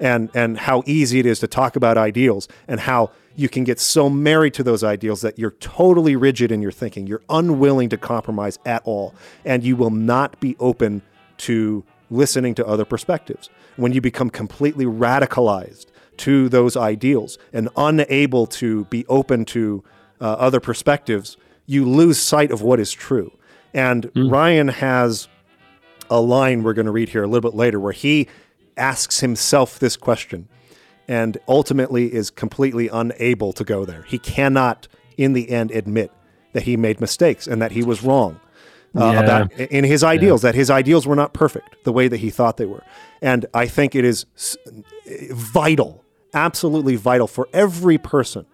and 0.00 0.30
and 0.34 0.58
how 0.58 0.82
easy 0.86 1.18
it 1.18 1.26
is 1.26 1.40
to 1.40 1.46
talk 1.46 1.76
about 1.76 1.98
ideals, 1.98 2.48
and 2.66 2.80
how 2.80 3.10
you 3.34 3.48
can 3.48 3.64
get 3.64 3.80
so 3.80 4.10
married 4.10 4.54
to 4.54 4.62
those 4.62 4.84
ideals 4.84 5.20
that 5.22 5.38
you're 5.38 5.52
totally 5.52 6.16
rigid 6.16 6.52
in 6.52 6.62
your 6.62 6.72
thinking, 6.72 7.06
you're 7.06 7.22
unwilling 7.28 7.88
to 7.90 7.96
compromise 7.96 8.58
at 8.66 8.82
all, 8.84 9.14
and 9.44 9.64
you 9.64 9.76
will 9.76 9.90
not 9.90 10.38
be 10.40 10.56
open 10.60 11.02
to 11.38 11.84
listening 12.10 12.54
to 12.54 12.66
other 12.66 12.84
perspectives. 12.84 13.48
When 13.76 13.92
you 13.92 14.00
become 14.00 14.30
completely 14.30 14.84
radicalized 14.84 15.86
to 16.18 16.48
those 16.48 16.76
ideals 16.76 17.38
and 17.52 17.68
unable 17.76 18.46
to 18.46 18.84
be 18.86 19.06
open 19.06 19.44
to 19.46 19.82
uh, 20.20 20.24
other 20.24 20.60
perspectives, 20.60 21.36
you 21.66 21.88
lose 21.88 22.20
sight 22.20 22.50
of 22.50 22.62
what 22.62 22.78
is 22.78 22.92
true. 22.92 23.32
And 23.74 24.10
Ryan 24.14 24.68
has 24.68 25.28
a 26.10 26.20
line 26.20 26.62
we're 26.62 26.74
going 26.74 26.86
to 26.86 26.92
read 26.92 27.08
here 27.08 27.22
a 27.22 27.26
little 27.26 27.50
bit 27.50 27.56
later 27.56 27.80
where 27.80 27.92
he 27.92 28.28
asks 28.76 29.20
himself 29.20 29.78
this 29.78 29.96
question 29.96 30.48
and 31.12 31.36
ultimately 31.46 32.12
is 32.12 32.30
completely 32.30 32.88
unable 32.88 33.52
to 33.52 33.64
go 33.64 33.84
there. 33.84 34.02
He 34.08 34.18
cannot 34.18 34.88
in 35.18 35.34
the 35.34 35.50
end 35.50 35.70
admit 35.70 36.10
that 36.54 36.62
he 36.62 36.76
made 36.76 37.00
mistakes 37.00 37.46
and 37.46 37.60
that 37.60 37.72
he 37.72 37.82
was 37.82 38.02
wrong 38.02 38.40
uh, 38.96 39.12
Yeah. 39.12 39.20
about 39.22 39.52
in 39.52 39.84
his 39.84 40.02
ideals 40.02 40.40
that 40.42 40.54
his 40.54 40.70
ideals 40.70 41.06
were 41.06 41.16
not 41.16 41.32
perfect 41.34 41.84
the 41.84 41.92
way 41.92 42.08
that 42.08 42.18
he 42.18 42.30
thought 42.30 42.56
they 42.56 42.66
were 42.66 42.82
and 43.22 43.46
i 43.54 43.66
think 43.66 43.94
it 43.94 44.04
is 44.04 44.26
vital 45.30 46.02
absolutely 46.34 46.96
vital 46.96 47.26
for 47.26 47.48
every 47.52 47.98
person 47.98 48.46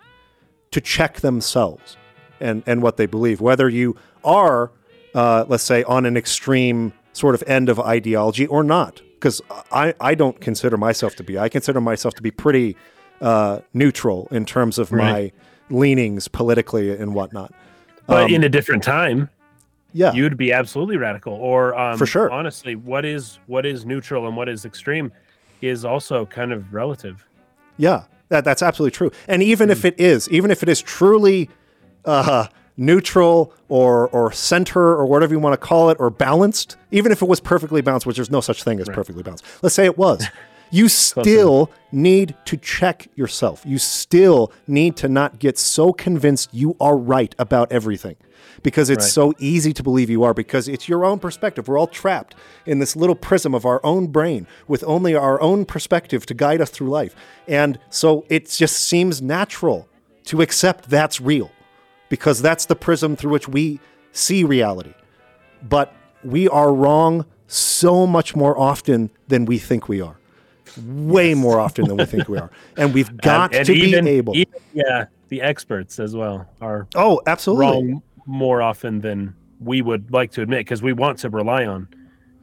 to 0.71 0.81
check 0.81 1.21
themselves 1.21 1.97
and, 2.41 2.63
and 2.67 2.83
what 2.83 2.97
they 2.97 3.07
believe, 3.07 3.41
whether 3.41 3.69
you 3.69 3.97
are, 4.25 4.71
uh, 5.15 5.45
let's 5.49 5.65
say, 5.65 5.83
on 5.85 6.05
an 6.07 6.17
extreme 6.17 6.93
sort 7.13 7.35
of 7.35 7.43
end 7.47 7.69
of 7.69 7.81
ideology 7.81 8.47
or 8.47 8.63
not. 8.63 9.01
Because 9.19 9.41
I, 9.73 9.95
I 10.01 10.15
don't 10.15 10.41
consider 10.41 10.77
myself 10.77 11.17
to 11.17 11.25
be. 11.25 11.39
I 11.39 11.49
consider 11.49 11.81
myself 11.81 12.15
to 12.15 12.23
be 12.23 12.31
pretty 12.31 12.77
uh, 13.21 13.61
neutral 13.75 14.29
in 14.31 14.45
terms 14.45 14.79
of 14.79 14.93
Right. 14.93 15.33
my 15.71 15.77
leanings 15.77 16.29
politically 16.29 16.91
and 16.97 17.15
whatnot. 17.15 17.53
But 18.07 18.25
Um, 18.25 18.31
in 18.31 18.45
a 18.45 18.49
different 18.49 18.83
time, 18.83 19.29
Yeah. 19.93 20.13
you'd 20.13 20.37
be 20.37 20.53
absolutely 20.53 20.97
radical. 20.97 21.33
Or 21.35 21.77
um, 21.79 21.99
For 21.99 22.07
sure. 22.07 22.31
honestly, 22.31 22.77
what 22.77 23.05
is 23.05 23.39
what 23.47 23.67
is 23.67 23.85
neutral 23.85 24.27
and 24.27 24.37
what 24.37 24.49
is 24.49 24.65
extreme 24.65 25.11
is 25.61 25.85
also 25.85 26.25
kind 26.27 26.53
of 26.53 26.73
relative. 26.73 27.27
Yeah, 27.77 28.05
that, 28.29 28.45
that's 28.45 28.63
absolutely 28.63 28.93
true. 28.97 29.11
And 29.27 29.43
even 29.43 29.69
if 29.71 29.85
it 29.85 29.99
is, 29.99 30.29
even 30.31 30.51
if 30.51 30.63
it 30.63 30.69
is 30.69 30.81
truly 30.81 31.51
uh, 32.05 32.47
neutral 32.79 33.53
or 33.69 34.09
or 34.09 34.33
center 34.33 34.81
or 34.81 35.05
whatever 35.05 35.35
you 35.35 35.39
want 35.41 35.53
to 35.53 35.59
call 35.59 35.91
it, 35.91 35.97
or 36.01 36.09
balanced, 36.09 36.77
even 36.91 37.13
if 37.13 37.21
it 37.21 37.29
was 37.29 37.41
perfectly 37.41 37.83
balanced, 37.83 38.07
which 38.07 38.17
there's 38.17 38.31
no 38.31 38.41
such 38.41 38.63
thing 38.63 38.81
as 38.81 38.89
perfectly 38.89 39.23
balanced. 39.23 39.45
Let's 39.63 39.75
say 39.75 39.85
it 39.85 39.99
was. 39.99 40.25
You 40.71 40.91
still 40.91 41.71
need 41.93 42.35
to 42.45 42.59
check 42.59 43.09
yourself. 43.15 43.63
You 43.65 43.79
still 43.79 44.53
need 44.67 44.97
to 44.97 45.09
not 45.09 45.39
get 45.39 45.57
so 45.57 45.95
convinced 45.95 46.51
you 46.53 46.77
are 46.79 46.95
right 46.95 47.35
about 47.39 47.73
everything 47.73 48.17
because 48.63 48.91
it's 48.91 49.05
Right. 49.07 49.11
so 49.13 49.33
easy 49.39 49.73
to 49.73 49.83
believe 49.83 50.11
you 50.11 50.25
are 50.25 50.35
because 50.35 50.69
it's 50.69 50.87
your 50.87 51.07
own 51.07 51.21
perspective. 51.21 51.69
We're 51.69 51.79
all 51.79 51.87
trapped 51.87 52.35
in 52.67 52.81
this 52.81 52.95
little 52.97 53.15
prism 53.15 53.55
of 53.55 53.65
our 53.65 53.81
own 53.83 54.09
brain 54.09 54.47
with 54.67 54.85
only 54.87 55.15
our 55.15 55.41
own 55.41 55.65
perspective 55.65 56.27
to 56.27 56.35
guide 56.35 56.61
us 56.61 56.69
through 56.69 56.91
life. 56.91 57.17
And 57.47 57.79
so 57.89 58.27
it 58.29 58.51
just 58.51 58.79
seems 58.79 59.23
natural 59.23 59.89
to 60.27 60.43
accept 60.43 60.91
that's 60.91 61.19
real 61.19 61.51
because 62.09 62.41
that's 62.41 62.67
the 62.67 62.77
prism 62.77 63.17
through 63.17 63.33
which 63.33 63.49
we 63.49 63.81
see 64.13 64.45
reality. 64.45 64.95
But 65.63 65.95
we 66.25 66.49
are 66.49 66.73
wrong 66.73 67.27
so 67.47 68.07
much 68.07 68.37
more 68.37 68.59
often 68.59 69.11
than 69.29 69.45
we 69.45 69.59
think 69.59 69.89
we 69.89 70.01
are. 70.01 70.17
Way 70.85 71.35
more 71.35 71.59
often 71.59 71.87
than 71.87 71.97
we 71.97 72.05
think 72.05 72.29
we 72.29 72.39
are. 72.39 72.51
And 72.77 72.95
we've 72.95 73.15
got 73.17 73.55
and 73.55 73.67
to 73.67 73.73
even, 73.73 74.05
be 74.05 74.11
able. 74.13 74.37
even- 74.37 74.61
yeah, 74.73 75.07
the 75.29 75.43
experts 75.43 75.99
as 75.99 76.15
well 76.15 76.49
are 76.61 76.87
oh, 76.95 77.21
absolutely. 77.27 77.67
wrong 77.67 78.03
more 78.27 78.63
often 78.63 79.01
than 79.01 79.35
we 79.61 79.83
would 79.83 80.13
like 80.13 80.31
to 80.33 80.43
admit 80.43 80.61
because 80.61 80.83
we 80.83 80.93
want 80.93 81.19
to 81.19 81.31
rely 81.31 81.67
on 81.67 81.89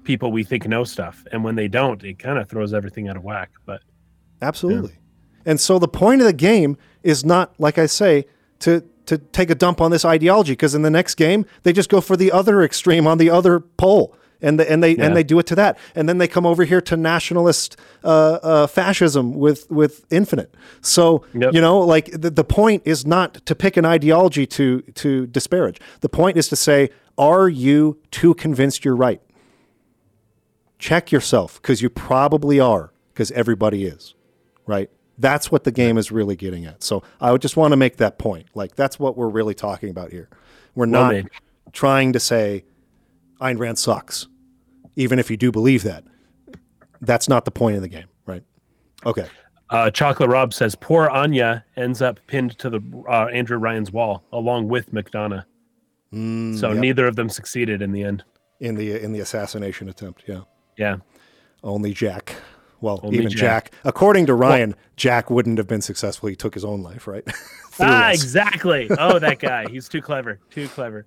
people 0.04 0.32
we 0.32 0.44
think 0.44 0.68
know 0.68 0.84
stuff, 0.84 1.24
and 1.32 1.44
when 1.44 1.56
they 1.56 1.68
don't, 1.68 2.04
it 2.04 2.20
kind 2.20 2.38
of 2.38 2.50
throws 2.50 2.74
everything 2.74 3.08
out 3.08 3.18
of 3.18 3.24
whack. 3.24 3.52
But 3.66 3.82
Absolutely. 4.42 4.98
And 5.46 5.60
so 5.60 5.80
the 5.80 5.88
point 5.88 6.22
of 6.22 6.28
the 6.28 6.34
game 6.34 6.78
is 7.04 7.24
not, 7.24 7.54
like 7.60 7.78
I 7.78 7.86
say, 7.86 8.26
to 8.60 8.84
to 9.08 9.18
take 9.18 9.50
a 9.50 9.56
dump 9.56 9.82
on 9.82 9.92
this 9.92 10.06
ideology 10.06 10.54
because 10.54 10.76
in 10.76 10.82
the 10.82 10.90
next 10.90 11.16
game 11.16 11.46
they 11.64 11.74
just 11.74 11.90
go 11.90 12.02
for 12.02 12.16
the 12.18 12.32
other 12.32 12.62
extreme 12.64 13.08
on 13.08 13.18
the 13.18 13.30
other 13.30 13.60
pole. 13.60 14.16
And, 14.42 14.60
the, 14.60 14.70
and 14.70 14.84
they 14.84 14.96
Yeah. 14.98 15.06
and 15.06 15.16
they 15.16 15.24
do 15.24 15.40
it 15.40 15.46
to 15.48 15.56
that, 15.56 15.78
and 15.96 16.08
then 16.10 16.18
they 16.18 16.28
come 16.28 16.46
over 16.46 16.66
here 16.66 16.82
to 16.82 16.98
nationalist 16.98 17.78
uh, 18.04 18.08
uh, 18.44 18.68
fascism 18.68 19.34
with 19.34 19.72
with 19.72 20.06
infinite. 20.12 20.54
So 20.82 21.24
Yep. 21.34 21.54
you 21.54 21.62
know, 21.62 21.80
like 21.80 22.12
the, 22.12 22.30
the 22.30 22.44
point 22.44 22.82
is 22.86 23.06
not 23.06 23.46
to 23.46 23.56
pick 23.56 23.78
an 23.78 23.86
ideology 23.86 24.46
to 24.48 24.82
to 24.82 25.26
disparage. 25.28 25.80
The 26.02 26.10
point 26.10 26.38
is 26.38 26.50
to 26.50 26.56
say, 26.58 26.90
are 27.18 27.48
you 27.48 27.98
too 28.12 28.34
convinced 28.36 28.84
you're 28.86 28.96
right? 28.96 29.22
check 30.78 31.12
yourself 31.12 31.62
because 31.62 31.82
you 31.82 31.90
probably 31.90 32.60
are 32.60 32.92
because 33.14 33.32
everybody 33.32 33.86
is 33.86 34.14
right 34.68 34.90
that's 35.18 35.52
what 35.52 35.64
the 35.64 35.72
game 35.72 35.98
is 35.98 36.12
really 36.12 36.36
getting 36.36 36.66
at 36.66 36.84
so 36.84 37.02
i 37.22 37.32
would 37.32 37.42
just 37.42 37.56
want 37.58 37.72
to 37.72 37.78
make 37.78 37.98
that 37.98 38.18
point 38.18 38.48
like 38.54 38.76
that's 38.76 39.00
what 39.00 39.16
we're 39.18 39.30
really 39.30 39.54
talking 39.54 39.90
about 39.90 40.12
here 40.12 40.28
we're 40.76 40.86
Well 40.86 41.04
not 41.04 41.12
made. 41.14 41.30
trying 41.72 42.12
to 42.14 42.20
say 42.20 42.66
Ayn 43.42 43.58
Rand 43.60 43.78
sucks 43.80 44.28
even 44.96 45.20
if 45.20 45.30
you 45.32 45.38
do 45.38 45.52
believe 45.52 45.84
that 45.84 46.04
that's 47.02 47.28
not 47.30 47.46
the 47.46 47.52
point 47.52 47.76
of 47.76 47.82
the 47.82 47.88
game 47.88 48.08
right 48.26 48.44
okay 49.06 49.28
uh, 49.72 49.90
Chocolate 49.90 50.30
Rob 50.30 50.54
says 50.54 50.76
poor 50.76 51.10
Anya 51.10 51.66
ends 51.76 52.02
up 52.02 52.20
pinned 52.28 52.58
to 52.60 52.70
the 52.70 52.80
uh, 53.10 53.26
Andrew 53.34 53.58
Ryan's 53.58 53.92
wall 53.92 54.24
along 54.32 54.68
with 54.68 54.94
McDonagh. 54.94 55.44
so 56.12 56.18
Mm, 56.18 56.62
yep. 56.62 56.78
neither 56.78 57.08
of 57.08 57.16
them 57.16 57.30
succeeded 57.30 57.82
in 57.82 57.92
the 57.92 58.04
end. 58.04 58.24
in 58.60 58.76
the 58.76 59.02
in 59.04 59.12
the 59.12 59.20
assassination 59.22 59.90
attempt 59.90 60.24
yeah 60.28 60.42
Yeah. 60.78 60.98
only 61.64 61.94
jack 61.94 62.36
well 62.82 63.00
Only 63.04 63.18
even 63.20 63.30
Jack. 63.30 63.72
jack. 63.72 63.74
according 63.84 64.26
to 64.28 64.34
ryan 64.34 64.76
jack 64.96 65.30
wouldn't 65.30 65.58
have 65.58 65.68
been 65.68 65.82
successful 65.82 66.30
he 66.30 66.36
took 66.36 66.54
his 66.54 66.66
own 66.66 66.82
life 66.84 67.08
right 67.08 67.24
Ah, 67.78 68.12
exactly. 68.12 68.88
Oh, 68.98 69.20
that 69.20 69.40
guy. 69.40 69.68
He's 69.70 69.90
too 69.90 70.02
clever. 70.02 70.40
Too 70.50 70.70
clever. 70.70 71.06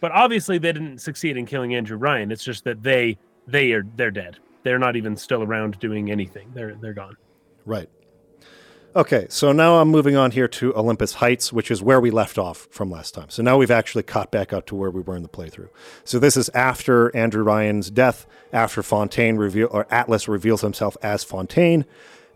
But 0.00 0.10
obviously 0.10 0.58
they 0.58 0.72
didn't 0.72 0.98
succeed 0.98 1.36
in 1.36 1.46
killing 1.46 1.76
Andrew 1.76 1.96
Ryan. 1.96 2.32
It's 2.32 2.42
just 2.42 2.64
that 2.64 2.82
they 2.82 3.16
they 3.46 3.70
are 3.70 3.84
they're 3.94 4.10
dead. 4.10 4.36
They're 4.64 4.80
not 4.80 4.96
even 4.96 5.16
still 5.16 5.44
around 5.44 5.78
doing 5.78 6.10
anything. 6.10 6.50
They're 6.54 6.74
they're 6.74 6.92
gone. 6.92 7.16
Right. 7.64 7.88
Okay, 8.96 9.26
so 9.28 9.52
now 9.52 9.76
I'm 9.76 9.88
moving 9.88 10.16
on 10.16 10.30
here 10.30 10.48
to 10.48 10.74
Olympus 10.74 11.14
Heights, 11.14 11.52
which 11.52 11.70
is 11.70 11.82
where 11.82 12.00
we 12.00 12.10
left 12.10 12.38
off 12.38 12.66
from 12.70 12.90
last 12.90 13.12
time. 13.12 13.28
So 13.28 13.42
now 13.42 13.58
we've 13.58 13.70
actually 13.70 14.02
caught 14.02 14.30
back 14.30 14.54
up 14.54 14.64
to 14.66 14.74
where 14.74 14.90
we 14.90 15.02
were 15.02 15.14
in 15.14 15.22
the 15.22 15.28
playthrough. 15.28 15.68
So 16.04 16.18
this 16.18 16.38
is 16.38 16.48
after 16.50 17.14
Andrew 17.14 17.42
Ryan's 17.42 17.90
death, 17.90 18.26
after 18.50 18.82
Fontaine 18.82 19.36
reveal 19.36 19.68
or 19.70 19.86
Atlas 19.90 20.26
reveals 20.26 20.62
himself 20.62 20.96
as 21.02 21.22
Fontaine, 21.22 21.84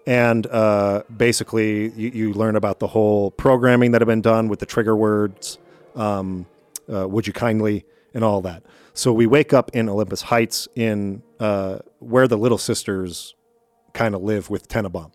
and 0.06 0.46
uh, 0.48 1.04
basically 1.14 1.90
you, 1.92 2.10
you 2.10 2.32
learn 2.34 2.54
about 2.54 2.80
the 2.80 2.88
whole 2.88 3.30
programming 3.30 3.92
that 3.92 4.02
had 4.02 4.08
been 4.08 4.20
done 4.20 4.48
with 4.48 4.58
the 4.58 4.66
trigger 4.66 4.94
words, 4.94 5.58
um, 5.96 6.44
uh, 6.92 7.08
"Would 7.08 7.26
you 7.26 7.32
kindly" 7.32 7.86
and 8.12 8.22
all 8.22 8.42
that. 8.42 8.62
So 8.92 9.10
we 9.10 9.26
wake 9.26 9.54
up 9.54 9.70
in 9.72 9.88
Olympus 9.88 10.20
Heights, 10.20 10.68
in 10.76 11.22
uh, 11.40 11.78
where 11.98 12.28
the 12.28 12.36
Little 12.36 12.58
Sisters 12.58 13.34
kind 13.94 14.14
of 14.14 14.22
live 14.22 14.50
with 14.50 14.68
Tenenbaum. 14.68 15.12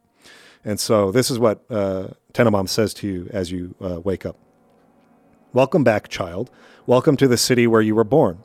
And 0.68 0.82
so 0.82 1.14
this 1.14 1.32
is 1.32 1.40
what 1.40 1.64
uh, 1.70 2.10
Tenenbaum 2.34 2.68
says 2.68 2.94
to 2.96 3.08
you 3.08 3.30
as 3.32 3.54
you 3.54 3.74
uh, 3.80 4.02
wake 4.02 4.26
up. 4.26 4.36
Welcome 5.54 5.86
back, 5.86 6.10
child. 6.10 6.52
Welcome 6.86 7.16
to 7.18 7.28
the 7.30 7.38
city 7.38 7.68
where 7.68 7.82
you 7.82 7.96
were 7.96 8.04
born. 8.04 8.44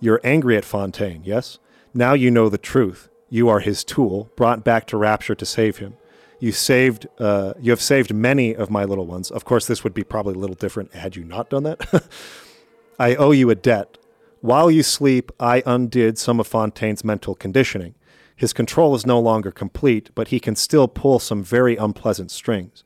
You're 0.00 0.20
angry 0.24 0.56
at 0.56 0.64
Fontaine, 0.64 1.22
yes? 1.22 1.60
Now 1.94 2.12
you 2.12 2.28
know 2.28 2.48
the 2.48 2.58
truth. 2.58 3.08
You 3.28 3.48
are 3.48 3.60
his 3.60 3.84
tool, 3.84 4.32
brought 4.34 4.64
back 4.64 4.88
to 4.88 4.96
Rapture 4.96 5.36
to 5.36 5.46
save 5.46 5.76
him. 5.76 5.96
You 6.40 6.50
saved. 6.50 7.06
Uh, 7.20 7.54
you 7.60 7.70
have 7.70 7.80
saved 7.80 8.12
many 8.12 8.52
of 8.52 8.68
my 8.68 8.84
little 8.84 9.06
ones. 9.06 9.30
Of 9.30 9.44
course, 9.44 9.68
this 9.68 9.84
would 9.84 9.94
be 9.94 10.02
probably 10.02 10.34
a 10.34 10.38
little 10.38 10.56
different 10.56 10.92
had 10.92 11.14
you 11.14 11.22
not 11.22 11.50
done 11.50 11.62
that. 11.62 12.04
I 12.98 13.14
owe 13.14 13.30
you 13.30 13.48
a 13.48 13.54
debt. 13.54 13.96
While 14.40 14.72
you 14.72 14.82
sleep, 14.82 15.30
I 15.38 15.62
undid 15.64 16.18
some 16.18 16.40
of 16.40 16.48
Fontaine's 16.48 17.04
mental 17.04 17.36
conditioning. 17.36 17.94
His 18.40 18.54
control 18.54 18.94
is 18.94 19.04
no 19.04 19.20
longer 19.20 19.50
complete, 19.50 20.08
but 20.14 20.28
he 20.28 20.40
can 20.40 20.56
still 20.56 20.88
pull 20.88 21.18
some 21.18 21.42
very 21.42 21.76
unpleasant 21.76 22.30
strings. 22.30 22.82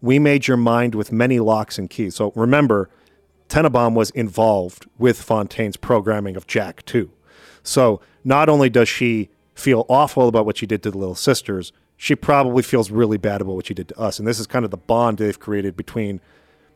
We 0.00 0.18
made 0.18 0.48
your 0.48 0.56
mind 0.56 0.96
with 0.96 1.12
many 1.12 1.38
locks 1.38 1.78
and 1.78 1.88
keys. 1.88 2.16
So 2.16 2.32
remember, 2.34 2.90
Tenenbaum 3.48 3.94
was 3.94 4.10
involved 4.10 4.88
with 4.98 5.22
Fontaine's 5.22 5.76
programming 5.76 6.36
of 6.36 6.48
Jack 6.48 6.84
too. 6.86 7.12
So 7.62 8.00
not 8.24 8.48
only 8.48 8.68
does 8.68 8.88
she 8.88 9.30
feel 9.54 9.86
awful 9.88 10.26
about 10.26 10.44
what 10.44 10.56
she 10.56 10.66
did 10.66 10.82
to 10.82 10.90
the 10.90 10.98
little 10.98 11.14
sisters, 11.14 11.72
she 11.96 12.16
probably 12.16 12.64
feels 12.64 12.90
really 12.90 13.16
bad 13.16 13.40
about 13.40 13.54
what 13.54 13.66
she 13.66 13.74
did 13.74 13.86
to 13.90 14.00
us. 14.00 14.18
And 14.18 14.26
this 14.26 14.40
is 14.40 14.48
kind 14.48 14.64
of 14.64 14.72
the 14.72 14.76
bond 14.76 15.18
they've 15.18 15.38
created 15.38 15.76
between 15.76 16.20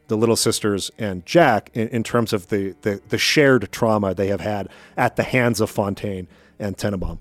the 0.07 0.17
little 0.17 0.37
sisters 0.37 0.89
and 0.99 1.27
Jack 1.27 1.69
in, 1.75 1.89
in 1.89 2.05
terms 2.05 2.33
of 2.33 2.47
the, 2.47 2.77
the 2.83 3.03
the 3.09 3.19
shared 3.19 3.73
trauma 3.73 4.15
they 4.15 4.29
have 4.29 4.41
had 4.41 4.69
at 4.97 5.17
the 5.17 5.25
hands 5.25 5.61
of 5.61 5.69
Fontaine 5.69 6.29
and 6.61 6.77
Tenenbaum. 6.77 7.19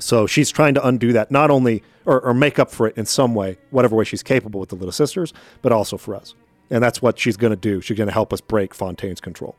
So 0.00 0.26
she's 0.26 0.50
trying 0.50 0.74
to 0.74 0.86
undo 0.86 1.12
that, 1.12 1.30
not 1.30 1.50
only 1.50 1.82
or, 2.04 2.20
or 2.20 2.34
make 2.34 2.58
up 2.58 2.70
for 2.70 2.86
it 2.86 2.96
in 2.96 3.06
some 3.06 3.34
way, 3.34 3.58
whatever 3.70 3.94
way 3.94 4.04
she's 4.04 4.22
capable 4.22 4.60
with 4.60 4.70
the 4.70 4.76
little 4.76 4.92
sisters, 4.92 5.32
but 5.62 5.72
also 5.72 5.96
for 5.96 6.14
us. 6.14 6.34
And 6.70 6.82
that's 6.82 7.02
what 7.02 7.18
she's 7.18 7.36
going 7.36 7.50
to 7.52 7.56
do. 7.56 7.80
She's 7.80 7.96
going 7.96 8.08
to 8.08 8.12
help 8.12 8.32
us 8.32 8.40
break 8.40 8.74
Fontaine's 8.74 9.20
control. 9.20 9.56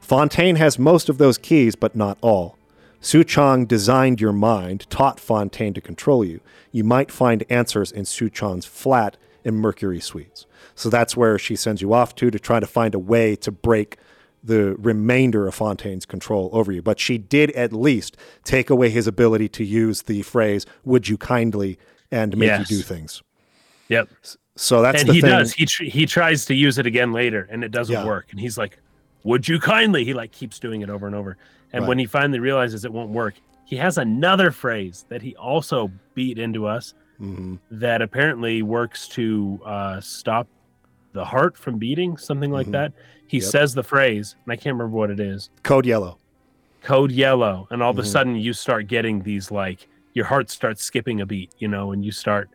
Fontaine 0.00 0.56
has 0.56 0.78
most 0.78 1.08
of 1.08 1.18
those 1.18 1.38
keys, 1.38 1.74
but 1.74 1.96
not 1.96 2.18
all. 2.20 2.56
Suchong 3.00 3.66
designed 3.66 4.20
your 4.20 4.32
mind, 4.32 4.88
taught 4.88 5.18
Fontaine 5.18 5.74
to 5.74 5.80
control 5.80 6.24
you. 6.24 6.40
You 6.70 6.84
might 6.84 7.10
find 7.10 7.44
answers 7.48 7.90
in 7.90 8.04
Suchong's 8.04 8.66
flat 8.66 9.16
in 9.44 9.56
Mercury 9.56 10.00
Suites. 10.00 10.46
So 10.74 10.88
that's 10.88 11.16
where 11.16 11.38
she 11.38 11.56
sends 11.56 11.82
you 11.82 11.92
off 11.92 12.14
to 12.16 12.30
to 12.30 12.38
try 12.38 12.60
to 12.60 12.66
find 12.66 12.94
a 12.94 12.98
way 12.98 13.34
to 13.36 13.50
break 13.50 13.96
the 14.42 14.74
remainder 14.78 15.46
of 15.46 15.54
Fontaine's 15.54 16.04
control 16.06 16.50
over 16.52 16.72
you. 16.72 16.82
But 16.82 16.98
she 16.98 17.16
did 17.18 17.50
at 17.52 17.72
least 17.72 18.16
take 18.44 18.70
away 18.70 18.90
his 18.90 19.06
ability 19.06 19.48
to 19.50 19.64
use 19.64 20.02
the 20.02 20.22
phrase, 20.22 20.66
would 20.84 21.08
you 21.08 21.16
kindly, 21.16 21.78
and 22.10 22.36
make 22.36 22.48
Yes. 22.48 22.70
you 22.70 22.78
do 22.78 22.82
things. 22.82 23.22
Yep. 23.88 24.08
So 24.56 24.82
that's 24.82 25.00
and 25.02 25.08
the 25.08 25.14
he 25.14 25.20
thing. 25.20 25.30
does. 25.30 25.52
He 25.52 25.64
tr- 25.66 25.84
he 25.84 26.06
tries 26.06 26.44
to 26.46 26.54
use 26.54 26.78
it 26.78 26.86
again 26.86 27.12
later, 27.12 27.48
and 27.50 27.64
it 27.64 27.70
doesn't 27.70 27.94
Yeah. 27.94 28.04
work. 28.06 28.26
And 28.30 28.38
he's 28.40 28.58
like, 28.58 28.78
"Would 29.24 29.48
you 29.48 29.58
kindly?" 29.58 30.04
He 30.04 30.12
like 30.12 30.32
keeps 30.32 30.58
doing 30.58 30.82
it 30.82 30.90
over 30.90 31.06
and 31.06 31.14
over. 31.16 31.36
And 31.72 31.82
Right. 31.82 31.88
when 31.88 31.98
he 31.98 32.04
finally 32.06 32.38
realizes 32.38 32.84
it 32.84 32.92
won't 32.92 33.10
work, 33.10 33.34
he 33.64 33.76
has 33.76 33.96
another 33.96 34.50
phrase 34.50 35.06
that 35.08 35.22
he 35.22 35.34
also 35.36 35.90
beat 36.14 36.38
into 36.38 36.66
us 36.66 36.92
Mhm. 37.20 37.58
that 37.70 38.02
apparently 38.02 38.60
works 38.62 39.08
to 39.08 39.60
uh, 39.64 40.00
stop 40.00 40.48
the 41.14 41.24
heart 41.24 41.56
from 41.56 41.78
beating, 41.78 42.16
something 42.18 42.50
like 42.50 42.66
Mhm. 42.66 42.72
that. 42.72 42.92
He 43.32 43.38
Yep. 43.38 43.46
says 43.50 43.72
the 43.74 43.82
phrase, 43.82 44.36
and 44.44 44.52
I 44.52 44.56
can't 44.56 44.74
remember 44.76 44.94
what 44.94 45.08
it 45.10 45.18
is. 45.18 45.48
Code 45.62 45.86
yellow. 45.86 46.18
Code 46.82 47.10
yellow, 47.10 47.66
and 47.70 47.82
all 47.82 47.90
of 47.90 47.96
Mhm. 47.96 48.00
a 48.00 48.04
sudden 48.04 48.36
you 48.36 48.52
start 48.52 48.88
getting 48.88 49.22
these 49.22 49.50
like 49.50 49.88
your 50.12 50.26
heart 50.26 50.50
starts 50.50 50.82
skipping 50.82 51.22
a 51.22 51.24
beat, 51.24 51.50
you 51.58 51.66
know, 51.66 51.92
and 51.92 52.04
you 52.04 52.12
start 52.12 52.50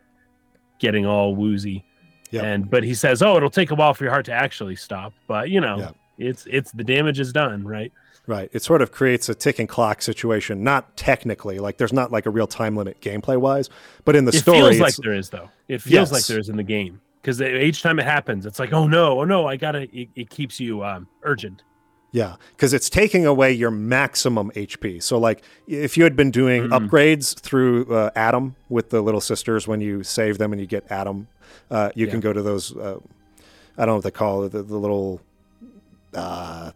getting 0.78 1.04
all 1.04 1.34
woozy. 1.34 1.84
Yep. 2.30 2.44
And 2.44 2.70
but 2.70 2.84
he 2.84 2.94
says, 2.94 3.22
"Oh, 3.22 3.36
it'll 3.36 3.50
take 3.50 3.72
a 3.72 3.74
while 3.74 3.92
for 3.92 4.04
your 4.04 4.12
heart 4.12 4.26
to 4.26 4.32
actually 4.32 4.76
stop." 4.76 5.14
But 5.26 5.50
you 5.50 5.60
know, 5.60 5.78
Yep. 5.78 5.96
it's 6.18 6.46
it's 6.48 6.70
the 6.70 6.84
damage 6.84 7.18
is 7.18 7.32
done, 7.32 7.66
right? 7.66 7.92
Right. 8.28 8.48
It 8.52 8.62
sort 8.62 8.80
of 8.80 8.92
creates 8.92 9.28
a 9.28 9.34
ticking 9.34 9.66
clock 9.66 10.00
situation. 10.00 10.62
Not 10.62 10.96
technically, 10.96 11.58
like 11.58 11.78
there's 11.78 11.92
not 11.92 12.12
like 12.12 12.26
a 12.26 12.30
real 12.30 12.46
time 12.46 12.76
limit 12.76 13.00
gameplay 13.00 13.36
wise, 13.36 13.68
but 14.04 14.14
in 14.14 14.26
the 14.26 14.32
story. 14.32 14.58
it 14.58 14.60
story, 14.60 14.74
feels 14.74 14.80
like 14.80 14.96
there 15.04 15.14
is 15.14 15.30
though. 15.30 15.50
It 15.66 15.82
feels 15.82 16.12
like 16.12 16.24
there 16.26 16.38
is 16.38 16.48
in 16.48 16.56
the 16.56 16.62
game 16.62 17.00
because 17.28 17.42
each 17.42 17.82
time 17.82 17.98
it 17.98 18.04
happens, 18.06 18.46
it's 18.46 18.58
like, 18.58 18.72
"Oh 18.72 18.86
no, 18.86 19.20
oh 19.20 19.24
no, 19.24 19.46
I 19.46 19.56
gotta." 19.56 19.82
It, 19.96 20.08
it 20.16 20.30
keeps 20.30 20.58
you 20.58 20.82
um, 20.84 21.06
urgent. 21.22 21.62
Yeah, 22.10 22.36
because 22.56 22.72
it's 22.72 22.88
taking 22.88 23.26
away 23.26 23.52
your 23.52 23.70
maximum 23.70 24.50
HP. 24.52 25.02
So, 25.02 25.18
like, 25.18 25.42
if 25.66 25.98
you 25.98 26.04
had 26.04 26.16
been 26.16 26.30
doing 26.30 26.62
Mm. 26.68 26.88
upgrades 26.88 27.38
through 27.38 27.94
uh, 27.94 28.10
Adam 28.16 28.56
with 28.70 28.88
the 28.88 29.02
little 29.02 29.20
sisters, 29.20 29.68
when 29.68 29.82
you 29.82 30.02
save 30.02 30.38
them 30.38 30.52
and 30.52 30.58
you 30.60 30.66
get 30.66 30.90
Adam, 30.90 31.28
uh, 31.70 31.90
you 31.94 32.06
Yeah. 32.06 32.12
can 32.12 32.20
go 32.20 32.32
to 32.32 32.40
those. 32.40 32.74
Uh, 32.74 32.98
I 33.76 33.84
don't 33.84 33.88
know 33.88 33.94
what 33.96 34.04
they 34.04 34.10
call 34.10 34.44
it. 34.44 34.52
The, 34.52 34.62
the 34.62 34.78
little. 34.78 35.20
Uh, 36.14 36.70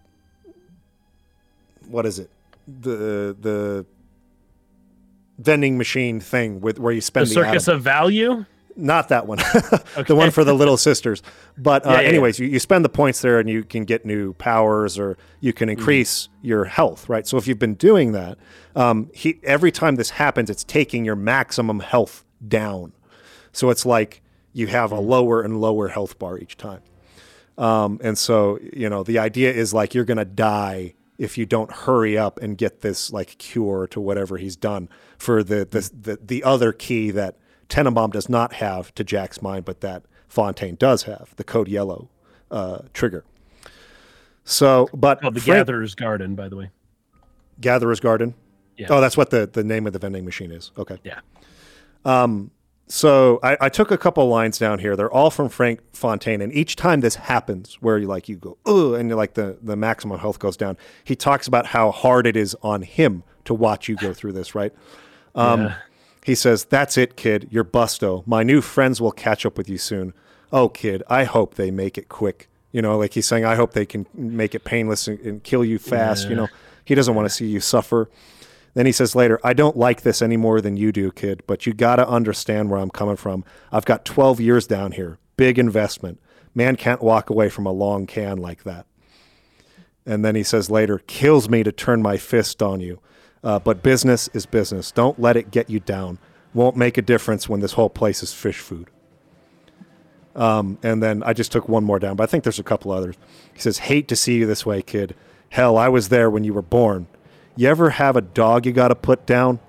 what 1.88 2.04
is 2.04 2.18
it? 2.18 2.28
The 2.66 3.34
the 3.40 3.86
vending 5.38 5.78
machine 5.78 6.20
thing 6.20 6.60
with 6.60 6.78
where 6.78 6.92
you 6.92 7.00
spend 7.00 7.26
the, 7.28 7.34
circus 7.34 7.68
Adam. 7.68 7.78
of 7.78 7.82
value. 7.82 8.44
Not 8.76 9.08
that 9.10 9.26
one. 9.26 9.38
Okay. 9.40 10.02
the 10.08 10.16
one 10.16 10.30
for 10.30 10.44
the 10.44 10.54
little 10.54 10.76
sisters. 10.76 11.22
But 11.58 11.84
uh, 11.84 11.90
Yeah, 11.90 11.94
yeah, 11.96 12.00
yeah. 12.02 12.08
anyways, 12.08 12.38
You, 12.38 12.46
you 12.48 12.58
spend 12.58 12.84
the 12.84 12.88
points 12.88 13.20
there 13.20 13.38
and 13.38 13.48
you 13.48 13.64
can 13.64 13.84
get 13.84 14.04
new 14.06 14.32
powers 14.34 14.98
or 14.98 15.18
you 15.40 15.52
Mm-hmm. 15.52 15.58
can 15.58 15.68
increase 15.68 16.28
your 16.40 16.64
health, 16.64 17.08
right? 17.08 17.26
So 17.26 17.36
if 17.36 17.46
you've 17.46 17.58
been 17.58 17.74
doing 17.74 18.12
that, 18.12 18.38
um, 18.74 19.10
he, 19.14 19.38
every 19.42 19.70
time 19.72 19.96
this 19.96 20.10
happens, 20.10 20.48
it's 20.50 20.64
taking 20.64 21.04
your 21.04 21.16
maximum 21.16 21.80
health 21.80 22.24
down. 22.46 22.92
So 23.52 23.68
it's 23.70 23.84
like 23.84 24.22
you 24.52 24.66
have 24.68 24.90
Mm-hmm. 24.90 24.98
a 24.98 25.00
lower 25.02 25.42
and 25.42 25.60
lower 25.60 25.88
health 25.88 26.18
bar 26.18 26.38
each 26.38 26.56
time. 26.56 26.80
Um, 27.58 28.00
and 28.02 28.16
so, 28.16 28.58
you 28.72 28.88
know, 28.88 29.02
the 29.02 29.18
idea 29.18 29.52
is 29.52 29.74
like 29.74 29.94
you're 29.94 30.06
going 30.06 30.16
to 30.18 30.24
die 30.24 30.94
if 31.18 31.36
you 31.36 31.44
don't 31.44 31.70
hurry 31.70 32.16
up 32.16 32.40
and 32.40 32.56
get 32.56 32.80
this 32.80 33.12
like 33.12 33.36
cure 33.38 33.86
to 33.88 34.00
whatever 34.00 34.38
he's 34.38 34.56
done 34.56 34.88
for 35.18 35.42
the 35.44 35.66
the 35.70 35.90
the, 36.00 36.18
the 36.20 36.42
other 36.42 36.72
key 36.72 37.10
that 37.10 37.36
Tenenbaum 37.72 38.12
does 38.12 38.28
not 38.28 38.52
have 38.54 38.94
to 38.96 39.02
Jack's 39.02 39.40
mind, 39.40 39.64
but 39.64 39.80
that 39.80 40.02
Fontaine 40.28 40.74
does 40.74 41.04
have 41.04 41.34
the 41.36 41.44
code 41.44 41.68
yellow 41.68 42.10
uh, 42.50 42.80
trigger. 42.92 43.24
So, 44.44 44.88
but 44.92 45.20
Called 45.22 45.34
the 45.34 45.40
Frank- 45.40 45.66
Gatherer's 45.66 45.94
Garden, 45.94 46.34
by 46.34 46.48
the 46.48 46.56
way. 46.56 46.70
Gatherer's 47.60 48.00
Garden. 48.00 48.34
Yeah. 48.76 48.88
Oh, 48.90 49.00
that's 49.00 49.16
what 49.16 49.30
the, 49.30 49.48
the 49.50 49.62
name 49.64 49.86
of 49.86 49.92
the 49.92 49.98
vending 49.98 50.24
machine 50.24 50.50
is. 50.52 50.70
Okay. 50.76 50.98
Yeah. 51.04 51.20
Um. 52.04 52.50
So 52.88 53.38
I, 53.42 53.56
I 53.58 53.68
took 53.70 53.90
a 53.90 53.96
couple 53.96 54.28
lines 54.28 54.58
down 54.58 54.78
here. 54.80 54.96
They're 54.96 55.10
all 55.10 55.30
from 55.30 55.48
Frank 55.48 55.80
Fontaine, 55.94 56.42
and 56.42 56.52
each 56.52 56.76
time 56.76 57.00
this 57.00 57.14
happens, 57.14 57.76
where 57.80 57.96
you 57.96 58.06
like 58.06 58.28
you 58.28 58.36
go, 58.36 58.58
oh, 58.66 58.92
and 58.94 59.08
you're 59.08 59.16
like 59.16 59.32
the 59.34 59.56
the 59.62 59.76
maximum 59.76 60.18
health 60.18 60.38
goes 60.40 60.56
down. 60.58 60.76
He 61.04 61.16
talks 61.16 61.46
about 61.46 61.66
how 61.66 61.90
hard 61.90 62.26
it 62.26 62.36
is 62.36 62.54
on 62.62 62.82
him 62.82 63.22
to 63.46 63.54
watch 63.54 63.88
you 63.88 63.96
go 63.96 64.12
through 64.12 64.32
this, 64.32 64.54
right? 64.54 64.74
Um, 65.34 65.62
Yeah. 65.62 65.74
He 66.24 66.34
says, 66.34 66.64
"That's 66.64 66.96
it, 66.96 67.16
kid. 67.16 67.48
You're 67.50 67.64
busto. 67.64 68.26
My 68.26 68.42
new 68.42 68.60
friends 68.60 69.00
will 69.00 69.12
catch 69.12 69.44
up 69.44 69.56
with 69.58 69.68
you 69.68 69.78
soon. 69.78 70.14
Oh, 70.52 70.68
kid, 70.68 71.02
I 71.08 71.24
hope 71.24 71.54
they 71.54 71.70
make 71.70 71.96
it 71.98 72.08
quick. 72.08 72.48
You 72.70 72.82
know, 72.82 72.98
like 72.98 73.14
he's 73.14 73.26
saying, 73.26 73.44
I 73.44 73.54
hope 73.54 73.72
they 73.72 73.86
can 73.86 74.06
make 74.14 74.54
it 74.54 74.64
painless 74.64 75.08
and, 75.08 75.18
and 75.20 75.42
kill 75.42 75.64
you 75.64 75.78
fast. 75.78 76.28
You 76.28 76.36
know, 76.36 76.48
he 76.84 76.94
doesn't 76.94 77.14
want 77.14 77.26
to 77.26 77.34
see 77.34 77.46
you 77.46 77.60
suffer." 77.60 78.08
Then 78.74 78.86
he 78.86 78.92
says 78.92 79.14
later, 79.14 79.38
I 79.44 79.52
don't 79.52 79.76
like 79.76 80.02
this 80.02 80.22
any 80.22 80.36
more 80.36 80.60
than 80.60 80.76
you 80.76 80.92
do, 80.92 81.12
kid, 81.12 81.42
but 81.46 81.66
you 81.66 81.74
got 81.74 81.96
to 81.96 82.08
understand 82.08 82.70
where 82.70 82.80
I'm 82.80 82.90
coming 82.90 83.16
from. 83.16 83.44
I've 83.70 83.84
got 83.84 84.04
12 84.04 84.40
years 84.40 84.66
down 84.66 84.92
here, 84.92 85.18
big 85.36 85.58
investment. 85.58 86.20
Man 86.54 86.76
can't 86.76 87.02
walk 87.02 87.28
away 87.28 87.48
from 87.48 87.66
a 87.66 87.72
long 87.72 88.06
can 88.06 88.38
like 88.38 88.64
that. 88.64 88.86
And 90.06 90.24
then 90.24 90.34
he 90.34 90.42
says 90.42 90.70
later, 90.70 90.98
kills 91.06 91.48
me 91.48 91.62
to 91.62 91.72
turn 91.72 92.02
my 92.02 92.16
fist 92.16 92.62
on 92.62 92.80
you. 92.80 93.00
Uh, 93.44 93.58
but 93.58 93.82
business 93.82 94.28
is 94.34 94.46
business. 94.46 94.92
Don't 94.92 95.18
let 95.20 95.36
it 95.36 95.50
get 95.50 95.68
you 95.68 95.80
down. 95.80 96.18
Won't 96.54 96.76
make 96.76 96.96
a 96.98 97.02
difference 97.02 97.48
when 97.48 97.60
this 97.60 97.72
whole 97.72 97.90
place 97.90 98.22
is 98.22 98.32
fish 98.32 98.58
food. 98.58 98.88
Um, 100.34 100.78
and 100.82 101.02
then 101.02 101.22
I 101.24 101.32
just 101.34 101.52
took 101.52 101.68
one 101.68 101.84
more 101.84 101.98
down, 101.98 102.16
but 102.16 102.22
I 102.24 102.26
think 102.26 102.44
there's 102.44 102.58
a 102.58 102.62
couple 102.64 102.90
others. 102.90 103.16
He 103.52 103.60
says, 103.60 103.78
Hate 103.78 104.08
to 104.08 104.16
see 104.16 104.36
you 104.36 104.46
this 104.46 104.64
way, 104.64 104.80
kid. 104.80 105.14
Hell, 105.50 105.76
I 105.76 105.88
was 105.88 106.08
there 106.08 106.30
when 106.30 106.44
you 106.44 106.54
were 106.54 106.62
born. 106.62 107.06
You 107.56 107.68
ever 107.68 107.90
have 107.90 108.16
a 108.16 108.22
dog 108.22 108.64
you 108.64 108.72
got 108.72 108.88
to 108.88 108.94
put 108.94 109.26
down? 109.26 109.60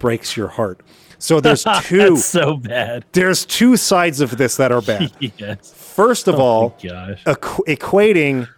Breaks 0.00 0.36
your 0.36 0.48
heart. 0.48 0.80
So 1.18 1.40
there's 1.40 1.64
two. 1.82 1.98
That's 1.98 2.24
so 2.24 2.56
bad. 2.56 3.04
there's 3.12 3.44
two 3.44 3.76
sides 3.76 4.20
of 4.20 4.36
this 4.36 4.56
that 4.56 4.72
are 4.72 4.82
bad. 4.82 5.12
yes. 5.38 5.72
First 5.72 6.26
of 6.26 6.40
all, 6.40 6.74
Oh, 6.76 6.88
gosh. 6.88 7.22
equ- 7.24 7.66
equating 7.76 8.48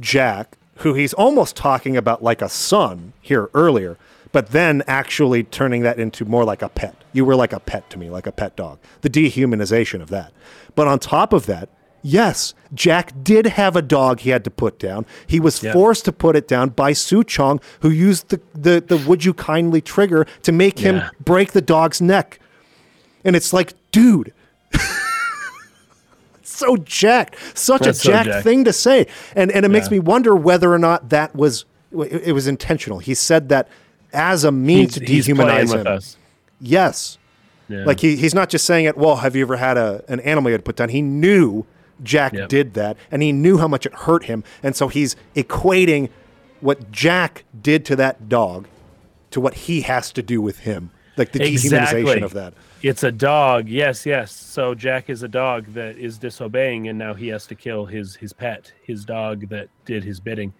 Jack, 0.00 0.55
who 0.76 0.94
he's 0.94 1.12
almost 1.14 1.56
talking 1.56 1.96
about 1.96 2.22
like 2.22 2.42
a 2.42 2.48
son 2.48 3.12
here 3.20 3.48
earlier, 3.54 3.96
but 4.32 4.50
then 4.50 4.82
actually 4.86 5.44
turning 5.44 5.82
that 5.82 5.98
into 5.98 6.24
more 6.24 6.44
like 6.44 6.62
a 6.62 6.68
pet. 6.68 6.94
You 7.12 7.24
were 7.24 7.36
like 7.36 7.52
a 7.52 7.60
pet 7.60 7.88
to 7.90 7.98
me, 7.98 8.10
like 8.10 8.26
a 8.26 8.32
pet 8.32 8.56
dog. 8.56 8.78
The 9.00 9.10
dehumanization 9.10 10.02
of 10.02 10.08
that. 10.10 10.32
But 10.74 10.86
on 10.88 10.98
top 10.98 11.32
of 11.32 11.46
that, 11.46 11.70
yes, 12.02 12.52
Jack 12.74 13.12
did 13.22 13.46
have 13.46 13.74
a 13.76 13.82
dog 13.82 14.20
he 14.20 14.30
had 14.30 14.44
to 14.44 14.50
put 14.50 14.78
down. 14.78 15.06
He 15.26 15.40
was 15.40 15.62
Yeah. 15.62 15.72
forced 15.72 16.04
to 16.04 16.12
put 16.12 16.36
it 16.36 16.46
down 16.46 16.70
by 16.70 16.92
Suchong, 16.92 17.62
who 17.80 17.88
used 17.90 18.28
the, 18.28 18.40
the, 18.54 18.80
the 18.86 18.98
would 19.08 19.24
you 19.24 19.32
kindly 19.32 19.80
trigger 19.80 20.26
to 20.42 20.52
make 20.52 20.80
him 20.80 21.02
break 21.24 21.52
the 21.52 21.62
dog's 21.62 22.00
neck. 22.02 22.38
And 23.24 23.34
it's 23.34 23.52
like, 23.52 23.72
dude, 23.92 24.32
so 26.56 26.76
jacked, 26.78 27.36
such 27.56 27.86
a 27.86 27.94
so 27.94 28.10
jacked 28.10 28.28
jacked. 28.28 28.44
thing 28.44 28.64
to 28.64 28.72
say, 28.72 29.06
and 29.34 29.50
and 29.52 29.64
it 29.64 29.68
makes 29.70 29.90
me 29.90 29.98
wonder 29.98 30.34
whether 30.34 30.72
or 30.72 30.78
not 30.78 31.08
that 31.10 31.34
was 31.34 31.64
it, 31.92 32.34
was 32.34 32.46
intentional. 32.46 32.98
He 32.98 33.14
said 33.14 33.48
that 33.50 33.68
as 34.12 34.44
a 34.44 34.52
means 34.52 34.94
to 34.94 35.00
dehumanize 35.00 35.74
him. 35.74 35.86
us. 35.86 36.16
Yes, 36.60 37.18
Yeah. 37.68 37.84
like 37.84 38.00
he, 38.00 38.16
he's 38.16 38.34
not 38.34 38.48
just 38.48 38.64
saying 38.64 38.86
it. 38.86 38.96
Well, 38.96 39.16
have 39.16 39.36
you 39.36 39.42
ever 39.42 39.56
had 39.56 39.76
a 39.76 40.02
an 40.08 40.20
animal 40.20 40.50
you 40.50 40.54
had 40.54 40.60
to 40.60 40.64
put 40.64 40.76
down? 40.76 40.88
He 40.88 41.02
knew 41.02 41.64
Jack 42.02 42.32
Yep. 42.32 42.48
did 42.48 42.74
that, 42.74 42.96
and 43.10 43.22
he 43.22 43.32
knew 43.32 43.58
how 43.58 43.68
much 43.68 43.86
it 43.86 43.94
hurt 43.94 44.24
him, 44.24 44.42
and 44.62 44.74
so 44.76 44.88
he's 44.88 45.16
equating 45.34 46.08
what 46.60 46.90
Jack 46.90 47.44
did 47.60 47.84
to 47.86 47.96
that 47.96 48.28
dog 48.28 48.66
to 49.30 49.40
what 49.40 49.54
he 49.54 49.82
has 49.82 50.10
to 50.12 50.22
do 50.22 50.40
with 50.40 50.60
him, 50.60 50.90
like 51.16 51.32
the 51.32 51.44
Exactly. 51.46 52.02
dehumanization 52.04 52.22
of 52.22 52.32
that. 52.34 52.54
It's 52.82 53.02
a 53.02 53.12
dog. 53.12 53.68
Yes, 53.68 54.04
yes. 54.06 54.30
So 54.32 54.74
Jack 54.74 55.08
is 55.10 55.22
a 55.22 55.28
dog 55.28 55.66
that 55.74 55.96
is 55.98 56.18
disobeying, 56.18 56.88
and 56.88 56.98
now 56.98 57.14
he 57.14 57.28
has 57.28 57.46
to 57.48 57.54
kill 57.54 57.86
his 57.86 58.14
his 58.16 58.32
pet, 58.32 58.72
his 58.82 59.04
dog 59.04 59.48
that 59.48 59.68
did 59.84 60.04
his 60.04 60.20
bidding. 60.20 60.52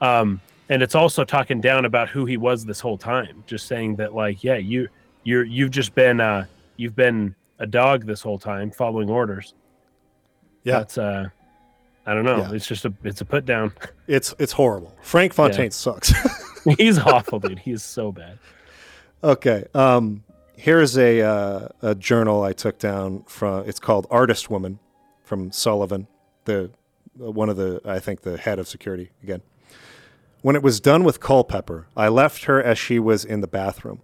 Um, 0.00 0.40
and 0.68 0.82
it's 0.82 0.94
also 0.94 1.24
talking 1.24 1.60
down 1.60 1.84
about 1.84 2.08
who 2.08 2.24
he 2.24 2.36
was 2.36 2.64
this 2.64 2.80
whole 2.80 2.96
time, 2.98 3.42
just 3.46 3.66
saying 3.66 3.96
that 3.96 4.14
like, 4.14 4.42
yeah, 4.42 4.56
you 4.56 4.88
you're 5.24 5.44
you've 5.44 5.70
just 5.70 5.94
been 5.94 6.20
uh 6.20 6.46
you've 6.76 6.96
been 6.96 7.34
a 7.58 7.66
dog 7.66 8.06
this 8.06 8.22
whole 8.22 8.38
time, 8.38 8.70
following 8.70 9.10
orders. 9.10 9.54
Yeah. 10.64 10.78
That's 10.78 10.96
uh, 10.98 11.28
I 12.06 12.14
don't 12.14 12.24
know. 12.24 12.38
Yeah. 12.38 12.52
It's 12.52 12.66
just 12.66 12.84
a 12.86 12.92
it's 13.04 13.20
a 13.20 13.24
put 13.24 13.44
down. 13.44 13.72
It's 14.06 14.34
it's 14.38 14.52
horrible. 14.52 14.96
Frank 15.02 15.34
Fontaine 15.34 15.70
sucks. 15.70 16.12
He's 16.78 16.98
awful, 16.98 17.38
dude. 17.38 17.58
He's 17.58 17.82
so 17.82 18.12
bad. 18.12 18.38
Okay. 19.22 19.66
Um, 19.74 20.24
here's 20.56 20.96
a 20.96 21.20
uh, 21.20 21.68
a 21.82 21.94
journal 21.94 22.42
I 22.42 22.52
took 22.52 22.78
down 22.78 23.24
from. 23.24 23.68
It's 23.68 23.80
called 23.80 24.06
Artist 24.10 24.50
Woman, 24.50 24.78
from 25.22 25.52
Sullivan, 25.52 26.08
the 26.44 26.70
one 27.14 27.48
of 27.48 27.56
the 27.56 27.80
I 27.84 27.98
think 27.98 28.22
the 28.22 28.36
head 28.38 28.58
of 28.58 28.66
security 28.66 29.10
again. 29.22 29.42
When 30.42 30.56
it 30.56 30.62
was 30.62 30.80
done 30.80 31.04
with 31.04 31.20
Culpepper, 31.20 31.86
I 31.96 32.08
left 32.08 32.44
her 32.44 32.62
as 32.62 32.78
she 32.78 32.98
was 32.98 33.24
in 33.24 33.42
the 33.42 33.46
bathroom. 33.46 34.00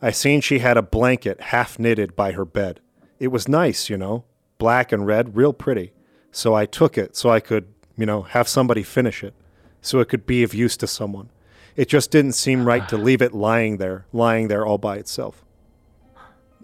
I 0.00 0.10
seen 0.10 0.40
she 0.40 0.58
had 0.58 0.76
a 0.76 0.82
blanket 0.82 1.40
half 1.40 1.78
knitted 1.78 2.14
by 2.14 2.32
her 2.32 2.44
bed. 2.44 2.80
It 3.18 3.28
was 3.28 3.48
nice, 3.48 3.88
you 3.90 3.96
know, 3.96 4.24
black 4.58 4.92
and 4.92 5.06
red, 5.06 5.36
real 5.36 5.52
pretty. 5.52 5.92
So 6.30 6.54
I 6.54 6.66
took 6.66 6.96
it 6.96 7.16
so 7.16 7.30
I 7.30 7.40
could, 7.40 7.72
you 7.96 8.06
know, 8.06 8.22
have 8.22 8.46
somebody 8.46 8.82
finish 8.82 9.24
it, 9.24 9.34
so 9.80 9.98
it 10.00 10.08
could 10.08 10.26
be 10.26 10.42
of 10.42 10.54
use 10.54 10.76
to 10.76 10.86
someone. 10.86 11.30
It 11.78 11.88
just 11.88 12.10
didn't 12.10 12.32
seem 12.32 12.64
right 12.66 12.86
to 12.88 12.96
leave 13.08 13.22
it 13.22 13.32
lying 13.32 13.76
there, 13.78 14.04
lying 14.12 14.48
there 14.48 14.66
all 14.66 14.78
by 14.78 14.96
itself. 14.96 15.44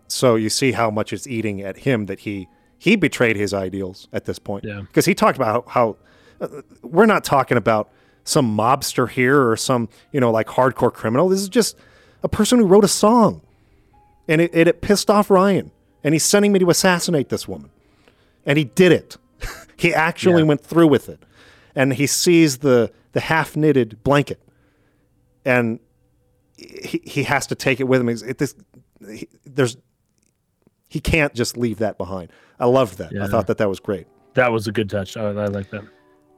So 0.09 0.35
you 0.37 0.51
see 0.51 0.73
how 0.73 0.91
much 0.91 1.13
it's 1.13 1.27
eating 1.27 1.63
at 1.63 1.79
him 1.79 2.07
that 2.07 2.21
he 2.21 2.49
he 2.79 2.97
betrayed 2.97 3.37
his 3.37 3.55
ideals 3.55 4.09
at 4.13 4.25
this 4.27 4.39
point 4.39 4.65
Yeah. 4.65 4.81
because 4.83 5.07
he 5.07 5.15
talked 5.15 5.37
about 5.39 5.67
how, 5.69 5.97
how 6.41 6.47
uh, 6.47 6.61
we're 6.83 7.07
not 7.07 7.25
talking 7.25 7.57
about 7.57 7.91
some 8.25 8.55
mobster 8.57 9.09
here 9.09 9.49
or 9.49 9.57
some 9.57 9.89
you 10.13 10.21
know 10.21 10.31
like 10.31 10.49
hardcore 10.49 10.93
criminal. 10.93 11.29
This 11.29 11.41
is 11.41 11.49
just 11.49 11.77
a 12.23 12.29
person 12.29 12.59
who 12.59 12.67
wrote 12.67 12.85
a 12.85 12.89
song, 12.89 13.41
and 14.29 14.41
it, 14.41 14.51
it, 14.55 14.67
it 14.69 14.81
pissed 14.83 15.09
off 15.11 15.31
Ryan, 15.31 15.71
and 16.03 16.15
he's 16.15 16.25
sending 16.25 16.53
me 16.53 16.59
to 16.59 16.71
assassinate 16.71 17.29
this 17.29 17.47
woman, 17.49 17.71
and 18.45 18.59
he 18.59 18.65
did 18.65 18.93
it. 18.93 19.17
he 19.77 19.95
actually 19.95 20.43
Yeah. 20.43 20.49
went 20.49 20.61
through 20.63 20.89
with 20.89 21.09
it, 21.09 21.23
and 21.75 21.95
he 21.95 22.07
sees 22.07 22.59
the 22.59 22.91
the 23.13 23.21
half 23.21 23.57
knitted 23.57 24.03
blanket, 24.05 24.41
and 25.45 25.79
he, 26.57 27.01
he 27.05 27.23
has 27.25 27.47
to 27.49 27.55
take 27.55 27.81
it 27.81 27.85
with 27.85 28.01
him. 28.01 28.09
It, 28.09 28.39
this, 28.39 28.55
he, 29.09 29.29
there's 29.45 29.77
he 30.89 31.01
can't 31.01 31.35
just 31.35 31.57
leave 31.57 31.79
that 31.79 31.99
behind. 31.99 32.31
I 32.61 32.67
loved 32.67 32.99
that. 32.99 33.17
I 33.21 33.27
thought 33.27 33.49
that 33.49 33.59
that 33.59 33.69
was 33.69 33.81
great. 33.81 34.07
That 34.35 34.53
was 34.53 34.67
a 34.69 34.73
good 34.73 34.89
touch. 34.89 35.17
I, 35.17 35.25
I 35.25 35.47
like 35.47 35.71
that. 35.71 35.85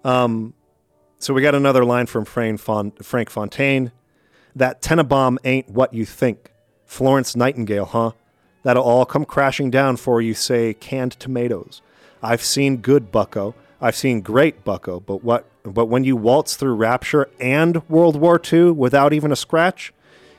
Um, 0.05 0.55
so 1.19 1.35
we 1.35 1.43
got 1.43 1.55
another 1.55 1.85
line 1.85 2.07
from 2.07 2.25
Frank, 2.25 2.61
Fon- 2.61 2.93
Frank 3.03 3.31
Fontaine. 3.31 3.93
That 4.55 4.81
Tenenbaum 4.81 5.37
ain't 5.45 5.69
what 5.69 5.93
you 5.93 6.07
think. 6.07 6.53
Florence 6.87 7.37
Nightingale, 7.37 7.85
huh? 7.85 8.13
That'll 8.63 8.83
all 8.83 9.05
come 9.05 9.25
crashing 9.25 9.71
down 9.71 9.97
for 9.97 10.23
you, 10.23 10.33
say, 10.35 10.73
canned 10.75 11.13
tomatoes. 11.21 11.83
I've 12.23 12.43
seen 12.43 12.79
good 12.79 13.13
bucko. 13.13 13.55
I've 13.81 13.97
seen 13.97 14.23
great 14.23 14.65
bucko, 14.65 15.01
but 15.01 15.23
what 15.23 15.45
but 15.75 15.87
when 15.87 16.05
you 16.05 16.17
waltz 16.17 16.57
through 16.57 16.75
Rapture 16.75 17.29
and 17.41 17.87
World 17.89 18.17
War 18.21 18.41
II 18.53 18.71
without 18.73 19.13
even 19.13 19.33
a 19.33 19.37
scratch, 19.37 19.93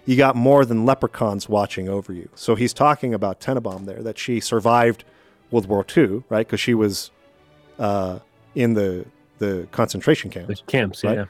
you 0.05 0.15
got 0.15 0.35
more 0.35 0.63
than 0.65 0.85
leprechauns 0.85 1.49
watching 1.49 1.89
over 1.89 2.13
you. 2.13 2.29
So 2.35 2.55
he's 2.55 2.73
talking 2.73 3.13
about 3.13 3.39
Tenenbaum 3.41 3.85
there, 3.85 4.01
that 4.03 4.17
she 4.17 4.39
survived 4.39 5.03
World 5.51 5.67
War 5.67 5.85
II, 5.95 6.23
right? 6.29 6.45
Because 6.47 6.59
she 6.59 6.73
was 6.73 7.11
uh, 7.79 8.19
in 8.55 8.73
the 8.73 9.05
the 9.39 9.67
concentration 9.71 10.29
The 10.31 10.35
camps, 10.39 10.63
camps, 10.65 11.03
Right. 11.03 11.17
yeah. 11.17 11.25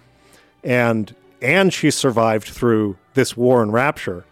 and 0.64 1.14
and 1.41 1.74
she 1.74 1.91
survived 1.91 2.48
through 2.48 2.98
this 3.15 3.36
war 3.36 3.61
and 3.61 3.74
Rapture. 3.74 4.26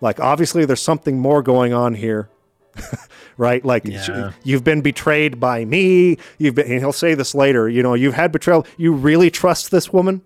Like 0.00 0.18
obviously, 0.18 0.64
there's 0.64 0.82
something 0.82 1.18
more 1.20 1.42
going 1.42 1.72
on 1.72 1.94
here, 1.94 2.28
right? 3.36 3.64
Like 3.64 3.84
Yeah. 3.86 4.32
you've 4.44 4.64
been 4.64 4.80
betrayed 4.80 5.40
by 5.40 5.64
me. 5.64 6.18
You've 6.38 6.54
been, 6.54 6.66
and 6.70 6.78
he'll 6.80 6.92
say 6.92 7.14
this 7.14 7.34
later. 7.34 7.68
You 7.68 7.82
know, 7.82 7.94
you've 7.94 8.14
had 8.14 8.32
betrayal. 8.32 8.66
You 8.76 8.92
really 8.92 9.30
trust 9.30 9.70
this 9.70 9.92
woman? 9.92 10.22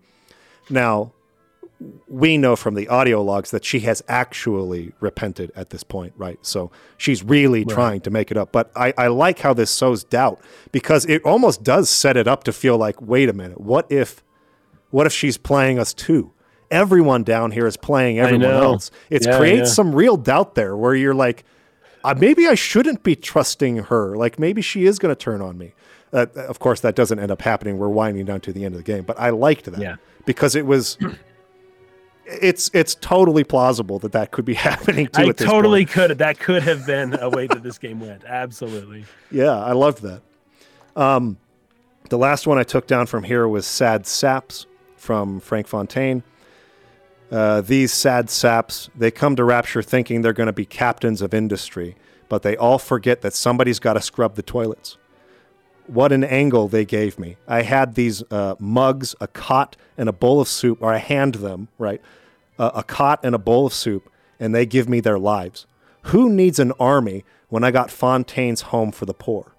Now, 0.71 1.13
we 2.09 2.39
know 2.39 2.57
from 2.57 2.75
the 2.75 2.89
audio 2.89 3.23
logs 3.23 3.51
that 3.51 3.65
she 3.65 3.81
has 3.81 4.03
actually 4.09 4.93
repented 5.01 5.53
at 5.57 5.71
this 5.71 5.83
point, 5.83 6.15
right? 6.17 6.39
So 6.43 6.71
she's 6.97 7.23
really 7.23 7.65
trying 7.65 8.01
to 8.03 8.11
make 8.11 8.31
it 8.31 8.37
up. 8.37 8.53
But 8.53 8.71
I, 8.77 8.95
I 8.97 9.09
like 9.09 9.41
how 9.41 9.53
this 9.53 9.71
sows 9.71 10.05
doubt 10.05 10.41
because 10.73 11.05
it 11.07 11.23
almost 11.25 11.63
does 11.63 11.91
set 11.91 12.17
it 12.17 12.27
up 12.29 12.45
to 12.45 12.53
feel 12.53 12.79
like, 12.79 13.03
wait 13.03 13.29
a 13.29 13.33
minute, 13.33 13.61
what 13.61 13.91
if, 13.91 14.23
what 14.91 15.07
if 15.07 15.13
she's 15.13 15.37
playing 15.37 15.79
us 15.79 15.93
too? 15.93 16.31
Everyone 16.71 17.23
down 17.25 17.51
here 17.51 17.67
is 17.67 17.77
playing 17.77 18.19
everyone 18.19 18.47
else. 18.51 18.91
It 19.11 19.27
Yeah, 19.27 19.37
creates 19.37 19.69
yeah. 19.71 19.75
some 19.75 19.95
real 19.95 20.17
doubt 20.17 20.55
there 20.55 20.77
where 20.77 20.95
you're 20.95 21.15
like, 21.15 21.45
uh, 22.05 22.15
maybe 22.17 22.47
I 22.47 22.55
shouldn't 22.55 23.03
be 23.03 23.17
trusting 23.17 23.77
her. 23.85 24.17
Like 24.17 24.39
maybe 24.39 24.63
she 24.63 24.85
is 24.87 24.99
going 24.99 25.15
to 25.15 25.19
turn 25.19 25.41
on 25.41 25.59
me. 25.59 25.73
Uh, 26.13 26.27
of 26.37 26.61
course, 26.61 26.81
that 26.81 26.95
doesn't 26.95 27.19
end 27.19 27.33
up 27.33 27.43
happening. 27.43 27.79
We're 27.79 27.89
winding 27.89 28.25
down 28.27 28.41
to 28.43 28.53
the 28.53 28.65
end 28.65 28.75
of 28.75 28.79
the 28.79 28.85
game, 28.85 29.03
but 29.03 29.19
I 29.19 29.31
liked 29.31 29.65
that 29.65 29.81
Yeah. 29.81 29.97
because 30.27 30.55
it 30.55 30.65
was. 30.67 30.97
It's 32.27 32.71
it's 32.73 32.95
totally 32.95 33.45
plausible 33.45 33.99
that 33.99 34.13
that 34.13 34.31
could 34.31 34.45
be 34.47 34.55
happening 34.71 35.09
too. 35.09 35.23
I 35.23 35.33
totally 35.33 35.81
point. 35.85 35.91
could. 35.91 36.19
That 36.19 36.39
could 36.39 36.63
have 36.63 36.87
been 36.87 37.19
a 37.21 37.29
way 37.29 37.47
that 37.47 37.63
this 37.63 37.77
game 37.79 38.01
went. 38.01 38.25
Absolutely. 38.25 39.05
Yeah, 39.31 39.51
I 39.59 39.73
loved 39.73 40.03
that. 40.03 40.23
Um, 40.97 41.37
the 42.09 42.17
last 42.17 42.47
one 42.47 42.57
I 42.59 42.63
took 42.63 42.87
down 42.87 43.07
from 43.07 43.25
here 43.25 43.47
was 43.47 43.67
"Sad 43.67 44.07
Saps" 44.07 44.67
from 44.97 45.39
Frank 45.41 45.67
Fontaine. 45.67 46.23
Uh, 47.31 47.61
these 47.61 47.93
sad 47.93 48.31
saps, 48.31 48.91
they 48.95 49.11
come 49.11 49.35
to 49.37 49.45
Rapture 49.45 49.83
thinking 49.83 50.23
they're 50.23 50.33
going 50.33 50.47
to 50.47 50.53
be 50.53 50.67
captains 50.67 51.23
of 51.23 51.35
industry, 51.35 51.97
but 52.29 52.43
they 52.43 52.57
all 52.57 52.79
forget 52.79 53.23
that 53.23 53.35
somebody's 53.35 53.79
got 53.79 53.95
to 53.95 54.01
scrub 54.01 54.35
the 54.35 54.43
toilets. 54.43 54.97
What 55.87 56.13
an 56.13 56.25
angle 56.25 56.69
they 56.69 56.85
gave 56.85 57.19
me. 57.19 57.37
I 57.47 57.63
had 57.63 57.95
these 57.95 58.23
uh, 58.31 58.55
mugs, 58.59 59.15
a 59.21 59.27
cot, 59.27 59.77
and 59.99 60.09
a 60.09 60.13
bowl 60.13 60.41
of 60.41 60.49
soup, 60.49 60.79
or 60.81 60.93
I 60.93 60.99
hand 60.99 61.37
them, 61.37 61.69
right? 61.79 62.01
Uh, 62.59 62.71
a 62.75 62.83
cot 62.83 63.21
and 63.23 63.35
a 63.35 63.39
bowl 63.39 63.67
of 63.67 63.75
soup, 63.75 64.11
and 64.39 64.55
they 64.55 64.65
give 64.65 64.89
me 64.89 65.01
their 65.01 65.19
lives. 65.19 65.67
Who 66.05 66.31
needs 66.31 66.59
an 66.59 66.73
army 66.79 67.25
when 67.49 67.65
I 67.65 67.71
got 67.71 67.91
Fontaine's 67.91 68.63
Home 68.63 68.93
for 68.93 69.07
the 69.07 69.15
Poor? 69.15 69.55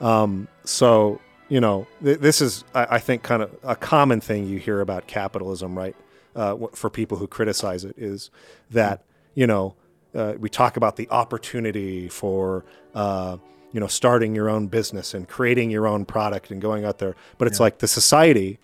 Um, 0.00 0.48
so, 0.64 1.20
you 1.48 1.60
know, 1.60 1.86
th- 2.02 2.18
this 2.18 2.40
is, 2.40 2.64
I, 2.74 2.96
I 2.96 2.98
think, 2.98 3.22
kind 3.22 3.42
of 3.42 3.56
a 3.62 3.76
common 3.76 4.20
thing 4.20 4.46
you 4.46 4.58
hear 4.58 4.80
about 4.80 5.06
capitalism, 5.06 5.76
right? 5.76 5.96
Uh, 6.38 6.68
for 6.72 6.88
people 6.88 7.16
who 7.18 7.26
criticize 7.26 7.82
it, 7.88 7.96
is 7.98 8.30
that, 8.70 8.96
you 9.34 9.46
know, 9.46 9.74
uh, 10.14 10.34
we 10.38 10.48
talk 10.48 10.76
about 10.76 10.94
the 10.94 11.08
opportunity 11.10 12.08
for, 12.08 12.64
uh, 12.94 13.36
you 13.72 13.80
know, 13.80 13.88
starting 13.88 14.36
your 14.36 14.48
own 14.48 14.68
business 14.68 15.14
and 15.14 15.26
creating 15.26 15.68
your 15.76 15.86
own 15.92 16.04
product 16.04 16.52
and 16.52 16.62
going 16.62 16.84
out 16.84 16.98
there. 16.98 17.14
But 17.38 17.48
it's 17.48 17.58
like 17.58 17.78
the 17.78 17.88
society, 17.88 18.58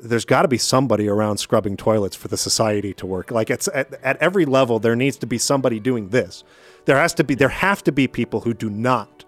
there's 0.00 0.24
got 0.24 0.42
to 0.42 0.48
be 0.48 0.58
somebody 0.58 1.08
around 1.08 1.38
scrubbing 1.38 1.76
toilets 1.76 2.16
for 2.16 2.28
the 2.28 2.36
society 2.36 2.94
to 2.94 3.06
work. 3.06 3.32
Like 3.32 3.50
it's 3.50 3.68
at, 3.74 3.92
at 4.10 4.16
every 4.18 4.46
level, 4.46 4.78
there 4.78 4.96
needs 4.96 5.16
to 5.18 5.26
be 5.26 5.38
somebody 5.38 5.80
doing 5.80 6.10
this. 6.10 6.44
There 6.84 6.96
has 6.96 7.14
to 7.14 7.24
be, 7.24 7.34
there 7.34 7.54
have 7.68 7.82
to 7.82 7.92
be 7.92 8.06
people 8.06 8.40
who 8.42 8.54
do 8.54 8.70
not 8.70 9.24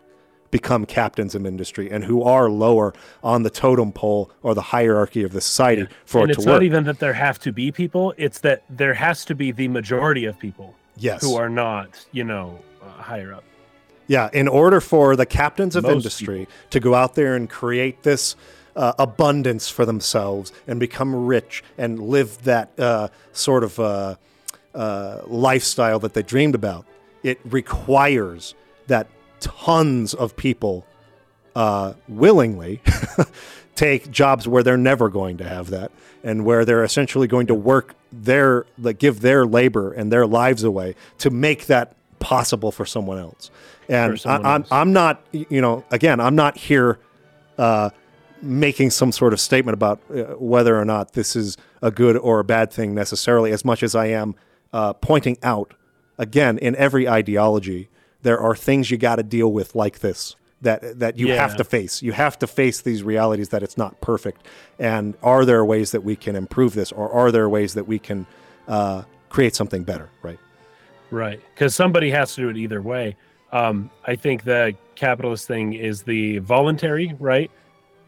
become 0.50 0.86
captains 0.86 1.34
in 1.34 1.46
industry 1.46 1.90
and 1.90 2.04
who 2.04 2.22
are 2.22 2.48
lower 2.50 2.94
on 3.22 3.42
the 3.42 3.50
totem 3.50 3.92
pole 3.92 4.30
or 4.42 4.54
the 4.54 4.62
hierarchy 4.62 5.22
of 5.22 5.32
the 5.32 5.40
society 5.40 5.86
for 6.04 6.22
and 6.22 6.30
it 6.30 6.34
it's 6.34 6.44
to 6.44 6.50
work. 6.50 6.56
not 6.56 6.62
even 6.62 6.84
that 6.84 6.98
there 6.98 7.12
have 7.12 7.38
to 7.40 7.52
be 7.52 7.72
people; 7.72 8.14
it's 8.16 8.40
that 8.40 8.62
there 8.70 8.94
has 8.94 9.24
to 9.24 9.34
be 9.34 9.52
the 9.52 9.68
majority 9.68 10.24
of 10.24 10.38
people 10.38 10.74
yes. 10.96 11.22
who 11.22 11.36
are 11.36 11.48
not, 11.48 12.06
you 12.12 12.24
know, 12.24 12.58
uh, 12.82 12.88
higher 13.02 13.32
up. 13.32 13.44
Yeah, 14.08 14.30
in 14.32 14.46
order 14.46 14.80
for 14.80 15.16
the 15.16 15.26
captains 15.26 15.74
of 15.74 15.82
Most 15.82 15.92
industry 15.92 16.46
to 16.70 16.80
go 16.80 16.94
out 16.94 17.14
there 17.14 17.34
and 17.34 17.50
create 17.50 18.02
this 18.02 18.36
uh, 18.76 18.92
abundance 18.98 19.68
for 19.68 19.84
themselves 19.84 20.52
and 20.66 20.78
become 20.78 21.26
rich 21.26 21.64
and 21.76 21.98
live 21.98 22.42
that 22.44 22.78
uh, 22.78 23.08
sort 23.32 23.64
of 23.64 23.80
uh, 23.80 24.14
uh, 24.74 25.22
lifestyle 25.26 25.98
that 25.98 26.14
they 26.14 26.22
dreamed 26.22 26.54
about, 26.54 26.86
it 27.22 27.40
requires 27.44 28.54
that 28.86 29.08
tons 29.40 30.14
of 30.14 30.36
people 30.36 30.86
uh, 31.54 31.94
willingly 32.08 32.82
take 33.74 34.10
jobs 34.10 34.46
where 34.48 34.62
they're 34.62 34.76
never 34.76 35.08
going 35.08 35.36
to 35.38 35.44
have 35.44 35.70
that 35.70 35.90
and 36.24 36.44
where 36.44 36.64
they're 36.64 36.84
essentially 36.84 37.26
going 37.26 37.46
to 37.46 37.54
work 37.54 37.94
their 38.12 38.66
like 38.78 38.98
give 38.98 39.20
their 39.20 39.46
labor 39.46 39.92
and 39.92 40.12
their 40.12 40.26
lives 40.26 40.64
away 40.64 40.94
to 41.18 41.30
make 41.30 41.66
that 41.66 41.94
possible 42.18 42.72
for 42.72 42.84
someone 42.84 43.18
else 43.18 43.50
and 43.88 44.12
I, 44.12 44.16
someone 44.16 44.46
I'm. 44.46 44.64
I'm 44.70 44.92
not 44.92 45.22
you 45.32 45.60
know 45.60 45.84
again 45.90 46.20
i'm 46.20 46.34
not 46.34 46.56
here 46.56 46.98
uh, 47.58 47.90
making 48.42 48.90
some 48.90 49.12
sort 49.12 49.32
of 49.32 49.40
statement 49.40 49.74
about 49.74 50.00
uh, 50.10 50.34
whether 50.34 50.78
or 50.78 50.84
not 50.84 51.12
this 51.12 51.36
is 51.36 51.56
a 51.82 51.90
good 51.90 52.16
or 52.16 52.40
a 52.40 52.44
bad 52.44 52.72
thing 52.72 52.94
necessarily 52.94 53.52
as 53.52 53.64
much 53.64 53.82
as 53.82 53.94
i 53.94 54.06
am 54.06 54.34
uh, 54.72 54.92
pointing 54.94 55.36
out 55.42 55.74
again 56.18 56.58
in 56.58 56.74
every 56.76 57.08
ideology 57.08 57.88
there 58.26 58.40
are 58.40 58.56
things 58.56 58.90
you 58.90 58.96
got 58.96 59.16
to 59.16 59.22
deal 59.22 59.52
with 59.52 59.74
like 59.74 60.00
this 60.00 60.36
that 60.62 60.98
that 60.98 61.18
you 61.18 61.32
have 61.32 61.56
to 61.56 61.64
face 61.64 62.02
you 62.02 62.12
have 62.12 62.38
to 62.38 62.46
face 62.46 62.80
these 62.80 63.02
realities 63.02 63.50
that 63.50 63.62
it's 63.62 63.76
not 63.76 64.00
perfect 64.00 64.46
and 64.78 65.14
are 65.22 65.44
there 65.44 65.64
ways 65.64 65.90
that 65.90 66.02
we 66.02 66.16
can 66.16 66.34
improve 66.34 66.74
this 66.74 66.92
or 66.92 67.10
are 67.12 67.30
there 67.30 67.48
ways 67.48 67.74
that 67.74 67.86
we 67.86 67.98
can 67.98 68.26
uh, 68.68 69.02
create 69.28 69.54
something 69.54 69.84
better 69.84 70.08
right 70.22 70.38
Right. 71.10 71.40
Because 71.54 71.74
somebody 71.74 72.10
has 72.10 72.34
to 72.34 72.42
do 72.42 72.48
it 72.48 72.56
either 72.56 72.82
way. 72.82 73.16
Um, 73.52 73.90
I 74.04 74.16
think 74.16 74.44
the 74.44 74.74
capitalist 74.94 75.46
thing 75.46 75.74
is 75.74 76.02
the 76.02 76.38
voluntary, 76.38 77.14
right? 77.18 77.50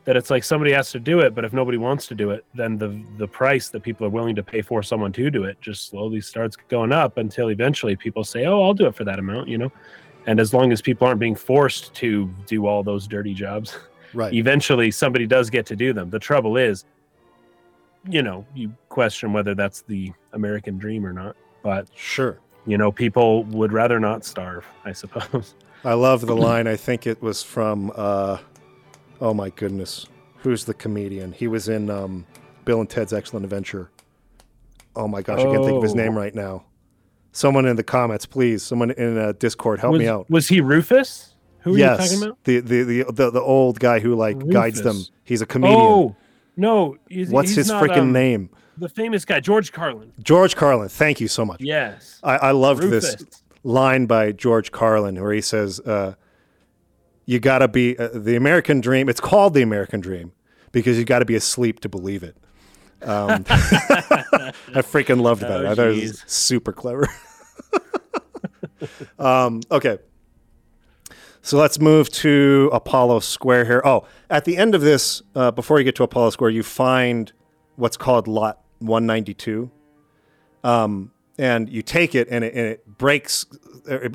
That 0.04 0.16
it's 0.16 0.30
like 0.30 0.42
somebody 0.42 0.72
has 0.72 0.90
to 0.92 1.00
do 1.00 1.20
it, 1.20 1.34
but 1.34 1.44
if 1.44 1.52
nobody 1.52 1.78
wants 1.78 2.06
to 2.08 2.14
do 2.14 2.30
it, 2.30 2.44
then 2.54 2.78
the 2.78 3.00
the 3.18 3.28
price 3.28 3.68
that 3.68 3.82
people 3.82 4.06
are 4.06 4.10
willing 4.10 4.34
to 4.36 4.42
pay 4.42 4.62
for 4.62 4.82
someone 4.82 5.12
to 5.12 5.30
do 5.30 5.44
it 5.44 5.60
just 5.60 5.88
slowly 5.88 6.22
starts 6.22 6.56
going 6.56 6.92
up 6.92 7.18
until 7.18 7.50
eventually 7.50 7.94
people 7.94 8.24
say, 8.24 8.46
"Oh, 8.46 8.62
I'll 8.62 8.72
do 8.72 8.86
it 8.86 8.94
for 8.94 9.04
that 9.04 9.18
amount," 9.18 9.48
you 9.48 9.58
know. 9.58 9.70
And 10.28 10.38
as 10.38 10.52
long 10.52 10.72
as 10.72 10.82
people 10.82 11.06
aren't 11.06 11.18
being 11.20 11.34
forced 11.34 11.94
to 11.94 12.26
do 12.46 12.66
all 12.66 12.82
those 12.82 13.06
dirty 13.06 13.32
jobs, 13.32 13.76
right 14.12 14.32
eventually 14.34 14.90
somebody 14.90 15.26
does 15.26 15.48
get 15.48 15.64
to 15.66 15.74
do 15.74 15.92
them. 15.94 16.10
The 16.10 16.18
trouble 16.18 16.58
is, 16.58 16.84
you 18.06 18.20
know, 18.22 18.44
you 18.54 18.72
question 18.90 19.32
whether 19.32 19.54
that's 19.54 19.80
the 19.82 20.12
American 20.34 20.76
dream 20.76 21.06
or 21.06 21.12
not. 21.14 21.34
But 21.62 21.88
sure 21.94 22.38
you 22.66 22.76
know, 22.76 22.92
people 22.92 23.44
would 23.44 23.72
rather 23.72 23.98
not 23.98 24.26
starve, 24.26 24.66
I 24.84 24.92
suppose. 24.92 25.54
I 25.84 25.94
love 25.94 26.26
the 26.26 26.36
line. 26.36 26.66
I 26.66 26.76
think 26.76 27.06
it 27.06 27.22
was 27.22 27.42
from, 27.42 27.90
uh, 27.96 28.36
oh 29.22 29.32
my 29.32 29.48
goodness, 29.48 30.06
who's 30.36 30.66
the 30.66 30.74
comedian? 30.74 31.32
He 31.32 31.46
was 31.48 31.70
in 31.70 31.88
um, 31.88 32.26
Bill 32.66 32.80
and 32.80 32.90
Ted's 32.90 33.14
Excellent 33.14 33.44
Adventure. 33.44 33.90
Oh 34.94 35.08
my 35.08 35.22
gosh, 35.22 35.38
I 35.38 35.44
can't 35.44 35.64
think 35.64 35.78
of 35.78 35.82
his 35.82 35.92
Oh. 35.92 35.96
name 35.96 36.14
right 36.14 36.34
now. 36.34 36.64
Someone 37.32 37.66
in 37.66 37.76
the 37.76 37.82
comments, 37.82 38.26
please. 38.26 38.62
Someone 38.62 38.90
in 38.92 39.18
uh, 39.18 39.32
Discord, 39.38 39.80
help 39.80 39.92
was, 39.92 40.00
me 40.00 40.08
out. 40.08 40.28
was 40.30 40.48
he 40.48 40.60
Rufus? 40.60 41.34
Who 41.60 41.74
are 41.74 41.78
yes, 41.78 42.00
you 42.00 42.16
talking 42.16 42.22
about? 42.24 42.44
The, 42.44 42.60
the 42.60 42.82
the 42.82 43.12
the 43.12 43.30
the 43.30 43.40
old 43.40 43.80
guy 43.80 44.00
who 44.00 44.14
like 44.14 44.48
guides 44.48 44.82
them. 44.82 45.04
He's 45.24 45.42
a 45.42 45.46
comedian. 45.46 45.80
Oh 45.80 46.16
no! 46.56 46.96
He's, 47.08 47.30
What's 47.30 47.50
he's 47.50 47.56
his 47.56 47.68
not, 47.68 47.82
freaking 47.82 47.98
um, 47.98 48.12
name? 48.12 48.50
The 48.76 48.88
famous 48.88 49.24
guy, 49.24 49.40
George 49.40 49.72
Carlin. 49.72 50.12
George 50.22 50.56
Carlin. 50.56 50.88
Thank 50.88 51.20
you 51.20 51.28
so 51.28 51.44
much. 51.44 51.60
Yes. 51.60 52.20
I, 52.22 52.36
I 52.36 52.50
loved 52.52 52.84
Rufus. 52.84 53.16
this 53.16 53.42
line 53.64 54.06
by 54.06 54.32
George 54.32 54.70
Carlin 54.70 55.20
where 55.20 55.32
he 55.32 55.40
says, 55.40 55.80
uh, 55.80 56.14
"You 57.26 57.40
got 57.40 57.58
to 57.58 57.68
be 57.68 57.98
uh, 57.98 58.08
the 58.14 58.36
American 58.36 58.80
dream. 58.80 59.08
It's 59.08 59.20
called 59.20 59.54
the 59.54 59.62
American 59.62 60.00
dream 60.00 60.32
because 60.72 60.96
you 60.96 61.04
got 61.04 61.18
to 61.18 61.24
be 61.24 61.34
asleep 61.34 61.80
to 61.80 61.88
believe 61.88 62.22
it." 62.22 62.36
Um, 63.02 63.44
I 63.48 64.82
freaking 64.82 65.20
loved 65.20 65.42
that. 65.42 65.64
Oh, 65.64 65.70
I 65.70 65.74
thought 65.74 65.88
it 65.88 66.02
was 66.02 66.24
super 66.26 66.72
clever. 66.72 67.08
um, 69.18 69.60
okay. 69.70 69.98
So 71.42 71.56
let's 71.56 71.78
move 71.78 72.10
to 72.10 72.68
Apollo 72.72 73.20
Square 73.20 73.64
here. 73.66 73.82
Oh, 73.84 74.06
at 74.28 74.44
the 74.44 74.56
end 74.56 74.74
of 74.74 74.80
this, 74.80 75.22
uh, 75.34 75.50
before 75.50 75.78
you 75.78 75.84
get 75.84 75.94
to 75.96 76.02
Apollo 76.02 76.30
Square, 76.30 76.50
you 76.50 76.62
find 76.62 77.32
what's 77.76 77.96
called 77.96 78.26
Lot 78.26 78.60
192 78.80 79.70
um, 80.64 81.12
and 81.38 81.68
you 81.68 81.82
take 81.82 82.14
it 82.14 82.28
and 82.30 82.44
it, 82.44 82.54
and 82.54 82.66
it 82.66 82.98
breaks 82.98 83.46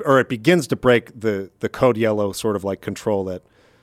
or 0.04 0.20
it 0.20 0.28
begins 0.28 0.66
to 0.68 0.76
break 0.76 1.18
the 1.18 1.50
the 1.60 1.68
code 1.68 1.96
yellow 1.96 2.32
sort 2.32 2.54
of 2.54 2.62
like 2.64 2.80
control 2.80 3.24
that 3.24 3.42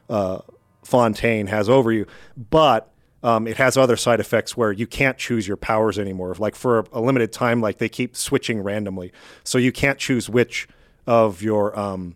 uh, 0.10 0.40
Fontaine 0.84 1.48
has 1.48 1.70
over 1.70 1.92
you, 1.92 2.06
but 2.38 2.91
um, 3.24 3.48
it 3.48 3.58
has 3.58 3.78
other 3.78 3.96
side 3.96 4.20
effects 4.20 4.58
where 4.58 4.72
you 4.72 4.88
can't 4.88 5.18
choose 5.18 5.48
your 5.48 5.58
powers 5.58 6.00
anymore. 6.00 6.36
Like 6.38 6.56
for 6.56 6.86
a, 6.92 7.02
limited 7.02 7.32
time, 7.32 7.62
like 7.62 7.78
they 7.78 7.90
keep 7.90 8.16
switching 8.16 8.62
randomly, 8.62 9.12
so 9.44 9.58
you 9.58 9.72
can't 9.72 10.00
choose 10.00 10.30
which 10.30 10.68
of 11.06 11.42
your 11.42 11.78
um, 11.78 12.16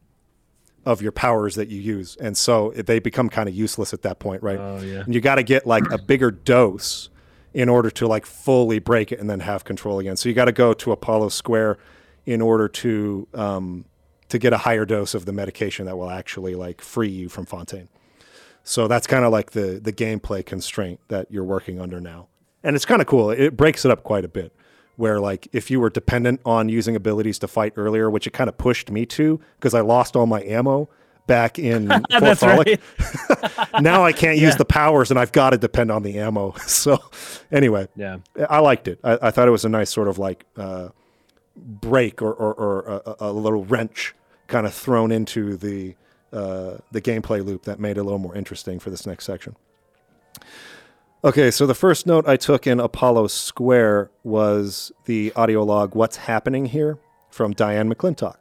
of 0.85 1.01
your 1.01 1.11
powers 1.11 1.55
that 1.55 1.67
you 1.67 1.79
use, 1.79 2.15
and 2.17 2.37
so 2.37 2.71
they 2.71 2.99
become 2.99 3.29
kind 3.29 3.47
of 3.47 3.55
useless 3.55 3.93
at 3.93 4.01
that 4.03 4.19
point, 4.19 4.41
right? 4.41 4.59
Oh, 4.59 4.81
yeah. 4.81 5.01
And 5.01 5.13
you 5.13 5.21
got 5.21 5.35
to 5.35 5.43
get 5.43 5.67
like 5.67 5.89
a 5.91 5.97
bigger 5.97 6.31
dose 6.31 7.09
in 7.53 7.69
order 7.69 7.89
to 7.89 8.07
like 8.07 8.25
fully 8.25 8.79
break 8.79 9.11
it 9.11 9.19
and 9.19 9.29
then 9.29 9.39
have 9.39 9.63
control 9.63 9.99
again. 9.99 10.17
So 10.17 10.27
you 10.27 10.35
got 10.35 10.45
to 10.45 10.51
go 10.51 10.73
to 10.73 10.91
Apollo 10.91 11.29
Square 11.29 11.77
in 12.25 12.41
order 12.41 12.67
to 12.67 13.27
um, 13.33 13.85
to 14.29 14.39
get 14.39 14.53
a 14.53 14.57
higher 14.57 14.85
dose 14.85 15.13
of 15.13 15.25
the 15.25 15.31
medication 15.31 15.85
that 15.85 15.97
will 15.97 16.09
actually 16.09 16.55
like 16.55 16.81
free 16.81 17.09
you 17.09 17.29
from 17.29 17.45
Fontaine. 17.45 17.89
So 18.67 18.87
that's 18.89 19.05
kind 19.07 19.23
of 19.23 19.31
like 19.31 19.51
the 19.51 19.79
the 19.81 19.93
gameplay 19.93 20.45
constraint 20.45 20.99
that 21.09 21.27
you're 21.31 21.43
working 21.45 21.79
under 21.79 22.01
now, 22.01 22.27
and 22.63 22.75
it's 22.75 22.83
kind 22.85 22.99
of 22.99 23.07
cool. 23.07 23.29
It 23.29 23.55
breaks 23.55 23.85
it 23.85 23.91
up 23.91 24.03
quite 24.03 24.25
a 24.25 24.27
bit. 24.27 24.51
Where 24.97 25.19
like 25.19 25.47
if 25.53 25.69
you 25.69 25.79
were 25.79 25.89
dependent 25.89 26.41
on 26.45 26.67
using 26.67 26.95
abilities 26.95 27.37
to 27.39 27.47
fight 27.47 27.73
earlier, 27.75 28.09
which 28.09 28.25
it 28.27 28.31
kind 28.33 28.47
of 28.49 28.57
pushed 28.57 28.89
me 28.89 29.05
to 29.07 29.39
because 29.57 29.73
I 29.73 29.81
lost 29.81 30.15
all 30.15 30.25
my 30.25 30.41
ammo 30.43 30.89
back 31.27 31.59
in 31.59 31.89
Fort 31.89 32.03
That's 32.09 32.41
right. 32.43 32.79
now 33.81 34.03
I 34.05 34.13
can't 34.13 34.37
use 34.37 34.53
Yeah. 34.53 34.57
the 34.57 34.65
powers 34.65 35.09
and 35.11 35.19
I've 35.19 35.31
got 35.31 35.49
to 35.51 35.57
depend 35.57 35.91
on 35.91 36.03
the 36.03 36.17
ammo. 36.19 36.53
So 36.67 36.97
anyway, 37.51 37.87
Yeah. 37.95 38.17
I 38.49 38.59
liked 38.59 38.87
it. 38.87 38.99
I, 39.03 39.17
I 39.23 39.31
thought 39.31 39.47
it 39.47 39.51
was 39.51 39.65
a 39.65 39.69
nice 39.69 39.89
sort 39.89 40.07
of 40.07 40.17
like 40.19 40.45
uh, 40.55 40.89
break 41.55 42.21
or, 42.21 42.31
or, 42.33 42.53
or 42.53 43.01
a, 43.05 43.15
a 43.21 43.31
little 43.33 43.65
wrench 43.65 44.13
kind 44.47 44.65
of 44.65 44.73
thrown 44.73 45.11
into 45.11 45.57
the 45.57 45.95
uh, 46.35 46.77
the 46.91 47.01
gameplay 47.01 47.43
loop 47.43 47.63
that 47.63 47.79
made 47.79 47.97
it 47.97 48.01
a 48.01 48.03
little 48.03 48.19
more 48.19 48.35
interesting 48.35 48.79
for 48.79 48.89
this 48.89 49.05
next 49.05 49.25
section. 49.25 49.55
Okay, 51.23 51.49
so 51.49 51.65
the 51.65 51.73
first 51.73 52.05
note 52.05 52.27
I 52.27 52.35
took 52.37 52.67
in 52.67 52.79
Apollo 52.79 53.27
Square 53.27 54.11
was 54.23 54.91
the 55.05 55.33
audio 55.35 55.63
log 55.63 55.95
"What's 55.95 56.17
Happening 56.17 56.65
Here" 56.65 56.99
from 57.31 57.53
Diane 57.53 57.91
McClintock. 57.91 58.35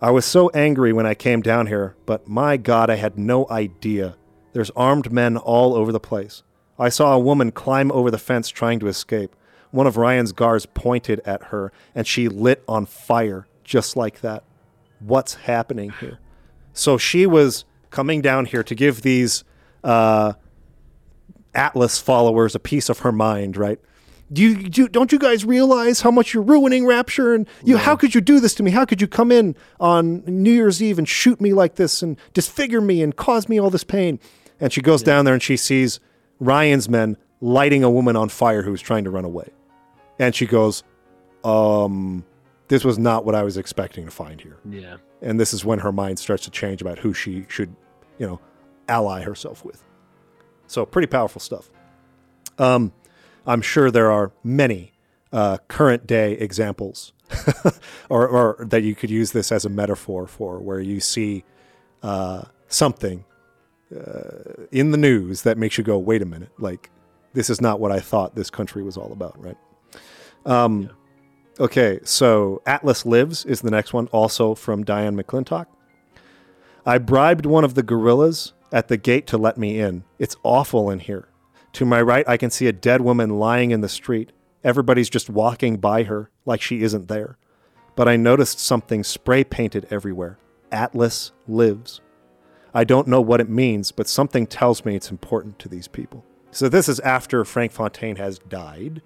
I 0.00 0.12
was 0.12 0.24
so 0.24 0.48
angry 0.50 0.92
when 0.92 1.06
I 1.06 1.14
came 1.14 1.42
down 1.42 1.66
here, 1.66 1.96
but 2.06 2.28
my 2.28 2.56
God, 2.56 2.88
I 2.88 2.94
had 2.94 3.18
no 3.18 3.46
idea. 3.50 4.16
There's 4.52 4.70
armed 4.70 5.12
men 5.12 5.36
all 5.36 5.74
over 5.74 5.90
the 5.90 6.00
place. 6.00 6.44
I 6.78 6.88
saw 6.88 7.14
a 7.14 7.18
woman 7.18 7.50
climb 7.50 7.90
over 7.90 8.10
the 8.10 8.18
fence 8.18 8.48
trying 8.48 8.78
to 8.78 8.86
escape. 8.86 9.34
One 9.72 9.88
of 9.88 9.96
Ryan's 9.96 10.32
guards 10.32 10.66
pointed 10.66 11.20
at 11.26 11.44
her, 11.44 11.72
and 11.94 12.06
she 12.06 12.28
lit 12.28 12.62
on 12.68 12.86
fire 12.86 13.48
just 13.64 13.96
like 13.96 14.20
that. 14.20 14.44
What's 15.00 15.34
happening 15.34 15.92
here? 16.00 16.20
So 16.72 16.98
she 16.98 17.26
was 17.26 17.64
coming 17.90 18.20
down 18.20 18.44
here 18.46 18.62
to 18.62 18.74
give 18.74 19.02
these 19.02 19.44
uh, 19.82 20.34
Atlas 21.54 21.98
followers 21.98 22.54
a 22.54 22.58
piece 22.58 22.88
of 22.88 23.00
her 23.00 23.12
mind, 23.12 23.56
right? 23.56 23.80
Do 24.30 24.42
you, 24.42 24.68
do, 24.68 24.88
don't 24.88 25.10
you 25.10 25.18
guys 25.18 25.44
realize 25.44 26.02
how 26.02 26.10
much 26.10 26.34
you're 26.34 26.42
ruining 26.42 26.86
Rapture? 26.86 27.34
And 27.34 27.48
you, 27.64 27.78
how 27.78 27.96
could 27.96 28.14
you 28.14 28.20
do 28.20 28.40
this 28.40 28.54
to 28.56 28.62
me? 28.62 28.70
How 28.70 28.84
could 28.84 29.00
you 29.00 29.08
come 29.08 29.32
in 29.32 29.56
on 29.80 30.22
New 30.26 30.52
Year's 30.52 30.82
Eve 30.82 30.98
and 30.98 31.08
shoot 31.08 31.40
me 31.40 31.54
like 31.54 31.76
this 31.76 32.02
and 32.02 32.18
disfigure 32.34 32.82
me 32.82 33.02
and 33.02 33.16
cause 33.16 33.48
me 33.48 33.58
all 33.58 33.70
this 33.70 33.84
pain? 33.84 34.20
And 34.60 34.70
she 34.70 34.82
goes 34.82 35.02
down 35.02 35.24
there 35.24 35.32
and 35.32 35.42
she 35.42 35.56
sees 35.56 35.98
Ryan's 36.40 36.90
men 36.90 37.16
lighting 37.40 37.82
a 37.82 37.90
woman 37.90 38.16
on 38.16 38.28
fire 38.28 38.62
who's 38.62 38.82
trying 38.82 39.04
to 39.04 39.10
run 39.10 39.24
away. 39.24 39.48
And 40.18 40.34
she 40.34 40.46
goes, 40.46 40.82
um, 41.42 42.24
this 42.68 42.84
was 42.84 42.98
not 42.98 43.24
what 43.24 43.34
I 43.34 43.44
was 43.44 43.56
expecting 43.56 44.04
to 44.04 44.10
find 44.10 44.40
here. 44.40 44.58
Yeah. 44.68 44.96
And 45.20 45.38
this 45.38 45.52
is 45.52 45.64
when 45.64 45.80
her 45.80 45.92
mind 45.92 46.18
starts 46.18 46.44
to 46.44 46.50
change 46.50 46.80
about 46.80 46.98
who 46.98 47.12
she 47.12 47.44
should, 47.48 47.74
you 48.18 48.26
know, 48.26 48.40
ally 48.88 49.22
herself 49.22 49.64
with. 49.64 49.82
So 50.66 50.86
pretty 50.86 51.08
powerful 51.08 51.40
stuff. 51.40 51.70
Um, 52.58 52.92
I'm 53.46 53.62
sure 53.62 53.90
there 53.90 54.10
are 54.10 54.32
many 54.44 54.92
uh, 55.32 55.58
current 55.68 56.06
day 56.06 56.32
examples, 56.32 57.12
or, 58.08 58.28
or 58.28 58.66
that 58.68 58.82
you 58.82 58.94
could 58.94 59.10
use 59.10 59.32
this 59.32 59.50
as 59.52 59.64
a 59.64 59.68
metaphor 59.68 60.26
for, 60.26 60.58
where 60.58 60.80
you 60.80 61.00
see 61.00 61.44
uh, 62.02 62.42
something 62.68 63.24
uh, 63.94 64.66
in 64.70 64.90
the 64.90 64.98
news 64.98 65.42
that 65.42 65.56
makes 65.56 65.78
you 65.78 65.84
go, 65.84 65.98
"Wait 65.98 66.22
a 66.22 66.26
minute! 66.26 66.50
Like 66.58 66.90
this 67.32 67.48
is 67.48 67.60
not 67.60 67.80
what 67.80 67.92
I 67.92 68.00
thought 68.00 68.34
this 68.34 68.50
country 68.50 68.82
was 68.82 68.96
all 68.96 69.12
about." 69.12 69.42
Right? 69.42 69.56
Um, 70.44 70.90
Okay, 71.60 71.98
so 72.04 72.62
Atlas 72.66 73.04
Lives 73.04 73.44
is 73.44 73.62
the 73.62 73.70
next 73.70 73.92
one, 73.92 74.06
also 74.08 74.54
from 74.54 74.84
Diane 74.84 75.16
McClintock. 75.16 75.66
I 76.86 76.98
bribed 76.98 77.46
one 77.46 77.64
of 77.64 77.74
the 77.74 77.82
guerrillas 77.82 78.52
at 78.70 78.86
the 78.86 78.96
gate 78.96 79.26
to 79.28 79.38
let 79.38 79.58
me 79.58 79.80
in. 79.80 80.04
It's 80.20 80.36
awful 80.44 80.88
in 80.88 81.00
here. 81.00 81.28
To 81.72 81.84
my 81.84 82.00
right, 82.00 82.28
I 82.28 82.36
can 82.36 82.50
see 82.50 82.68
a 82.68 82.72
dead 82.72 83.00
woman 83.00 83.40
lying 83.40 83.72
in 83.72 83.80
the 83.80 83.88
street. 83.88 84.30
Everybody's 84.62 85.10
just 85.10 85.28
walking 85.28 85.78
by 85.78 86.04
her 86.04 86.30
like 86.46 86.62
she 86.62 86.84
isn't 86.84 87.08
there. 87.08 87.36
But 87.96 88.08
I 88.08 88.14
noticed 88.14 88.60
something 88.60 89.02
spray 89.02 89.42
painted 89.42 89.88
everywhere 89.90 90.38
Atlas 90.70 91.32
Lives. 91.48 92.00
I 92.72 92.84
don't 92.84 93.08
know 93.08 93.20
what 93.20 93.40
it 93.40 93.48
means, 93.48 93.90
but 93.90 94.06
something 94.06 94.46
tells 94.46 94.84
me 94.84 94.94
it's 94.94 95.10
important 95.10 95.58
to 95.58 95.68
these 95.68 95.88
people. 95.88 96.24
So 96.52 96.68
this 96.68 96.88
is 96.88 97.00
after 97.00 97.44
Frank 97.44 97.72
Fontaine 97.72 98.16
has 98.16 98.38
died. 98.38 99.02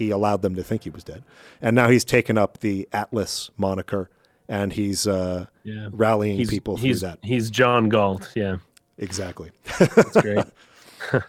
He 0.00 0.10
allowed 0.10 0.40
them 0.40 0.54
to 0.56 0.64
think 0.64 0.84
he 0.84 0.90
was 0.90 1.04
dead. 1.04 1.22
And 1.60 1.76
now 1.76 1.90
he's 1.90 2.04
taken 2.06 2.38
up 2.38 2.60
the 2.60 2.88
Atlas 2.90 3.50
moniker 3.58 4.08
and 4.48 4.72
he's 4.72 5.06
uh, 5.06 5.44
Yeah. 5.62 5.88
rallying 5.92 6.38
He's, 6.38 6.48
people 6.48 6.78
through 6.78 6.88
he's, 6.88 7.00
that. 7.02 7.18
he's 7.22 7.50
John 7.50 7.90
Galt. 7.90 8.32
Yeah. 8.34 8.56
Exactly. 8.96 9.50
That's 9.78 10.20
great. 10.20 10.44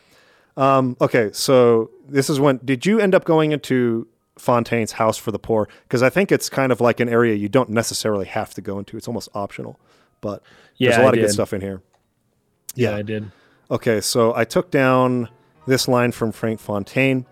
Um, 0.57 0.98
okay, 0.99 1.30
so 1.31 1.91
this 2.07 2.30
is 2.30 2.38
when 2.38 2.60
did 2.64 2.85
you 2.85 2.99
end 2.99 3.15
up 3.15 3.23
going 3.23 3.53
into 3.53 4.06
Fontaine's 4.38 4.91
house 4.91 5.18
for 5.18 5.31
the 5.31 5.39
poor? 5.39 5.69
Because 5.84 6.03
I 6.03 6.10
think 6.10 6.30
it's 6.30 6.49
kind 6.49 6.73
of 6.73 6.81
like 6.81 6.99
an 6.99 7.07
area 7.07 7.35
you 7.35 7.48
don't 7.48 7.69
necessarily 7.69 8.26
have 8.26 8.53
to 8.56 8.61
go 8.61 8.77
into. 8.77 8.98
It's 8.98 9.07
almost 9.07 9.30
optional, 9.34 9.80
but 10.19 10.43
there's 10.77 10.98
a 10.98 11.03
lot 11.03 11.14
of 11.14 11.22
good 11.22 11.31
stuff 11.31 11.53
in 11.53 11.61
here. 11.61 11.81
Yeah, 12.76 12.95
I 12.98 13.02
did. 13.02 13.31
Okay, 13.72 14.02
so 14.02 14.35
I 14.35 14.43
took 14.43 14.69
down 14.72 15.30
this 15.68 15.88
line 15.88 16.11
from 16.11 16.34
Frank 16.34 16.60
Fontaine. 16.60 17.26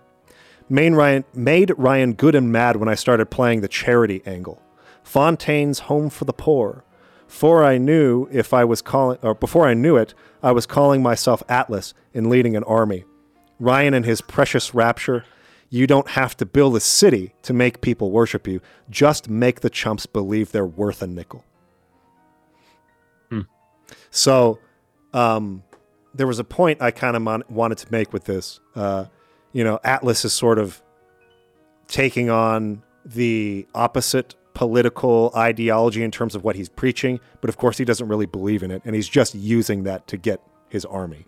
Made 0.70 0.94
Ryan, 0.94 1.24
made 1.34 1.74
Ryan 1.78 2.14
good 2.14 2.36
and 2.36 2.52
mad 2.52 2.76
when 2.76 2.88
I 2.88 2.96
started 2.96 3.28
playing 3.28 3.62
the 3.62 3.68
charity 3.68 4.22
angle. 4.26 4.62
Fontaine's 5.04 5.80
home 5.80 6.10
for 6.10 6.26
the 6.26 6.34
poor. 6.34 6.84
For 7.28 7.64
I 7.64 7.78
knew 7.78 8.28
if 8.32 8.54
I 8.54 8.64
was 8.66 8.82
calling, 8.82 9.20
or 9.22 9.36
before 9.36 9.68
I 9.68 9.74
knew 9.74 9.98
it, 9.98 10.14
I 10.42 10.52
was 10.52 10.66
calling 10.66 11.02
myself 11.04 11.44
Atlas 11.48 11.94
and 12.14 12.30
leading 12.30 12.56
an 12.56 12.64
army. 12.64 13.06
Ryan 13.60 13.94
and 13.94 14.06
his 14.06 14.22
precious 14.22 14.74
rapture. 14.74 15.26
You 15.70 15.86
don't 15.86 16.10
have 16.10 16.36
to 16.38 16.46
build 16.46 16.76
a 16.76 16.80
city 16.80 17.34
to 17.44 17.54
make 17.54 17.82
people 17.82 18.10
worship 18.12 18.48
you. 18.48 18.62
Just 18.90 19.30
make 19.30 19.60
the 19.62 19.70
chumps 19.70 20.06
believe 20.08 20.52
they're 20.52 20.66
worth 20.66 21.02
a 21.04 21.08
nickel. 21.08 21.46
So, 24.12 24.60
um, 25.14 25.64
there 26.14 26.28
was 26.28 26.40
a 26.40 26.44
point 26.44 26.82
I 26.82 26.92
kind 26.92 27.16
of 27.16 27.22
mon- 27.22 27.44
wanted 27.50 27.78
to 27.80 27.92
make 27.92 28.12
with 28.12 28.26
this. 28.26 28.60
Uh, 28.76 29.06
you 29.52 29.64
know, 29.64 29.80
Atlas 29.84 30.26
is 30.26 30.34
sort 30.34 30.60
of 30.60 30.82
taking 31.88 32.30
on 32.30 32.84
the 33.06 33.68
opposite 33.74 34.36
political 34.54 35.32
ideology 35.36 36.04
in 36.04 36.12
terms 36.12 36.36
of 36.36 36.44
what 36.44 36.56
he's 36.56 36.70
preaching, 36.70 37.20
but 37.42 37.50
of 37.50 37.58
course 37.58 37.78
he 37.78 37.86
doesn't 37.86 38.08
really 38.08 38.26
believe 38.26 38.62
in 38.62 38.72
it, 38.72 38.82
and 38.86 38.96
he's 38.96 39.08
just 39.08 39.34
using 39.34 39.84
that 39.84 40.08
to 40.08 40.18
get 40.18 40.42
his 40.70 40.86
army. 40.86 41.26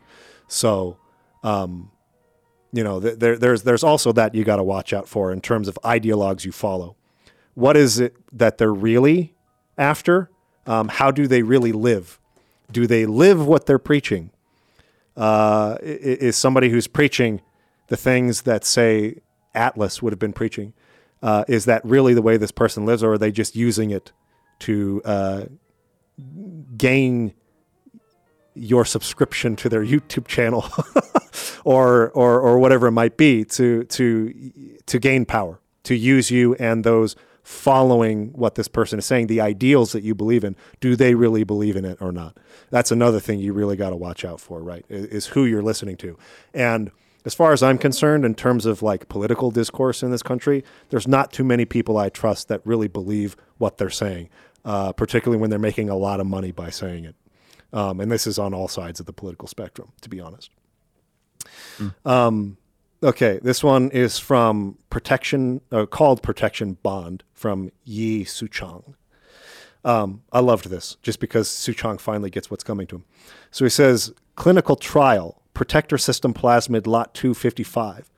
So, 0.48 0.98
um, 1.43 1.91
you 2.73 2.84
know, 2.84 2.99
th- 2.99 3.19
there, 3.19 3.38
there's 3.38 3.64
there's 3.64 3.84
also 3.84 4.11
that 4.14 4.35
you 4.35 4.43
got 4.43 4.57
to 4.57 4.64
watch 4.64 4.93
out 4.93 5.07
for 5.07 5.31
in 5.31 5.41
terms 5.41 5.68
of 5.68 5.80
ideologues 5.84 6.45
you 6.45 6.52
follow. 6.52 6.95
What 7.53 7.76
is 7.76 7.99
it 7.99 8.15
that 8.34 8.57
they're 8.57 8.73
really 8.73 9.34
after? 9.77 10.30
Um, 10.68 10.89
how 10.89 11.11
do 11.11 11.27
they 11.27 11.41
really 11.41 11.72
live? 11.72 12.19
Do 12.72 12.85
they 12.85 13.06
live 13.06 13.45
what 13.45 13.65
they're 13.65 13.80
preaching? 13.80 14.31
Uh, 15.18 15.77
is 15.81 16.38
somebody 16.38 16.69
who's 16.69 16.88
preaching 16.88 17.41
the 17.91 17.97
things 17.97 18.43
that 18.43 18.63
say 18.63 19.18
Atlas 19.53 20.01
would 20.01 20.13
have 20.13 20.19
been 20.19 20.31
preaching? 20.31 20.72
Uh, 21.22 21.43
is 21.49 21.65
that 21.65 21.84
really 21.84 22.13
the 22.13 22.22
way 22.22 22.38
this 22.38 22.49
person 22.49 22.85
lives, 22.85 23.03
or 23.03 23.13
are 23.13 23.18
they 23.18 23.34
just 23.34 23.53
using 23.53 23.91
it 23.91 24.13
to 24.59 25.01
uh, 25.03 25.43
gain 26.77 27.34
your 28.55 28.85
subscription 28.85 29.57
to 29.57 29.68
their 29.68 29.84
YouTube 29.84 30.26
channel, 30.26 30.65
or 31.65 32.11
or 32.11 32.39
or 32.39 32.59
whatever 32.59 32.88
it 32.88 32.91
might 32.93 33.18
be, 33.18 33.43
to 33.43 33.84
to 33.84 34.77
to 34.85 34.97
gain 34.97 35.26
power, 35.26 35.59
to 35.84 35.93
use 35.93 36.31
you 36.31 36.55
and 36.55 36.85
those 36.85 37.18
following 37.43 38.27
what 38.31 38.55
this 38.55 38.69
person 38.69 38.99
is 38.99 39.05
saying, 39.05 39.27
the 39.27 39.41
ideals 39.41 39.91
that 39.91 40.03
you 40.03 40.15
believe 40.15 40.45
in, 40.45 40.55
do 40.80 40.95
they 40.95 41.13
really 41.13 41.43
believe 41.43 41.76
in 41.76 41.84
it 41.84 41.97
or 41.99 42.13
not? 42.13 42.38
That's 42.69 42.91
another 42.91 43.19
thing 43.19 43.39
you 43.39 43.51
really 43.51 43.76
got 43.76 43.89
to 43.89 43.97
watch 43.97 44.23
out 44.23 44.39
for, 44.39 44.61
right? 44.61 44.85
Is 44.88 45.27
who 45.27 45.43
you're 45.43 45.61
listening 45.61 45.97
to. 45.97 46.18
And 46.53 46.89
as 47.26 47.34
far 47.34 47.53
as 47.53 47.61
I'm 47.61 47.77
concerned, 47.77 48.26
in 48.26 48.35
terms 48.35 48.65
of 48.65 48.81
like 48.81 49.07
political 49.07 49.52
discourse 49.52 50.03
in 50.03 50.11
this 50.11 50.23
country, 50.23 50.64
there's 50.89 51.07
not 51.07 51.31
too 51.31 51.43
many 51.43 51.65
people 51.65 51.98
I 51.98 52.10
trust 52.10 52.48
that 52.48 52.61
really 52.65 52.88
believe 52.88 53.35
what 53.57 53.77
they're 53.77 53.89
saying, 53.89 54.30
uh, 54.65 54.91
particularly 54.93 55.39
when 55.39 55.49
they're 55.49 55.60
making 55.60 55.89
a 55.89 55.95
lot 55.98 56.19
of 56.19 56.27
money 56.27 56.52
by 56.52 56.69
saying 56.69 57.06
it. 57.06 57.15
Um, 57.73 57.99
and 57.99 58.11
this 58.11 58.27
is 58.27 58.38
on 58.38 58.53
all 58.53 58.68
sides 58.68 58.99
of 58.99 59.06
the 59.06 59.14
political 59.14 59.48
spectrum, 59.48 59.91
to 60.02 60.10
be 60.10 60.19
honest. 60.19 60.49
Um, 62.06 62.57
okay, 63.02 63.39
this 63.41 63.64
one 63.64 63.91
is 63.91 64.19
from 64.19 64.77
Protection, 64.89 65.61
uh, 65.72 65.85
called 65.85 66.22
Protection 66.22 66.77
Bond 66.84 67.23
from 67.34 67.72
Yi 67.84 68.26
Suchong. 68.26 68.95
Um, 69.84 70.22
I 70.31 70.39
loved 70.41 70.69
this 70.69 70.98
just 71.02 71.19
because 71.19 71.48
Suchong 71.49 71.99
finally 71.99 72.30
gets 72.30 72.52
what's 72.52 72.64
coming 72.64 72.85
to 72.88 72.98
him. 72.98 73.06
So 73.49 73.65
he 73.65 73.69
says, 73.69 74.14
clinical 74.35 74.76
trial, 74.76 75.40
protector 75.53 75.98
system 75.98 76.34
plasmid 76.34 76.88
lot 76.88 77.14
255. 77.14 78.10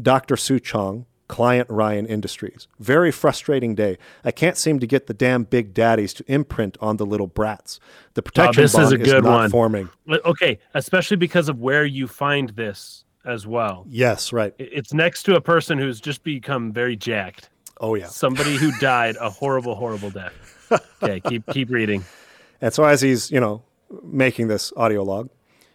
Dr. 0.00 0.34
Suchong, 0.36 1.06
client 1.28 1.68
Ryan 1.70 2.06
Industries. 2.06 2.68
Very 2.78 3.10
frustrating 3.10 3.74
day. 3.74 3.98
I 4.24 4.30
can't 4.30 4.56
seem 4.56 4.78
to 4.80 4.86
get 4.86 5.06
the 5.06 5.14
damn 5.14 5.44
big 5.44 5.72
daddies 5.72 6.12
to 6.14 6.24
imprint 6.26 6.76
on 6.80 6.96
the 6.96 7.06
little 7.06 7.26
brats. 7.26 7.80
The 8.14 8.22
protection 8.22 8.62
this 8.62 8.76
is 8.76 8.92
a 8.92 8.98
good 8.98 9.24
not 9.24 9.30
one. 9.30 9.50
forming. 9.50 9.88
Okay, 10.08 10.58
especially 10.74 11.16
because 11.16 11.48
of 11.48 11.60
where 11.60 11.84
you 11.84 12.06
find 12.06 12.50
this 12.50 13.04
as 13.24 13.46
well. 13.46 13.86
Yes, 13.88 14.32
right. 14.32 14.54
It's 14.58 14.92
next 14.92 15.22
to 15.24 15.36
a 15.36 15.40
person 15.40 15.78
who's 15.78 16.00
just 16.00 16.22
become 16.24 16.72
very 16.72 16.96
jacked. 16.96 17.48
Oh 17.80 17.94
yeah. 17.94 18.06
Somebody 18.06 18.56
who 18.56 18.70
died 18.78 19.16
a 19.20 19.30
horrible, 19.30 19.74
horrible 19.74 20.10
death. 20.10 20.32
Okay, 21.02 21.20
keep 21.20 21.46
keep 21.48 21.70
reading. 21.70 22.04
And 22.60 22.72
so 22.72 22.84
as 22.84 23.00
he's, 23.02 23.30
you 23.30 23.40
know, 23.40 23.62
making 24.02 24.48
this 24.48 24.72
audio 24.76 25.02
log, 25.02 25.28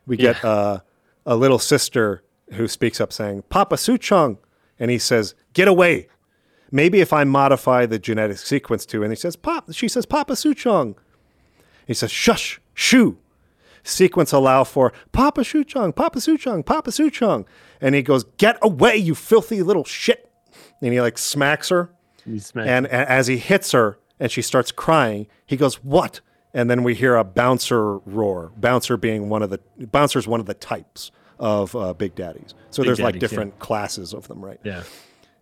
we 0.08 0.18
get 0.18 0.44
uh, 0.44 0.80
a 1.26 1.36
little 1.36 1.60
sister 1.60 2.24
who 2.54 2.68
speaks 2.68 3.00
up 3.00 3.14
saying, 3.14 3.44
Papa 3.50 3.76
Suchong. 3.76 4.38
And 4.80 4.90
he 4.90 4.98
says, 4.98 5.36
get 5.54 5.68
away. 5.68 6.08
Maybe 6.72 7.02
if 7.02 7.12
I 7.14 7.24
modify 7.24 7.86
the 7.86 8.00
genetic 8.00 8.38
sequence 8.38 8.86
to, 8.88 9.04
and 9.04 9.12
he 9.12 9.16
says, 9.16 9.36
Pop, 9.36 9.72
she 9.74 9.88
says, 9.88 10.06
Papa 10.06 10.34
Suchong. 10.34 10.96
He 11.88 11.94
says, 11.94 12.12
shush, 12.12 12.62
shoo. 12.74 13.18
Sequence 13.84 14.32
allow 14.32 14.64
for 14.64 14.94
Papa 15.12 15.42
Suchong, 15.42 15.96
Papa 15.96 16.20
Suchong, 16.20 16.66
Papa 16.66 16.92
Suchong. 16.92 17.46
And 17.82 17.96
he 17.96 18.02
goes, 18.02 18.24
get 18.38 18.58
away, 18.62 18.98
you 18.98 19.16
filthy 19.16 19.64
little 19.64 19.84
shit. 19.86 20.30
And 20.82 20.94
he 20.94 21.02
like 21.02 21.18
smacks 21.18 21.70
her. 21.70 21.92
You 22.26 22.40
smack- 22.40 22.68
And 22.68 22.86
a- 22.88 23.10
as 23.12 23.28
he 23.28 23.38
hits 23.38 23.72
her 23.72 23.98
and 24.20 24.32
she 24.32 24.42
starts 24.42 24.72
crying, 24.72 25.28
he 25.46 25.56
goes, 25.58 25.76
"What?" 25.84 26.20
And 26.54 26.70
then 26.70 26.84
we 26.84 26.96
hear 26.96 27.16
a 27.16 27.24
bouncer 27.24 27.98
roar. 28.00 28.52
Bouncer 28.58 28.98
being 28.98 29.30
one 29.30 29.44
of 29.44 29.50
the 29.50 29.60
bouncer's 29.78 30.28
one 30.28 30.40
of 30.40 30.46
the 30.48 30.54
types 30.56 31.12
of 31.38 31.76
uh, 31.76 31.94
big 31.94 32.16
daddies. 32.16 32.54
So 32.72 32.84
there's 32.84 33.00
like 33.00 33.14
daddies, 33.16 33.22
yeah. 33.22 33.28
different 33.30 33.60
classes 33.60 34.14
of 34.14 34.28
them, 34.28 34.44
right? 34.44 34.60
yeah. 34.64 34.84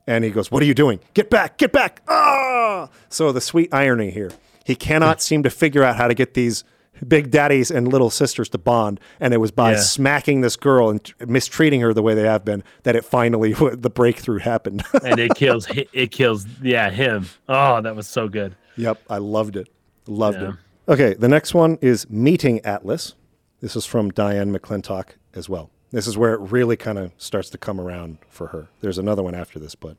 And 0.05 0.23
he 0.23 0.29
goes, 0.31 0.49
"What 0.51 0.61
are 0.63 0.65
you 0.65 0.73
doing? 0.73 0.99
Get 1.13 1.29
back! 1.29 1.57
Get 1.57 1.71
back!" 1.73 2.01
Ah! 2.07 2.89
So 3.09 3.31
the 3.31 3.41
sweet 3.41 3.73
irony 3.73 4.09
here, 4.11 4.31
he 4.65 4.75
cannot 4.75 5.21
seem 5.21 5.43
to 5.43 5.49
figure 5.49 5.83
out 5.83 5.95
how 5.97 6.07
to 6.07 6.13
get 6.13 6.33
these 6.33 6.63
big 7.07 7.29
daddies 7.29 7.69
and 7.71 7.87
little 7.91 8.09
sisters 8.09 8.49
to 8.49 8.57
bond, 8.57 8.99
and 9.19 9.33
it 9.33 9.37
was 9.37 9.51
by 9.51 9.71
Yeah. 9.73 9.77
smacking 9.79 10.41
this 10.41 10.55
girl 10.55 10.89
and 10.89 11.13
mistreating 11.27 11.81
her 11.81 11.93
the 11.93 12.01
way 12.01 12.15
they 12.15 12.23
have 12.23 12.43
been 12.45 12.63
that 12.83 12.95
it 12.95 13.05
finally 13.05 13.53
the 13.73 13.89
breakthrough 13.89 14.39
happened. 14.39 14.83
And 15.03 15.19
it 15.19 15.35
kills 15.35 15.67
it 15.69 16.11
kills 16.11 16.45
yeah, 16.61 16.89
him. 16.89 17.27
Oh, 17.47 17.81
that 17.81 17.95
was 17.95 18.07
so 18.07 18.27
good. 18.27 18.55
Yep, 18.77 19.01
I 19.09 19.17
loved 19.17 19.55
it. 19.57 19.67
Loved 20.07 20.41
Yeah. 20.41 20.49
it. 20.49 20.55
Okay, 20.89 21.15
the 21.15 21.27
next 21.27 21.53
one 21.53 21.77
is 21.81 22.09
Meeting 22.09 22.63
Atlas. 22.63 23.15
This 23.59 23.75
is 23.75 23.85
from 23.85 24.09
Diane 24.09 24.55
McClintock 24.55 25.15
as 25.33 25.49
well. 25.49 25.69
This 25.91 26.07
is 26.07 26.17
where 26.17 26.33
it 26.33 26.39
really 26.39 26.77
kind 26.77 26.97
of 26.97 27.11
starts 27.17 27.49
to 27.49 27.57
come 27.57 27.81
around 27.81 28.19
for 28.29 28.47
her. 28.47 28.69
There's 28.79 28.97
another 28.97 29.21
one 29.21 29.35
after 29.35 29.59
this, 29.59 29.75
but 29.75 29.97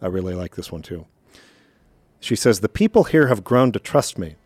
I 0.00 0.06
really 0.06 0.34
like 0.34 0.54
this 0.54 0.70
one 0.70 0.82
too. 0.82 1.06
She 2.20 2.36
says, 2.36 2.60
The 2.60 2.68
people 2.68 3.04
here 3.04 3.26
have 3.26 3.42
grown 3.42 3.72
to 3.72 3.80
trust 3.80 4.18
me, 4.18 4.36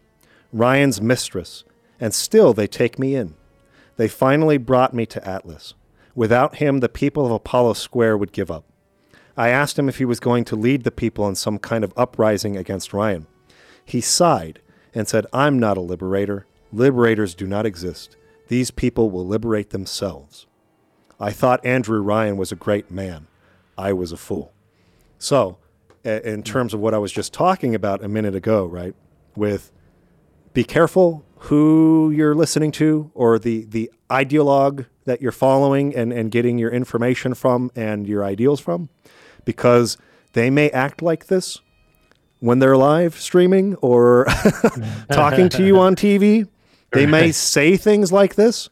Ryan's 0.54 1.02
mistress, 1.02 1.64
and 2.00 2.14
still 2.14 2.54
they 2.54 2.66
take 2.66 2.98
me 2.98 3.14
in. 3.14 3.34
They 3.98 4.08
finally 4.08 4.56
brought 4.56 4.94
me 4.94 5.04
to 5.04 5.28
Atlas. 5.28 5.74
Without 6.14 6.56
him, 6.56 6.80
the 6.80 6.88
people 6.88 7.26
of 7.26 7.32
Apollo 7.32 7.74
Square 7.74 8.16
would 8.16 8.32
give 8.32 8.50
up. 8.50 8.64
I 9.36 9.50
asked 9.50 9.78
him 9.78 9.90
if 9.90 9.98
he 9.98 10.06
was 10.06 10.18
going 10.18 10.46
to 10.46 10.56
lead 10.56 10.84
the 10.84 10.90
people 10.90 11.28
in 11.28 11.34
some 11.34 11.58
kind 11.58 11.84
of 11.84 11.92
uprising 11.94 12.56
against 12.56 12.94
Ryan. 12.94 13.26
He 13.84 14.00
sighed 14.00 14.60
and 14.94 15.08
said, 15.08 15.26
I'm 15.32 15.58
not 15.58 15.76
a 15.76 15.82
liberator. 15.82 16.46
Liberators 16.72 17.34
do 17.34 17.46
not 17.46 17.66
exist. 17.66 18.16
These 18.48 18.70
people 18.70 19.10
will 19.10 19.26
liberate 19.26 19.70
themselves. 19.70 20.46
I 21.18 21.30
thought 21.30 21.64
Andrew 21.64 22.00
Ryan 22.00 22.36
was 22.36 22.52
a 22.52 22.56
great 22.56 22.90
man. 22.90 23.26
I 23.76 23.92
was 23.92 24.12
a 24.12 24.16
fool. 24.16 24.52
So, 25.18 25.58
in 26.04 26.42
terms 26.42 26.74
of 26.74 26.80
what 26.80 26.92
I 26.92 26.98
was 26.98 27.12
just 27.12 27.32
talking 27.32 27.74
about 27.74 28.04
a 28.04 28.08
minute 28.08 28.34
ago, 28.34 28.66
right, 28.66 28.94
with 29.34 29.72
be 30.52 30.64
careful 30.64 31.24
who 31.38 32.10
you're 32.14 32.34
listening 32.34 32.72
to 32.72 33.10
or 33.14 33.38
the, 33.38 33.64
the 33.64 33.90
ideologue 34.10 34.86
that 35.04 35.20
you're 35.20 35.32
following 35.32 35.94
and, 35.94 36.12
and 36.12 36.30
getting 36.30 36.58
your 36.58 36.70
information 36.70 37.34
from 37.34 37.70
and 37.74 38.06
your 38.06 38.24
ideals 38.24 38.60
from, 38.60 38.88
because 39.44 39.96
they 40.32 40.50
may 40.50 40.70
act 40.70 41.02
like 41.02 41.26
this 41.26 41.60
when 42.44 42.58
they're 42.58 42.76
live 42.76 43.14
streaming 43.18 43.74
or 43.76 44.26
talking 45.10 45.48
to 45.48 45.64
you 45.64 45.78
on 45.78 45.96
TV. 45.96 46.46
They 46.92 47.06
may 47.06 47.32
say 47.32 47.76
things 47.78 48.12
like 48.12 48.34
this, 48.34 48.68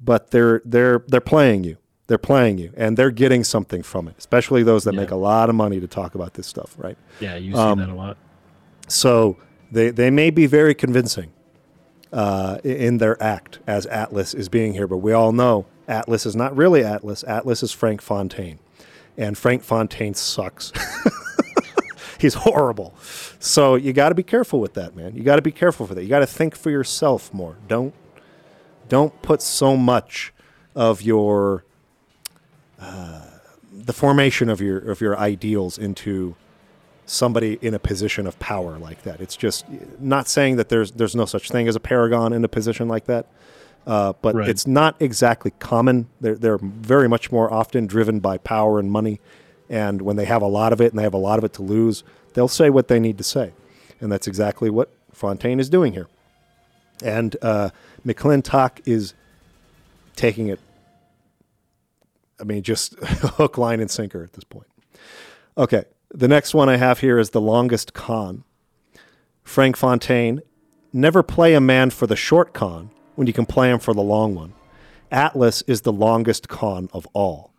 but 0.00 0.30
they're 0.30 0.62
they're 0.64 1.00
they're 1.08 1.20
playing 1.20 1.64
you. 1.64 1.76
They're 2.06 2.18
playing 2.18 2.58
you, 2.58 2.72
and 2.76 2.96
they're 2.96 3.10
getting 3.10 3.42
something 3.44 3.82
from 3.82 4.06
it. 4.08 4.14
Especially 4.16 4.62
those 4.62 4.84
that 4.84 4.94
Yeah. 4.94 5.00
make 5.00 5.10
a 5.10 5.16
lot 5.16 5.48
of 5.50 5.54
money 5.56 5.80
to 5.80 5.86
talk 5.88 6.14
about 6.14 6.34
this 6.34 6.46
stuff, 6.46 6.74
right? 6.78 6.96
Yeah, 7.20 7.34
you 7.36 7.52
see 7.52 7.58
Um, 7.58 7.78
that 7.80 7.88
a 7.88 7.94
lot. 7.94 8.16
So 8.86 9.38
they 9.72 9.90
they 9.90 10.10
may 10.10 10.30
be 10.30 10.46
very 10.46 10.74
convincing 10.74 11.32
uh, 12.12 12.58
in 12.62 12.98
their 12.98 13.20
act 13.22 13.58
as 13.66 13.86
Atlas 13.86 14.34
is 14.34 14.48
being 14.48 14.72
here, 14.74 14.86
but 14.86 14.98
we 14.98 15.12
all 15.12 15.32
know 15.32 15.66
Atlas 15.88 16.24
is 16.26 16.36
not 16.36 16.56
really 16.56 16.84
Atlas. 16.84 17.24
Atlas 17.24 17.62
is 17.62 17.72
Frank 17.72 18.00
Fontaine, 18.00 18.58
and 19.18 19.36
Frank 19.36 19.62
Fontaine 19.64 20.14
sucks. 20.14 20.72
He's 22.18 22.34
horrible. 22.46 22.94
So 23.38 23.74
you 23.74 23.92
got 23.92 24.10
to 24.10 24.14
be 24.14 24.22
careful 24.22 24.60
with 24.60 24.74
that, 24.74 24.94
man. 24.96 25.14
You 25.16 25.22
got 25.22 25.36
to 25.36 25.42
be 25.42 25.52
careful 25.52 25.86
for 25.86 25.94
that. 25.94 26.02
You 26.02 26.08
got 26.08 26.20
to 26.20 26.26
think 26.26 26.54
for 26.56 26.70
yourself 26.70 27.32
more. 27.32 27.56
Don't 27.68 27.94
don't 28.88 29.20
put 29.22 29.40
so 29.42 29.76
much 29.76 30.32
of 30.74 31.00
your 31.02 31.64
uh, 32.80 33.22
the 33.72 33.92
formation 33.92 34.48
of 34.48 34.60
your 34.60 34.78
of 34.90 35.00
your 35.00 35.18
ideals 35.18 35.78
into 35.78 36.34
somebody 37.06 37.58
in 37.60 37.74
a 37.74 37.78
position 37.78 38.26
of 38.26 38.38
power 38.38 38.78
like 38.78 39.02
that. 39.02 39.20
It's 39.20 39.36
just 39.36 39.64
not 40.00 40.28
saying 40.28 40.56
that 40.56 40.68
there's 40.68 40.92
there's 40.92 41.14
no 41.14 41.24
such 41.26 41.50
thing 41.50 41.68
as 41.68 41.76
a 41.76 41.80
paragon 41.80 42.32
in 42.32 42.44
a 42.44 42.48
position 42.48 42.88
like 42.88 43.04
that, 43.06 43.26
uh, 43.86 44.14
but 44.22 44.34
Right. 44.34 44.48
it's 44.48 44.66
not 44.66 44.96
exactly 45.00 45.52
common. 45.58 46.08
They're 46.20 46.34
they're 46.36 46.58
very 46.58 47.08
much 47.08 47.30
more 47.32 47.52
often 47.52 47.86
driven 47.86 48.20
by 48.20 48.38
power 48.38 48.78
and 48.78 48.90
money, 48.90 49.20
and 49.68 50.02
when 50.02 50.16
they 50.16 50.24
have 50.24 50.42
a 50.42 50.46
lot 50.46 50.72
of 50.72 50.80
it 50.80 50.92
and 50.92 50.98
they 50.98 51.02
have 51.02 51.14
a 51.14 51.18
lot 51.18 51.38
of 51.38 51.44
it 51.44 51.52
to 51.54 51.62
lose, 51.62 52.04
they'll 52.34 52.48
say 52.48 52.70
what 52.70 52.88
they 52.88 53.00
need 53.00 53.18
to 53.18 53.24
say, 53.24 53.52
and 54.00 54.10
that's 54.10 54.26
exactly 54.26 54.70
what 54.70 54.92
Fontaine 55.12 55.60
is 55.60 55.68
doing 55.68 55.92
here. 55.92 56.08
And 57.02 57.36
uh, 57.42 57.70
McClintock 58.06 58.80
is 58.86 59.14
taking 60.16 60.48
it. 60.48 60.60
I 62.40 62.44
mean, 62.44 62.62
just 62.62 62.94
hook, 63.02 63.58
line, 63.58 63.80
and 63.80 63.90
sinker 63.90 64.22
at 64.22 64.32
this 64.32 64.44
point. 64.44 64.66
Okay, 65.56 65.84
the 66.12 66.28
next 66.28 66.54
one 66.54 66.68
I 66.68 66.76
have 66.76 67.00
here 67.00 67.18
is 67.18 67.30
the 67.30 67.40
longest 67.40 67.94
con. 67.94 68.44
Frank 69.42 69.76
Fontaine, 69.76 70.40
never 70.92 71.22
play 71.22 71.54
a 71.54 71.60
man 71.60 71.90
for 71.90 72.06
the 72.06 72.16
short 72.16 72.52
con 72.54 72.90
when 73.14 73.26
you 73.26 73.32
can 73.32 73.46
play 73.46 73.70
him 73.70 73.78
for 73.78 73.94
the 73.94 74.02
long 74.02 74.34
one. 74.34 74.54
Atlas 75.10 75.62
is 75.62 75.82
the 75.82 75.92
longest 75.92 76.48
con 76.48 76.88
of 76.92 77.06
all. 77.12 77.52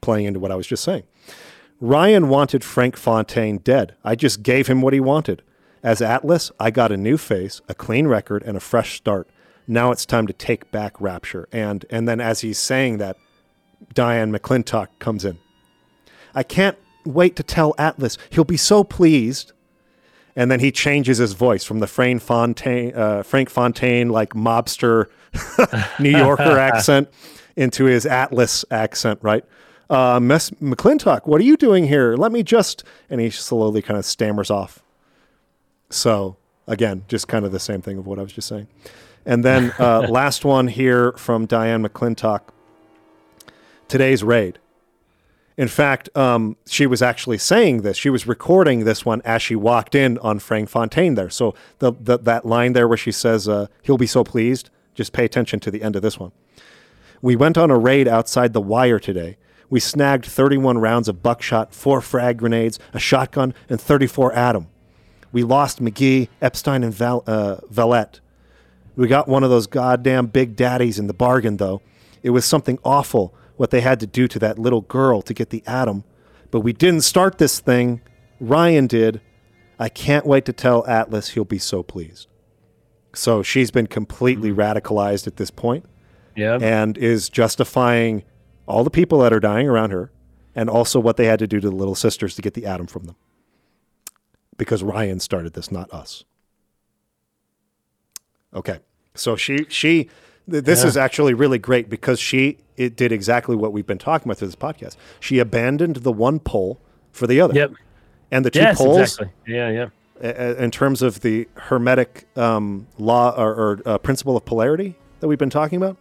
Playing 0.00 0.26
into 0.26 0.40
what 0.40 0.52
I 0.52 0.56
was 0.56 0.66
just 0.66 0.84
saying. 0.84 1.04
Ryan 1.80 2.28
wanted 2.28 2.62
Frank 2.62 2.96
Fontaine 2.96 3.58
dead. 3.58 3.94
I 4.04 4.14
just 4.14 4.42
gave 4.42 4.66
him 4.66 4.82
what 4.82 4.92
he 4.92 5.00
wanted. 5.00 5.42
As 5.82 6.02
Atlas, 6.02 6.52
I 6.60 6.70
got 6.70 6.92
a 6.92 6.96
new 6.96 7.16
face, 7.16 7.62
a 7.68 7.74
clean 7.74 8.06
record, 8.06 8.42
and 8.42 8.56
a 8.56 8.60
fresh 8.60 8.96
start. 8.96 9.28
Now 9.66 9.90
it's 9.90 10.04
time 10.04 10.26
to 10.26 10.34
take 10.34 10.70
back 10.70 11.00
Rapture. 11.00 11.48
And 11.52 11.86
and 11.88 12.06
then 12.06 12.20
as 12.20 12.40
he's 12.40 12.58
saying 12.58 12.98
that, 12.98 13.16
Diane 13.94 14.30
McClintock 14.30 14.88
comes 14.98 15.24
in. 15.24 15.38
I 16.34 16.42
can't 16.42 16.76
wait 17.06 17.34
to 17.36 17.42
tell 17.42 17.74
Atlas. 17.78 18.18
He'll 18.28 18.44
be 18.44 18.58
so 18.58 18.84
pleased. 18.84 19.52
And 20.36 20.50
then 20.50 20.60
he 20.60 20.70
changes 20.70 21.18
his 21.18 21.32
voice 21.32 21.64
from 21.64 21.80
the 21.80 21.86
Frank 21.86 22.22
Fontaine, 22.22 22.94
uh, 22.94 23.22
Frank 23.22 23.50
Fontaine 23.50 24.10
like 24.10 24.30
mobster 24.34 25.06
New 25.98 26.10
Yorker 26.10 26.42
accent 26.58 27.08
into 27.56 27.84
his 27.84 28.06
Atlas 28.06 28.64
accent, 28.70 29.18
right? 29.22 29.44
Uh, 29.90 30.20
Miss 30.20 30.50
McClintock, 30.50 31.26
what 31.26 31.40
are 31.40 31.44
you 31.44 31.56
doing 31.56 31.88
here? 31.88 32.14
Let 32.14 32.30
me 32.30 32.42
just. 32.42 32.84
And 33.10 33.20
he 33.20 33.28
slowly 33.28 33.82
kind 33.82 33.98
of 33.98 34.04
stammers 34.04 34.50
off. 34.50 34.82
So, 35.90 36.36
again, 36.68 37.04
just 37.08 37.26
kind 37.26 37.44
of 37.44 37.50
the 37.50 37.58
same 37.58 37.82
thing 37.82 37.98
of 37.98 38.06
what 38.06 38.18
I 38.20 38.22
was 38.22 38.32
just 38.32 38.46
saying. 38.46 38.68
And 39.26 39.44
then 39.44 39.72
uh, 39.80 40.00
last 40.08 40.44
one 40.44 40.68
here 40.68 41.12
from 41.12 41.44
Diane 41.46 41.82
McClintock 41.82 42.42
today's 43.88 44.22
raid. 44.22 44.58
In 45.56 45.68
fact, 45.68 46.08
um, 46.16 46.56
she 46.66 46.86
was 46.86 47.02
actually 47.02 47.36
saying 47.36 47.82
this. 47.82 47.98
She 47.98 48.08
was 48.08 48.26
recording 48.26 48.84
this 48.84 49.04
one 49.04 49.20
as 49.26 49.42
she 49.42 49.56
walked 49.56 49.94
in 49.94 50.16
on 50.18 50.38
Frank 50.38 50.70
Fontaine 50.70 51.16
there. 51.16 51.28
So 51.28 51.54
the, 51.80 51.92
the 51.92 52.16
that 52.18 52.46
line 52.46 52.72
there 52.72 52.88
where 52.88 52.96
she 52.96 53.12
says, 53.12 53.46
uh, 53.46 53.66
"He'll 53.82 53.98
be 53.98 54.06
so 54.06 54.24
pleased." 54.24 54.70
Just 54.94 55.12
pay 55.12 55.24
attention 55.24 55.60
to 55.60 55.70
the 55.70 55.82
end 55.82 55.96
of 55.96 56.02
this 56.02 56.18
one. 56.18 56.32
We 57.20 57.36
went 57.36 57.58
on 57.58 57.70
a 57.70 57.76
raid 57.76 58.08
outside 58.08 58.54
the 58.54 58.60
wire 58.60 58.98
today. 58.98 59.36
We 59.70 59.80
snagged 59.80 60.26
31 60.26 60.78
rounds 60.78 61.08
of 61.08 61.22
buckshot, 61.22 61.72
four 61.72 62.00
frag 62.00 62.38
grenades, 62.38 62.78
a 62.92 62.98
shotgun, 62.98 63.54
and 63.68 63.80
34 63.80 64.32
Adam. 64.34 64.66
We 65.32 65.44
lost 65.44 65.80
McGee, 65.80 66.28
Epstein, 66.42 66.82
and 66.82 66.92
Val- 66.92 67.22
uh, 67.26 67.58
Valette. 67.70 68.20
We 68.96 69.06
got 69.06 69.28
one 69.28 69.44
of 69.44 69.50
those 69.50 69.68
goddamn 69.68 70.26
big 70.26 70.56
daddies 70.56 70.98
in 70.98 71.06
the 71.06 71.14
bargain, 71.14 71.56
though. 71.58 71.80
It 72.22 72.30
was 72.30 72.44
something 72.44 72.78
awful 72.84 73.32
what 73.56 73.70
they 73.70 73.80
had 73.80 74.00
to 74.00 74.06
do 74.06 74.26
to 74.26 74.38
that 74.40 74.58
little 74.58 74.80
girl 74.80 75.22
to 75.22 75.32
get 75.32 75.50
the 75.50 75.62
Adam. 75.66 76.02
But 76.50 76.60
we 76.60 76.72
didn't 76.72 77.02
start 77.02 77.38
this 77.38 77.60
thing. 77.60 78.00
Ryan 78.40 78.88
did. 78.88 79.20
I 79.78 79.88
can't 79.88 80.26
wait 80.26 80.44
to 80.46 80.52
tell 80.52 80.84
Atlas 80.86 81.30
he'll 81.30 81.44
be 81.44 81.58
so 81.58 81.82
pleased. 81.82 82.26
So 83.14 83.42
she's 83.42 83.70
been 83.70 83.86
completely 83.86 84.50
radicalized 84.52 85.26
at 85.26 85.36
this 85.36 85.50
point 85.50 85.84
Yeah. 86.36 86.58
and 86.60 86.98
is 86.98 87.28
justifying 87.28 88.24
all 88.70 88.84
the 88.84 88.90
people 88.90 89.18
that 89.20 89.32
are 89.32 89.40
dying 89.40 89.68
around 89.68 89.90
her 89.90 90.10
and 90.54 90.70
also 90.70 90.98
what 91.00 91.16
they 91.16 91.26
had 91.26 91.38
to 91.40 91.46
do 91.46 91.60
to 91.60 91.68
the 91.70 91.74
little 91.76 91.94
sisters 91.94 92.34
to 92.36 92.42
get 92.42 92.54
the 92.54 92.66
Adam 92.66 92.86
from 92.86 93.04
them. 93.04 93.16
Because 94.56 94.82
Ryan 94.82 95.20
started 95.20 95.52
this, 95.54 95.70
not 95.72 95.90
us. 95.92 96.24
Okay. 98.54 98.80
So 99.14 99.36
she 99.36 99.66
she 99.68 100.08
th- 100.50 100.64
this 100.64 100.82
Yeah. 100.82 100.88
is 100.88 100.96
actually 100.96 101.34
really 101.34 101.58
great 101.58 101.88
because 101.88 102.18
she 102.20 102.58
it 102.76 102.96
did 102.96 103.12
exactly 103.12 103.56
what 103.56 103.72
we've 103.72 103.86
been 103.86 103.98
talking 103.98 104.26
about 104.28 104.38
through 104.38 104.48
this 104.48 104.56
podcast. 104.56 104.96
She 105.20 105.38
abandoned 105.38 105.96
the 105.96 106.12
one 106.12 106.38
pole 106.40 106.80
for 107.12 107.26
the 107.26 107.40
other. 107.40 107.54
Yep. 107.54 107.72
And 108.30 108.44
the 108.44 108.50
two 108.50 108.60
Yes, 108.60 108.78
poles 108.78 108.98
exactly. 108.98 109.30
Yeah, 109.46 109.70
yeah. 109.70 109.88
a- 110.20 110.62
in 110.62 110.70
terms 110.70 111.02
of 111.02 111.20
the 111.20 111.48
hermetic 111.54 112.26
um, 112.36 112.86
law 112.98 113.34
or, 113.36 113.50
or 113.54 113.80
uh, 113.86 113.98
principle 113.98 114.36
of 114.36 114.44
polarity 114.44 114.96
that 115.20 115.28
we've 115.28 115.38
been 115.38 115.50
talking 115.50 115.76
about, 115.76 115.96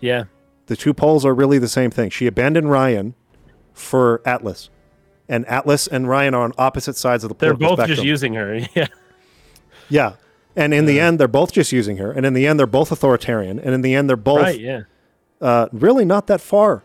Yeah. 0.00 0.24
The 0.70 0.76
two 0.76 0.94
poles 0.94 1.26
are 1.26 1.34
really 1.34 1.58
the 1.58 1.66
same 1.68 1.90
thing. 1.90 2.10
She 2.10 2.28
abandoned 2.28 2.70
Ryan 2.70 3.14
for 3.74 4.22
Atlas, 4.24 4.70
and 5.28 5.44
Atlas 5.46 5.88
and 5.88 6.08
Ryan 6.08 6.32
are 6.32 6.42
on 6.44 6.52
opposite 6.56 6.96
sides 6.96 7.24
of 7.24 7.28
the 7.30 7.34
They're 7.34 7.54
both 7.54 7.78
just 7.78 7.86
spectrum. 7.88 8.06
using 8.06 8.34
her. 8.34 8.60
Yeah. 8.76 8.86
yeah, 9.88 10.12
and 10.54 10.72
in 10.72 10.86
the 10.86 11.00
end, 11.00 11.18
they're 11.18 11.26
both 11.26 11.50
just 11.52 11.72
using 11.72 11.96
her, 11.96 12.12
and 12.12 12.24
in 12.24 12.34
the 12.34 12.46
end, 12.46 12.58
they're 12.60 12.66
both 12.68 12.92
authoritarian, 12.92 13.58
and 13.58 13.74
in 13.74 13.80
the 13.82 13.94
end, 13.94 14.08
they're 14.08 14.16
both 14.16 14.42
Right, 14.42 14.60
yeah. 14.60 14.82
uh, 15.40 15.66
really 15.72 16.04
not 16.04 16.28
that 16.28 16.40
far. 16.40 16.84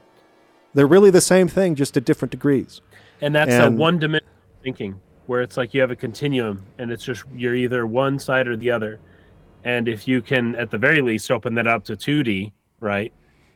They're 0.73 0.87
really 0.87 1.11
the 1.11 1.21
same 1.21 1.47
thing, 1.47 1.75
just 1.75 1.95
at 1.95 2.05
different 2.05 2.31
degrees. 2.31 2.81
And 3.21 3.35
that's 3.35 3.51
And- 3.53 3.75
a 3.75 3.77
one 3.77 3.99
dimensional 3.99 4.31
thinking 4.63 4.99
where 5.27 5.41
it's 5.43 5.57
like 5.57 5.73
you 5.75 5.81
have 5.81 5.91
a 5.91 5.95
continuum 5.95 6.63
and 6.79 6.91
it's 6.91 7.03
just 7.03 7.23
you're 7.35 7.55
either 7.55 7.85
one 7.87 8.17
side 8.19 8.47
or 8.47 8.55
the 8.57 8.69
other. 8.71 8.99
And 9.63 9.87
if 9.87 10.07
you 10.07 10.21
can 10.21 10.55
at 10.55 10.69
the 10.71 10.77
very 10.77 11.01
least 11.01 11.31
open 11.31 11.55
that 11.55 11.65
up 11.65 11.83
to 11.85 11.95
2D, 11.95 12.51
right? 12.79 13.11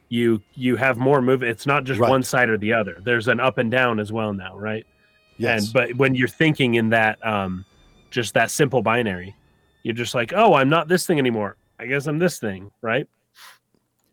You 0.10 0.42
you 0.56 0.76
have 0.76 0.98
more 0.98 1.22
movement. 1.22 1.52
It's 1.52 1.66
not 1.68 1.84
just 1.84 2.00
Right. 2.00 2.10
one 2.10 2.24
side 2.24 2.50
or 2.50 2.58
the 2.58 2.74
other. 2.74 2.98
There's 3.04 3.28
an 3.28 3.40
up 3.40 3.58
and 3.60 3.70
down 3.70 4.00
as 4.00 4.12
well 4.12 4.34
now, 4.34 4.58
right? 4.58 4.86
Yes, 5.38 5.66
And 5.66 5.74
but 5.74 5.96
when 5.98 6.16
you're 6.16 6.28
thinking 6.28 6.74
in 6.76 6.90
that 6.90 7.24
um 7.26 7.64
just 8.10 8.34
that 8.34 8.50
simple 8.50 8.82
binary, 8.82 9.36
you're 9.84 9.94
just 9.96 10.16
like, 10.16 10.34
"Oh, 10.36 10.56
I'm 10.56 10.68
not 10.70 10.88
this 10.88 11.06
thing 11.06 11.20
anymore. 11.20 11.58
I 11.80 11.86
guess 11.86 12.08
I'm 12.08 12.18
this 12.20 12.40
thing," 12.40 12.72
right? 12.82 13.08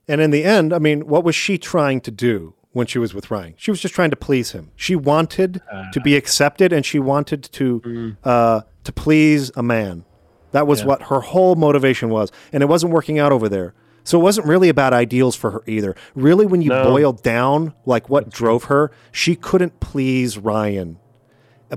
And 0.08 0.20
in 0.20 0.30
the 0.30 0.44
end, 0.44 0.72
I 0.72 0.78
mean, 0.78 1.06
what 1.06 1.24
was 1.24 1.34
she 1.34 1.58
trying 1.58 2.00
to 2.02 2.10
do 2.10 2.54
when 2.72 2.86
she 2.86 2.98
was 2.98 3.12
with 3.14 3.30
Ryan? 3.30 3.54
She 3.56 3.70
was 3.70 3.80
just 3.80 3.94
trying 3.94 4.10
to 4.10 4.16
please 4.16 4.52
him. 4.52 4.70
She 4.76 4.94
wanted 4.94 5.62
to 5.92 6.00
be 6.00 6.14
accepted, 6.14 6.72
and 6.72 6.84
she 6.84 6.98
wanted 6.98 7.42
to 7.44 8.14
uh, 8.22 8.60
to 8.84 8.92
please 8.92 9.50
a 9.56 9.62
man. 9.62 10.04
That 10.52 10.66
was 10.66 10.80
Yeah. 10.80 10.86
what 10.86 11.02
her 11.04 11.20
whole 11.20 11.56
motivation 11.56 12.08
was, 12.10 12.30
and 12.52 12.62
it 12.62 12.66
wasn't 12.66 12.92
working 12.92 13.18
out 13.18 13.32
over 13.32 13.48
there. 13.48 13.74
So 14.06 14.20
it 14.20 14.22
wasn't 14.22 14.46
really 14.46 14.68
about 14.68 14.92
ideals 14.92 15.34
for 15.34 15.50
her 15.50 15.62
either. 15.66 15.96
Really, 16.14 16.46
when 16.46 16.62
you 16.62 16.68
No. 16.70 16.84
boil 16.84 17.12
down 17.12 17.74
like 17.84 18.08
what 18.08 18.30
drove 18.30 18.64
her, 18.64 18.92
she 19.10 19.34
couldn't 19.34 19.80
please 19.80 20.38
Ryan, 20.38 20.98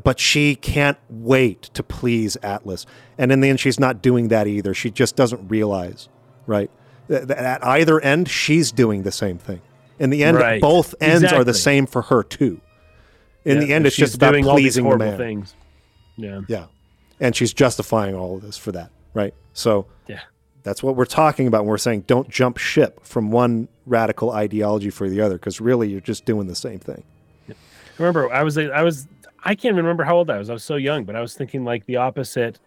but 0.04 0.20
she 0.20 0.54
can't 0.54 1.00
wait 1.10 1.64
to 1.74 1.82
please 1.82 2.38
Atlas. 2.44 2.86
And 3.18 3.32
in 3.32 3.42
the 3.42 3.50
end, 3.50 3.60
she's 3.60 3.80
not 3.80 4.04
doing 4.04 4.28
that 4.28 4.46
either. 4.46 4.76
She 4.76 4.92
just 4.92 5.16
doesn't 5.16 5.48
realize, 5.50 6.08
right? 6.46 6.70
At 7.10 7.66
either 7.66 8.00
end, 8.00 8.30
she's 8.30 8.72
doing 8.72 9.02
the 9.02 9.12
same 9.12 9.40
thing. 9.40 9.62
In 9.98 10.12
the 10.12 10.24
end, 10.24 10.38
Right. 10.38 10.62
both 10.62 10.94
ends 11.02 11.34
are 11.34 11.44
the 11.44 11.56
same 11.56 11.88
for 11.88 12.04
her 12.04 12.22
too. 12.22 12.62
In 13.44 13.56
Yeah, 13.60 13.64
the 13.66 13.74
end, 13.74 13.88
it's 13.88 13.96
just 13.96 14.14
about 14.14 14.34
doing 14.34 14.46
all 14.46 14.54
pleasing 14.54 14.88
the 14.88 14.98
man. 14.98 15.18
things. 15.18 15.56
Yeah. 16.16 16.42
Yeah. 16.48 16.66
And 17.20 17.36
she's 17.36 17.54
justifying 17.54 18.14
all 18.14 18.36
of 18.36 18.44
this 18.44 18.56
for 18.56 18.72
that, 18.74 18.92
right? 19.16 19.34
So 19.54 19.88
Yeah. 20.08 20.20
That's 20.70 20.84
what 20.84 20.96
we're 20.96 21.06
talking 21.06 21.48
about 21.48 21.62
when 21.62 21.70
we're 21.70 21.80
saying 21.80 22.02
don't 22.02 22.30
jump 22.30 22.58
ship 22.58 23.04
from 23.04 23.32
one 23.32 23.68
radical 23.88 24.30
ideology 24.30 24.92
for 24.92 25.10
the 25.10 25.20
other, 25.20 25.34
because 25.34 25.60
really 25.60 25.90
you're 25.90 26.00
just 26.00 26.26
doing 26.26 26.46
the 26.46 26.56
same 26.56 26.78
thing. 26.78 27.04
remember 27.98 28.32
I 28.32 28.44
was 28.44 28.56
I 28.56 28.84
was 28.84 29.08
I 29.44 29.56
can't 29.56 29.74
even 29.74 29.78
remember 29.78 30.04
how 30.04 30.18
old 30.18 30.30
I 30.30 30.38
was. 30.38 30.50
I 30.50 30.54
was 30.54 30.64
so 30.64 30.76
young, 30.76 31.06
but 31.06 31.16
I 31.16 31.22
was 31.22 31.34
thinking 31.34 31.66
like 31.66 31.88
the 31.88 31.96
opposite 31.96 32.60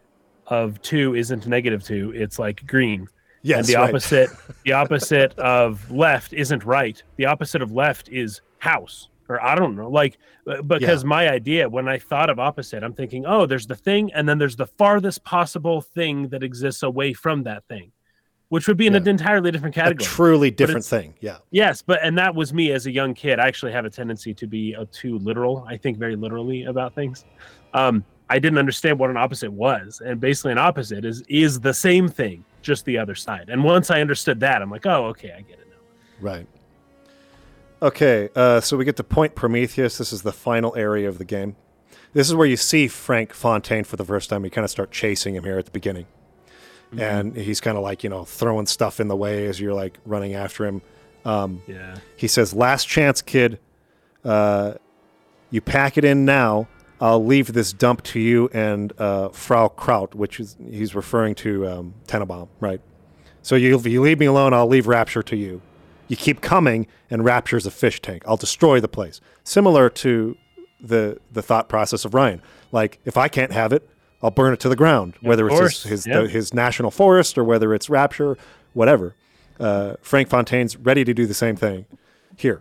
of 0.49 0.83
two 0.83 1.15
isn't 1.15 1.47
negative 1.47 1.85
two. 1.85 2.13
It's 2.15 2.41
like 2.41 2.67
green. 2.67 3.09
Yes, 3.43 3.59
and 3.59 3.67
the 3.69 3.81
right. 3.81 3.89
opposite 3.89 4.31
the 4.65 4.73
opposite 4.73 5.39
of 5.39 5.89
left 5.89 6.33
isn't 6.33 6.65
right. 6.65 7.01
The 7.17 7.27
opposite 7.27 7.63
of 7.63 7.71
left 7.71 8.09
is 8.09 8.41
house. 8.59 9.11
Or 9.33 9.43
I 9.43 9.55
don't 9.55 9.75
know, 9.77 9.89
like 9.89 10.19
uh, 10.47 10.61
because 10.63 11.05
my 11.05 11.31
idea 11.31 11.69
when 11.69 11.89
I 11.89 11.99
thought 11.99 12.29
of 12.29 12.39
opposite, 12.39 12.83
I'm 12.83 12.93
thinking, 12.93 13.25
oh, 13.27 13.47
there's 13.47 13.67
the 13.67 13.75
thing, 13.75 14.13
and 14.13 14.29
then 14.29 14.37
there's 14.39 14.57
the 14.57 14.67
farthest 14.67 15.25
possible 15.25 15.81
thing 15.81 16.29
that 16.29 16.43
exists 16.43 16.83
away 16.83 17.15
from 17.15 17.45
that 17.45 17.65
thing, 17.65 17.93
which 18.51 18.69
would 18.69 18.77
be 18.77 18.87
in 18.87 18.95
an 18.95 19.09
entirely 19.09 19.51
different 19.51 19.75
A 19.77 19.81
category. 19.81 20.05
truly 20.05 20.51
different 20.51 20.85
thing. 20.85 21.15
Yeah. 21.21 21.39
Yes, 21.51 21.81
but 21.81 22.01
and 22.03 22.19
that 22.19 22.35
was 22.35 22.53
me 22.53 22.73
as 22.73 22.85
a 22.87 22.91
young 22.91 23.15
kid. 23.15 23.39
I 23.39 23.47
actually 23.49 23.73
have 23.73 23.87
a 23.87 23.91
tendency 23.91 24.35
to 24.35 24.47
be 24.47 24.75
a, 24.75 24.85
too 24.85 25.19
literal. 25.19 25.65
I 25.67 25.79
think 25.79 25.97
very 25.97 26.17
literally 26.17 26.65
about 26.65 26.95
things. 26.95 27.25
Um, 27.73 28.05
I 28.29 28.39
didn't 28.39 28.59
understand 28.59 28.99
what 28.99 29.09
an 29.11 29.17
opposite 29.17 29.53
was, 29.53 30.03
and 30.05 30.21
basically, 30.21 30.53
an 30.53 30.59
opposite 30.59 31.05
is 31.05 31.23
is 31.29 31.61
the 31.61 31.75
same 31.75 32.09
thing, 32.09 32.45
just 32.61 32.85
the 32.85 32.99
other 32.99 33.15
side. 33.15 33.49
And 33.49 33.65
once 33.65 33.91
I 33.91 34.01
understood 34.01 34.41
that, 34.41 34.61
I'm 34.61 34.71
like, 34.71 34.87
oh, 34.87 35.07
okay, 35.07 35.33
I 35.33 35.41
get 35.41 35.59
it 35.59 35.69
now. 35.71 35.77
Right. 36.21 36.47
Okay, 37.83 38.29
uh, 38.37 38.61
so 38.61 38.77
we 38.77 38.85
get 38.85 38.95
to 38.97 39.05
Point 39.05 39.35
Prometheus. 39.35 39.99
This 39.99 40.13
is 40.13 40.23
the 40.23 40.33
final 40.33 40.73
area 40.77 41.09
of 41.09 41.19
the 41.19 41.25
game. 41.25 41.57
This 42.13 42.29
is 42.29 42.35
where 42.35 42.47
you 42.47 42.57
see 42.57 42.87
Frank 42.87 43.33
Fontaine 43.33 43.83
for 43.83 43.97
the 43.97 44.05
first 44.05 44.31
time. 44.31 44.45
You 44.45 44.51
kind 44.53 44.65
of 44.65 44.71
start 44.71 44.93
chasing 44.93 45.35
him 45.35 45.43
here 45.43 45.59
at 45.59 45.65
the 45.65 45.73
beginning. 45.73 46.07
And 46.97 47.35
he's 47.35 47.61
kind 47.61 47.77
of 47.77 47.83
like, 47.83 48.05
you 48.05 48.11
know, 48.11 48.25
throwing 48.25 48.67
stuff 48.67 49.01
in 49.01 49.09
the 49.09 49.17
way 49.17 49.47
as 49.47 49.59
you're 49.59 49.75
like 49.75 49.99
running 50.05 50.35
after 50.35 50.65
him. 50.65 50.83
Yeah, 51.67 51.97
He 52.17 52.29
says, 52.29 52.55
Last 52.55 52.87
chance, 52.87 53.21
kid. 53.21 53.59
Uh, 54.25 54.75
you 55.51 55.61
pack 55.61 55.99
it 55.99 56.05
in 56.05 56.25
now. 56.25 56.69
I'll 57.01 57.25
leave 57.25 57.53
this 57.53 57.73
dump 57.73 58.05
to 58.05 58.21
you 58.21 58.49
and 58.53 58.93
uh, 59.01 59.31
Frau 59.31 59.67
Kraut, 59.69 60.15
which 60.15 60.39
is 60.39 60.57
he's 60.71 60.95
referring 60.95 61.35
to 61.37 61.67
um, 61.67 61.95
Tenenbaum, 62.07 62.49
right? 62.61 62.81
So 63.41 63.57
you, 63.57 63.75
if 63.75 63.87
you 63.87 64.03
leave 64.03 64.21
me 64.21 64.27
alone, 64.27 64.53
I'll 64.53 64.69
leave 64.69 64.87
Rapture 64.87 65.23
to 65.25 65.37
you. 65.37 65.63
You 66.13 66.17
keep 66.17 66.43
coming, 66.43 66.89
and 67.09 67.25
Rapture's 67.25 67.65
a 67.65 67.71
fish 67.71 68.03
tank. 68.03 68.23
I'll 68.27 68.37
destroy 68.37 68.81
the 68.81 68.87
place. 68.87 69.23
Similar 69.45 69.89
to 69.89 70.37
the 70.79 71.19
the 71.33 71.41
thought 71.41 71.71
process 71.71 72.05
of 72.05 72.13
Ryan. 72.13 72.43
Like, 72.71 72.99
if 73.07 73.17
I 73.17 73.29
can't 73.29 73.51
have 73.51 73.73
it, 73.73 73.89
I'll 74.23 74.31
burn 74.31 74.53
it 74.53 74.61
to 74.61 74.69
the 74.69 74.77
ground, 74.77 75.15
whether 75.23 75.49
it's 75.49 75.59
his 75.59 75.83
his, 75.85 76.07
yeah. 76.07 76.21
the, 76.21 76.29
his 76.29 76.53
national 76.53 76.91
forest 76.91 77.39
or 77.39 77.45
whether 77.45 77.73
it's 77.73 77.89
Rapture, 77.89 78.37
whatever. 78.75 79.15
Uh, 79.59 79.95
Frank 80.03 80.29
Fontaine's 80.29 80.77
ready 80.77 81.03
to 81.03 81.15
do 81.15 81.25
the 81.25 81.33
same 81.33 81.57
thing 81.57 81.87
here. 82.37 82.61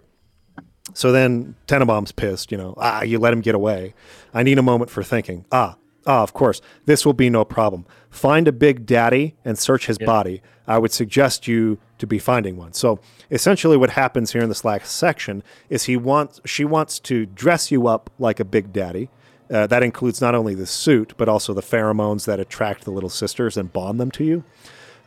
So 0.93 1.11
then 1.11 1.55
Tenenbaum's 1.67 2.13
pissed, 2.13 2.53
you 2.53 2.57
know, 2.57 2.73
ah, 2.77 3.01
you 3.01 3.19
let 3.19 3.33
him 3.33 3.41
get 3.41 3.53
away. 3.53 3.93
I 4.33 4.43
need 4.43 4.59
a 4.59 4.63
moment 4.63 4.89
for 4.89 5.03
thinking. 5.03 5.43
Ah, 5.51 5.75
Ah, 6.05 6.23
of 6.23 6.33
course. 6.33 6.61
This 6.85 7.05
will 7.05 7.13
be 7.13 7.29
no 7.29 7.45
problem. 7.45 7.85
Find 8.09 8.47
a 8.47 8.51
big 8.51 8.85
daddy 8.85 9.35
and 9.45 9.57
search 9.57 9.85
his 9.85 9.97
body. 9.97 10.41
I 10.67 10.77
would 10.77 10.91
suggest 10.91 11.47
you 11.47 11.79
to 12.01 12.07
be 12.07 12.19
finding 12.19 12.57
one. 12.57 12.73
So 12.73 12.99
essentially 13.29 13.77
what 13.77 13.91
happens 13.91 14.33
here 14.33 14.41
in 14.41 14.49
this 14.49 14.65
last 14.65 14.91
section 14.91 15.43
is 15.69 15.83
he 15.83 15.95
wants 15.95 16.41
she 16.45 16.65
wants 16.65 16.99
to 16.99 17.25
dress 17.25 17.71
you 17.71 17.87
up 17.87 18.09
like 18.19 18.39
a 18.39 18.45
big 18.45 18.73
daddy. 18.73 19.09
Uh, 19.49 19.67
that 19.67 19.83
includes 19.83 20.19
not 20.19 20.33
only 20.33 20.55
the 20.55 20.65
suit, 20.65 21.13
but 21.17 21.29
also 21.29 21.53
the 21.53 21.61
pheromones 21.61 22.25
that 22.25 22.39
attract 22.39 22.85
the 22.85 22.91
little 22.91 23.09
sisters 23.09 23.57
and 23.57 23.71
bond 23.71 23.99
them 23.99 24.09
to 24.09 24.23
you, 24.23 24.43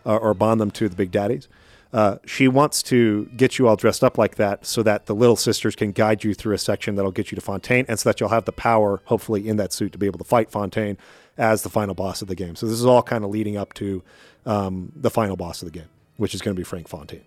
uh, 0.05 0.17
or 0.17 0.35
bond 0.35 0.61
them 0.61 0.71
to 0.71 0.89
the 0.89 0.95
big 0.95 1.11
daddies. 1.11 1.49
Uh, 1.95 2.19
she 2.27 2.47
wants 2.49 2.83
to 2.83 3.27
get 3.37 3.59
you 3.59 3.69
all 3.69 3.77
dressed 3.77 4.05
up 4.05 4.19
like 4.19 4.35
that 4.35 4.67
so 4.67 4.83
that 4.83 5.07
the 5.07 5.15
little 5.15 5.37
sisters 5.37 5.75
can 5.77 5.93
guide 5.93 6.25
you 6.25 6.35
through 6.35 6.55
a 6.55 6.59
section 6.59 6.97
that'll 6.97 7.13
get 7.13 7.31
you 7.31 7.37
to 7.37 7.41
Fontaine 7.41 7.87
and 7.89 7.99
so 7.99 8.09
that 8.09 8.21
you'll 8.21 8.29
have 8.29 8.45
the 8.45 8.53
power, 8.53 9.01
hopefully, 9.07 9.49
in 9.49 9.57
that 9.57 9.73
suit 9.73 9.93
to 9.93 9.99
be 9.99 10.07
able 10.07 10.19
to 10.19 10.25
fight 10.25 10.51
Fontaine 10.51 10.99
as 11.39 11.63
the 11.63 11.71
final 11.71 11.95
boss 11.95 12.21
of 12.21 12.29
the 12.29 12.35
game. 12.35 12.57
So 12.57 12.67
this 12.67 12.79
is 12.79 12.85
all 12.85 13.03
kind 13.03 13.25
of 13.25 13.31
leading 13.31 13.57
up 13.57 13.73
to 13.75 14.03
um, 14.45 14.93
the 14.95 15.11
final 15.11 15.37
boss 15.37 15.63
of 15.63 15.73
the 15.73 15.79
game, 15.79 15.89
which 16.17 16.35
is 16.35 16.41
going 16.43 16.55
to 16.55 16.59
be 16.59 16.65
Frank 16.65 16.89
Fontaine. 16.89 17.25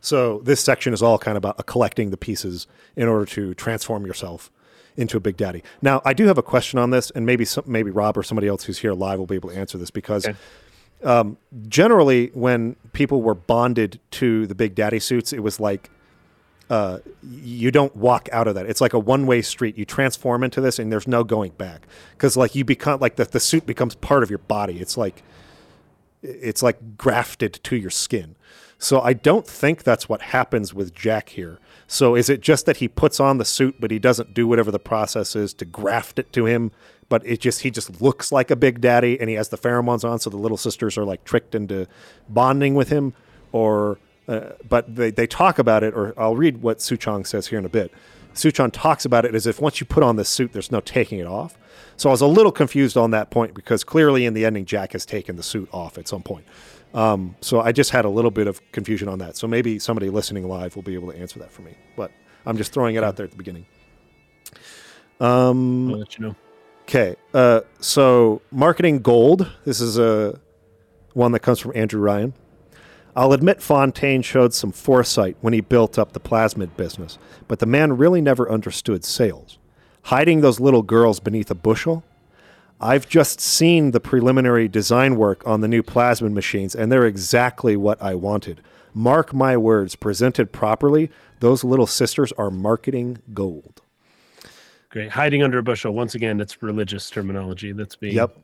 So 0.00 0.40
this 0.44 0.60
section 0.60 0.94
is 0.94 1.02
all 1.02 1.18
kind 1.18 1.36
of 1.36 1.44
about 1.44 1.66
collecting 1.66 2.10
the 2.10 2.16
pieces 2.16 2.66
in 2.96 3.06
order 3.06 3.26
to 3.26 3.54
transform 3.54 4.06
yourself 4.06 4.50
into 4.96 5.16
a 5.16 5.20
Big 5.20 5.36
Daddy. 5.36 5.62
Now, 5.82 6.00
I 6.04 6.14
do 6.14 6.26
have 6.26 6.38
a 6.38 6.42
question 6.42 6.78
on 6.78 6.90
this, 6.90 7.10
and 7.10 7.24
maybe 7.26 7.44
some, 7.44 7.64
maybe 7.66 7.90
Rob 7.90 8.16
or 8.16 8.22
somebody 8.22 8.48
else 8.48 8.64
who's 8.64 8.78
here 8.78 8.92
live 8.92 9.18
will 9.18 9.26
be 9.26 9.34
able 9.36 9.50
to 9.50 9.56
answer 9.56 9.78
this 9.78 9.90
because 9.90 10.26
Okay. 10.26 10.36
um, 11.04 11.36
generally 11.68 12.28
when 12.34 12.76
people 12.92 13.22
were 13.22 13.34
bonded 13.34 14.00
to 14.12 14.46
the 14.46 14.54
Big 14.54 14.74
Daddy 14.74 14.98
suits, 14.98 15.32
it 15.32 15.40
was 15.42 15.60
like 15.60 15.90
uh, 16.70 16.98
you 17.22 17.70
don't 17.70 17.94
walk 17.96 18.28
out 18.32 18.46
of 18.46 18.54
that. 18.54 18.64
It's 18.66 18.80
like 18.80 18.92
a 18.92 18.98
one 18.98 19.26
way 19.26 19.42
street. 19.42 19.76
You 19.76 19.84
transform 19.84 20.42
into 20.44 20.60
this, 20.60 20.78
and 20.78 20.90
there's 20.92 21.08
no 21.08 21.24
going 21.24 21.52
back 21.52 21.86
because 22.12 22.36
like 22.36 22.54
you 22.54 22.64
become 22.64 23.00
like 23.00 23.16
the, 23.16 23.24
the 23.24 23.40
suit 23.40 23.66
becomes 23.66 23.94
part 23.96 24.22
of 24.22 24.30
your 24.30 24.38
body. 24.38 24.78
It's 24.80 24.96
like 24.96 25.22
it's 26.22 26.62
like 26.62 26.96
grafted 26.96 27.54
to 27.64 27.76
your 27.76 27.90
skin. 27.90 28.36
So 28.78 29.00
I 29.00 29.12
don't 29.12 29.46
think 29.46 29.82
that's 29.82 30.08
what 30.08 30.22
happens 30.22 30.72
with 30.72 30.94
Jack 30.94 31.30
here. 31.30 31.58
So 31.86 32.14
is 32.14 32.30
it 32.30 32.40
just 32.40 32.64
that 32.64 32.78
he 32.78 32.88
puts 32.88 33.20
on 33.20 33.36
the 33.36 33.44
suit, 33.44 33.76
but 33.78 33.90
he 33.90 33.98
doesn't 33.98 34.32
do 34.32 34.46
whatever 34.46 34.70
the 34.70 34.78
process 34.78 35.36
is 35.36 35.52
to 35.54 35.64
graft 35.66 36.18
it 36.18 36.32
to 36.32 36.46
him? 36.46 36.72
But 37.10 37.26
it 37.26 37.40
just 37.40 37.60
he 37.60 37.70
just 37.70 38.00
looks 38.00 38.32
like 38.32 38.50
a 38.50 38.56
big 38.56 38.80
daddy, 38.80 39.20
and 39.20 39.28
he 39.28 39.34
has 39.34 39.48
the 39.48 39.58
pheromones 39.58 40.08
on, 40.08 40.18
so 40.18 40.30
the 40.30 40.36
little 40.36 40.56
sisters 40.56 40.96
are 40.96 41.04
like 41.04 41.24
tricked 41.24 41.54
into 41.54 41.88
bonding 42.28 42.74
with 42.74 42.88
him. 42.88 43.12
Or, 43.52 43.98
uh, 44.28 44.52
but 44.68 44.94
they 44.94 45.10
they 45.10 45.26
talk 45.26 45.58
about 45.58 45.82
it, 45.82 45.92
or 45.92 46.14
I'll 46.16 46.36
read 46.36 46.62
what 46.62 46.78
Suchong 46.78 47.26
says 47.26 47.48
here 47.48 47.58
in 47.58 47.64
a 47.64 47.70
bit. 47.70 47.92
Suchong 48.40 48.70
talks 48.72 49.04
about 49.04 49.24
it 49.24 49.34
as 49.34 49.46
if 49.46 49.60
once 49.60 49.80
you 49.80 49.86
put 49.86 50.02
on 50.02 50.16
this 50.16 50.28
suit, 50.28 50.52
there's 50.52 50.72
no 50.72 50.80
taking 50.80 51.18
it 51.18 51.26
off. 51.26 51.58
So 51.96 52.08
I 52.08 52.12
was 52.12 52.22
a 52.22 52.26
little 52.26 52.52
confused 52.52 52.96
on 52.96 53.10
that 53.10 53.30
point 53.30 53.52
because 53.54 53.84
clearly 53.84 54.24
in 54.24 54.32
the 54.32 54.46
ending, 54.46 54.64
Jack 54.64 54.92
has 54.92 55.04
taken 55.04 55.36
the 55.36 55.42
suit 55.42 55.68
off 55.72 55.98
at 55.98 56.08
some 56.08 56.22
point. 56.22 56.46
Um, 56.94 57.36
so 57.40 57.60
I 57.60 57.72
just 57.72 57.90
had 57.90 58.04
a 58.04 58.08
little 58.08 58.30
bit 58.30 58.46
of 58.46 58.60
confusion 58.72 59.08
on 59.08 59.18
that. 59.18 59.36
So 59.36 59.46
maybe 59.46 59.78
somebody 59.78 60.08
listening 60.08 60.48
live 60.48 60.74
will 60.74 60.82
be 60.82 60.94
able 60.94 61.12
to 61.12 61.18
answer 61.18 61.38
that 61.40 61.52
for 61.52 61.62
me. 61.62 61.76
But 61.96 62.10
I'm 62.46 62.56
just 62.56 62.72
throwing 62.72 62.96
it 62.96 63.04
out 63.04 63.16
there 63.16 63.24
at 63.24 63.30
the 63.30 63.36
beginning. 63.36 63.66
Um, 65.20 65.90
I'll 65.90 65.98
let 65.98 66.18
you 66.18 66.26
know. 66.26 66.36
Okay. 66.82 67.16
Uh, 67.34 67.60
so 67.80 68.40
marketing 68.50 69.00
gold. 69.00 69.48
This 69.64 69.80
is 69.80 69.98
a 69.98 70.40
one 71.12 71.32
that 71.32 71.40
comes 71.40 71.58
from 71.58 71.72
Andrew 71.74 72.00
Ryan. 72.00 72.32
I'll 73.16 73.32
admit 73.32 73.62
Fontaine 73.62 74.22
showed 74.22 74.54
some 74.54 74.72
foresight 74.72 75.36
when 75.40 75.52
he 75.52 75.60
built 75.60 75.98
up 75.98 76.12
the 76.12 76.20
plasmid 76.20 76.76
business, 76.76 77.18
but 77.48 77.58
the 77.58 77.66
man 77.66 77.96
really 77.96 78.20
never 78.20 78.50
understood 78.50 79.04
sales. 79.04 79.58
Hiding 80.04 80.40
those 80.40 80.60
little 80.60 80.82
girls 80.82 81.20
beneath 81.20 81.50
a 81.50 81.54
bushel? 81.54 82.04
I've 82.80 83.08
just 83.08 83.40
seen 83.40 83.90
the 83.90 84.00
preliminary 84.00 84.66
design 84.66 85.16
work 85.16 85.46
on 85.46 85.60
the 85.60 85.68
new 85.68 85.82
plasmid 85.82 86.32
machines, 86.32 86.74
and 86.74 86.90
they're 86.90 87.04
exactly 87.04 87.76
what 87.76 88.00
I 88.00 88.14
wanted. 88.14 88.62
Mark 88.94 89.34
my 89.34 89.56
words, 89.56 89.96
presented 89.96 90.52
properly, 90.52 91.10
those 91.40 91.62
little 91.62 91.86
sisters 91.86 92.32
are 92.32 92.50
marketing 92.50 93.18
gold. 93.34 93.82
Great. 94.88 95.10
Hiding 95.10 95.42
under 95.42 95.58
a 95.58 95.62
bushel. 95.62 95.92
Once 95.92 96.14
again, 96.14 96.36
that's 96.38 96.62
religious 96.62 97.10
terminology 97.10 97.72
that's 97.72 97.96
being. 97.96 98.14
Yep. 98.14 98.36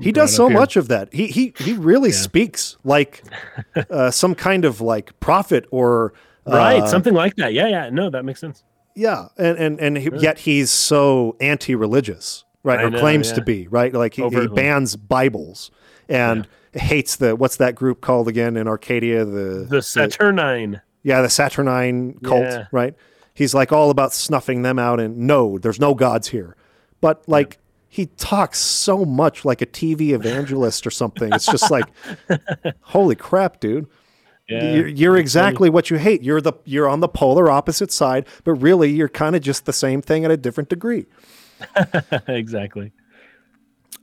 He 0.00 0.12
does 0.12 0.34
so 0.34 0.48
much 0.48 0.76
of 0.76 0.88
that. 0.88 1.12
He 1.12 1.26
he 1.26 1.52
he 1.58 1.74
really 1.74 2.10
Yeah. 2.10 2.16
speaks 2.16 2.76
like 2.84 3.22
uh, 3.90 4.10
some 4.10 4.34
kind 4.34 4.64
of 4.64 4.80
like 4.80 5.18
prophet 5.20 5.66
or 5.70 6.12
uh, 6.46 6.56
Right. 6.56 6.88
something 6.88 7.14
like 7.14 7.36
that. 7.36 7.52
Yeah. 7.52 7.68
Yeah. 7.68 7.90
No, 7.90 8.10
that 8.10 8.24
makes 8.24 8.40
sense. 8.40 8.64
yeah, 8.94 9.28
and 9.38 9.56
and 9.58 9.80
and 9.80 9.96
he, 9.98 10.10
yet 10.18 10.38
he's 10.40 10.70
so 10.70 11.36
anti-religious, 11.40 12.44
right? 12.62 12.78
I 12.80 12.84
or 12.84 12.90
know, 12.90 12.98
claims 13.00 13.32
to 13.32 13.40
be, 13.42 13.68
right? 13.68 13.92
Like 13.92 14.14
he, 14.14 14.28
he 14.28 14.46
bans 14.48 14.96
Bibles 14.96 15.70
and 16.08 16.46
hates 16.74 17.16
the 17.16 17.36
what's 17.36 17.56
that 17.56 17.74
group 17.74 18.00
called 18.00 18.28
again 18.28 18.56
in 18.56 18.66
Arcadia? 18.68 19.24
The 19.24 19.66
The 19.68 19.82
Saturnine. 19.82 20.80
yeah, 21.02 21.22
the 21.22 21.30
Saturnine 21.30 22.18
cult, 22.24 22.42
Yeah. 22.44 22.64
right? 22.72 22.94
He's 23.34 23.54
like 23.54 23.72
all 23.72 23.88
about 23.90 24.12
snuffing 24.12 24.62
them 24.62 24.78
out 24.78 25.00
and 25.00 25.16
no, 25.18 25.58
there's 25.58 25.80
no 25.80 25.94
gods 25.94 26.28
here. 26.28 26.54
But 27.00 27.22
like 27.26 27.58
he 27.92 28.06
talks 28.06 28.58
so 28.58 29.04
much 29.04 29.44
like 29.44 29.60
a 29.60 29.66
TV 29.66 30.12
evangelist 30.14 30.86
or 30.86 30.90
something. 30.90 31.30
It's 31.30 31.44
just 31.44 31.70
like, 31.70 31.84
holy 32.80 33.14
crap, 33.14 33.60
dude. 33.60 33.86
Yeah. 34.48 34.72
You're, 34.72 34.86
you're 34.88 35.16
exactly 35.18 35.68
what 35.68 35.90
you 35.90 35.98
hate. 35.98 36.22
You're 36.22 36.40
the 36.40 36.54
you're 36.64 36.88
on 36.88 37.00
the 37.00 37.08
polar 37.08 37.50
opposite 37.50 37.92
side, 37.92 38.26
but 38.44 38.54
really 38.54 38.90
you're 38.90 39.10
kind 39.10 39.36
of 39.36 39.42
just 39.42 39.66
the 39.66 39.74
same 39.74 40.00
thing 40.00 40.24
at 40.24 40.30
a 40.30 40.38
different 40.38 40.70
degree. 40.70 41.04
exactly. 42.28 42.92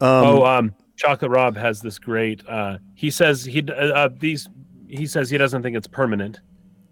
oh, 0.02 0.46
um, 0.46 0.76
Chocolate 0.96 1.32
Rob 1.32 1.58
has 1.58 1.82
this 1.82 1.98
great. 1.98 2.48
Uh, 2.48 2.78
he 2.94 3.10
says 3.10 3.44
he 3.44 3.68
uh, 3.68 3.74
uh, 3.74 4.10
these. 4.20 4.48
He 4.88 5.08
says 5.08 5.32
he 5.32 5.40
doesn't 5.40 5.64
think 5.64 5.76
it's 5.76 5.88
permanent, 5.88 6.42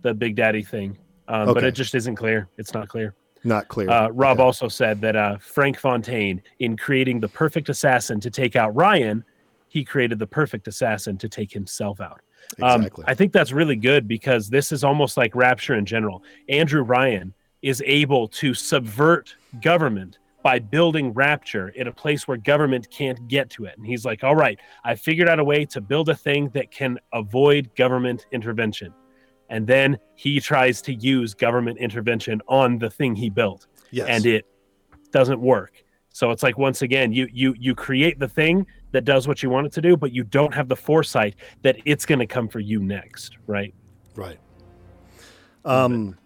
the 0.01 0.15
Big 0.15 0.35
Daddy 0.35 0.63
thing, 0.63 0.97
um, 1.27 1.53
but 1.53 1.63
it 1.63 1.75
just 1.75 1.93
isn't 1.93 2.15
clear. 2.15 2.49
It's 2.57 2.73
not 2.73 2.87
clear. 2.87 3.13
Not 3.43 3.67
clear. 3.67 3.89
Uh, 3.89 4.09
Rob 4.09 4.37
Okay. 4.37 4.43
also 4.43 4.67
said 4.67 5.01
that 5.01 5.15
uh, 5.15 5.37
Frank 5.37 5.77
Fontaine, 5.77 6.41
in 6.59 6.75
creating 6.77 7.19
the 7.19 7.29
perfect 7.29 7.69
assassin 7.69 8.19
to 8.21 8.29
take 8.29 8.55
out 8.55 8.75
Ryan, 8.75 9.23
he 9.69 9.83
created 9.83 10.19
the 10.19 10.27
perfect 10.27 10.67
assassin 10.67 11.17
to 11.17 11.29
take 11.29 11.51
himself 11.51 11.99
out. 12.01 12.21
Um, 12.61 12.81
Exactly. 12.81 13.03
I 13.07 13.13
think 13.13 13.33
that's 13.33 13.51
really 13.51 13.75
good 13.75 14.07
because 14.07 14.49
this 14.49 14.71
is 14.71 14.83
almost 14.83 15.17
like 15.17 15.35
Rapture 15.35 15.75
in 15.75 15.85
general. 15.85 16.23
Andrew 16.49 16.81
Ryan 16.81 17.33
is 17.61 17.83
able 17.85 18.27
to 18.29 18.53
subvert 18.53 19.35
government 19.61 20.19
by 20.43 20.59
building 20.59 21.11
Rapture 21.13 21.69
in 21.69 21.87
a 21.87 21.91
place 21.91 22.27
where 22.27 22.37
government 22.37 22.89
can't 22.89 23.27
get 23.27 23.49
to 23.49 23.65
it. 23.65 23.75
And 23.77 23.85
he's 23.85 24.05
like, 24.05 24.23
all 24.23 24.35
right, 24.35 24.57
I 24.85 24.95
figured 24.95 25.27
out 25.27 25.39
a 25.39 25.43
way 25.43 25.65
to 25.65 25.81
build 25.81 26.07
a 26.07 26.15
thing 26.15 26.49
that 26.53 26.71
can 26.71 26.97
avoid 27.11 27.75
government 27.75 28.27
intervention. 28.31 28.93
And 29.49 29.65
then 29.65 29.97
he 30.15 30.39
tries 30.39 30.81
to 30.83 30.93
use 30.93 31.33
government 31.33 31.77
intervention 31.77 32.41
on 32.47 32.77
the 32.79 32.89
thing 32.89 33.15
he 33.15 33.29
built 33.29 33.67
yes. 33.91 34.07
and 34.09 34.25
it 34.25 34.45
doesn't 35.11 35.39
work. 35.39 35.83
So 36.09 36.31
it's 36.31 36.41
like 36.41 36.57
once 36.57 36.81
again, 36.81 37.11
you 37.11 37.27
you 37.31 37.53
you 37.59 37.75
create 37.75 38.17
the 38.17 38.27
thing 38.27 38.65
that 38.91 39.05
does 39.05 39.27
what 39.27 39.43
you 39.43 39.51
want 39.51 39.67
it 39.67 39.73
to 39.73 39.81
do, 39.81 39.95
but 39.95 40.11
you 40.11 40.23
don't 40.23 40.53
have 40.53 40.67
the 40.67 40.75
foresight 40.75 41.35
that 41.61 41.77
it's 41.85 42.05
going 42.05 42.19
to 42.19 42.25
come 42.25 42.47
for 42.47 42.59
you 42.59 42.79
next, 42.79 43.37
right? 43.45 43.73
Right. 44.15 44.39
Um, 45.63 46.17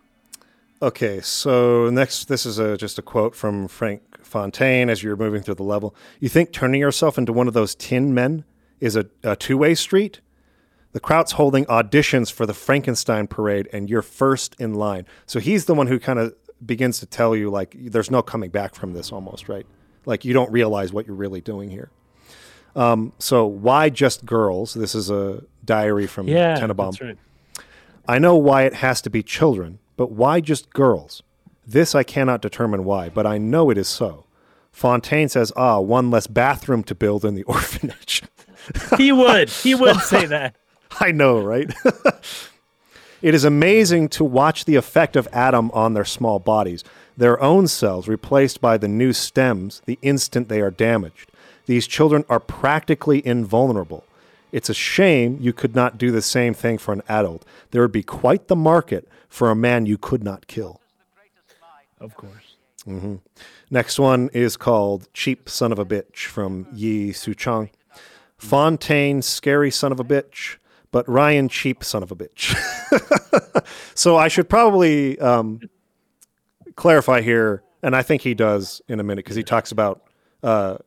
okay, 0.81 1.19
so 1.19 1.89
next, 1.89 2.29
this 2.29 2.45
is 2.45 2.59
a, 2.59 2.77
just 2.77 2.99
a 2.99 3.01
quote 3.01 3.35
from 3.35 3.67
Frank 3.67 4.01
Fontaine 4.23 4.89
as 4.89 5.03
you're 5.03 5.17
moving 5.17 5.41
through 5.41 5.55
the 5.55 5.63
level. 5.63 5.95
You 6.19 6.29
think 6.29 6.53
turning 6.53 6.79
yourself 6.79 7.17
into 7.17 7.33
one 7.33 7.47
of 7.47 7.53
those 7.53 7.75
tin 7.75 8.13
men 8.13 8.45
is 8.79 8.95
a, 8.95 9.07
a 9.23 9.35
two 9.35 9.57
way 9.57 9.75
street? 9.75 10.21
The 10.93 10.99
Kraut's 10.99 11.33
holding 11.33 11.65
auditions 11.65 12.31
for 12.31 12.45
the 12.45 12.53
Frankenstein 12.53 13.27
parade, 13.27 13.69
and 13.71 13.89
you're 13.89 14.01
first 14.01 14.55
in 14.59 14.73
line. 14.73 15.05
So 15.25 15.39
he's 15.39 15.65
the 15.65 15.73
one 15.73 15.87
who 15.87 15.99
kind 15.99 16.19
of 16.19 16.35
begins 16.65 16.99
to 16.99 17.05
tell 17.05 17.35
you, 17.35 17.49
like, 17.49 17.75
there's 17.79 18.11
no 18.11 18.21
coming 18.21 18.49
back 18.49 18.75
from 18.75 18.93
this 18.93 19.11
almost, 19.11 19.47
right? 19.47 19.65
Like, 20.05 20.25
you 20.25 20.33
don't 20.33 20.51
realize 20.51 20.91
what 20.91 21.07
you're 21.07 21.15
really 21.15 21.41
doing 21.41 21.69
here. 21.69 21.89
Um, 22.75 23.13
so, 23.19 23.45
why 23.45 23.89
just 23.89 24.25
girls? 24.25 24.73
This 24.73 24.95
is 24.95 25.09
a 25.09 25.43
diary 25.63 26.07
from 26.07 26.27
Yeah, 26.27 26.57
Tenenbaum. 26.59 26.91
that's 26.91 27.01
right. 27.01 27.17
I 28.07 28.17
know 28.19 28.35
why 28.35 28.63
it 28.63 28.75
has 28.75 29.01
to 29.03 29.09
be 29.09 29.23
children, 29.23 29.79
but 29.97 30.11
why 30.11 30.41
just 30.41 30.71
girls? 30.73 31.21
This 31.65 31.93
I 31.95 32.03
cannot 32.03 32.41
determine 32.41 32.83
why, 32.83 33.09
but 33.09 33.25
I 33.25 33.37
know 33.37 33.69
it 33.69 33.77
is 33.77 33.87
so. 33.87 34.25
Fontaine 34.71 35.29
says, 35.29 35.51
ah, 35.55 35.79
one 35.79 36.09
less 36.09 36.27
bathroom 36.27 36.83
to 36.83 36.95
build 36.95 37.23
in 37.25 37.35
the 37.35 37.43
orphanage. 37.55 38.23
He 38.97 39.11
would, 39.11 39.49
he 39.49 39.75
would 39.75 39.97
say 40.01 40.25
that. 40.25 40.55
I 40.99 41.11
know, 41.11 41.39
right? 41.39 41.73
it 43.21 43.33
is 43.33 43.43
amazing 43.43 44.09
to 44.09 44.23
watch 44.23 44.65
the 44.65 44.75
effect 44.75 45.15
of 45.15 45.27
Adam 45.31 45.71
on 45.71 45.93
their 45.93 46.05
small 46.05 46.39
bodies, 46.39 46.83
their 47.17 47.41
own 47.41 47.67
cells 47.67 48.07
replaced 48.07 48.61
by 48.61 48.77
the 48.77 48.87
new 48.87 49.13
stems 49.13 49.81
the 49.85 49.99
instant 50.01 50.49
they 50.49 50.61
are 50.61 50.71
damaged. 50.71 51.31
These 51.65 51.87
children 51.87 52.25
are 52.29 52.39
practically 52.39 53.25
invulnerable. 53.25 54.03
It's 54.51 54.69
a 54.69 54.73
shame 54.73 55.37
you 55.39 55.53
could 55.53 55.75
not 55.75 55.97
do 55.97 56.11
the 56.11 56.21
same 56.21 56.53
thing 56.53 56.77
for 56.77 56.93
an 56.93 57.03
adult. 57.07 57.45
There 57.71 57.81
would 57.81 57.91
be 57.91 58.03
quite 58.03 58.47
the 58.47 58.55
market 58.55 59.07
for 59.29 59.49
a 59.49 59.55
man 59.55 59.85
you 59.85 59.97
could 59.97 60.23
not 60.23 60.47
kill. 60.47 60.81
Of 61.99 62.15
course. 62.15 62.57
Mm-hmm. 62.85 63.15
Next 63.69 63.99
one 63.99 64.29
is 64.33 64.57
called 64.57 65.07
Cheap 65.13 65.47
Son 65.47 65.71
of 65.71 65.79
a 65.79 65.85
Bitch 65.85 66.25
from 66.25 66.67
Yi 66.73 67.11
Suchong. 67.11 67.69
Fontaine, 68.41 69.21
scary 69.21 69.69
son 69.69 69.91
of 69.91 69.99
a 69.99 70.03
bitch, 70.03 70.57
but 70.91 71.07
Ryan, 71.07 71.49
cheap 71.49 71.83
son 71.83 72.03
of 72.03 72.11
a 72.11 72.15
bitch. 72.15 72.53
so 73.95 74.17
I 74.17 74.27
should 74.27 74.49
probably 74.49 75.19
um, 75.19 75.61
clarify 76.75 77.21
here, 77.21 77.63
and 77.81 77.95
I 77.95 78.01
think 78.03 78.21
he 78.21 78.33
does 78.33 78.81
in 78.87 78.99
a 78.99 79.03
minute 79.03 79.23
because 79.23 79.35
he 79.35 79.43
talks 79.43 79.71
about 79.71 80.03
uh, 80.43 80.77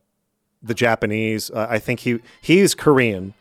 the 0.62 0.74
Japanese. 0.74 1.50
Uh, 1.50 1.66
I 1.68 1.78
think 1.78 2.00
he 2.00 2.20
he's 2.40 2.74
Korean, 2.74 3.34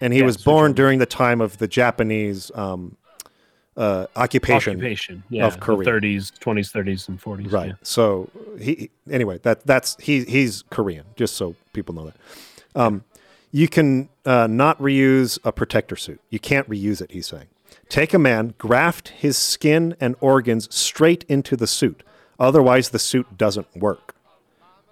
and 0.00 0.12
he 0.12 0.20
Yeah, 0.20 0.26
was 0.26 0.36
born 0.42 0.72
during 0.72 0.98
the 0.98 1.06
time 1.06 1.40
of 1.40 1.58
the 1.58 1.68
Japanese 1.68 2.50
um, 2.54 2.96
uh, 3.76 4.06
occupation. 4.16 4.72
Occupation, 4.74 5.22
yeah, 5.30 5.46
of 5.46 5.60
Korea. 5.60 5.88
30s, 5.88 6.32
20s, 6.38 6.72
30s, 6.72 7.08
and 7.08 7.20
40s. 7.22 7.52
Right. 7.52 7.68
yeah. 7.68 7.74
So 7.82 8.28
he 8.58 8.90
anyway 9.10 9.38
that 9.44 9.64
that's 9.66 9.96
he 10.00 10.24
he's 10.24 10.64
Korean. 10.70 11.04
Just 11.16 11.36
so 11.36 11.54
people 11.72 11.94
know 11.94 12.06
that. 12.06 12.16
Um, 12.74 13.04
you 13.50 13.68
can 13.68 14.08
uh, 14.24 14.46
not 14.46 14.78
reuse 14.78 15.38
a 15.44 15.52
protector 15.52 15.96
suit. 15.96 16.20
You 16.30 16.38
can't 16.38 16.68
reuse 16.68 17.00
it. 17.00 17.12
He's 17.12 17.26
saying. 17.26 17.46
Take 17.88 18.12
a 18.12 18.18
man, 18.18 18.54
graft 18.58 19.08
his 19.08 19.36
skin 19.36 19.96
and 20.00 20.14
organs 20.20 20.74
straight 20.74 21.24
into 21.28 21.56
the 21.56 21.66
suit. 21.66 22.02
Otherwise, 22.38 22.90
the 22.90 22.98
suit 22.98 23.36
doesn't 23.36 23.74
work. 23.76 24.14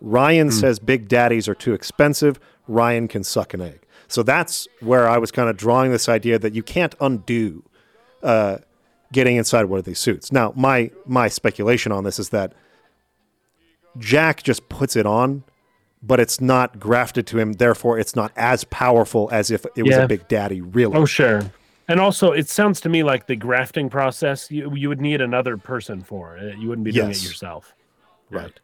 Ryan 0.00 0.50
says 0.50 0.78
big 0.78 1.08
daddies 1.08 1.48
are 1.48 1.54
too 1.54 1.72
expensive. 1.74 2.38
Ryan 2.68 3.08
can 3.08 3.24
suck 3.24 3.54
an 3.54 3.60
egg. 3.60 3.80
So 4.08 4.22
that's 4.22 4.68
where 4.80 5.08
I 5.08 5.18
was 5.18 5.30
kind 5.30 5.48
of 5.48 5.56
drawing 5.56 5.90
this 5.90 6.08
idea 6.08 6.38
that 6.38 6.54
you 6.54 6.62
can't 6.62 6.94
undo 7.00 7.64
uh, 8.22 8.58
getting 9.12 9.36
inside 9.36 9.64
one 9.64 9.78
of 9.78 9.84
these 9.84 9.98
suits. 9.98 10.32
Now, 10.32 10.52
my 10.56 10.90
my 11.06 11.28
speculation 11.28 11.92
on 11.92 12.04
this 12.04 12.18
is 12.18 12.30
that 12.30 12.52
Jack 13.98 14.42
just 14.42 14.68
puts 14.68 14.96
it 14.96 15.06
on, 15.06 15.44
but 16.06 16.20
it's 16.20 16.40
not 16.40 16.78
grafted 16.78 17.26
to 17.28 17.38
him. 17.38 17.54
Therefore, 17.54 17.98
it's 17.98 18.14
not 18.14 18.32
as 18.36 18.64
powerful 18.64 19.28
as 19.32 19.50
if 19.50 19.64
it 19.76 19.82
was 19.82 19.96
Yeah. 19.96 20.02
a 20.04 20.08
big 20.08 20.28
daddy. 20.28 20.60
Really, 20.60 20.94
Oh, 20.96 21.04
sure. 21.06 21.42
And 21.88 22.00
also, 22.00 22.32
it 22.32 22.48
sounds 22.48 22.80
to 22.82 22.88
me 22.88 23.02
like 23.02 23.26
the 23.26 23.36
grafting 23.36 23.88
process, 23.88 24.50
you, 24.50 24.74
you 24.74 24.88
would 24.88 25.00
need 25.00 25.20
another 25.20 25.56
person 25.56 26.02
for 26.02 26.36
it. 26.36 26.58
You 26.58 26.68
wouldn't 26.68 26.84
be 26.84 26.92
doing 26.92 27.08
Yes. 27.08 27.22
it 27.24 27.28
yourself. 27.28 27.74
Right. 28.30 28.58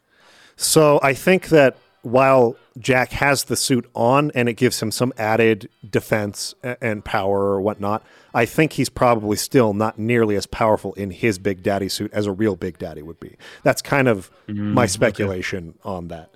So 0.56 0.98
I 1.02 1.14
think 1.14 1.48
that 1.48 1.76
while 2.02 2.56
Jack 2.78 3.12
has 3.12 3.44
the 3.44 3.54
suit 3.54 3.88
on 3.94 4.32
and 4.34 4.48
it 4.48 4.54
gives 4.54 4.82
him 4.82 4.90
some 4.90 5.12
added 5.16 5.68
defense 5.88 6.52
and 6.80 7.04
power 7.04 7.52
or 7.52 7.60
whatnot, 7.60 8.04
I 8.34 8.44
think 8.44 8.72
he's 8.72 8.88
probably 8.88 9.36
still 9.36 9.72
not 9.72 9.98
nearly 10.00 10.34
as 10.34 10.46
powerful 10.46 10.92
in 10.94 11.12
his 11.12 11.38
Big 11.38 11.62
Daddy 11.62 11.88
suit 11.88 12.12
as 12.12 12.26
a 12.26 12.32
real 12.32 12.56
Big 12.56 12.78
Daddy 12.78 13.02
would 13.02 13.20
be. 13.20 13.36
That's 13.62 13.82
kind 13.82 14.08
of 14.08 14.30
mm, 14.48 14.54
my 14.56 14.86
speculation 14.86 15.74
on 15.84 16.08
that. 16.08 16.30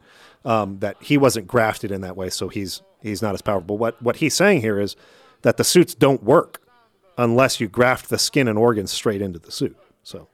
Um, 0.46 0.78
that 0.78 0.96
he 1.00 1.18
wasn't 1.18 1.48
grafted 1.48 1.90
in 1.90 2.02
that 2.02 2.16
way, 2.16 2.30
so 2.30 2.48
he's 2.48 2.80
he's 3.02 3.20
not 3.20 3.34
as 3.34 3.42
powerful. 3.42 3.76
What 3.76 4.00
what 4.00 4.16
he's 4.16 4.34
saying 4.34 4.60
here 4.60 4.78
is 4.78 4.94
that 5.42 5.56
the 5.56 5.64
suits 5.64 5.92
don't 5.92 6.22
work 6.22 6.62
unless 7.18 7.60
you 7.60 7.68
graft 7.68 8.08
the 8.08 8.18
skin 8.18 8.48
and 8.48 8.58
organs 8.58 8.92
straight 8.92 9.22
into 9.22 9.38
the 9.38 9.50
suit. 9.50 9.76
So 10.02 10.28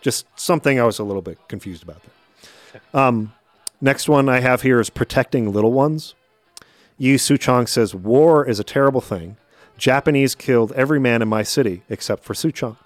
just 0.00 0.26
something 0.36 0.78
I 0.78 0.84
was 0.84 0.98
a 0.98 1.04
little 1.04 1.22
bit 1.22 1.38
confused 1.48 1.82
about 1.82 2.02
there. 2.02 2.82
Um, 2.92 3.32
next 3.80 4.08
one 4.08 4.28
I 4.28 4.40
have 4.40 4.62
here 4.62 4.80
is 4.80 4.90
protecting 4.90 5.52
little 5.52 5.72
ones. 5.72 6.14
Yu 6.98 7.16
Suchong 7.16 7.68
says, 7.68 7.94
War 7.94 8.44
is 8.44 8.58
a 8.58 8.64
terrible 8.64 9.00
thing. 9.00 9.36
Japanese 9.76 10.34
killed 10.34 10.72
every 10.72 10.98
man 10.98 11.22
in 11.22 11.28
my 11.28 11.42
city 11.42 11.82
except 11.88 12.24
for 12.24 12.34
Suchong. 12.34 12.76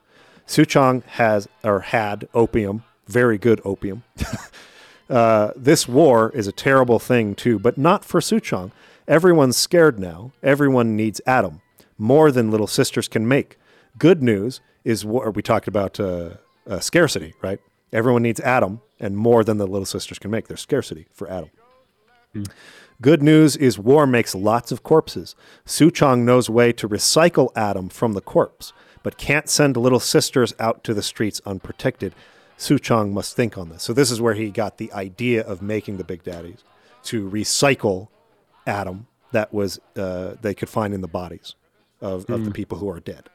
Suchong 0.46 1.02
has 1.04 1.48
or 1.64 1.80
had 1.80 2.28
opium, 2.34 2.84
very 3.06 3.38
good 3.38 3.60
opium. 3.64 4.02
uh, 5.08 5.52
this 5.56 5.88
war 5.88 6.30
is 6.34 6.46
a 6.46 6.52
terrible 6.52 6.98
thing 6.98 7.34
too, 7.34 7.58
but 7.58 7.76
not 7.78 8.04
for 8.04 8.20
Suchong. 8.20 8.70
Everyone's 9.08 9.56
scared 9.56 9.98
now. 9.98 10.32
Everyone 10.42 10.96
needs 10.96 11.20
Adam, 11.26 11.60
more 11.98 12.30
than 12.30 12.50
little 12.50 12.66
sisters 12.66 13.08
can 13.08 13.26
make. 13.26 13.58
Good 13.98 14.22
news 14.22 14.60
is 14.84 15.04
war. 15.04 15.30
We 15.30 15.42
talked 15.42 15.68
about 15.68 15.98
uh, 16.00 16.30
uh, 16.66 16.80
scarcity, 16.80 17.34
right? 17.42 17.60
Everyone 17.92 18.22
needs 18.22 18.40
Adam, 18.40 18.80
and 18.98 19.16
more 19.16 19.44
than 19.44 19.58
the 19.58 19.66
little 19.66 19.84
sisters 19.86 20.18
can 20.18 20.30
make. 20.30 20.48
There's 20.48 20.60
scarcity 20.60 21.06
for 21.12 21.28
Adam. 21.30 21.50
Good 23.02 23.22
news 23.22 23.56
is 23.56 23.78
war 23.78 24.06
makes 24.06 24.34
lots 24.34 24.72
of 24.72 24.82
corpses. 24.82 25.34
Suchong 25.66 26.20
knows 26.20 26.48
way 26.48 26.72
to 26.72 26.88
recycle 26.88 27.50
Adam 27.56 27.88
from 27.88 28.12
the 28.12 28.20
corpse, 28.20 28.72
but 29.02 29.18
can't 29.18 29.48
send 29.48 29.76
little 29.76 30.00
sisters 30.00 30.54
out 30.58 30.84
to 30.84 30.94
the 30.94 31.02
streets 31.02 31.40
unprotected. 31.44 32.14
Suchong 32.62 33.10
must 33.12 33.34
think 33.34 33.58
on 33.58 33.70
this. 33.70 33.82
So 33.82 33.92
this 33.92 34.12
is 34.12 34.20
where 34.20 34.34
he 34.34 34.50
got 34.50 34.78
the 34.78 34.92
idea 34.92 35.42
of 35.42 35.62
making 35.62 35.96
the 35.96 36.04
Big 36.04 36.22
Daddies 36.22 36.62
to 37.04 37.28
recycle 37.28 38.06
Adam 38.68 39.08
that 39.32 39.52
was 39.52 39.80
uh, 39.96 40.34
they 40.40 40.54
could 40.54 40.68
find 40.68 40.94
in 40.94 41.00
the 41.00 41.08
bodies 41.08 41.56
of, 42.00 42.28
of 42.30 42.44
the 42.44 42.52
people 42.52 42.78
who 42.78 42.88
are 42.88 43.00
dead. 43.00 43.28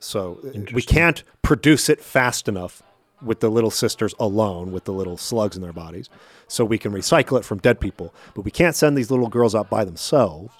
So 0.00 0.38
uh, 0.44 0.60
we 0.72 0.80
can't 0.80 1.22
produce 1.42 1.90
it 1.90 2.00
fast 2.00 2.48
enough 2.48 2.82
with 3.20 3.40
the 3.40 3.50
little 3.50 3.70
sisters 3.70 4.14
alone, 4.18 4.72
with 4.72 4.84
the 4.84 4.92
little 4.92 5.18
slugs 5.18 5.54
in 5.54 5.62
their 5.62 5.72
bodies. 5.74 6.08
So 6.46 6.64
we 6.64 6.78
can 6.78 6.92
recycle 6.92 7.38
it 7.38 7.44
from 7.44 7.58
dead 7.58 7.80
people, 7.80 8.14
but 8.34 8.46
we 8.46 8.50
can't 8.50 8.76
send 8.76 8.96
these 8.96 9.10
little 9.10 9.28
girls 9.28 9.54
out 9.54 9.68
by 9.68 9.84
themselves. 9.84 10.54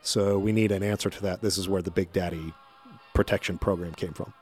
So 0.00 0.38
we 0.38 0.52
need 0.52 0.72
an 0.72 0.82
answer 0.82 1.10
to 1.10 1.22
that. 1.22 1.42
This 1.42 1.58
is 1.58 1.68
where 1.68 1.82
the 1.82 1.90
Big 1.90 2.14
Daddy 2.14 2.54
protection 3.12 3.58
program 3.58 3.92
came 3.92 4.12
from. 4.14 4.32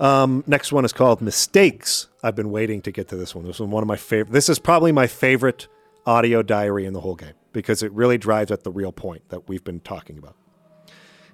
Um, 0.00 0.44
next 0.46 0.72
one 0.72 0.84
is 0.84 0.92
called 0.92 1.20
Mistakes. 1.20 2.08
I've 2.22 2.36
been 2.36 2.50
waiting 2.50 2.82
to 2.82 2.92
get 2.92 3.08
to 3.08 3.16
this 3.16 3.34
one. 3.34 3.44
This 3.44 3.56
is 3.56 3.62
one 3.62 3.82
of 3.82 3.88
my 3.88 3.96
favorite. 3.96 4.32
This 4.32 4.48
is 4.48 4.58
probably 4.58 4.92
my 4.92 5.06
favorite 5.06 5.66
audio 6.06 6.42
diary 6.42 6.86
in 6.86 6.92
the 6.92 7.00
whole 7.00 7.16
game 7.16 7.34
because 7.52 7.82
it 7.82 7.92
really 7.92 8.18
drives 8.18 8.50
at 8.50 8.62
the 8.62 8.70
real 8.70 8.92
point 8.92 9.28
that 9.30 9.48
we've 9.48 9.64
been 9.64 9.80
talking 9.80 10.18
about. 10.18 10.36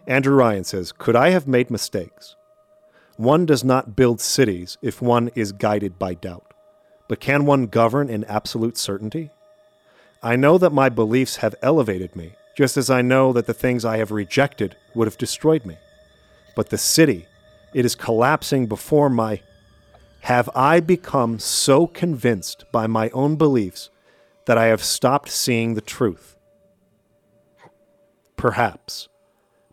Andrew 0.06 0.34
Ryan 0.34 0.64
says, 0.64 0.92
Could 0.92 1.16
I 1.16 1.30
have 1.30 1.46
made 1.46 1.70
mistakes? 1.70 2.36
One 3.16 3.46
does 3.46 3.62
not 3.62 3.94
build 3.94 4.20
cities 4.20 4.76
if 4.82 5.00
one 5.00 5.30
is 5.34 5.52
guided 5.52 5.98
by 5.98 6.14
doubt. 6.14 6.52
But 7.08 7.20
can 7.20 7.46
one 7.46 7.66
govern 7.66 8.08
in 8.08 8.24
absolute 8.24 8.76
certainty? 8.76 9.30
I 10.22 10.36
know 10.36 10.58
that 10.58 10.72
my 10.72 10.88
beliefs 10.88 11.36
have 11.36 11.54
elevated 11.62 12.16
me, 12.16 12.32
just 12.56 12.76
as 12.76 12.88
I 12.88 13.02
know 13.02 13.32
that 13.34 13.46
the 13.46 13.54
things 13.54 13.84
I 13.84 13.98
have 13.98 14.10
rejected 14.10 14.76
would 14.94 15.06
have 15.06 15.18
destroyed 15.18 15.66
me. 15.66 15.76
But 16.56 16.70
the 16.70 16.78
city, 16.78 17.26
it 17.74 17.84
is 17.84 17.94
collapsing 17.94 18.66
before 18.66 19.10
my. 19.10 19.40
Have 20.20 20.48
I 20.54 20.80
become 20.80 21.38
so 21.38 21.86
convinced 21.86 22.64
by 22.72 22.86
my 22.86 23.10
own 23.10 23.36
beliefs 23.36 23.90
that 24.46 24.56
I 24.56 24.66
have 24.66 24.82
stopped 24.82 25.28
seeing 25.28 25.74
the 25.74 25.82
truth? 25.82 26.36
Perhaps. 28.36 29.08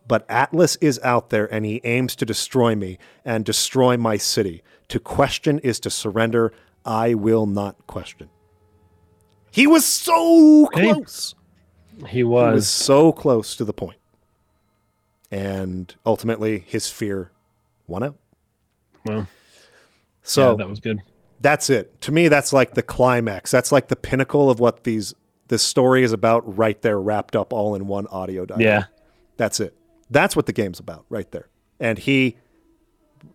But 0.06 0.26
Atlas 0.28 0.76
is 0.76 1.00
out 1.02 1.30
there 1.30 1.52
and 1.52 1.64
he 1.64 1.80
aims 1.84 2.14
to 2.16 2.26
destroy 2.26 2.74
me 2.74 2.98
and 3.24 3.44
destroy 3.44 3.96
my 3.96 4.16
city. 4.18 4.62
To 4.88 4.98
question 5.00 5.58
is 5.60 5.80
to 5.80 5.90
surrender. 5.90 6.52
I 6.84 7.14
will 7.14 7.46
not 7.46 7.86
question. 7.86 8.28
He 9.50 9.66
was 9.66 9.84
so 9.86 10.66
close. 10.72 11.34
He 12.00 12.06
He 12.08 12.24
was 12.24 12.54
was. 12.54 12.68
so 12.68 13.12
close 13.12 13.56
to 13.56 13.64
the 13.64 13.72
point. 13.72 13.98
And 15.30 15.94
ultimately, 16.04 16.58
his 16.66 16.90
fear 16.90 17.31
won 17.92 18.02
out. 18.02 18.16
Oh. 19.08 19.12
Well, 19.14 19.28
So 20.22 20.50
yeah, 20.50 20.56
that 20.56 20.68
was 20.68 20.80
good. 20.80 21.00
that's 21.40 21.70
it. 21.70 22.00
To 22.02 22.12
me, 22.12 22.28
that's 22.28 22.52
like 22.52 22.74
the 22.74 22.82
climax. 22.82 23.50
That's 23.50 23.70
like 23.72 23.88
the 23.88 23.96
pinnacle 23.96 24.50
of 24.50 24.58
what 24.60 24.84
these 24.84 25.14
this 25.48 25.62
story 25.62 26.02
is 26.02 26.12
about 26.12 26.56
right 26.56 26.80
there, 26.82 27.00
wrapped 27.00 27.36
up 27.36 27.52
all 27.52 27.74
in 27.74 27.86
one 27.86 28.06
audio 28.08 28.46
diary. 28.46 28.64
Yeah. 28.64 28.84
That's 29.36 29.60
it. 29.60 29.76
That's 30.10 30.34
what 30.36 30.46
the 30.46 30.52
game's 30.52 30.78
about 30.80 31.04
right 31.08 31.30
there. 31.30 31.48
And 31.80 31.98
he 31.98 32.36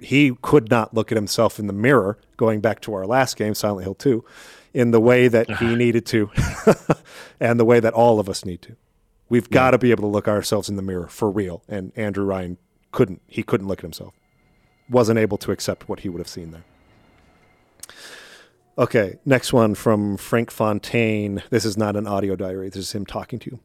he 0.02 0.34
could 0.42 0.70
not 0.70 0.94
look 0.94 1.12
at 1.12 1.16
himself 1.18 1.60
in 1.60 1.68
the 1.68 1.74
mirror, 1.74 2.18
going 2.36 2.60
back 2.62 2.82
to 2.82 2.94
our 2.94 3.06
last 3.06 3.38
game, 3.38 3.54
Silent 3.56 3.84
Hill 3.84 3.96
2, 3.96 4.24
in 4.74 4.92
the 4.92 5.00
way 5.00 5.28
that 5.28 5.50
he 5.60 5.76
needed 5.84 6.06
to 6.08 6.30
and 7.40 7.60
the 7.60 7.66
way 7.66 7.80
that 7.80 7.94
all 7.94 8.20
of 8.20 8.28
us 8.30 8.44
need 8.46 8.62
to. 8.64 8.76
We've 9.30 9.50
got 9.50 9.72
to 9.72 9.78
be 9.78 9.92
able 9.92 10.04
to 10.04 10.08
look 10.08 10.28
ourselves 10.28 10.70
in 10.70 10.76
the 10.78 10.82
mirror 10.82 11.08
for 11.08 11.30
real. 11.30 11.62
And 11.68 11.92
Andrew 11.98 12.24
Ryan 12.26 12.58
couldn't. 12.92 13.22
He 13.28 13.44
couldn't 13.44 13.68
look 13.68 13.80
at 13.80 13.84
himself. 13.84 14.14
Wasn't 14.89 15.19
able 15.19 15.38
to 15.39 15.51
accept 15.51 15.89
what 15.89 16.01
he 16.01 16.09
would 16.09 16.19
have 16.19 16.27
seen 16.27 16.51
there. 16.51 16.64
Okay, 18.77 19.18
next 19.26 19.53
one 19.53 19.73
from 19.73 20.18
Frank 20.18 20.51
Fontaine. 20.51 21.41
This 21.49 21.65
is 21.65 21.77
not 21.77 21.95
an 21.95 22.05
audio 22.05 22.35
diary. 22.35 22.69
This 22.69 22.77
is 22.77 22.91
him 22.91 23.07
talking 23.07 23.39
to 23.39 23.51
you. 23.51 23.59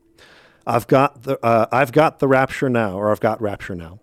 I've 0.66 0.86
got 0.86 1.24
the 1.24 1.44
uh, 1.44 1.66
I've 1.70 1.92
got 1.92 2.18
the 2.18 2.28
rapture 2.28 2.70
now, 2.70 2.96
or 2.96 3.10
I've 3.10 3.20
got 3.20 3.40
rapture 3.42 3.74
now. 3.74 4.00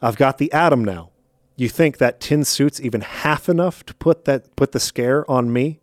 I've 0.00 0.16
got 0.16 0.38
the 0.38 0.52
Adam 0.52 0.84
now. 0.84 1.10
You 1.56 1.68
think 1.68 1.98
that 1.98 2.20
tin 2.20 2.44
suit's 2.44 2.80
even 2.80 3.00
half 3.00 3.48
enough 3.48 3.84
to 3.86 3.94
put 3.94 4.24
that 4.26 4.54
put 4.54 4.72
the 4.72 4.80
scare 4.80 5.28
on 5.30 5.52
me? 5.52 5.80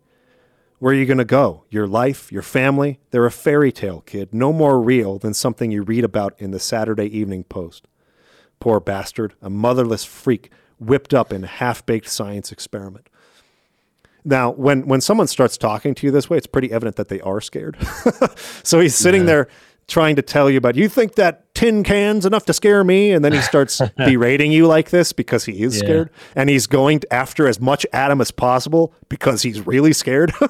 Where 0.78 0.94
are 0.94 0.96
you 0.96 1.04
gonna 1.04 1.26
go? 1.26 1.64
Your 1.68 1.86
life, 1.86 2.32
your 2.32 2.42
family? 2.42 3.00
They're 3.10 3.26
a 3.26 3.30
fairy 3.30 3.72
tale, 3.72 4.00
kid. 4.00 4.32
No 4.32 4.50
more 4.50 4.80
real 4.80 5.18
than 5.18 5.34
something 5.34 5.70
you 5.70 5.82
read 5.82 6.04
about 6.04 6.34
in 6.38 6.52
the 6.52 6.60
Saturday 6.60 7.06
Evening 7.06 7.44
Post. 7.44 7.86
Poor 8.60 8.80
bastard, 8.80 9.34
a 9.42 9.50
motherless 9.50 10.04
freak 10.04 10.50
whipped 10.80 11.14
up 11.14 11.32
in 11.32 11.44
a 11.44 11.46
half 11.46 11.84
baked 11.86 12.08
science 12.08 12.50
experiment. 12.50 13.08
Now, 14.24 14.50
when 14.50 14.86
when 14.86 15.00
someone 15.00 15.28
starts 15.28 15.56
talking 15.56 15.94
to 15.94 16.06
you 16.06 16.10
this 16.10 16.28
way, 16.28 16.36
it's 16.36 16.46
pretty 16.46 16.72
evident 16.72 16.96
that 16.96 17.08
they 17.08 17.20
are 17.20 17.40
scared. 17.40 17.76
so 18.62 18.80
he's 18.80 18.94
sitting 18.94 19.22
Yeah. 19.22 19.26
there 19.26 19.48
trying 19.88 20.14
to 20.16 20.22
tell 20.22 20.48
you 20.50 20.56
about 20.58 20.76
you 20.76 20.88
think 20.88 21.16
that 21.16 21.52
tin 21.54 21.82
can's 21.82 22.24
enough 22.24 22.44
to 22.46 22.52
scare 22.52 22.84
me 22.84 23.10
and 23.10 23.24
then 23.24 23.32
he 23.32 23.40
starts 23.40 23.80
berating 23.96 24.52
you 24.52 24.66
like 24.68 24.90
this 24.90 25.12
because 25.12 25.46
he 25.46 25.62
is 25.62 25.74
Yeah. 25.76 25.80
scared 25.80 26.10
and 26.36 26.48
he's 26.48 26.66
going 26.68 27.00
after 27.10 27.48
as 27.48 27.60
much 27.60 27.84
Adam 27.92 28.20
as 28.20 28.30
possible 28.30 28.92
because 29.08 29.42
he's 29.42 29.66
really 29.66 29.92
scared. 29.92 30.32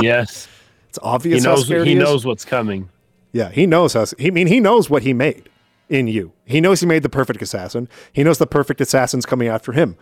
Yes. 0.00 0.46
it's 0.88 1.00
obvious 1.02 1.42
he 1.42 1.48
knows 1.48 1.66
he 1.68 1.84
he, 1.84 1.94
knows 1.96 2.24
what's 2.24 2.44
coming. 2.44 2.88
Yeah, 3.32 3.50
he 3.50 3.66
knows 3.66 3.94
us. 3.96 4.14
He 4.18 4.28
I 4.28 4.30
mean 4.30 4.46
he 4.46 4.60
knows 4.60 4.88
what 4.88 5.02
he 5.02 5.12
made 5.12 5.49
in 5.90 6.06
you. 6.06 6.32
He 6.46 6.60
knows 6.60 6.80
he 6.80 6.86
made 6.86 7.02
the 7.02 7.08
perfect 7.10 7.42
assassin. 7.42 7.88
He 8.12 8.24
knows 8.24 8.38
the 8.38 8.46
perfect 8.46 8.80
assassin's 8.80 9.26
coming 9.26 9.48
after 9.48 9.72
him. 9.72 9.96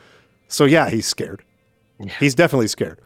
So 0.47 0.65
yeah, 0.65 0.90
he's 0.90 1.06
scared. 1.06 1.43
He's 2.20 2.35
definitely 2.35 2.69
scared. 2.69 3.01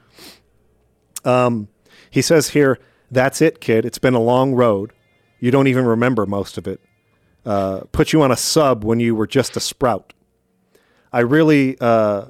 Um, 1.24 1.68
he 2.10 2.20
says 2.20 2.50
here, 2.50 2.78
"That's 3.10 3.40
it, 3.40 3.60
kid. 3.60 3.86
It's 3.86 3.98
been 3.98 4.14
a 4.14 4.20
long 4.20 4.54
road. 4.54 4.92
You 5.40 5.50
don't 5.50 5.68
even 5.68 5.86
remember 5.86 6.26
most 6.26 6.58
of 6.58 6.66
it. 6.66 6.80
Uh, 7.46 7.80
put 7.92 8.12
you 8.12 8.22
on 8.22 8.30
a 8.30 8.36
sub 8.36 8.84
when 8.84 9.00
you 9.00 9.14
were 9.14 9.26
just 9.26 9.56
a 9.56 9.60
sprout. 9.60 10.12
I 11.12 11.20
really 11.20 11.76
uh, 11.80 12.26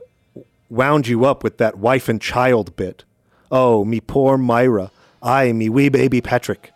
wound 0.71 1.09
you 1.09 1.25
up 1.25 1.43
with 1.43 1.59
that 1.59 1.79
wife 1.79 2.09
and 2.09 2.21
child 2.21 2.77
bit. 2.77 3.05
Oh, 3.51 3.85
me 3.85 4.01
poor 4.01 4.39
Moira. 4.39 4.91
I, 5.23 5.53
me 5.53 5.69
wee 5.69 5.89
baby 5.89 6.21
Patrick. 6.21 6.73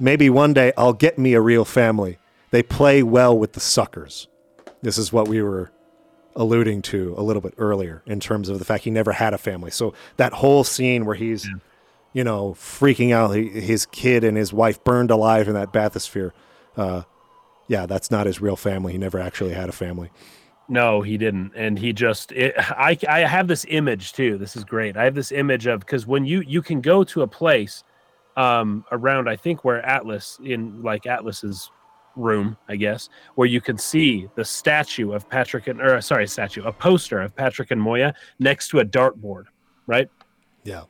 Maybe 0.00 0.28
one 0.28 0.52
day 0.52 0.72
I'll 0.76 0.92
get 0.92 1.18
me 1.18 1.34
a 1.34 1.40
real 1.40 1.64
family. 1.64 2.18
They 2.54 2.62
play 2.62 3.02
well 3.02 3.36
with 3.36 3.54
the 3.54 3.58
suckers. 3.58 4.28
This 4.80 4.96
is 4.96 5.12
what 5.12 5.26
we 5.26 5.42
were 5.42 5.72
alluding 6.36 6.82
to 6.82 7.12
a 7.18 7.22
little 7.24 7.42
bit 7.42 7.54
earlier 7.58 8.04
in 8.06 8.20
terms 8.20 8.48
of 8.48 8.60
the 8.60 8.64
fact 8.64 8.84
he 8.84 8.92
never 8.92 9.10
had 9.10 9.34
a 9.34 9.38
family. 9.38 9.72
So 9.72 9.92
that 10.18 10.32
whole 10.34 10.62
scene 10.62 11.04
where 11.04 11.16
he's, 11.16 11.48
you 12.12 12.22
know, 12.22 12.54
freaking 12.54 13.10
out, 13.10 13.34
he, 13.34 13.48
his 13.48 13.86
kid 13.86 14.22
and 14.22 14.36
his 14.36 14.52
wife 14.52 14.84
burned 14.84 15.10
alive 15.10 15.48
in 15.48 15.54
that 15.54 15.72
bathysphere. 15.72 16.30
Uh, 16.76 17.02
yeah, 17.66 17.86
that's 17.86 18.12
not 18.12 18.24
his 18.24 18.40
real 18.40 18.54
family. 18.54 18.92
He 18.92 18.98
never 18.98 19.18
actually 19.18 19.54
had 19.54 19.68
a 19.68 19.72
family. 19.72 20.12
No, 20.68 21.02
he 21.02 21.18
didn't, 21.18 21.54
and 21.56 21.76
he 21.76 21.92
just. 21.92 22.30
It, 22.30 22.54
I 22.56 22.96
I 23.08 23.22
have 23.22 23.48
this 23.48 23.66
image 23.68 24.12
too. 24.12 24.38
This 24.38 24.54
is 24.54 24.62
great. 24.62 24.96
I 24.96 25.02
have 25.02 25.16
this 25.16 25.32
image 25.32 25.66
of 25.66 25.80
because 25.80 26.06
when 26.06 26.24
you 26.24 26.40
you 26.42 26.62
can 26.62 26.80
go 26.80 27.02
to 27.02 27.22
a 27.22 27.26
place, 27.26 27.82
um, 28.36 28.84
around 28.92 29.28
I 29.28 29.34
think 29.34 29.64
where 29.64 29.84
Atlas 29.84 30.38
in 30.44 30.84
like 30.84 31.04
Atlas's 31.04 31.72
room, 32.16 32.56
I 32.68 32.76
guess, 32.76 33.08
where 33.34 33.46
you 33.48 33.60
can 33.60 33.78
see 33.78 34.28
the 34.34 34.44
statue 34.44 35.12
of 35.12 35.28
Patrick 35.28 35.66
and 35.66 35.80
or 35.80 36.00
sorry, 36.00 36.26
statue, 36.26 36.62
a 36.64 36.72
poster 36.72 37.20
of 37.20 37.34
Patrick 37.34 37.70
and 37.70 37.80
Moira 37.80 38.14
next 38.38 38.68
to 38.68 38.80
a 38.80 38.84
dartboard, 38.84 39.44
right? 39.86 40.08
Yeah. 40.64 40.84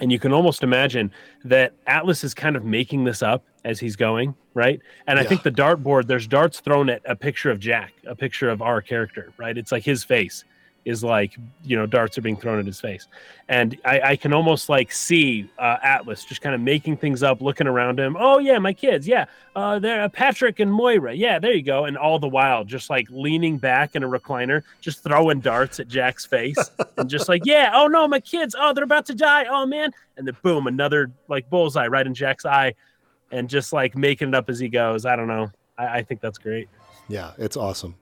and 0.00 0.12
you 0.12 0.18
can 0.18 0.32
almost 0.32 0.62
imagine 0.62 1.10
that 1.44 1.72
Atlas 1.86 2.22
is 2.24 2.32
kind 2.34 2.56
of 2.56 2.64
making 2.64 3.04
this 3.04 3.22
up 3.22 3.44
as 3.64 3.80
he's 3.80 3.96
going, 3.96 4.34
right? 4.54 4.80
And 5.06 5.18
I 5.18 5.24
think 5.24 5.42
the 5.42 5.50
dartboard, 5.50 6.06
there's 6.06 6.26
darts 6.26 6.60
thrown 6.60 6.88
at 6.88 7.02
a 7.04 7.16
picture 7.16 7.50
of 7.50 7.58
Jack, 7.58 7.92
a 8.06 8.14
picture 8.14 8.48
of 8.48 8.62
our 8.62 8.80
character, 8.80 9.32
right? 9.36 9.58
It's 9.58 9.72
like 9.72 9.84
his 9.84 10.04
face 10.04 10.44
is 10.88 11.04
like, 11.04 11.36
you 11.64 11.76
know, 11.76 11.84
darts 11.84 12.16
are 12.16 12.22
being 12.22 12.36
thrown 12.36 12.58
at 12.58 12.64
his 12.64 12.80
face. 12.80 13.08
And 13.50 13.78
I, 13.84 14.00
I 14.00 14.16
can 14.16 14.32
almost 14.32 14.70
like 14.70 14.90
see 14.90 15.50
uh, 15.58 15.76
Atlas 15.82 16.24
just 16.24 16.40
kind 16.40 16.54
of 16.54 16.62
making 16.62 16.96
things 16.96 17.22
up, 17.22 17.42
looking 17.42 17.66
around 17.66 18.00
him. 18.00 18.16
Oh, 18.18 18.38
yeah, 18.38 18.58
my 18.58 18.72
kids. 18.72 19.06
Yeah. 19.06 19.26
Uh, 19.54 19.78
they're 19.78 20.04
uh, 20.04 20.08
Patrick 20.08 20.60
and 20.60 20.72
Moira. 20.72 21.12
Yeah, 21.12 21.38
there 21.38 21.52
you 21.52 21.62
go. 21.62 21.84
And 21.84 21.98
all 21.98 22.18
the 22.18 22.28
while, 22.28 22.64
just 22.64 22.88
like 22.88 23.06
leaning 23.10 23.58
back 23.58 23.96
in 23.96 24.02
a 24.02 24.08
recliner, 24.08 24.62
just 24.80 25.02
throwing 25.02 25.40
darts 25.40 25.78
at 25.78 25.88
Jack's 25.88 26.24
face 26.24 26.56
and 26.96 27.10
just 27.10 27.28
like, 27.28 27.42
yeah, 27.44 27.72
oh 27.74 27.86
no, 27.86 28.08
my 28.08 28.20
kids, 28.20 28.56
oh, 28.58 28.72
they're 28.72 28.84
about 28.84 29.04
to 29.06 29.14
die. 29.14 29.44
Oh 29.44 29.66
man. 29.66 29.92
And 30.16 30.26
then 30.26 30.36
boom, 30.42 30.66
another 30.66 31.10
like 31.28 31.50
bullseye 31.50 31.86
right 31.86 32.06
in 32.06 32.14
Jack's 32.14 32.46
eye 32.46 32.74
and 33.30 33.46
just 33.48 33.74
like 33.74 33.94
making 33.94 34.28
it 34.28 34.34
up 34.34 34.48
as 34.48 34.58
he 34.58 34.68
goes. 34.68 35.04
I 35.04 35.16
don't 35.16 35.28
know. 35.28 35.50
I, 35.76 35.98
I 35.98 36.02
think 36.02 36.22
that's 36.22 36.38
great. 36.38 36.68
Yeah, 37.08 37.32
it's 37.36 37.58
awesome. 37.58 37.94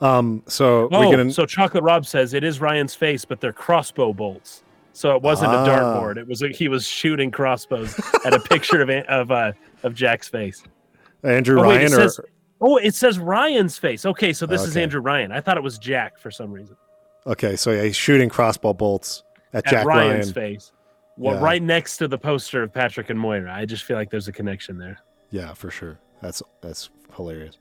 Um, 0.00 0.42
so 0.46 0.88
Oh, 0.90 1.00
we 1.00 1.10
get 1.10 1.20
an, 1.20 1.30
so 1.30 1.46
Chocolate 1.46 1.84
Rob 1.84 2.06
says 2.06 2.34
it 2.34 2.42
is 2.42 2.60
Ryan's 2.60 2.94
face, 2.94 3.24
but 3.24 3.40
they're 3.40 3.52
crossbow 3.52 4.12
bolts. 4.12 4.64
So 4.94 5.14
it 5.16 5.22
wasn't 5.22 5.52
Ah. 5.52 5.64
a 5.64 5.68
dartboard. 5.68 6.16
It 6.18 6.26
was 6.26 6.42
a, 6.42 6.48
he 6.48 6.68
was 6.68 6.86
shooting 6.86 7.30
crossbows 7.30 7.98
at 8.24 8.34
a 8.34 8.40
picture 8.40 8.82
of 8.82 8.90
of 8.90 9.30
uh, 9.30 9.52
of 9.84 9.94
Jack's 9.94 10.28
face. 10.28 10.62
Andrew 11.22 11.60
Oh, 11.60 11.68
wait, 11.68 11.76
Ryan 11.76 11.82
it 11.82 11.92
or 11.92 12.08
says, 12.08 12.20
oh, 12.60 12.76
it 12.78 12.94
says 12.94 13.18
Ryan's 13.18 13.78
face. 13.78 14.04
Okay, 14.04 14.32
so 14.32 14.44
this 14.44 14.62
is 14.62 14.76
Andrew 14.76 15.00
Ryan. 15.00 15.30
I 15.32 15.40
thought 15.40 15.56
it 15.56 15.62
was 15.62 15.78
Jack 15.78 16.18
for 16.18 16.30
some 16.30 16.50
reason. 16.52 16.76
okay, 17.26 17.54
so 17.56 17.70
yeah, 17.70 17.84
he's 17.84 17.96
shooting 17.96 18.28
crossbow 18.28 18.72
bolts 18.72 19.22
at, 19.54 19.64
At 19.66 19.70
Jack 19.70 19.86
Ryan's 19.86 20.34
Ryan. 20.36 20.54
face. 20.54 20.72
Well, 21.16 21.36
Yeah. 21.36 21.42
right 21.44 21.62
next 21.62 21.98
to 21.98 22.08
the 22.08 22.18
poster 22.18 22.62
of 22.62 22.72
Patrick 22.74 23.08
and 23.10 23.20
Moira. 23.20 23.54
I 23.54 23.64
just 23.66 23.84
feel 23.84 23.96
like 23.96 24.10
there's 24.10 24.26
a 24.28 24.32
connection 24.32 24.78
there. 24.78 24.98
Yeah, 25.30 25.54
for 25.54 25.70
sure. 25.70 25.98
That's 26.20 26.42
that's 26.60 26.90
hilarious. 27.16 27.56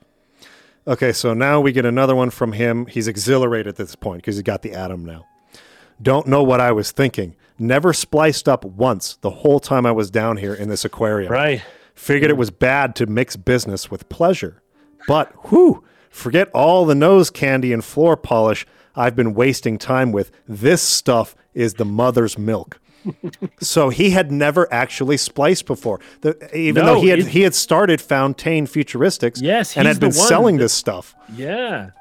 Okay, 0.87 1.11
so 1.11 1.33
now 1.33 1.61
we 1.61 1.71
get 1.71 1.85
another 1.85 2.15
one 2.15 2.31
from 2.31 2.53
him. 2.53 2.87
He's 2.87 3.07
exhilarated 3.07 3.67
at 3.67 3.75
this 3.75 3.95
point 3.95 4.23
because 4.23 4.35
he's 4.35 4.43
got 4.43 4.63
the 4.63 4.73
Adam 4.73 5.05
now. 5.05 5.27
Don't 6.01 6.25
know 6.25 6.41
what 6.41 6.59
I 6.59 6.71
was 6.71 6.91
thinking. 6.91 7.35
Never 7.59 7.93
spliced 7.93 8.49
up 8.49 8.65
once 8.65 9.17
the 9.17 9.29
whole 9.29 9.59
time 9.59 9.85
I 9.85 9.91
was 9.91 10.09
down 10.09 10.37
here 10.37 10.55
in 10.55 10.69
this 10.69 10.83
aquarium. 10.83 11.31
Right. 11.31 11.61
Figured 11.93 12.31
it 12.31 12.37
was 12.37 12.49
bad 12.49 12.95
to 12.95 13.05
mix 13.05 13.35
business 13.35 13.91
with 13.91 14.09
pleasure. 14.09 14.63
But 15.07 15.31
whew, 15.49 15.83
forget 16.09 16.49
all 16.49 16.85
the 16.85 16.95
nose 16.95 17.29
candy 17.29 17.71
and 17.71 17.85
floor 17.85 18.17
polish 18.17 18.65
I've 18.95 19.15
been 19.15 19.35
wasting 19.35 19.77
time 19.77 20.11
with. 20.11 20.31
This 20.47 20.81
stuff 20.81 21.35
is 21.53 21.75
the 21.75 21.85
mother's 21.85 22.39
milk. 22.39 22.79
So 23.59 23.89
he 23.89 24.09
had 24.11 24.31
never 24.31 24.71
actually 24.73 25.17
spliced 25.17 25.65
before. 25.65 25.99
The, 26.21 26.37
even 26.57 26.85
No, 26.85 26.95
though 26.95 27.01
he 27.01 27.09
had 27.09 27.19
he 27.27 27.41
had 27.41 27.53
started 27.55 27.99
Fontaine 28.01 28.67
Futuristics 28.67 29.41
Yes, 29.41 29.77
and 29.77 29.87
had 29.87 29.99
been 29.99 30.11
selling 30.11 30.57
that- 30.57 30.63
this 30.63 30.73
stuff. 30.73 31.15
Yeah. 31.35 31.91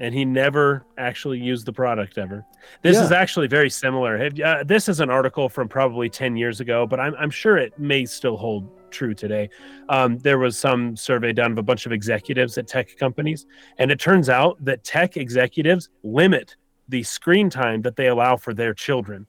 And 0.00 0.12
he 0.12 0.24
never 0.24 0.84
actually 0.98 1.38
used 1.38 1.66
the 1.66 1.72
product 1.72 2.18
ever. 2.18 2.44
This 2.82 2.98
is 2.98 3.12
actually 3.12 3.46
very 3.46 3.70
similar. 3.70 4.28
Uh, 4.44 4.64
this 4.64 4.88
is 4.88 4.98
an 4.98 5.08
article 5.08 5.48
from 5.48 5.68
probably 5.68 6.10
10 6.10 6.36
years 6.36 6.58
ago, 6.60 6.84
but 6.84 6.98
I'm, 6.98 7.14
I'm 7.16 7.30
sure 7.30 7.58
it 7.58 7.78
may 7.78 8.04
still 8.04 8.36
hold 8.36 8.68
true 8.90 9.14
today. 9.14 9.48
Um, 9.88 10.18
there 10.18 10.38
was 10.40 10.58
some 10.58 10.96
survey 10.96 11.32
done 11.32 11.52
of 11.52 11.58
a 11.58 11.62
bunch 11.62 11.86
of 11.86 11.92
executives 11.92 12.58
at 12.58 12.66
tech 12.66 12.96
companies, 12.98 13.46
and 13.78 13.92
it 13.92 14.00
turns 14.00 14.28
out 14.28 14.56
that 14.64 14.82
tech 14.82 15.16
executives 15.16 15.90
limit 16.02 16.56
the 16.88 17.04
screen 17.04 17.48
time 17.48 17.80
that 17.82 17.94
they 17.94 18.08
allow 18.08 18.36
for 18.36 18.52
their 18.52 18.74
children, 18.74 19.28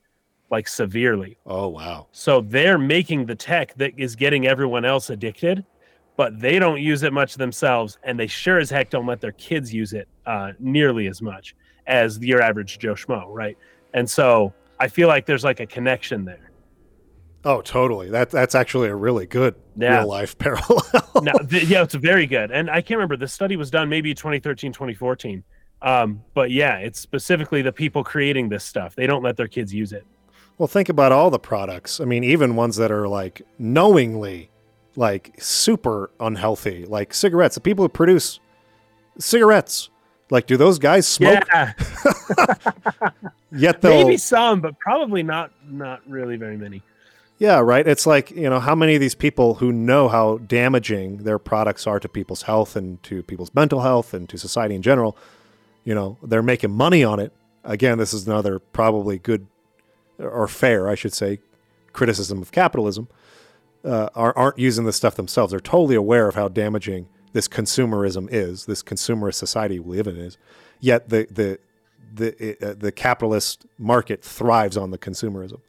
like 0.56 0.68
severely. 0.70 1.38
Oh 1.46 1.68
wow. 1.68 2.08
So 2.12 2.42
they're 2.42 2.78
making 2.78 3.26
the 3.26 3.36
tech 3.36 3.74
that 3.76 3.92
is 3.98 4.16
getting 4.16 4.48
everyone 4.48 4.86
else 4.86 5.10
addicted, 5.10 5.66
but 6.16 6.40
they 6.40 6.60
don't 6.60 6.80
use 6.82 7.04
it 7.04 7.12
much 7.12 7.36
themselves, 7.36 7.98
and 8.04 8.18
they 8.20 8.28
sure 8.28 8.58
as 8.58 8.70
heck 8.70 8.90
don't 8.90 9.06
let 9.06 9.20
their 9.20 9.34
kids 9.34 9.74
use 9.74 9.92
it 9.94 10.08
uh, 10.26 10.54
nearly 10.60 11.08
as 11.08 11.22
much 11.22 11.56
as 11.88 12.18
your 12.20 12.42
average 12.42 12.80
Joe 12.80 12.94
Schmo, 12.96 13.26
right? 13.28 13.58
And 13.94 14.10
so 14.10 14.54
I 14.80 14.88
feel 14.88 15.08
like 15.10 15.26
there's 15.26 15.44
like 15.44 15.60
a 15.60 15.66
connection 15.66 16.24
there. 16.26 16.52
Oh, 17.44 17.62
totally. 17.62 18.10
That 18.10 18.30
that's 18.32 18.56
actually 18.56 18.88
a 18.88 18.96
really 18.96 19.26
good 19.28 19.56
Yeah. 19.76 20.00
real 20.00 20.08
life 20.08 20.38
parallel. 20.46 20.82
now, 21.22 21.34
th- 21.34 21.66
yeah, 21.66 21.84
it's 21.84 21.96
very 21.96 22.26
good. 22.28 22.50
And 22.52 22.70
I 22.72 22.82
can't 22.82 22.98
remember 22.98 23.18
the 23.18 23.28
study 23.28 23.56
was 23.58 23.70
done 23.70 23.88
maybe 23.90 24.14
2013, 24.16 24.72
2014. 24.72 25.44
Um, 25.82 26.24
but 26.34 26.50
yeah, 26.50 26.78
it's 26.78 27.00
specifically 27.00 27.62
the 27.62 27.72
people 27.72 28.04
creating 28.04 28.50
this 28.50 28.64
stuff. 28.64 28.96
They 28.96 29.06
don't 29.06 29.22
let 29.22 29.36
their 29.38 29.48
kids 29.50 29.72
use 29.74 29.92
it. 29.94 30.06
Well, 30.58 30.68
think 30.68 30.90
about 30.90 31.12
all 31.12 31.30
the 31.30 31.40
products. 31.40 32.00
I 32.00 32.06
mean, 32.06 32.24
even 32.24 32.56
ones 32.56 32.78
that 32.78 32.92
are 32.92 33.08
like 33.08 33.42
knowingly 33.60 34.50
like 34.96 35.36
super 35.38 36.10
unhealthy, 36.20 36.86
like 36.86 37.14
cigarettes. 37.14 37.56
The 37.56 37.62
people 37.62 37.84
who 37.84 37.90
produce 37.90 38.40
cigarettes, 39.18 39.90
like, 40.30 40.48
do 40.48 40.58
those 40.58 40.80
guys 40.80 41.08
smoke? 41.08 41.44
Yeah, 41.54 41.74
Yet 43.52 43.82
they'll, 43.82 44.04
maybe 44.04 44.18
some, 44.18 44.62
but 44.62 44.80
probably 44.80 45.24
not. 45.24 45.52
Not 45.70 46.02
really 46.10 46.36
very 46.36 46.58
many. 46.58 46.82
yeah, 47.38 47.60
right. 47.60 47.88
It's 47.88 48.06
like 48.08 48.32
you 48.32 48.50
know, 48.50 48.60
how 48.60 48.76
many 48.76 48.96
of 48.96 49.02
these 49.02 49.16
people 49.16 49.56
who 49.56 49.72
know 49.72 50.08
how 50.08 50.38
damaging 50.40 51.18
their 51.18 51.40
products 51.40 51.86
are 51.88 52.00
to 52.00 52.10
people's 52.10 52.44
health 52.44 52.76
and 52.76 53.02
to 53.04 53.24
people's 53.24 53.54
mental 53.54 53.82
health 53.82 54.14
and 54.14 54.28
to 54.30 54.38
society 54.38 54.76
in 54.76 54.82
general, 54.82 55.18
you 55.84 55.94
know, 55.94 56.18
they're 56.24 56.42
making 56.44 56.72
money 56.72 57.04
on 57.04 57.20
it. 57.20 57.32
Again, 57.64 57.98
this 57.98 58.14
is 58.14 58.28
another 58.28 58.60
probably 58.60 59.20
good 59.20 59.48
or 60.20 60.48
fair, 60.48 60.88
I 60.88 60.96
should 60.96 61.14
say, 61.14 61.40
criticism 61.94 62.42
of 62.42 62.52
capitalism. 62.52 63.08
Uh, 63.84 64.10
are, 64.16 64.36
aren't 64.36 64.58
using 64.58 64.86
this 64.86 64.96
stuff 64.96 65.14
themselves. 65.16 65.52
They're 65.52 65.60
totally 65.60 65.94
aware 65.94 66.28
of 66.28 66.34
how 66.34 66.48
damaging 66.48 67.08
this 67.34 67.48
consumerism 67.48 68.28
is, 68.32 68.66
this 68.66 68.82
consumerist 68.82 69.36
society 69.36 69.80
we 69.80 69.98
live 69.98 70.08
in 70.08 70.18
is. 70.18 70.40
Yet 70.80 71.10
the 71.10 71.28
the 71.30 71.60
the 72.12 72.58
uh, 72.68 72.74
the 72.78 72.92
capitalist 72.92 73.66
market 73.78 74.24
thrives 74.24 74.76
on 74.78 74.90
the 74.92 74.98
consumerism, 74.98 75.60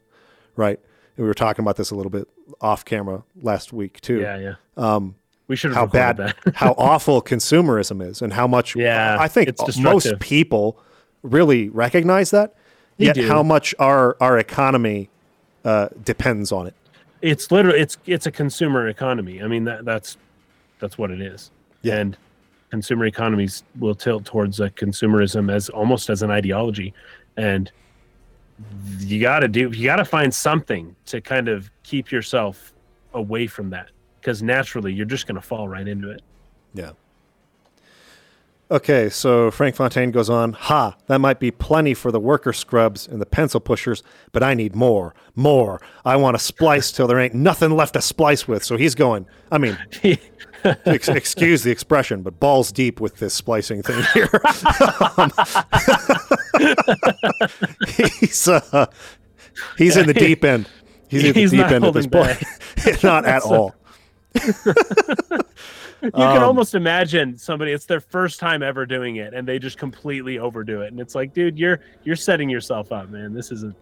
right? 0.55 0.79
And 1.15 1.23
we 1.23 1.27
were 1.27 1.33
talking 1.33 1.63
about 1.63 1.75
this 1.75 1.91
a 1.91 1.95
little 1.95 2.09
bit 2.09 2.27
off 2.61 2.85
camera 2.85 3.23
last 3.41 3.73
week 3.73 4.01
too. 4.01 4.19
Yeah, 4.19 4.37
yeah. 4.37 4.55
Um, 4.77 5.15
We 5.47 5.55
should 5.55 5.71
have 5.71 5.77
how 5.77 5.85
bad, 5.87 6.17
that. 6.17 6.35
how 6.55 6.73
awful 6.77 7.21
consumerism 7.21 8.01
is, 8.07 8.21
and 8.21 8.33
how 8.33 8.47
much. 8.47 8.75
Yeah, 8.75 9.17
I 9.19 9.27
think 9.27 9.49
it's 9.49 9.77
most 9.77 10.19
people 10.19 10.79
really 11.21 11.69
recognize 11.69 12.31
that, 12.31 12.55
yet 12.97 13.15
do. 13.15 13.27
how 13.27 13.43
much 13.43 13.73
our 13.79 14.17
our 14.19 14.37
economy 14.37 15.09
uh, 15.65 15.89
depends 16.03 16.51
on 16.51 16.67
it. 16.67 16.73
It's 17.21 17.51
literally 17.51 17.79
it's 17.79 17.97
it's 18.05 18.25
a 18.25 18.31
consumer 18.31 18.87
economy. 18.87 19.41
I 19.41 19.47
mean 19.47 19.63
that 19.65 19.85
that's 19.85 20.17
that's 20.79 20.97
what 20.97 21.11
it 21.11 21.21
is. 21.21 21.51
Yeah. 21.81 21.97
And 21.97 22.17
consumer 22.69 23.05
economies 23.05 23.63
will 23.79 23.95
tilt 23.95 24.25
towards 24.25 24.59
a 24.59 24.69
consumerism 24.69 25.51
as 25.51 25.69
almost 25.69 26.09
as 26.09 26.21
an 26.21 26.31
ideology, 26.31 26.93
and 27.37 27.71
you 28.99 29.21
got 29.21 29.39
to 29.39 29.47
do 29.47 29.71
you 29.71 29.85
got 29.85 29.97
to 29.97 30.05
find 30.05 30.33
something 30.33 30.95
to 31.05 31.21
kind 31.21 31.47
of 31.47 31.69
keep 31.83 32.11
yourself 32.11 32.73
away 33.13 33.47
from 33.47 33.69
that 33.69 33.89
because 34.19 34.43
naturally 34.43 34.93
you're 34.93 35.05
just 35.05 35.27
going 35.27 35.35
to 35.35 35.41
fall 35.41 35.67
right 35.67 35.87
into 35.87 36.11
it. 36.11 36.21
Yeah. 36.73 36.91
Okay, 38.69 39.07
so 39.07 39.49
Frank 39.49 39.75
Fontaine 39.75 40.11
goes 40.11 40.29
on, 40.29 40.51
Ha, 40.51 40.97
that 41.07 41.19
might 41.19 41.39
be 41.39 41.51
plenty 41.51 41.93
for 41.93 42.11
the 42.11 42.19
worker 42.19 42.51
scrubs 42.51 43.07
and 43.07 43.21
the 43.21 43.25
pencil 43.25 43.61
pushers, 43.61 44.03
but 44.33 44.43
I 44.43 44.55
need 44.55 44.75
more, 44.75 45.15
more. 45.35 45.79
I 46.03 46.17
want 46.17 46.37
to 46.37 46.43
splice 46.43 46.91
till 46.91 47.07
there 47.07 47.17
ain't 47.17 47.33
nothing 47.33 47.71
left 47.71 47.93
to 47.93 48.01
splice 48.01 48.45
with. 48.45 48.65
So 48.65 48.75
he's 48.75 48.93
going, 48.93 49.25
I 49.53 49.57
mean, 49.57 49.77
ex- 50.63 51.07
excuse 51.07 51.63
the 51.63 51.71
expression, 51.71 52.23
but 52.23 52.41
balls 52.41 52.73
deep 52.73 52.99
with 52.99 53.15
this 53.17 53.33
splicing 53.33 53.83
thing 53.83 54.03
here. 54.13 54.29
Um, 55.17 55.31
he's, 58.19 58.47
uh, 58.47 58.87
he's 59.77 59.95
in 59.95 60.07
the 60.07 60.13
deep 60.13 60.43
end. 60.43 60.67
He's 61.07 61.23
in 61.23 61.33
the 61.33 61.47
deep 61.47 61.65
end 61.71 61.85
at 61.85 61.93
this 61.93 62.07
point. 62.07 62.43
not 63.03 63.25
at 63.25 63.43
all. 63.43 63.75
You 66.03 66.11
can 66.11 66.21
Um, 66.37 66.43
almost 66.43 66.75
imagine 66.75 67.37
somebody 67.37 67.71
it's 67.71 67.85
their 67.85 67.99
first 67.99 68.39
time 68.39 68.61
ever 68.61 68.85
doing 68.85 69.15
it 69.15 69.33
and 69.33 69.47
they 69.47 69.57
just 69.59 69.77
completely 69.77 70.37
overdo 70.39 70.81
it. 70.81 70.91
And 70.91 70.99
it's 70.99 71.15
like 71.15 71.33
dude 71.33 71.57
you're 71.57 71.79
you're 72.03 72.15
setting 72.15 72.49
yourself 72.49 72.91
up 72.91 73.09
man. 73.09 73.33
This 73.33 73.51
isn't 73.51 73.75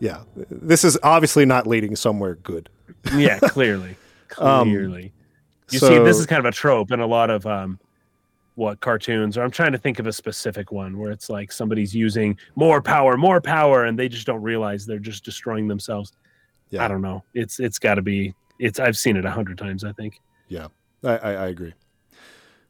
Yeah, 0.00 0.22
this 0.50 0.84
is 0.84 0.98
obviously 1.02 1.44
not 1.44 1.66
leading 1.66 1.94
somewhere 1.96 2.36
good. 2.36 2.68
yeah 3.14 3.38
clearly. 3.42 3.96
Um, 4.38 4.68
clearly. 4.70 5.12
You 5.70 5.78
see 5.78 5.98
this 5.98 6.18
is 6.18 6.24
kind 6.26 6.38
of 6.40 6.46
a 6.46 6.52
trope 6.52 6.90
in 6.92 7.00
a 7.00 7.06
lot 7.06 7.28
of 7.30 7.44
um 7.46 7.78
what 8.54 8.80
cartoons 8.80 9.36
or 9.38 9.42
i'm 9.44 9.52
trying 9.52 9.70
to 9.70 9.78
think 9.78 10.00
of 10.00 10.06
a 10.08 10.12
specific 10.12 10.72
one 10.72 10.98
where 10.98 11.12
it's 11.12 11.30
like 11.30 11.52
somebody's 11.52 11.94
using 11.94 12.36
more 12.56 12.82
power 12.82 13.16
more 13.16 13.40
power 13.40 13.84
and 13.84 13.96
they 13.96 14.08
just 14.08 14.26
don't 14.26 14.42
realize 14.42 14.84
they're 14.84 14.98
just 14.98 15.24
destroying 15.24 15.68
themselves. 15.68 16.12
Yeah. 16.70 16.84
i 16.84 16.88
don't 16.88 17.00
know. 17.02 17.22
It's 17.34 17.60
it's 17.60 17.78
got 17.78 17.94
to 17.96 18.02
be 18.02 18.34
it's 18.58 18.80
i've 18.80 18.96
seen 18.96 19.16
it 19.16 19.24
a 19.24 19.30
hundred 19.30 19.58
times 19.58 19.84
i 19.84 19.92
think 19.92 20.20
I, 21.04 21.16
I, 21.16 21.32
I 21.32 21.46
agree. 21.48 21.74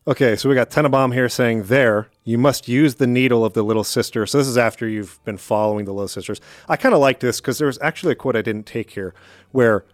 Okay, 0.07 0.37
so 0.37 0.49
we 0.49 0.55
got 0.55 0.71
Tenenbaum 0.71 1.13
here 1.13 1.29
saying, 1.29 1.65
There, 1.65 2.09
you 2.25 2.39
must 2.39 2.67
use 2.67 2.95
the 2.95 3.07
needle 3.07 3.45
of 3.45 3.53
the 3.53 3.63
little 3.63 3.85
sister. 3.85 4.25
So 4.25 4.39
this 4.39 4.47
is 4.47 4.57
after 4.57 4.89
you've 4.89 5.23
been 5.25 5.37
following 5.37 5.85
the 5.85 5.93
little 5.93 6.09
sisters. 6.09 6.41
I 6.69 6.77
kind 6.77 6.95
of 6.95 7.01
like 7.01 7.21
this 7.21 7.41
because 7.41 7.59
there 7.59 7.67
was 7.67 7.79
actually 7.83 8.13
a 8.13 8.17
quote 8.17 8.35
I 8.35 8.41
didn't 8.43 8.65
take 8.65 8.91
here 8.91 9.13
where 9.53 9.85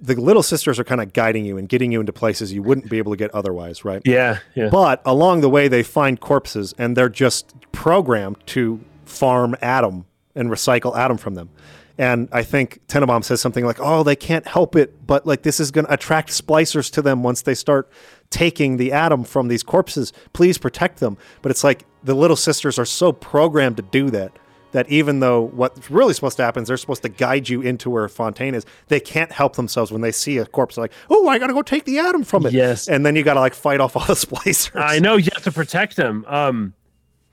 the 0.00 0.14
little 0.14 0.42
sisters 0.42 0.78
are 0.78 0.84
kind 0.84 1.00
of 1.00 1.12
guiding 1.12 1.44
you 1.44 1.58
and 1.58 1.68
getting 1.68 1.90
you 1.92 2.00
into 2.00 2.12
places 2.12 2.52
you 2.52 2.62
wouldn't 2.62 2.88
be 2.88 2.98
able 2.98 3.12
to 3.12 3.16
get 3.16 3.32
otherwise, 3.32 3.84
right? 3.84 4.02
yeah 4.04 4.38
yeah 4.54 4.68
But 4.68 5.02
along 5.04 5.40
the 5.40 5.48
way, 5.48 5.68
they 5.68 5.82
find 5.82 6.20
corpses 6.20 6.72
and 6.78 6.96
they're 6.96 7.08
just 7.08 7.52
programmed 7.72 8.44
to 8.48 8.80
farm 9.04 9.56
Adam 9.60 10.06
and 10.34 10.50
recycle 10.50 10.96
Adam 10.96 11.16
from 11.18 11.34
them. 11.34 11.50
And 11.98 12.28
I 12.32 12.42
think 12.42 12.80
Tenenbaum 12.88 13.24
says 13.24 13.40
something 13.40 13.64
like, 13.64 13.78
"Oh, 13.80 14.02
they 14.02 14.16
can't 14.16 14.46
help 14.46 14.76
it, 14.76 15.06
but 15.06 15.26
like 15.26 15.42
this 15.42 15.60
is 15.60 15.70
going 15.70 15.86
to 15.86 15.92
attract 15.92 16.30
splicers 16.30 16.90
to 16.92 17.02
them 17.02 17.22
once 17.22 17.42
they 17.42 17.54
start 17.54 17.90
taking 18.30 18.78
the 18.78 18.92
Adam 18.92 19.24
from 19.24 19.48
these 19.48 19.62
corpses. 19.62 20.12
Please 20.32 20.58
protect 20.58 21.00
them." 21.00 21.16
But 21.42 21.50
it's 21.50 21.62
like 21.64 21.84
the 22.02 22.14
little 22.14 22.36
sisters 22.36 22.78
are 22.78 22.84
so 22.84 23.12
programmed 23.12 23.76
to 23.76 23.82
do 23.82 24.10
that 24.10 24.32
that 24.72 24.88
even 24.88 25.20
though 25.20 25.42
what's 25.42 25.90
really 25.90 26.14
supposed 26.14 26.36
to 26.38 26.42
happen 26.42 26.62
is 26.62 26.68
they're 26.68 26.76
supposed 26.76 27.02
to 27.02 27.08
guide 27.08 27.48
you 27.48 27.60
into 27.60 27.90
where 27.90 28.08
Fontaine 28.08 28.54
is, 28.54 28.64
they 28.88 29.00
can't 29.00 29.30
help 29.30 29.56
themselves 29.56 29.92
when 29.92 30.00
they 30.00 30.10
see 30.12 30.38
a 30.38 30.46
corpse. 30.46 30.74
They're 30.74 30.84
like, 30.84 30.92
"Oh, 31.08 31.28
I 31.28 31.38
got 31.38 31.48
to 31.48 31.52
go 31.52 31.62
take 31.62 31.84
the 31.84 31.98
Adam 31.98 32.24
from 32.24 32.46
it." 32.46 32.52
Yes. 32.52 32.88
and 32.88 33.06
then 33.06 33.14
you 33.14 33.22
got 33.22 33.34
to 33.34 33.40
like 33.40 33.54
fight 33.54 33.80
off 33.80 33.96
all 33.96 34.04
the 34.04 34.14
splicers. 34.14 34.80
I 34.80 34.98
know 34.98 35.16
you 35.16 35.28
have 35.34 35.44
to 35.44 35.52
protect 35.52 35.96
them. 35.96 36.24
Um, 36.26 36.74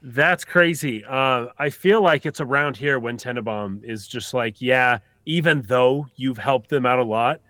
that's 0.02 0.46
crazy. 0.46 1.04
Uh, 1.06 1.48
I 1.58 1.70
feel 1.70 2.02
like 2.02 2.26
it's 2.26 2.40
around 2.42 2.78
here 2.78 3.00
when 3.00 3.18
Tenenbaum 3.18 3.84
is 3.84 4.08
just 4.08 4.34
like, 4.34 4.62
yeah, 4.62 5.00
even 5.26 5.62
though 5.64 6.08
you've 6.16 6.38
helped 6.38 6.70
them 6.70 6.86
out 6.86 7.00
a 7.00 7.04
lot, 7.04 7.42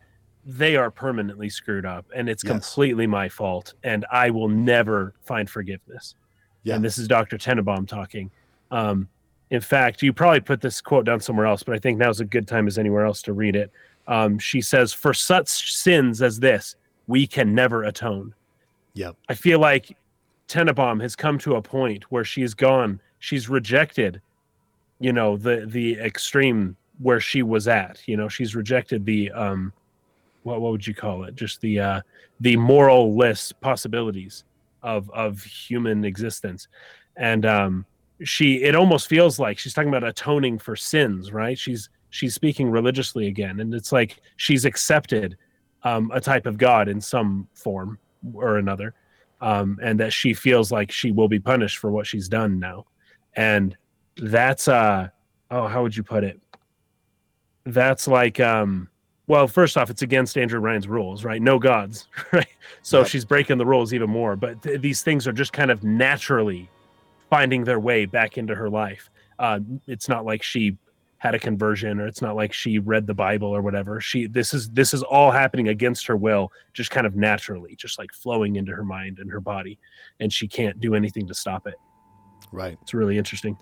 they 0.45 0.76
are 0.76 0.89
permanently 0.89 1.49
screwed 1.49 1.85
up, 1.85 2.05
and 2.15 2.27
it's 2.27 2.43
Yes. 2.43 2.51
completely 2.51 3.05
my 3.05 3.30
fault, 3.30 3.73
and 3.84 4.05
I 4.11 4.30
will 4.31 4.47
never 4.49 5.13
find 5.21 5.49
forgiveness. 5.49 6.15
Yeah. 6.63 6.76
And 6.76 6.84
this 6.84 6.97
is 6.97 7.07
Dr. 7.07 7.38
Tenenbaum 7.38 7.88
talking. 7.88 8.31
Um, 8.71 9.07
in 9.51 9.61
fact, 9.61 10.01
you 10.01 10.11
probably 10.13 10.39
put 10.39 10.61
this 10.61 10.81
quote 10.81 11.05
down 11.05 11.19
somewhere 11.19 11.45
else, 11.45 11.61
but 11.63 11.76
I 11.76 11.80
think 11.80 11.97
now's 11.97 12.19
a 12.19 12.26
good 12.26 12.47
time 12.47 12.67
as 12.67 12.77
anywhere 12.77 13.05
else 13.05 13.21
to 13.23 13.34
read 13.34 13.55
it. 13.55 13.71
Um, 14.07 14.39
she 14.39 14.61
says, 14.61 14.91
"For 14.93 15.13
such 15.13 15.76
sins 15.76 16.21
as 16.21 16.39
this, 16.39 16.76
we 17.07 17.27
can 17.27 17.53
never 17.53 17.84
atone." 17.84 18.34
Yep. 18.95 19.15
I 19.27 19.34
feel 19.35 19.59
like 19.59 19.95
Tenenbaum 20.49 21.01
has 21.01 21.15
come 21.15 21.38
to 21.39 21.55
a 21.55 21.61
point 21.61 22.03
where 22.11 22.26
she's 22.26 22.53
gone. 22.53 22.99
She's 23.19 23.47
rejected, 23.47 24.19
you 24.99 25.13
know, 25.13 25.38
the 25.38 25.65
the 25.67 25.93
extreme 25.99 26.76
where 26.97 27.19
she 27.19 27.43
was 27.43 27.67
at. 27.67 28.01
You 28.07 28.17
know, 28.17 28.27
she's 28.27 28.55
rejected 28.55 29.05
the 29.05 29.31
um, 29.31 29.71
what 30.43 30.59
what 30.59 30.71
would 30.71 30.85
you 30.85 30.95
call 30.95 31.23
it? 31.23 31.35
Just 31.35 31.61
the 31.61 31.80
uh, 31.80 32.01
the 32.39 32.57
moral 32.57 33.15
list 33.15 33.61
possibilities 33.61 34.43
of 34.81 35.09
of 35.11 35.41
human 35.43 36.03
existence, 36.03 36.67
and 37.15 37.45
um, 37.45 37.85
she 38.23 38.63
it 38.63 38.76
almost 38.76 39.07
feels 39.07 39.38
like 39.38 39.59
she's 39.59 39.73
talking 39.73 39.89
about 39.89 40.03
atoning 40.03 40.57
for 40.57 40.76
sins, 40.76 41.31
right? 41.31 41.57
She's 41.59 41.89
she's 42.09 42.34
speaking 42.34 42.71
religiously 42.71 43.27
again, 43.27 43.59
and 43.59 43.71
it's 43.73 43.91
like 43.91 44.19
she's 44.38 44.65
accepted 44.65 45.38
um, 45.84 46.09
a 46.11 46.19
type 46.19 46.47
of 46.47 46.57
God 46.57 46.88
in 46.88 46.99
some 46.99 47.47
form 47.53 47.99
or 48.34 48.57
another 48.57 48.95
um, 49.41 49.77
and 49.81 49.99
that 49.99 50.13
she 50.13 50.33
feels 50.33 50.71
like 50.71 50.91
she 50.91 51.11
will 51.11 51.27
be 51.27 51.39
punished 51.39 51.77
for 51.77 51.91
what 51.91 52.05
she's 52.07 52.27
done 52.27 52.59
now. 52.59 52.85
And 53.35 53.75
that's 54.17 54.67
uh 54.67 55.09
oh, 55.51 55.67
how 55.67 55.81
would 55.83 55.95
you 55.95 56.03
put 56.03 56.23
it? 56.23 56.39
That's 57.65 58.07
like 58.07 58.39
um 58.39 58.89
well, 59.27 59.47
first 59.47 59.77
off, 59.77 59.91
it's 59.91 60.01
against 60.01 60.39
Andrew 60.39 60.59
Ryan's 60.59 60.87
rules, 60.87 61.23
right? 61.23 61.39
No 61.39 61.59
gods, 61.59 62.07
right? 62.33 62.47
So 62.81 62.99
Yep. 62.99 63.07
she's 63.07 63.25
breaking 63.25 63.59
the 63.59 63.65
rules 63.65 63.93
even 63.93 64.09
more. 64.09 64.35
But 64.35 64.63
th- 64.63 64.81
these 64.81 65.03
things 65.03 65.27
are 65.27 65.31
just 65.31 65.53
kind 65.53 65.69
of 65.69 65.83
naturally 65.83 66.67
finding 67.29 67.63
their 67.63 67.79
way 67.79 68.05
back 68.05 68.39
into 68.39 68.55
her 68.55 68.69
life. 68.71 69.11
Uh, 69.37 69.59
it's 69.85 70.09
not 70.09 70.25
like 70.25 70.41
she 70.41 70.77
had 71.19 71.35
a 71.35 71.39
conversion 71.39 71.99
or 71.99 72.07
it's 72.07 72.21
not 72.21 72.35
like 72.35 72.51
she 72.53 72.79
read 72.79 73.05
the 73.05 73.13
bible 73.13 73.49
or 73.49 73.61
whatever 73.61 73.99
she 74.01 74.25
this 74.27 74.53
is 74.53 74.69
this 74.71 74.93
is 74.93 75.03
all 75.03 75.31
happening 75.31 75.67
against 75.67 76.07
her 76.07 76.15
will 76.15 76.51
just 76.73 76.91
kind 76.91 77.05
of 77.05 77.15
naturally 77.15 77.75
just 77.75 77.99
like 77.99 78.11
flowing 78.13 78.55
into 78.55 78.71
her 78.73 78.83
mind 78.85 79.19
and 79.19 79.29
her 79.29 79.39
body 79.41 79.77
and 80.21 80.31
she 80.33 80.47
can't 80.47 80.79
do 80.79 80.95
anything 80.95 81.27
to 81.27 81.33
stop 81.33 81.67
it 81.67 81.75
Right. 82.51 82.77
it's 82.81 82.93
really 82.93 83.17
interesting 83.17 83.57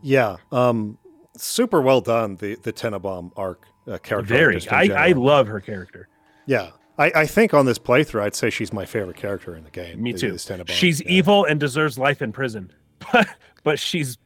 Yeah. 0.00 0.36
Um, 0.50 0.96
super 1.36 1.80
well 1.82 2.00
done. 2.00 2.36
The 2.36 2.54
the 2.62 2.72
Tenenbaum 2.72 3.32
arc 3.36 3.66
uh, 3.86 3.98
character. 3.98 4.34
very 4.34 4.60
I, 4.70 5.08
I 5.08 5.12
love 5.12 5.46
her 5.48 5.60
character 5.60 6.08
Yeah. 6.46 6.70
I, 6.98 7.10
I 7.14 7.26
think 7.26 7.52
on 7.54 7.64
this 7.66 7.78
playthrough, 7.78 8.20
I'd 8.22 8.34
say 8.34 8.48
she's 8.50 8.72
my 8.72 8.84
favorite 8.84 9.16
character 9.16 9.56
in 9.56 9.64
the 9.64 9.70
game. 9.70 10.00
me 10.02 10.12
too 10.12 10.38
she's 10.68 11.00
Yeah. 11.00 11.08
evil 11.08 11.44
and 11.46 11.58
deserves 11.58 11.98
life 11.98 12.22
in 12.22 12.32
prison 12.32 12.70
but 13.12 13.26
but 13.64 13.78
she's 13.78 14.18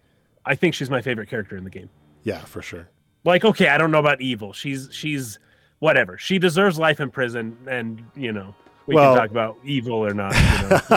i 0.44 0.54
think 0.54 0.74
she's 0.74 0.90
my 0.90 1.00
favorite 1.00 1.28
character 1.30 1.56
in 1.56 1.64
the 1.64 1.70
game 1.70 1.88
Yeah, 2.26 2.40
for 2.44 2.60
sure. 2.62 2.88
like 3.24 3.44
okay 3.44 3.68
i 3.68 3.78
don't 3.78 3.90
know 3.90 3.98
about 4.00 4.20
evil 4.20 4.52
she's 4.52 4.88
she's 4.92 5.38
whatever 5.80 6.16
she 6.18 6.38
deserves 6.38 6.78
life 6.78 7.00
in 7.00 7.10
prison 7.10 7.56
and 7.68 8.02
you 8.14 8.32
know 8.32 8.54
we 8.86 8.94
Well- 8.94 9.14
can 9.14 9.22
talk 9.22 9.30
about 9.30 9.56
evil 9.64 9.96
or 10.04 10.14
not 10.14 10.34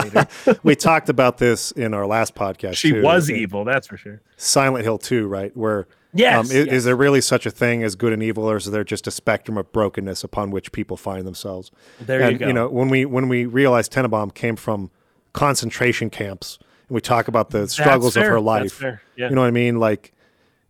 you 0.04 0.10
know, 0.12 0.54
we 0.62 0.74
talked 0.76 1.08
about 1.08 1.38
this 1.38 1.70
in 1.72 1.92
our 1.94 2.06
last 2.06 2.34
podcast. 2.34 2.74
she 2.76 2.90
too. 2.92 3.02
was 3.02 3.30
evil 3.30 3.64
that's 3.64 3.86
for 3.88 3.96
sure 3.96 4.20
Silent 4.36 4.84
Hill 4.84 4.96
2, 4.98 5.26
right? 5.26 5.54
Where 5.56 5.86
yes, 6.14 6.38
um, 6.38 6.46
is, 6.46 6.66
yes. 6.66 6.74
is 6.76 6.84
there 6.84 6.96
really 6.96 7.20
such 7.20 7.44
a 7.46 7.50
thing 7.50 7.82
as 7.84 7.94
good 7.94 8.12
and 8.12 8.22
evil, 8.22 8.44
or 8.50 8.56
is 8.56 8.64
there 8.66 8.84
just 8.84 9.06
a 9.06 9.10
spectrum 9.10 9.58
of 9.58 9.70
brokenness 9.72 10.24
upon 10.24 10.50
which 10.50 10.72
people 10.72 10.96
find 10.96 11.26
themselves? 11.26 11.70
there 12.00 12.22
and 12.22 12.40
you 12.40 12.46
go 12.46 12.52
know, 12.52 12.68
when 12.70 12.88
we 12.88 13.04
when 13.04 13.28
we 13.28 13.44
realized 13.44 13.92
Tenenbaum 13.92 14.32
came 14.32 14.56
from 14.56 14.90
concentration 15.34 16.10
camps, 16.10 16.58
and 16.88 16.94
we 16.94 17.00
talk 17.00 17.28
about 17.28 17.50
the 17.50 17.68
struggles 17.68 18.16
of 18.16 18.22
her 18.24 18.40
life. 18.40 18.80
yeah 18.82 19.28
You 19.28 19.34
know 19.34 19.42
what 19.42 19.48
I 19.48 19.50
mean? 19.52 19.78
Like, 19.78 20.12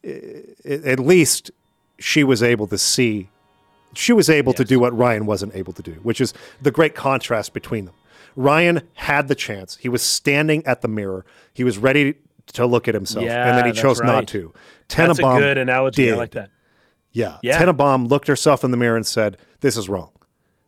at 0.05 0.99
least 0.99 1.51
she 1.99 2.25
was 2.25 2.43
able 2.43 2.67
to 2.69 2.79
see, 2.79 3.29
she 3.95 4.13
was 4.13 4.31
able 4.31 4.53
to 4.55 4.65
do 4.65 4.81
what 4.81 4.97
Ryan 4.97 5.27
wasn't 5.27 5.55
able 5.55 5.73
to 5.75 5.83
do, 5.83 5.93
which 6.03 6.21
is 6.21 6.33
the 6.61 6.71
great 6.71 6.95
contrast 6.95 7.53
between 7.53 7.85
them. 7.87 7.95
Ryan 8.37 8.83
had 8.95 9.29
the 9.29 9.35
chance. 9.35 9.77
He 9.77 9.89
was 9.89 10.03
standing 10.03 10.65
at 10.65 10.83
the 10.83 10.89
mirror. 10.89 11.25
He 11.53 11.65
was 11.65 11.79
ready 11.79 12.15
to 12.53 12.67
look 12.67 12.89
at 12.89 12.95
himself, 12.95 13.25
and 13.27 13.59
then 13.59 13.67
he 13.67 13.73
chose 13.73 14.01
not 14.01 14.15
right. 14.15 14.29
to. 14.29 14.53
that's 14.89 15.19
a 15.19 15.23
Tenenbaum, 15.23 15.39
good 15.39 15.59
analogy 15.59 16.11
i 16.11 16.17
like 16.17 16.33
that 16.33 16.51
yeah, 17.13 17.39
Yeah. 17.43 17.61
Tenenbaum 17.61 18.09
looked 18.09 18.29
herself 18.29 18.65
in 18.65 18.71
the 18.71 18.77
mirror 18.77 18.97
and 18.97 19.07
said, 19.07 19.37
"This 19.61 19.77
is 19.77 19.89
wrong. 19.89 20.11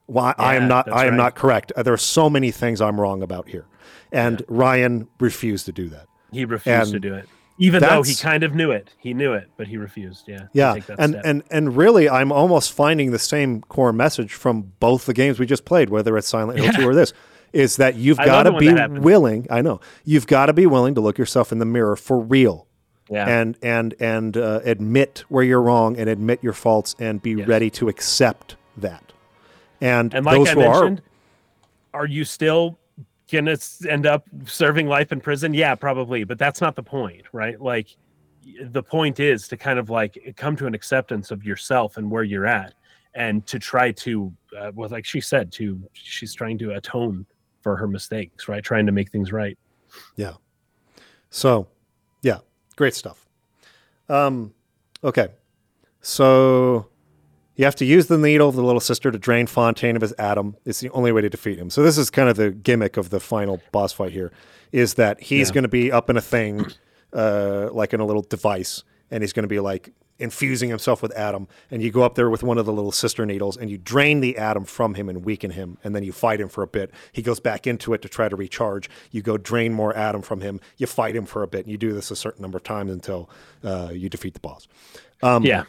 Why 0.06 0.34
I 0.38 0.56
am 0.56 0.68
not. 0.68 0.92
I 0.92 1.04
am 1.04 1.10
right. 1.10 1.16
not 1.16 1.34
correct. 1.36 1.72
There 1.76 1.92
are 1.92 1.96
so 1.96 2.28
many 2.28 2.50
things 2.50 2.80
I'm 2.80 3.00
wrong 3.00 3.22
about 3.22 3.48
here." 3.48 3.66
And 4.10 4.42
Ryan 4.48 5.08
refused 5.20 5.66
to 5.66 5.72
do 5.72 5.88
that. 5.88 6.06
he 6.32 6.44
refused 6.44 6.92
And- 6.92 7.02
to 7.02 7.08
do 7.08 7.14
it 7.14 7.28
Even 7.58 7.80
though 7.82 8.02
he 8.02 8.14
kind 8.14 8.42
of 8.42 8.54
knew 8.54 8.70
it, 8.70 8.90
he 8.98 9.14
knew 9.14 9.34
it, 9.34 9.48
but 9.56 9.68
he 9.68 9.76
refused. 9.76 10.24
Yeah, 10.26 10.46
Yeah, 10.52 10.74
and 10.98 11.12
step. 11.14 11.22
and 11.24 11.42
and 11.50 11.76
really, 11.76 12.08
I'm 12.08 12.32
almost 12.32 12.72
finding 12.72 13.10
the 13.12 13.18
same 13.18 13.60
core 13.62 13.92
message 13.92 14.32
from 14.32 14.72
both 14.80 15.06
the 15.06 15.12
games 15.14 15.38
we 15.38 15.46
just 15.46 15.64
played, 15.64 15.90
whether 15.90 16.16
it's 16.16 16.28
Silent 16.28 16.58
Hill 16.58 16.66
Yeah. 16.66 16.72
Two 16.72 16.88
or 16.88 16.94
this, 16.94 17.12
is 17.52 17.76
that 17.76 17.94
you've 17.96 18.16
got 18.16 18.44
to 18.44 18.52
be 18.58 18.72
willing. 19.00 19.46
I 19.50 19.60
know 19.62 19.80
you've 20.04 20.26
got 20.26 20.46
to 20.46 20.52
be 20.52 20.66
willing 20.66 20.94
to 20.94 21.00
look 21.00 21.18
yourself 21.18 21.52
in 21.52 21.58
the 21.58 21.66
mirror 21.66 21.94
for 21.94 22.18
real, 22.18 22.66
yeah, 23.10 23.28
and 23.28 23.56
and 23.62 23.94
and 24.00 24.36
uh, 24.36 24.60
admit 24.64 25.24
where 25.28 25.44
you're 25.44 25.62
wrong 25.62 25.96
and 25.98 26.08
admit 26.08 26.42
your 26.42 26.54
faults 26.54 26.96
and 26.98 27.22
be 27.22 27.32
Yes. 27.32 27.46
ready 27.48 27.70
to 27.70 27.88
accept 27.88 28.56
that. 28.78 29.12
And, 29.80 30.14
and 30.14 30.24
like 30.24 30.38
those 30.38 30.48
I 30.48 30.52
who 30.54 30.60
mentioned, 30.60 31.02
are 31.92 32.06
you 32.06 32.24
still 32.24 32.78
gonna 33.32 33.56
end 33.88 34.06
up 34.06 34.28
serving 34.44 34.86
life 34.86 35.10
in 35.10 35.20
prison? 35.20 35.54
Yeah, 35.54 35.74
probably, 35.74 36.24
but 36.24 36.38
that's 36.38 36.60
not 36.60 36.76
the 36.76 36.82
point, 36.82 37.22
right? 37.32 37.60
Like, 37.60 37.96
the 38.64 38.82
point 38.82 39.20
is 39.20 39.48
to 39.48 39.56
kind 39.56 39.78
of 39.78 39.88
like 39.90 40.34
come 40.36 40.56
to 40.56 40.66
an 40.66 40.74
acceptance 40.74 41.30
of 41.30 41.44
yourself 41.44 41.96
and 41.96 42.10
where 42.10 42.24
you're 42.24 42.46
at, 42.46 42.74
and 43.14 43.46
to 43.46 43.58
try 43.58 43.92
to, 43.92 44.32
uh, 44.56 44.70
well, 44.74 44.88
like 44.88 45.04
she 45.04 45.20
said, 45.20 45.50
to 45.52 45.80
she's 45.92 46.34
trying 46.34 46.58
to 46.58 46.72
atone 46.72 47.26
for 47.60 47.76
her 47.76 47.88
mistakes, 47.88 48.48
right? 48.48 48.62
Trying 48.62 48.86
to 48.86 48.92
make 48.92 49.10
things 49.10 49.32
right. 49.32 49.58
Yeah. 50.16 50.34
so, 51.30 51.68
yeah, 52.22 52.38
great 52.76 52.94
stuff. 52.94 53.28
Um, 54.08 54.52
okay, 55.04 55.28
so 56.00 56.88
you 57.62 57.66
have 57.66 57.76
to 57.76 57.84
use 57.84 58.08
the 58.08 58.18
needle 58.18 58.48
of 58.48 58.56
the 58.56 58.62
little 58.64 58.80
sister 58.80 59.12
to 59.12 59.18
drain 59.18 59.46
Fontaine 59.46 59.94
of 59.94 60.02
his 60.02 60.12
Adam. 60.18 60.56
It's 60.64 60.80
the 60.80 60.90
only 60.90 61.12
way 61.12 61.20
to 61.20 61.30
defeat 61.30 61.60
him. 61.60 61.70
So 61.70 61.84
this 61.84 61.96
is 61.96 62.10
kind 62.10 62.28
of 62.28 62.36
the 62.36 62.50
gimmick 62.50 62.96
of 62.96 63.10
the 63.10 63.20
final 63.20 63.62
boss 63.70 63.92
fight 63.92 64.10
here, 64.10 64.32
is 64.72 64.94
that 64.94 65.20
he's 65.20 65.48
Yeah. 65.50 65.54
going 65.54 65.62
to 65.62 65.68
be 65.68 65.92
up 65.92 66.10
in 66.10 66.16
a 66.16 66.20
thing, 66.20 66.66
uh, 67.12 67.68
like 67.72 67.94
in 67.94 68.00
a 68.00 68.04
little 68.04 68.22
device, 68.22 68.82
and 69.12 69.22
he's 69.22 69.32
going 69.32 69.44
to 69.44 69.48
be 69.48 69.60
like 69.60 69.92
infusing 70.18 70.70
himself 70.70 71.02
with 71.02 71.12
Adam. 71.16 71.46
And 71.70 71.82
you 71.82 71.90
go 71.92 72.02
up 72.02 72.16
there 72.16 72.30
with 72.30 72.42
one 72.42 72.58
of 72.58 72.66
the 72.66 72.72
little 72.72 72.90
sister 72.90 73.24
needles, 73.24 73.56
and 73.56 73.70
you 73.70 73.78
drain 73.78 74.18
the 74.20 74.36
Adam 74.38 74.64
from 74.64 74.94
him 74.94 75.08
and 75.08 75.24
weaken 75.24 75.52
him, 75.52 75.78
and 75.84 75.94
then 75.94 76.02
you 76.02 76.10
fight 76.10 76.40
him 76.40 76.48
for 76.48 76.62
a 76.62 76.66
bit. 76.66 76.90
He 77.12 77.22
goes 77.22 77.38
back 77.38 77.66
into 77.68 77.94
it 77.94 78.02
to 78.02 78.08
try 78.08 78.28
to 78.28 78.34
recharge. 78.34 78.90
You 79.12 79.22
go 79.22 79.36
drain 79.36 79.72
more 79.72 79.96
Adam 79.96 80.22
from 80.22 80.40
him. 80.40 80.60
You 80.78 80.88
fight 80.88 81.14
him 81.14 81.26
for 81.26 81.44
a 81.44 81.46
bit. 81.46 81.60
And 81.66 81.70
you 81.70 81.78
do 81.78 81.92
this 81.92 82.10
a 82.10 82.16
certain 82.16 82.42
number 82.42 82.56
of 82.56 82.64
times 82.64 82.90
until 82.92 83.30
uh, 83.62 83.90
you 83.92 84.08
defeat 84.08 84.34
the 84.34 84.40
boss. 84.40 84.66
Um, 85.22 85.44
yeah, 85.44 85.64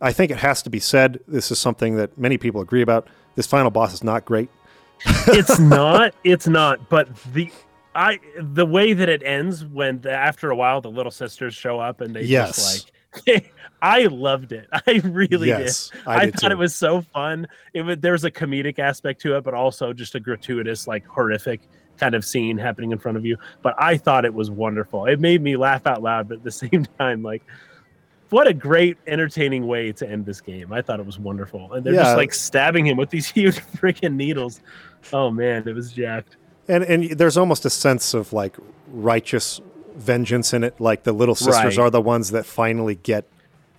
I 0.00 0.12
think 0.12 0.30
it 0.30 0.38
has 0.38 0.62
to 0.62 0.70
be 0.70 0.78
said. 0.80 1.20
This 1.26 1.50
is 1.50 1.58
something 1.58 1.96
that 1.96 2.16
many 2.18 2.38
people 2.38 2.60
agree 2.60 2.82
about. 2.82 3.08
This 3.34 3.46
final 3.46 3.70
boss 3.70 3.92
is 3.94 4.04
not 4.04 4.24
great. 4.24 4.48
it's 5.28 5.58
not 5.58 6.14
it's 6.24 6.48
not 6.48 6.88
but 6.88 7.14
the 7.34 7.50
i 7.94 8.18
the 8.40 8.64
way 8.64 8.94
that 8.94 9.10
it 9.10 9.22
ends 9.22 9.62
when 9.62 10.00
the, 10.00 10.10
after 10.10 10.50
a 10.50 10.56
while 10.56 10.80
the 10.80 10.90
little 10.90 11.12
sisters 11.12 11.54
show 11.54 11.78
up 11.78 12.00
and 12.00 12.16
they 12.16 12.22
Yes. 12.22 12.56
just 12.56 12.92
like 13.28 13.52
i 13.82 14.04
loved 14.04 14.52
it 14.52 14.66
i 14.72 15.02
really 15.04 15.48
yes, 15.48 15.90
did 15.90 16.00
I, 16.06 16.14
i, 16.14 16.24
did 16.24 16.40
thought 16.40 16.48
too. 16.48 16.54
it 16.54 16.58
was 16.58 16.74
so 16.74 17.02
fun 17.02 17.46
it 17.74 17.82
was 17.82 17.98
there's 17.98 18.24
a 18.24 18.30
comedic 18.30 18.78
aspect 18.78 19.20
to 19.20 19.36
it 19.36 19.44
but 19.44 19.52
also 19.52 19.92
just 19.92 20.14
a 20.14 20.20
gratuitous 20.20 20.86
like 20.86 21.04
horrific 21.06 21.60
kind 21.98 22.14
of 22.14 22.24
scene 22.24 22.56
happening 22.56 22.90
in 22.90 22.98
front 22.98 23.18
of 23.18 23.26
you 23.26 23.36
but 23.60 23.74
i 23.78 23.98
thought 23.98 24.24
it 24.24 24.32
was 24.32 24.50
wonderful 24.50 25.04
it 25.04 25.20
made 25.20 25.42
me 25.42 25.58
laugh 25.58 25.86
out 25.86 26.02
loud 26.02 26.26
but 26.26 26.38
at 26.38 26.42
the 26.42 26.50
same 26.50 26.86
time 26.98 27.22
like 27.22 27.42
what 28.30 28.46
a 28.46 28.54
great 28.54 28.96
entertaining 29.06 29.66
way 29.66 29.92
to 29.92 30.08
end 30.08 30.26
this 30.26 30.40
game 30.40 30.72
i 30.72 30.80
thought 30.82 30.98
it 31.00 31.06
was 31.06 31.18
wonderful 31.18 31.72
and 31.72 31.84
they're 31.84 31.94
Yeah. 31.94 32.02
just 32.04 32.16
like 32.16 32.32
stabbing 32.34 32.86
him 32.86 32.96
with 32.96 33.10
these 33.10 33.26
huge 33.30 33.56
freaking 33.56 34.14
needles 34.14 34.60
oh 35.12 35.30
man 35.30 35.66
it 35.68 35.74
was 35.74 35.92
jacked 35.92 36.36
and 36.68 36.82
and 36.84 37.10
there's 37.18 37.36
almost 37.36 37.64
a 37.64 37.70
sense 37.70 38.14
of 38.14 38.32
like 38.32 38.56
righteous 38.88 39.60
vengeance 39.96 40.52
in 40.52 40.62
it. 40.64 40.78
Like 40.80 41.04
the 41.04 41.12
little 41.12 41.34
sisters 41.34 41.78
Right. 41.78 41.86
are 41.86 41.90
the 41.90 42.02
ones 42.02 42.32
that 42.32 42.44
finally 42.44 42.96
get 42.96 43.24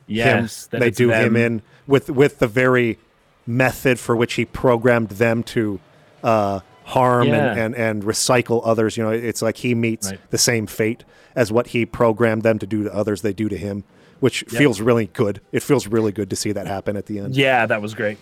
yes 0.08 0.68
him. 0.72 0.80
They 0.80 0.90
do 0.90 1.10
him 1.12 1.34
them. 1.34 1.36
in 1.36 1.62
with 1.86 2.10
with 2.10 2.40
the 2.40 2.48
very 2.48 2.98
method 3.46 4.00
for 4.00 4.16
which 4.16 4.34
he 4.34 4.46
programmed 4.46 5.10
them 5.10 5.44
to 5.44 5.80
uh, 6.24 6.62
harm 6.86 7.28
Yeah. 7.28 7.52
and, 7.52 7.60
and 7.60 7.76
and 7.76 8.04
recycle 8.04 8.62
others. 8.66 8.98
You 8.98 9.04
know, 9.04 9.12
it's 9.12 9.42
like 9.42 9.58
he 9.58 9.76
meets 9.76 10.10
Right. 10.12 10.20
the 10.32 10.38
same 10.38 10.66
fate 10.66 11.04
as 11.36 11.52
what 11.52 11.68
he 11.68 11.86
programmed 11.86 12.44
them 12.44 12.58
to 12.60 12.66
do 12.66 12.84
to 12.84 12.94
others. 12.94 13.22
They 13.22 13.34
do 13.34 13.48
to 13.50 13.58
him, 13.58 13.84
which 14.20 14.44
Yep. 14.52 14.60
feels 14.60 14.82
really 14.82 15.08
good. 15.14 15.42
It 15.52 15.62
feels 15.64 15.88
really 15.88 16.12
good 16.12 16.30
to 16.30 16.36
see 16.36 16.52
that 16.52 16.68
happen 16.68 16.96
at 16.98 17.06
the 17.06 17.20
end. 17.20 17.36
yeah 17.36 17.66
that 17.66 17.82
was 17.82 17.94
great 17.94 18.18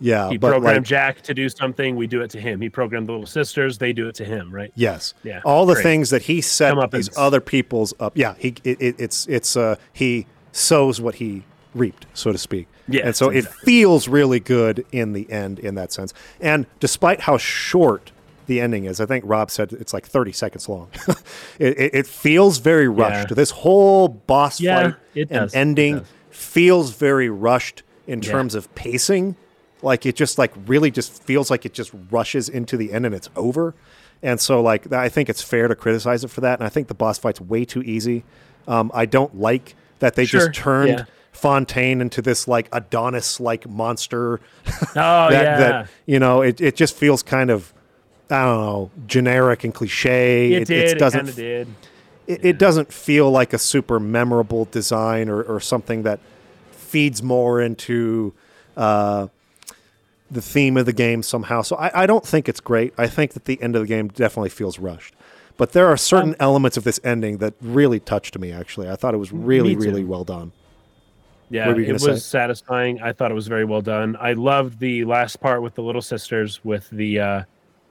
Yeah, 0.00 0.28
he 0.28 0.38
programmed 0.38 0.64
like, 0.64 0.82
jack 0.82 1.22
to 1.22 1.34
do 1.34 1.48
something 1.48 1.96
we 1.96 2.06
do 2.06 2.20
it 2.22 2.30
to 2.30 2.40
him 2.40 2.60
he 2.60 2.68
programmed 2.68 3.06
the 3.08 3.12
little 3.12 3.26
sisters 3.26 3.78
they 3.78 3.92
do 3.92 4.08
it 4.08 4.14
to 4.16 4.24
him 4.24 4.52
right 4.54 4.72
Yes. 4.74 5.14
Yeah, 5.22 5.40
All 5.44 5.66
the 5.66 5.74
great. 5.74 5.82
things 5.82 6.10
that 6.10 6.22
he 6.22 6.40
set 6.40 6.74
these 6.90 7.10
other 7.16 7.40
people's 7.40 7.94
up. 8.00 8.12
Yeah. 8.16 8.34
He 8.38 8.54
it, 8.64 8.80
it, 8.80 8.94
it's 8.98 9.26
it's 9.28 9.56
uh 9.56 9.76
he 9.92 10.26
sows 10.52 11.00
what 11.00 11.16
he 11.16 11.42
reaped, 11.74 12.06
so 12.14 12.30
to 12.32 12.38
speak. 12.38 12.66
Yeah. 12.86 13.06
And 13.06 13.16
so 13.16 13.28
it 13.30 13.46
feels 13.46 14.06
really 14.08 14.38
good 14.40 14.84
in 14.92 15.12
the 15.12 15.28
end 15.30 15.58
in 15.58 15.74
that 15.76 15.90
sense. 15.92 16.12
And 16.40 16.66
despite 16.80 17.20
how 17.22 17.38
short 17.38 18.12
the 18.46 18.60
ending 18.60 18.84
is, 18.84 19.00
I 19.00 19.06
think 19.06 19.24
Rob 19.26 19.50
said 19.50 19.72
it's 19.72 19.92
like 19.92 20.06
30 20.06 20.32
seconds 20.32 20.68
long. 20.68 20.90
it, 21.58 21.78
it, 21.78 21.94
it 21.94 22.06
feels 22.06 22.58
very 22.58 22.88
rushed. 22.88 23.34
This 23.34 23.50
whole 23.50 24.08
boss 24.08 24.60
Yeah, 24.60 24.92
fight 25.14 25.26
and 25.30 25.54
ending 25.54 26.04
feels 26.30 26.92
very 26.94 27.28
rushed 27.30 27.82
in 28.06 28.20
Yeah. 28.22 28.30
terms 28.32 28.54
of 28.54 28.72
pacing. 28.74 29.36
Like 29.82 30.06
it 30.06 30.16
just 30.16 30.38
like 30.38 30.52
really 30.66 30.90
just 30.90 31.22
feels 31.22 31.50
like 31.50 31.64
it 31.66 31.72
just 31.74 31.90
rushes 32.10 32.48
into 32.48 32.76
the 32.76 32.92
end 32.92 33.06
and 33.06 33.14
it's 33.14 33.28
over. 33.36 33.74
And 34.22 34.40
so 34.40 34.62
like 34.62 34.90
I 34.92 35.08
think 35.08 35.28
it's 35.28 35.42
fair 35.42 35.68
to 35.68 35.74
criticize 35.74 36.24
it 36.24 36.28
for 36.28 36.40
that. 36.40 36.58
And 36.58 36.66
I 36.66 36.70
think 36.70 36.88
the 36.88 36.94
boss 36.94 37.18
fight's 37.18 37.40
way 37.40 37.64
too 37.64 37.82
easy. 37.82 38.24
Um, 38.66 38.90
I 38.94 39.04
don't 39.06 39.38
like 39.38 39.74
that 39.98 40.14
they 40.14 40.24
Sure, 40.24 40.40
just 40.48 40.54
turned 40.54 40.88
yeah. 41.00 41.04
Fontaine 41.32 42.00
into 42.00 42.22
this 42.22 42.46
like 42.48 42.68
Adonis 42.72 43.40
like 43.40 43.68
monster. 43.68 44.40
oh 44.66 44.70
that, 44.94 45.30
yeah 45.32 45.58
that 45.58 45.88
you 46.06 46.18
know 46.18 46.40
it, 46.42 46.60
it 46.60 46.76
just 46.76 46.94
feels 46.96 47.22
kind 47.22 47.50
of 47.50 47.74
I 48.30 48.44
don't 48.44 48.60
know 48.60 48.90
generic 49.06 49.64
and 49.64 49.74
cliche. 49.74 50.52
it, 50.52 50.68
did 50.68 50.90
it, 50.92 50.98
doesn't 50.98 51.20
kind 51.20 51.28
of 51.28 51.36
did 51.36 51.68
it, 52.26 52.44
it 52.44 52.58
doesn't 52.58 52.92
feel 52.92 53.30
like 53.30 53.52
a 53.52 53.58
super 53.58 54.00
memorable 54.00 54.64
design 54.66 55.28
or, 55.28 55.42
or 55.42 55.60
something 55.60 56.02
that 56.04 56.20
feeds 56.70 57.22
more 57.22 57.60
into 57.60 58.32
uh, 58.76 59.28
the 60.30 60.40
theme 60.40 60.76
of 60.76 60.86
the 60.86 60.92
game 60.92 61.22
somehow. 61.22 61.62
So 61.62 61.76
I, 61.76 62.02
I 62.02 62.06
don't 62.06 62.26
think 62.26 62.48
it's 62.48 62.60
great. 62.60 62.94
I 62.96 63.06
think 63.08 63.32
that 63.32 63.44
the 63.44 63.60
end 63.60 63.76
of 63.76 63.82
the 63.82 63.88
game 63.88 64.08
definitely 64.08 64.50
feels 64.50 64.78
rushed. 64.78 65.14
But 65.56 65.72
there 65.72 65.86
are 65.86 65.96
certain 65.96 66.30
Um, 66.30 66.36
elements 66.40 66.76
of 66.76 66.84
this 66.84 66.98
ending 67.04 67.38
that 67.38 67.54
really 67.60 68.00
touched 68.00 68.36
me, 68.38 68.50
actually. 68.50 68.88
I 68.88 68.96
thought 68.96 69.14
it 69.14 69.18
was 69.18 69.32
really, 69.32 69.76
really 69.76 70.02
well 70.02 70.24
done. 70.24 70.52
Yeah, 71.50 71.70
it 71.70 71.92
was 71.92 72.02
say? 72.02 72.16
satisfying. 72.16 73.00
I 73.00 73.12
thought 73.12 73.30
it 73.30 73.34
was 73.34 73.46
very 73.46 73.64
well 73.64 73.82
done. 73.82 74.16
I 74.18 74.32
loved 74.32 74.80
the 74.80 75.04
last 75.04 75.40
part 75.40 75.62
with 75.62 75.74
the 75.76 75.82
little 75.82 76.02
sisters, 76.02 76.64
with 76.64 76.88
the, 76.90 77.20
uh, 77.20 77.42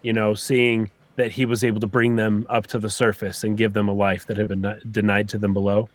you 0.03 0.13
know, 0.13 0.33
seeing 0.33 0.91
that 1.15 1.31
he 1.31 1.45
was 1.45 1.63
able 1.63 1.79
to 1.79 1.87
bring 1.87 2.15
them 2.15 2.45
up 2.49 2.67
to 2.67 2.79
the 2.79 2.89
surface 2.89 3.43
and 3.43 3.57
give 3.57 3.73
them 3.73 3.87
a 3.87 3.93
life 3.93 4.25
that 4.27 4.37
had 4.37 4.47
been 4.47 4.79
denied 4.91 5.29
to 5.29 5.37
them 5.37 5.53
below. 5.53 5.89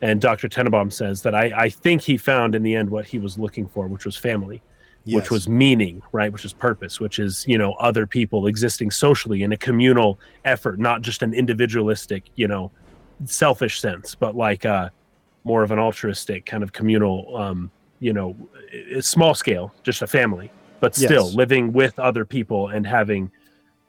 And 0.00 0.20
Dr. 0.20 0.48
Tenenbaum 0.48 0.92
says 0.92 1.22
that 1.22 1.34
I, 1.34 1.52
I 1.56 1.68
think 1.68 2.02
he 2.02 2.16
found 2.16 2.54
in 2.54 2.62
the 2.62 2.74
end 2.74 2.90
what 2.90 3.06
he 3.06 3.18
was 3.18 3.38
looking 3.38 3.68
for, 3.68 3.86
which 3.86 4.04
was 4.04 4.16
family, 4.16 4.60
Yes. 5.04 5.16
which 5.16 5.30
was 5.30 5.48
meaning, 5.48 6.00
right? 6.12 6.32
Which 6.32 6.44
is 6.44 6.52
purpose, 6.52 7.00
which 7.00 7.18
is, 7.18 7.44
you 7.46 7.58
know, 7.58 7.72
other 7.74 8.06
people 8.06 8.46
existing 8.46 8.90
socially 8.90 9.42
in 9.42 9.52
a 9.52 9.56
communal 9.56 10.18
effort, 10.44 10.78
not 10.78 11.02
just 11.02 11.22
an 11.22 11.34
individualistic, 11.34 12.24
you 12.36 12.48
know, 12.48 12.70
selfish 13.24 13.80
sense, 13.80 14.14
but 14.14 14.36
like 14.36 14.64
uh, 14.64 14.90
more 15.44 15.62
of 15.62 15.70
an 15.70 15.78
altruistic 15.78 16.46
kind 16.46 16.62
of 16.62 16.72
communal, 16.72 17.36
um, 17.36 17.70
you 18.00 18.12
know, 18.12 18.36
small 19.00 19.34
scale, 19.34 19.72
just 19.82 20.02
a 20.02 20.06
family, 20.06 20.50
but 20.80 20.94
still 20.94 21.26
Yes. 21.26 21.34
living 21.34 21.72
with 21.72 21.98
other 21.98 22.24
people 22.24 22.68
and 22.68 22.86
having, 22.86 23.30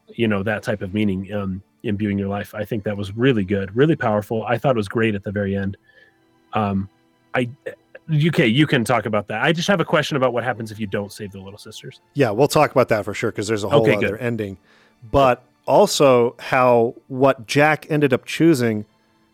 you 0.08 0.28
know, 0.28 0.44
that 0.44 0.64
type 0.64 0.82
of 0.82 0.94
meaning 0.94 1.32
um, 1.34 1.62
imbuing 1.84 2.18
your 2.18 2.28
life. 2.28 2.54
I 2.54 2.66
think 2.66 2.84
that 2.84 2.96
was 2.96 3.16
really 3.16 3.44
good, 3.44 3.76
really 3.76 3.96
powerful. 3.96 4.44
I 4.44 4.58
thought 4.58 4.76
it 4.76 4.78
was 4.78 4.88
great 4.88 5.16
at 5.16 5.24
the 5.24 5.32
very 5.32 5.56
end. 5.56 5.78
Um, 6.54 6.90
I, 7.34 7.50
okay, 8.26 8.48
you 8.48 8.68
can 8.68 8.84
talk 8.84 9.06
about 9.06 9.28
that. 9.28 9.42
I 9.42 9.52
just 9.52 9.68
have 9.68 9.80
a 9.80 9.86
question 9.86 10.18
about 10.18 10.34
what 10.34 10.44
happens 10.44 10.72
if 10.72 10.80
you 10.80 10.88
don't 10.88 11.12
save 11.12 11.32
the 11.32 11.40
little 11.40 11.58
sisters. 11.60 12.00
Yeah, 12.14 12.30
we'll 12.32 12.48
talk 12.48 12.72
about 12.72 12.90
that 12.90 13.06
for 13.06 13.14
sure 13.14 13.32
because 13.32 13.48
there's 13.48 13.64
a 13.64 13.70
whole 13.70 13.82
Okay, 13.82 13.96
other 13.96 14.12
good. 14.18 14.22
ending. 14.22 14.58
But 15.12 15.44
also 15.66 16.36
how 16.40 16.96
what 17.08 17.48
Jack 17.48 17.88
ended 17.90 18.14
up 18.14 18.26
choosing 18.26 18.86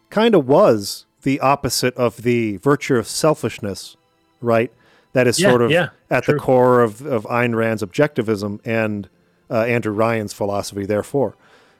kind 0.09 0.35
of 0.35 0.47
was 0.47 1.05
the 1.23 1.39
opposite 1.39 1.93
of 1.95 2.23
the 2.23 2.57
virtue 2.57 2.95
of 2.95 3.07
selfishness, 3.07 3.97
right? 4.41 4.71
That 5.13 5.27
is 5.27 5.39
Yeah, 5.39 5.49
sort 5.49 5.61
of 5.61 5.71
yeah, 5.71 5.89
at 6.09 6.23
true. 6.23 6.35
the 6.35 6.39
core 6.39 6.81
of, 6.81 7.05
of 7.05 7.25
Ayn 7.25 7.55
Rand's 7.55 7.83
objectivism 7.83 8.59
and 8.63 9.09
uh, 9.49 9.63
Andrew 9.63 9.93
Ryan's 9.93 10.33
philosophy, 10.33 10.85
therefore. 10.85 11.35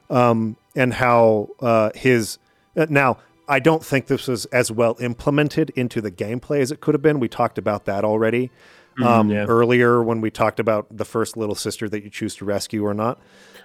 Um, 0.10 0.56
and 0.76 0.94
how 0.94 1.50
uh, 1.60 1.91
his. 1.96 2.40
Uh, 2.76 2.88
now, 2.90 3.18
I 3.48 3.60
don't 3.60 3.84
think 3.84 4.08
this 4.08 4.28
was 4.28 4.46
as 4.46 4.72
well 4.72 4.96
implemented 5.00 5.72
into 5.72 6.02
the 6.02 6.12
gameplay 6.12 6.62
as 6.62 6.72
it 6.72 6.82
could 6.82 6.94
have 6.96 7.02
been. 7.02 7.20
We 7.20 7.28
talked 7.28 7.58
about 7.58 7.86
that 7.86 8.04
already 8.04 8.52
um, 9.04 9.30
yeah. 9.30 9.46
earlier 9.46 10.04
when 10.04 10.22
we 10.22 10.30
talked 10.30 10.60
about 10.60 10.86
the 10.96 11.06
first 11.06 11.38
little 11.38 11.56
sister 11.56 11.90
that 11.90 12.04
you 12.04 12.10
choose 12.10 12.36
to 12.36 12.46
rescue 12.46 12.86
or 12.86 12.94
not. 12.94 13.20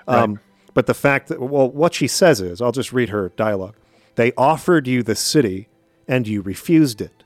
Um, 0.07 0.41
But 0.75 0.87
the 0.87 0.95
fact 0.95 1.29
that, 1.29 1.41
well, 1.41 1.71
what 1.71 1.95
she 1.95 2.09
says 2.09 2.41
is, 2.41 2.61
I'll 2.61 2.73
just 2.73 2.93
read 2.93 3.11
her 3.11 3.31
dialogue. 3.37 3.77
They 4.17 4.33
offered 4.37 4.89
you 4.89 5.03
the 5.03 5.15
city, 5.15 5.69
and 6.09 6.27
you 6.27 6.43
refused 6.43 7.01
it. 7.01 7.23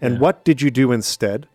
And 0.00 0.14
Yeah. 0.14 0.20
what 0.20 0.44
did 0.44 0.62
you 0.62 0.70
do 0.70 0.92
instead? 0.92 1.46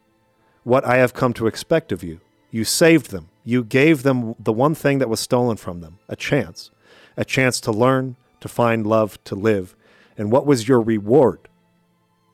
What 0.63 0.85
I 0.85 0.97
have 0.97 1.13
come 1.13 1.33
to 1.33 1.47
expect 1.47 1.91
of 1.91 2.03
you. 2.03 2.19
You 2.51 2.63
saved 2.65 3.11
them. 3.11 3.29
You 3.43 3.63
gave 3.63 4.03
them 4.03 4.35
the 4.37 4.53
one 4.53 4.75
thing 4.75 4.99
that 4.99 5.09
was 5.09 5.19
stolen 5.19 5.57
from 5.57 5.81
them 5.81 5.97
a 6.07 6.15
chance. 6.15 6.69
A 7.17 7.25
chance 7.25 7.59
to 7.61 7.71
learn, 7.71 8.15
to 8.39 8.47
find 8.47 8.85
love, 8.85 9.21
to 9.25 9.35
live. 9.35 9.75
And 10.17 10.31
what 10.31 10.45
was 10.45 10.67
your 10.67 10.79
reward? 10.81 11.39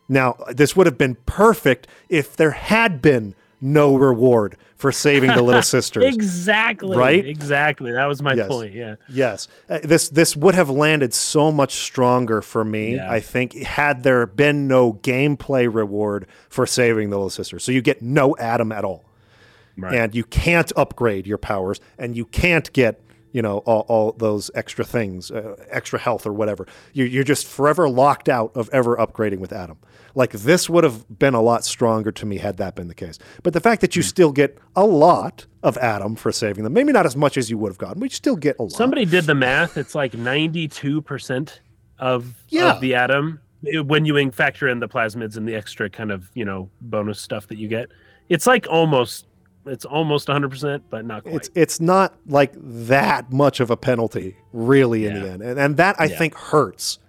Now, 0.09 0.35
this 0.49 0.75
would 0.75 0.85
have 0.87 0.97
been 0.97 1.15
perfect 1.25 1.87
if 2.09 2.35
there 2.35 2.51
had 2.51 3.01
been 3.01 3.35
no 3.59 3.95
reward 3.95 4.55
for 4.75 4.91
saving 4.91 5.31
the 5.31 5.41
little 5.41 5.61
sisters. 5.77 6.03
Exactly. 6.05 6.95
Right? 6.95 7.25
Exactly. 7.25 7.91
That 7.91 8.05
was 8.05 8.21
my 8.21 8.33
Yes. 8.33 8.47
point. 8.47 8.73
Yeah. 8.73 8.95
Yes, 9.09 9.47
Uh, 9.67 9.79
this 9.83 10.09
this 10.09 10.35
would 10.35 10.53
have 10.53 10.69
landed 10.69 11.13
so 11.13 11.51
much 11.51 11.73
stronger 11.75 12.41
for 12.43 12.63
me. 12.63 12.95
Yeah. 12.95 13.11
I 13.11 13.19
think 13.19 13.53
had 13.63 14.03
there 14.03 14.27
been 14.27 14.67
no 14.67 14.93
gameplay 14.93 15.67
reward 15.73 16.27
for 16.49 16.65
saving 16.67 17.09
the 17.09 17.17
little 17.17 17.31
sister. 17.31 17.57
So 17.57 17.71
you 17.71 17.81
get 17.81 18.01
no 18.03 18.35
Adam 18.37 18.71
at 18.71 18.85
all, 18.85 19.06
Right. 19.77 19.93
and 19.93 20.15
you 20.15 20.23
can't 20.23 20.71
upgrade 20.75 21.27
your 21.27 21.37
powers, 21.37 21.79
and 21.99 22.15
you 22.17 22.25
can't 22.25 22.71
get 22.73 22.99
you 23.33 23.41
know 23.41 23.59
all, 23.59 23.81
all 23.87 24.11
those 24.13 24.49
extra 24.55 24.83
things, 24.83 25.29
uh, 25.31 25.55
extra 25.69 25.99
health 25.99 26.25
or 26.25 26.33
whatever. 26.33 26.65
You're, 26.93 27.07
you're 27.07 27.23
just 27.23 27.45
forever 27.45 27.87
locked 27.89 28.29
out 28.29 28.51
of 28.55 28.69
ever 28.73 28.95
upgrading 28.97 29.39
with 29.39 29.53
Adam. 29.53 29.77
Like 30.15 30.31
this 30.31 30.67
would 30.67 30.83
have 30.83 31.19
been 31.19 31.35
a 31.35 31.41
lot 31.41 31.63
stronger 31.63 32.11
to 32.13 32.25
me 32.25 32.37
had 32.37 32.57
that 32.57 32.73
been 32.73 32.87
the 32.87 32.95
case. 32.95 33.19
But 33.43 33.53
the 33.53 33.59
fact 33.59 33.81
that 33.81 33.95
you 33.95 34.01
still 34.01 34.31
get 34.31 34.57
a 34.75 34.85
lot 34.85 35.45
of 35.61 35.77
Adam 35.77 36.15
for 36.15 36.31
saving 36.31 36.63
them, 36.63 36.73
maybe 36.73 36.91
not 36.91 37.05
as 37.05 37.15
much 37.15 37.37
as 37.37 37.51
you 37.51 37.57
would 37.59 37.69
have 37.69 37.77
gotten, 37.77 37.99
but 37.99 38.05
you 38.05 38.15
still 38.15 38.35
get 38.37 38.55
a 38.57 38.63
lot. 38.63 38.71
Somebody 38.71 39.05
did 39.05 39.25
the 39.25 39.35
math. 39.35 39.77
It's 39.77 39.93
like 39.93 40.13
92% 40.13 41.59
of, 41.99 42.33
Yeah. 42.49 42.71
of 42.73 42.81
the 42.81 42.95
Adam 42.95 43.39
eh, 43.71 43.79
when 43.79 44.05
you 44.05 44.31
factor 44.31 44.67
in 44.67 44.79
the 44.79 44.87
plasmids 44.87 45.37
and 45.37 45.47
the 45.47 45.53
extra 45.55 45.89
kind 45.89 46.11
of, 46.11 46.31
you 46.33 46.45
know, 46.45 46.69
bonus 46.81 47.19
stuff 47.21 47.47
that 47.47 47.57
you 47.57 47.67
get. 47.67 47.89
It's 48.29 48.47
like 48.47 48.65
almost, 48.69 49.25
it's 49.67 49.85
almost 49.85 50.27
100%, 50.27 50.81
but 50.89 51.05
not 51.05 51.23
quite. 51.23 51.35
it's 51.35 51.49
it's 51.55 51.79
not 51.81 52.13
like 52.27 52.51
that 52.55 53.31
much 53.31 53.59
of 53.59 53.69
a 53.69 53.77
penalty 53.77 54.37
really 54.53 55.05
in 55.05 55.13
the 55.21 55.29
end 55.29 55.41
and, 55.41 55.59
and 55.59 55.77
that 55.77 55.95
i 55.99 56.05
Yeah. 56.05 56.17
think 56.17 56.35
hurts 56.35 56.99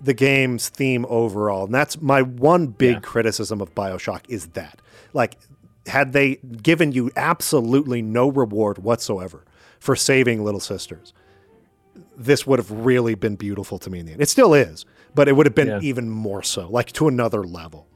the 0.00 0.14
game's 0.14 0.68
theme 0.68 1.06
overall 1.08 1.64
and 1.64 1.74
that's 1.74 2.00
my 2.00 2.22
one 2.22 2.66
big 2.68 2.94
Yeah. 2.94 3.00
criticism 3.00 3.60
of 3.60 3.74
bioshock 3.74 4.20
is 4.28 4.48
that 4.48 4.80
like 5.12 5.36
had 5.86 6.12
they 6.12 6.36
given 6.62 6.92
you 6.92 7.10
absolutely 7.16 8.02
no 8.02 8.28
reward 8.30 8.78
whatsoever 8.78 9.44
for 9.80 9.94
saving 9.96 10.44
little 10.44 10.60
sisters 10.60 11.12
this 12.16 12.46
would 12.46 12.58
have 12.58 12.70
really 12.70 13.14
been 13.14 13.36
beautiful 13.36 13.78
to 13.78 13.90
me 13.90 13.98
in 14.00 14.06
the 14.06 14.12
end 14.12 14.20
it 14.22 14.28
still 14.28 14.54
is 14.54 14.84
but 15.14 15.28
it 15.28 15.36
would 15.36 15.46
have 15.46 15.54
been 15.54 15.68
Yeah. 15.68 15.80
even 15.82 16.10
more 16.10 16.42
so 16.42 16.68
like 16.68 16.92
to 16.92 17.08
another 17.08 17.42
level 17.44 17.86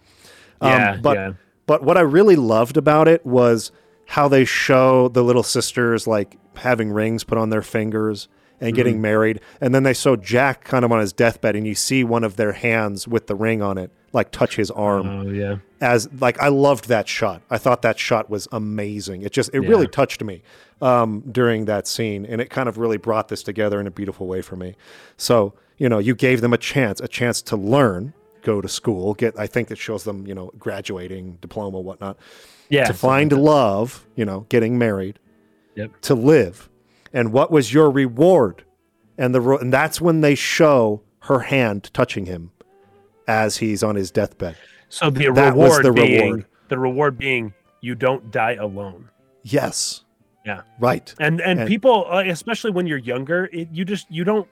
yeah. 0.60 0.92
Um, 0.92 1.02
but 1.02 1.16
yeah. 1.16 1.32
but 1.66 1.82
what 1.84 1.96
I 1.96 2.00
really 2.00 2.34
loved 2.36 2.76
about 2.76 3.06
it 3.06 3.24
was 3.24 3.70
how 4.08 4.26
they 4.26 4.44
show 4.44 5.08
the 5.08 5.22
little 5.22 5.42
sisters 5.42 6.06
like 6.06 6.38
having 6.56 6.90
rings 6.90 7.24
put 7.24 7.38
on 7.38 7.50
their 7.50 7.62
fingers 7.62 8.28
and 8.60 8.74
getting 8.74 8.94
Mm-hmm. 8.94 9.02
married, 9.02 9.40
and 9.60 9.72
then 9.74 9.84
they 9.84 9.94
show 9.94 10.16
Jack 10.16 10.64
kind 10.64 10.84
of 10.84 10.90
on 10.90 10.98
his 10.98 11.12
deathbed, 11.12 11.54
and 11.54 11.64
you 11.66 11.76
see 11.76 12.02
one 12.02 12.24
of 12.24 12.34
their 12.36 12.52
hands 12.52 13.06
with 13.06 13.28
the 13.28 13.36
ring 13.36 13.62
on 13.62 13.78
it 13.78 13.92
like 14.12 14.30
touch 14.32 14.56
his 14.56 14.70
arm. 14.70 15.06
Oh, 15.06 15.30
yeah. 15.30 15.56
As 15.80 16.08
like 16.20 16.40
I 16.40 16.48
loved 16.48 16.88
that 16.88 17.06
shot. 17.06 17.42
I 17.50 17.58
thought 17.58 17.82
that 17.82 17.98
shot 17.98 18.28
was 18.30 18.48
amazing. 18.50 19.22
It 19.22 19.32
just 19.32 19.50
it 19.52 19.60
really 19.60 19.86
touched 19.86 20.24
me 20.24 20.42
um, 20.80 21.22
during 21.30 21.66
that 21.66 21.86
scene, 21.86 22.24
and 22.26 22.40
it 22.40 22.50
kind 22.50 22.68
of 22.68 22.78
really 22.78 22.96
brought 22.96 23.28
this 23.28 23.42
together 23.42 23.78
in 23.78 23.86
a 23.86 23.90
beautiful 23.92 24.26
way 24.26 24.40
for 24.40 24.56
me. 24.56 24.74
So 25.18 25.54
you 25.76 25.88
know, 25.88 25.98
you 25.98 26.14
gave 26.16 26.40
them 26.40 26.52
a 26.52 26.58
chance, 26.58 26.98
a 27.00 27.06
chance 27.06 27.40
to 27.42 27.56
learn, 27.56 28.12
go 28.42 28.60
to 28.60 28.68
school, 28.68 29.14
get. 29.14 29.38
I 29.38 29.46
think 29.46 29.70
it 29.70 29.78
shows 29.78 30.02
them, 30.02 30.26
you 30.26 30.34
know, 30.34 30.50
graduating, 30.58 31.38
diploma, 31.40 31.78
whatnot 31.78 32.16
Yeah. 32.70 32.84
to 32.86 32.94
find 32.94 33.32
love, 33.32 34.06
you 34.14 34.24
know, 34.24 34.46
getting 34.48 34.78
married, 34.78 35.18
Yep. 35.74 36.00
to 36.02 36.14
live. 36.14 36.68
And 37.12 37.32
what 37.32 37.50
was 37.50 37.72
your 37.72 37.90
reward? 37.90 38.64
And 39.16 39.34
the 39.34 39.42
and 39.56 39.72
that's 39.72 40.00
when 40.00 40.20
they 40.20 40.34
show 40.34 41.02
her 41.20 41.40
hand 41.40 41.90
touching 41.92 42.26
him 42.26 42.50
as 43.26 43.56
he's 43.58 43.82
on 43.82 43.96
his 43.96 44.10
deathbed. 44.10 44.56
So 44.88 45.10
the 45.10 45.30
That 45.32 45.56
was 45.56 45.78
reward 45.78 45.84
the 45.84 45.92
being 45.92 46.22
reward. 46.24 46.46
the 46.68 46.78
reward 46.78 47.18
being 47.18 47.52
you 47.80 47.94
don't 47.94 48.30
die 48.30 48.54
alone. 48.54 49.08
Yes. 49.42 50.04
Yeah. 50.44 50.62
Right. 50.78 51.14
And 51.20 51.40
and, 51.40 51.60
And- 51.60 51.68
people, 51.68 52.06
uh, 52.10 52.22
especially 52.26 52.70
when 52.70 52.86
you're 52.86 52.98
younger, 52.98 53.48
it, 53.52 53.68
you 53.72 53.84
just 53.84 54.10
you 54.10 54.24
don't. 54.24 54.46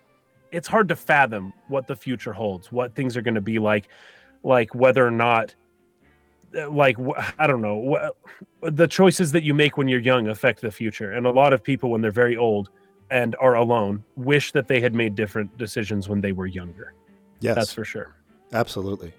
It's 0.52 0.68
hard 0.68 0.88
to 0.88 0.96
fathom 0.96 1.52
what 1.68 1.86
the 1.86 1.96
future 1.96 2.32
holds, 2.32 2.70
what 2.72 2.94
things 2.94 3.16
are 3.16 3.22
going 3.22 3.34
to 3.34 3.40
be 3.40 3.58
like, 3.58 3.88
like 4.42 4.74
whether 4.74 5.06
or 5.06 5.10
not, 5.10 5.54
like 6.70 6.96
I 7.38 7.46
don't 7.46 7.60
know, 7.62 8.10
the 8.62 8.86
choices 8.88 9.32
that 9.32 9.42
you 9.42 9.54
make 9.54 9.76
when 9.76 9.88
you're 9.88 10.00
young 10.00 10.28
affect 10.28 10.60
the 10.60 10.70
future. 10.70 11.12
And 11.12 11.26
a 11.26 11.30
lot 11.30 11.52
of 11.52 11.62
people, 11.62 11.90
when 11.90 12.00
they're 12.00 12.10
very 12.10 12.36
old 12.36 12.70
and 13.10 13.36
are 13.40 13.54
alone, 13.54 14.02
wish 14.16 14.52
that 14.52 14.66
they 14.68 14.80
had 14.80 14.94
made 14.94 15.14
different 15.14 15.56
decisions 15.58 16.08
when 16.08 16.20
they 16.20 16.32
were 16.32 16.46
younger. 16.46 16.92
Yes. 17.40 17.54
That's 17.54 17.72
for 17.72 17.84
sure. 17.84 18.14
Absolutely. 18.52 19.12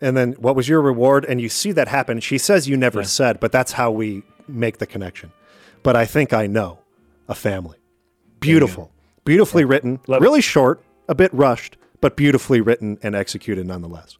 And 0.00 0.16
then 0.16 0.32
what 0.32 0.54
was 0.56 0.68
your 0.68 0.82
reward? 0.82 1.24
And 1.24 1.40
you 1.40 1.48
see 1.48 1.72
that 1.72 1.88
happen. 1.88 2.20
She 2.20 2.36
says 2.38 2.68
you 2.68 2.76
never 2.76 3.00
Yeah. 3.00 3.06
said, 3.06 3.40
but 3.40 3.50
that's 3.52 3.72
how 3.72 3.90
we 3.90 4.22
make 4.46 4.78
the 4.78 4.86
connection. 4.86 5.32
But 5.82 5.96
I 5.96 6.04
think 6.04 6.32
I 6.32 6.46
know 6.46 6.80
a 7.28 7.34
family. 7.34 7.78
Beautiful. 8.40 8.90
Beautifully 9.24 9.64
written, 9.64 10.00
Love 10.06 10.20
it. 10.20 10.24
really 10.24 10.40
short, 10.42 10.82
a 11.08 11.14
bit 11.14 11.32
rushed, 11.32 11.76
but 12.00 12.14
beautifully 12.16 12.60
written 12.60 12.98
and 13.02 13.14
executed 13.14 13.66
nonetheless. 13.66 14.18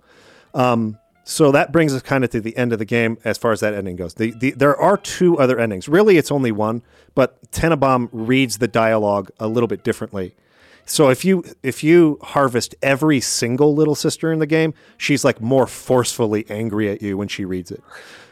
Um, 0.54 0.98
so 1.28 1.50
that 1.50 1.72
brings 1.72 1.92
us 1.92 2.02
kind 2.02 2.22
of 2.22 2.30
to 2.30 2.40
the 2.40 2.56
end 2.56 2.72
of 2.72 2.78
the 2.78 2.84
game 2.84 3.18
as 3.24 3.36
far 3.36 3.50
as 3.50 3.58
that 3.58 3.74
ending 3.74 3.96
goes. 3.96 4.14
The, 4.14 4.30
the, 4.30 4.52
there 4.52 4.76
are 4.76 4.96
two 4.96 5.36
other 5.38 5.58
endings. 5.58 5.88
Really, 5.88 6.18
it's 6.18 6.30
only 6.30 6.52
one, 6.52 6.82
but 7.16 7.50
Tenenbaum 7.50 8.08
reads 8.12 8.58
the 8.58 8.68
dialogue 8.68 9.30
a 9.40 9.48
little 9.48 9.66
bit 9.66 9.82
differently. 9.82 10.36
So 10.84 11.08
if 11.10 11.24
you 11.24 11.42
if 11.64 11.82
you 11.82 12.20
harvest 12.22 12.76
every 12.80 13.18
single 13.20 13.74
little 13.74 13.96
sister 13.96 14.32
in 14.32 14.38
the 14.38 14.46
game, 14.46 14.72
she's 14.96 15.24
like 15.24 15.40
more 15.40 15.66
forcefully 15.66 16.46
angry 16.48 16.88
at 16.88 17.02
you 17.02 17.16
when 17.18 17.26
she 17.26 17.44
reads 17.44 17.72
it. 17.72 17.82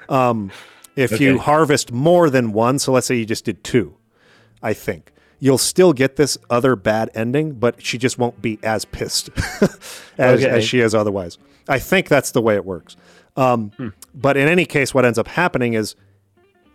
Um, 0.09 0.53
if 0.95 1.21
you 1.21 1.39
harvest 1.41 1.91
more 1.91 2.31
than 2.31 2.53
one, 2.53 2.79
so 2.79 2.93
let's 2.93 3.09
say 3.09 3.16
you 3.16 3.27
just 3.27 3.45
did 3.45 3.65
two, 3.65 3.97
I 4.62 4.73
think 4.73 5.11
you'll 5.41 5.59
still 5.59 5.93
get 5.93 6.15
this 6.15 6.39
other 6.49 6.77
bad 6.77 7.11
ending, 7.12 7.55
but 7.55 7.83
she 7.85 7.99
just 7.99 8.19
won't 8.19 8.41
be 8.41 8.61
as 8.62 8.85
pissed 8.85 9.31
as, 10.16 10.45
Okay. 10.45 10.49
as 10.49 10.65
she 10.65 10.79
is 10.79 10.95
otherwise. 10.95 11.39
I 11.69 11.78
think 11.78 12.09
that's 12.09 12.31
the 12.32 12.43
way 12.43 12.55
it 12.57 12.65
works. 12.65 12.97
Um, 13.36 13.70
Hmm. 13.77 13.89
But 14.15 14.36
in 14.36 14.49
any 14.49 14.65
case, 14.65 14.95
what 14.95 15.05
ends 15.05 15.19
up 15.19 15.28
happening 15.28 15.74
is 15.74 15.97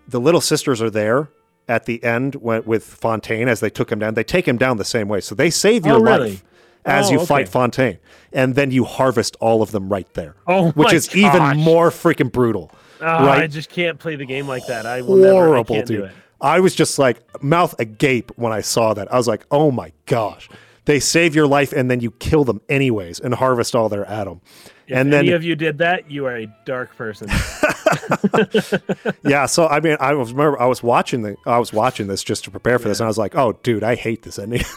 the 0.07 0.19
little 0.19 0.41
sisters 0.41 0.81
are 0.81 0.89
there 0.89 1.29
at 1.67 1.85
the 1.85 2.03
end 2.03 2.35
when, 2.35 2.63
with 2.65 2.83
Fontaine 2.83 3.47
as 3.47 3.59
they 3.59 3.69
took 3.69 3.91
him 3.91 3.99
down. 3.99 4.15
They 4.15 4.23
take 4.23 4.47
him 4.47 4.57
down 4.57 4.77
the 4.77 4.83
same 4.85 5.07
way, 5.07 5.21
so 5.21 5.35
they 5.35 5.49
save 5.49 5.85
your 5.85 5.97
Oh, 5.97 6.01
really? 6.01 6.29
life 6.31 6.43
as 6.85 7.09
Oh, 7.09 7.13
you 7.13 7.25
fight. 7.25 7.47
Fontaine, 7.47 7.99
and 8.33 8.55
then 8.55 8.71
you 8.71 8.83
harvest 8.83 9.37
all 9.39 9.61
of 9.61 9.71
them 9.71 9.87
right 9.89 10.11
there. 10.15 10.35
Oh 10.47 10.71
which 10.71 10.91
is 10.93 11.15
even 11.15 11.57
more 11.57 11.91
freaking 11.91 12.31
brutal. 12.31 12.71
Oh, 13.01 13.05
Right. 13.05 13.43
I 13.43 13.47
just 13.47 13.69
can't 13.69 13.97
play 13.99 14.15
the 14.17 14.25
game 14.25 14.47
like 14.47 14.65
that. 14.67 14.85
I 14.85 15.01
will 15.01 15.15
never. 15.15 15.29
I 15.33 15.45
Horrible, 15.45 15.75
can't 15.75 15.87
do 15.87 15.97
dude. 15.97 16.05
it. 16.05 16.11
I 16.41 16.59
was 16.59 16.73
just 16.75 16.97
like 16.99 17.21
mouth 17.43 17.73
agape 17.79 18.31
when 18.37 18.51
I 18.51 18.61
saw 18.61 18.93
that. 18.95 19.13
I 19.13 19.17
was 19.17 19.27
like, 19.27 19.45
oh 19.51 19.71
my 19.71 19.91
gosh. 20.07 20.49
They 20.85 20.99
save 20.99 21.35
your 21.35 21.45
life 21.47 21.71
and 21.73 21.91
then 21.91 21.99
you 21.99 22.11
kill 22.11 22.43
them 22.45 22.61
anyways 22.67 23.19
and 23.19 23.33
harvest 23.35 23.75
all 23.75 23.89
their 23.89 24.09
Adam. 24.09 24.41
If 24.89 24.97
and 24.97 25.13
then 25.13 25.19
any 25.19 25.31
of 25.33 25.43
you 25.43 25.55
did 25.55 25.77
that, 25.77 26.09
you 26.09 26.25
are 26.25 26.35
a 26.35 26.47
dark 26.65 26.95
person. 26.95 27.29
yeah, 29.23 29.45
so 29.45 29.67
I 29.67 29.79
mean, 29.79 29.97
I 29.99 30.13
was 30.13 30.33
remember 30.33 30.59
I 30.59 30.65
was 30.65 30.81
watching 30.81 31.21
the 31.21 31.35
I 31.45 31.59
was 31.59 31.71
watching 31.71 32.07
this 32.07 32.23
just 32.23 32.43
to 32.45 32.51
prepare 32.51 32.79
for 32.79 32.87
this, 32.87 32.99
and 32.99 33.05
I 33.05 33.07
was 33.07 33.17
like, 33.17 33.35
"Oh, 33.35 33.53
dude, 33.63 33.83
I 33.83 33.95
hate 33.95 34.23
this 34.23 34.39
ending." 34.39 34.63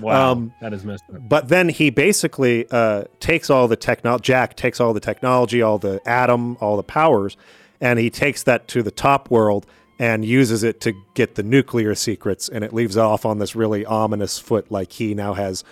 Wow, 0.00 0.32
Um, 0.32 0.54
that 0.62 0.72
is 0.72 0.84
messed 0.84 1.04
up. 1.14 1.28
but 1.28 1.48
then 1.48 1.68
he 1.68 1.90
basically 1.90 2.66
uh, 2.70 3.04
takes 3.20 3.50
all 3.50 3.68
the 3.68 3.76
technology. 3.76 4.22
Jack 4.22 4.56
takes 4.56 4.80
all 4.80 4.94
the 4.94 5.00
technology, 5.00 5.60
all 5.60 5.76
the 5.78 6.00
Adam, 6.06 6.56
all 6.60 6.78
the 6.78 6.82
powers, 6.82 7.36
and 7.80 7.98
he 7.98 8.08
takes 8.08 8.42
that 8.44 8.68
to 8.68 8.82
the 8.82 8.90
top 8.90 9.30
world 9.30 9.66
and 9.98 10.24
uses 10.24 10.62
it 10.62 10.80
to 10.80 10.94
get 11.14 11.34
the 11.34 11.42
nuclear 11.42 11.94
secrets, 11.94 12.48
and 12.48 12.64
it 12.64 12.72
leaves 12.72 12.96
off 12.96 13.26
on 13.26 13.38
this 13.38 13.54
really 13.54 13.84
ominous 13.84 14.38
foot. 14.38 14.70
Like 14.70 14.92
he 14.92 15.14
now 15.14 15.34
has 15.34 15.62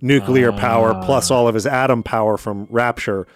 nuclear 0.00 0.52
power 0.52 0.94
plus 1.04 1.30
all 1.30 1.48
of 1.48 1.54
his 1.54 1.66
Adam 1.66 2.02
power 2.02 2.36
from 2.36 2.66
Rapture, 2.70 3.26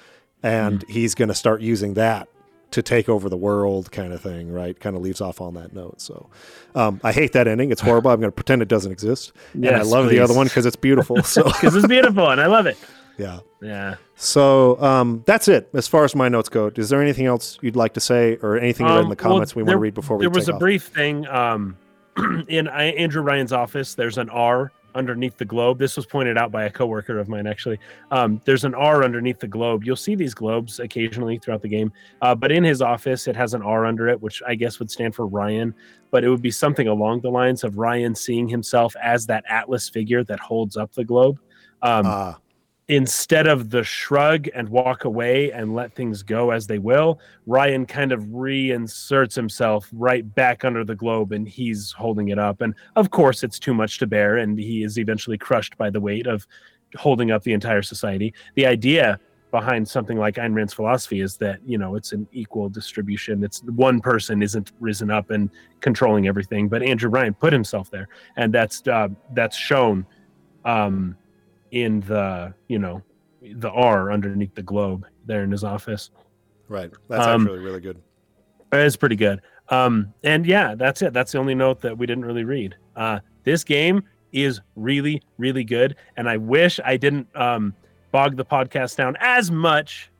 and 0.42 0.84
he's 0.88 1.14
going 1.14 1.28
to 1.28 1.34
start 1.34 1.60
using 1.62 1.94
that 1.94 2.28
to 2.72 2.80
take 2.82 3.06
over 3.08 3.28
the 3.28 3.36
world, 3.36 3.92
kind 3.92 4.12
of 4.12 4.20
thing. 4.22 4.50
Right? 4.50 4.78
Kind 4.78 4.96
of 4.96 5.02
leaves 5.02 5.20
off 5.20 5.40
on 5.40 5.54
that 5.54 5.72
note. 5.74 6.00
So 6.00 6.30
um, 6.74 7.00
I 7.04 7.12
hate 7.12 7.32
that 7.32 7.46
ending. 7.46 7.70
It's 7.70 7.80
horrible. 7.82 8.10
I'm 8.10 8.20
going 8.20 8.30
to 8.30 8.34
pretend 8.34 8.62
it 8.62 8.68
doesn't 8.68 8.92
exist, 8.92 9.32
and 9.54 9.66
I 9.66 9.70
Yes, 9.78 9.90
love 9.90 10.08
the 10.08 10.18
other 10.20 10.34
one 10.34 10.46
because 10.46 10.66
it's 10.66 10.76
beautiful. 10.76 11.22
So 11.24 11.44
Because 11.44 11.74
it's 11.76 11.86
beautiful 11.86 12.28
and 12.30 12.40
I 12.40 12.46
love 12.46 12.66
it. 12.66 12.76
yeah. 13.18 13.40
Yeah. 13.60 13.96
So 14.16 14.80
um, 14.82 15.22
that's 15.26 15.46
it 15.48 15.68
as 15.74 15.86
far 15.86 16.04
as 16.04 16.14
my 16.16 16.28
notes 16.28 16.48
go. 16.48 16.70
Is 16.74 16.88
there 16.88 17.00
anything 17.02 17.26
else 17.26 17.58
you'd 17.62 17.76
like 17.76 17.94
to 17.94 18.00
say, 18.00 18.38
or 18.42 18.56
anything 18.58 18.86
you 18.88 18.92
read 18.94 19.02
in 19.04 19.08
the 19.08 19.12
Um, 19.12 19.16
well, 19.18 19.32
comments 19.34 19.54
we 19.54 19.62
want 19.62 19.72
to 19.74 19.78
read 19.78 19.94
before 19.94 20.16
we 20.16 20.22
There 20.24 20.30
was 20.30 20.48
a 20.48 20.54
off? 20.54 20.58
brief 20.60 20.84
thing 20.84 21.26
um, 21.28 21.76
in 22.48 22.66
Andrew 22.68 23.22
Ryan's 23.22 23.52
office. 23.52 23.94
There's 23.94 24.18
an 24.18 24.30
R 24.30 24.72
underneath 24.94 25.36
the 25.36 25.44
globe. 25.44 25.78
This 25.78 25.96
was 25.96 26.06
pointed 26.06 26.36
out 26.36 26.50
by 26.50 26.64
a 26.64 26.70
coworker 26.70 27.18
of 27.18 27.28
mine, 27.28 27.46
actually. 27.46 27.78
Um, 28.10 28.40
there's 28.44 28.64
an 28.64 28.74
R 28.74 29.04
underneath 29.04 29.38
the 29.38 29.46
globe. 29.46 29.84
You'll 29.84 29.96
see 29.96 30.14
these 30.14 30.34
globes 30.34 30.80
occasionally 30.80 31.38
throughout 31.38 31.62
the 31.62 31.68
game, 31.68 31.92
uh, 32.20 32.34
but 32.34 32.52
in 32.52 32.64
his 32.64 32.82
office, 32.82 33.26
it 33.28 33.36
has 33.36 33.54
an 33.54 33.62
R 33.62 33.86
under 33.86 34.08
it, 34.08 34.20
which 34.20 34.42
I 34.46 34.54
guess 34.54 34.78
would 34.78 34.90
stand 34.90 35.14
for 35.14 35.26
Ryan. 35.26 35.74
But 36.10 36.24
it 36.24 36.28
would 36.28 36.42
be 36.42 36.50
something 36.50 36.88
along 36.88 37.20
the 37.20 37.30
lines 37.30 37.64
of 37.64 37.78
Ryan 37.78 38.14
seeing 38.14 38.48
himself 38.48 38.94
as 39.02 39.26
that 39.26 39.44
Atlas 39.48 39.88
figure 39.88 40.24
that 40.24 40.40
holds 40.40 40.76
up 40.76 40.92
the 40.92 41.04
globe. 41.04 41.38
Um, 41.80 42.06
uh 42.06 42.34
instead 42.88 43.46
of 43.46 43.70
the 43.70 43.84
shrug 43.84 44.48
and 44.54 44.68
walk 44.68 45.04
away 45.04 45.52
and 45.52 45.74
let 45.74 45.94
things 45.94 46.22
go 46.22 46.50
as 46.50 46.66
they 46.66 46.78
will, 46.78 47.20
Ryan 47.46 47.86
kind 47.86 48.12
of 48.12 48.24
reinserts 48.32 49.34
himself 49.34 49.88
right 49.92 50.34
back 50.34 50.64
under 50.64 50.84
the 50.84 50.94
globe 50.94 51.32
and 51.32 51.48
he's 51.48 51.92
holding 51.92 52.28
it 52.28 52.38
up. 52.38 52.60
And 52.60 52.74
of 52.96 53.10
course, 53.10 53.42
it's 53.42 53.58
too 53.58 53.74
much 53.74 53.98
to 53.98 54.06
bear, 54.06 54.38
and 54.38 54.58
he 54.58 54.82
is 54.82 54.98
eventually 54.98 55.38
crushed 55.38 55.76
by 55.78 55.90
the 55.90 56.00
weight 56.00 56.26
of 56.26 56.46
holding 56.96 57.30
up 57.30 57.42
the 57.42 57.52
entire 57.52 57.82
society. 57.82 58.34
The 58.56 58.66
idea 58.66 59.18
behind 59.50 59.86
something 59.86 60.18
like 60.18 60.36
Ayn 60.36 60.54
Rand's 60.54 60.72
philosophy 60.72 61.20
is 61.20 61.36
that 61.36 61.60
you 61.64 61.78
know 61.78 61.94
it's 61.94 62.12
an 62.12 62.26
equal 62.32 62.68
distribution. 62.68 63.44
It's 63.44 63.62
one 63.62 64.00
person 64.00 64.42
isn't 64.42 64.72
risen 64.80 65.10
up 65.10 65.30
and 65.30 65.50
controlling 65.80 66.26
everything, 66.26 66.68
but 66.68 66.82
Andrew 66.82 67.10
Ryan 67.10 67.34
put 67.34 67.52
himself 67.52 67.90
there, 67.90 68.08
and 68.36 68.52
that's 68.52 68.86
uh, 68.88 69.08
that's 69.34 69.56
shown. 69.56 70.04
Um, 70.64 71.16
in 71.72 72.00
the 72.00 72.54
you 72.68 72.78
know 72.78 73.02
the 73.42 73.70
R 73.70 74.12
underneath 74.12 74.54
the 74.54 74.62
globe 74.62 75.04
there 75.26 75.42
in 75.42 75.50
his 75.50 75.64
office. 75.64 76.10
Right. 76.68 76.90
That's 77.08 77.26
um, 77.26 77.42
actually 77.42 77.58
really 77.58 77.80
good. 77.80 78.00
It's 78.72 78.96
pretty 78.96 79.16
good. 79.16 79.42
Um, 79.68 80.14
and 80.22 80.46
yeah, 80.46 80.74
that's 80.74 81.02
it. 81.02 81.12
That's 81.12 81.32
the 81.32 81.38
only 81.38 81.54
note 81.54 81.80
that 81.80 81.96
we 81.96 82.06
didn't 82.06 82.24
really 82.24 82.44
read. 82.44 82.76
Uh, 82.96 83.20
this 83.44 83.64
game 83.64 84.04
is 84.32 84.60
really, 84.76 85.20
really 85.36 85.64
good, 85.64 85.96
and 86.16 86.28
I 86.28 86.36
wish 86.38 86.80
I 86.84 86.96
didn't 86.96 87.28
um, 87.36 87.74
bog 88.12 88.36
the 88.36 88.44
podcast 88.44 88.96
down 88.96 89.16
as 89.20 89.50
much. 89.50 90.10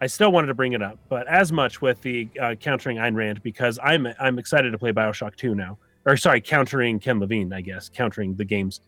I 0.00 0.06
still 0.06 0.32
wanted 0.32 0.46
to 0.48 0.54
bring 0.54 0.72
it 0.72 0.82
up, 0.82 0.98
but 1.08 1.28
as 1.28 1.52
much 1.52 1.82
with 1.82 2.00
the 2.00 2.28
uh, 2.40 2.54
countering 2.54 2.96
Ayn 2.96 3.14
Rand 3.14 3.42
because 3.42 3.78
I'm 3.82 4.08
I'm 4.18 4.38
excited 4.38 4.70
to 4.70 4.78
play 4.78 4.92
Bioshock 4.92 5.36
2 5.36 5.54
now, 5.54 5.78
or 6.06 6.16
sorry, 6.16 6.40
countering 6.40 6.98
Ken 6.98 7.20
Levine, 7.20 7.52
I 7.52 7.60
guess, 7.60 7.88
countering 7.88 8.34
the 8.34 8.44
game's 8.44 8.80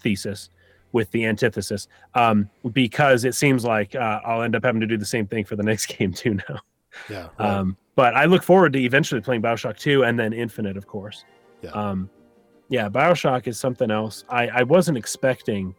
thesis 0.00 0.50
with 0.96 1.10
the 1.10 1.26
antithesis 1.26 1.88
um, 2.14 2.48
because 2.72 3.26
it 3.26 3.34
seems 3.34 3.66
like 3.66 3.94
uh, 3.94 4.20
I'll 4.24 4.40
end 4.40 4.56
up 4.56 4.64
having 4.64 4.80
to 4.80 4.86
do 4.86 4.96
the 4.96 5.04
same 5.04 5.26
thing 5.26 5.44
for 5.44 5.54
the 5.54 5.62
next 5.62 5.86
game 5.98 6.12
too 6.12 6.34
now. 6.48 6.60
Yeah. 7.10 7.28
Right. 7.38 7.50
Um, 7.50 7.76
but 7.96 8.16
I 8.16 8.24
look 8.24 8.42
forward 8.42 8.72
to 8.72 8.80
eventually 8.80 9.20
playing 9.20 9.42
Bioshock 9.42 9.78
2 9.78 10.04
and 10.04 10.18
then 10.18 10.32
Infinite, 10.32 10.78
of 10.78 10.86
course. 10.86 11.24
Yeah. 11.60 11.70
Um, 11.70 12.08
yeah, 12.70 12.88
Bioshock 12.88 13.46
is 13.46 13.60
something 13.60 13.90
else. 13.90 14.24
I, 14.30 14.48
I 14.48 14.62
wasn't 14.62 14.96
expecting 14.96 15.74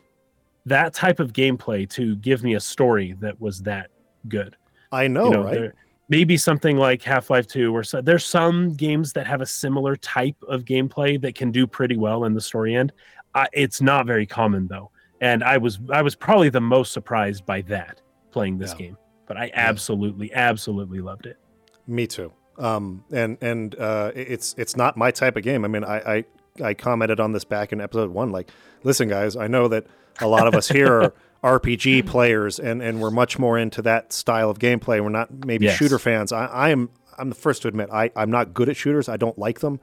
that 0.68 0.94
type 0.94 1.20
of 1.20 1.34
gameplay 1.34 1.90
to 1.92 2.16
give 2.18 2.44
me 2.44 2.54
a 2.54 2.60
story 2.60 3.16
that 3.20 3.42
was 3.42 3.62
that 3.64 3.90
good. 4.28 4.56
I 4.92 5.08
know, 5.08 5.26
you 5.26 5.32
know 5.32 5.44
right? 5.44 5.72
Maybe 6.10 6.38
something 6.38 6.78
like 6.78 7.02
Half 7.02 7.32
Life 7.32 7.48
2, 7.48 7.76
or 7.76 7.84
so, 7.84 8.02
there's 8.02 8.24
some 8.24 8.74
games 8.76 9.14
that 9.14 9.26
have 9.26 9.42
a 9.42 9.46
similar 9.46 9.96
type 9.96 10.38
of 10.48 10.64
gameplay 10.64 11.20
that 11.22 11.34
can 11.34 11.52
do 11.52 11.66
pretty 11.66 11.98
well 11.98 12.24
in 12.26 12.34
the 12.36 12.42
story 12.42 12.76
end. 12.76 12.94
Uh, 13.34 13.46
it's 13.52 13.82
not 13.82 14.06
very 14.06 14.26
common, 14.26 14.68
though 14.68 14.92
and 15.22 15.44
I 15.44 15.58
was 15.58 15.80
I 15.92 16.02
was 16.02 16.16
probably 16.16 16.50
the 16.50 16.62
most 16.62 16.92
surprised 16.92 17.46
by 17.46 17.62
that 17.64 18.02
playing 18.32 18.58
this 18.58 18.72
yeah. 18.72 18.88
game. 18.88 18.98
But 19.28 19.38
I 19.38 19.52
absolutely, 19.54 20.30
yeah. 20.30 20.40
absolutely 20.40 21.02
loved 21.02 21.26
it. 21.26 21.38
Me 21.86 22.08
too. 22.08 22.32
Um, 22.58 23.04
and 23.12 23.38
and 23.42 23.76
uh, 23.76 24.12
it's 24.16 24.56
it's 24.58 24.76
not 24.76 24.98
my 24.98 25.12
type 25.12 25.36
of 25.36 25.44
game. 25.44 25.66
I 25.66 25.68
mean, 25.68 25.84
I, 25.84 25.98
I 25.98 26.26
I 26.64 26.74
commented 26.74 27.20
on 27.20 27.34
this 27.34 27.44
back 27.44 27.72
in 27.72 27.82
episode 27.82 28.12
one. 28.12 28.32
Like, 28.32 28.50
listen, 28.84 29.10
guys, 29.10 29.36
I 29.36 29.48
know 29.48 29.68
that 29.68 29.86
a 30.20 30.28
lot 30.28 30.48
of 30.48 30.56
us 30.56 30.68
here 30.68 31.02
are 31.02 31.14
RPG 31.60 32.08
players, 32.08 32.60
and 32.60 32.82
and 32.82 33.02
we're 33.02 33.12
much 33.12 33.38
more 33.38 33.58
into 33.58 33.82
that 33.84 34.14
style 34.14 34.50
of 34.50 34.60
gameplay. 34.60 35.02
We're 35.02 35.10
not 35.10 35.46
maybe 35.46 35.66
yes. 35.66 35.78
shooter 35.78 36.00
fans. 36.00 36.32
I, 36.32 36.46
I 36.46 36.70
am 36.70 36.90
I'm 37.18 37.30
the 37.30 37.36
first 37.36 37.64
to 37.64 37.68
admit 37.68 37.90
I 37.92 38.12
I'm 38.16 38.32
not 38.32 38.54
good 38.54 38.70
at 38.70 38.78
shooters. 38.78 39.10
I 39.10 39.18
don't 39.18 39.38
like 39.38 39.60
them. 39.60 39.80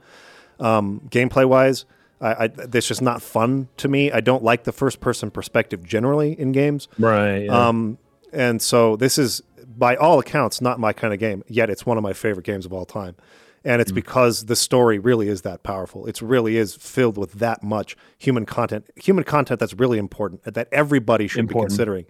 Um, 0.59 1.01
gameplay 1.09 1.45
wise, 1.45 1.85
I, 2.25 2.43
I 2.45 2.47
that's 2.47 2.87
just 2.87 3.01
not 3.01 3.21
fun 3.21 3.69
to 3.77 3.87
me. 3.87 4.11
I 4.11 4.19
don't 4.19 4.43
like 4.43 4.63
the 4.63 4.71
first 4.71 4.99
person 4.99 5.29
perspective 5.29 5.83
generally 5.83 6.37
in 6.39 6.51
games. 6.51 6.87
Right. 6.97 7.45
Yeah. 7.45 7.67
Um, 7.67 7.97
and 8.33 8.61
so 8.61 8.95
this 8.95 9.17
is 9.17 9.41
by 9.77 9.95
all 9.95 10.19
accounts 10.19 10.61
not 10.61 10.79
my 10.79 10.91
kind 10.91 11.13
of 11.13 11.19
game. 11.19 11.43
Yet 11.47 11.69
it's 11.69 11.85
one 11.85 11.97
of 11.97 12.03
my 12.03 12.13
favorite 12.13 12.45
games 12.45 12.65
of 12.65 12.73
all 12.73 12.85
time. 12.85 13.15
And 13.63 13.81
it's 13.81 13.91
mm. 13.91 13.95
because 13.95 14.45
the 14.45 14.55
story 14.55 14.99
really 14.99 15.27
is 15.27 15.41
that 15.41 15.63
powerful. 15.63 16.05
It 16.05 16.21
really 16.21 16.57
is 16.57 16.75
filled 16.75 17.17
with 17.17 17.33
that 17.33 17.63
much 17.63 17.95
human 18.17 18.45
content, 18.45 18.85
human 18.95 19.23
content 19.23 19.59
that's 19.59 19.73
really 19.73 19.97
important 19.97 20.43
that 20.43 20.67
everybody 20.71 21.27
should 21.27 21.39
important. 21.39 21.69
be 21.69 21.71
considering. 21.71 22.05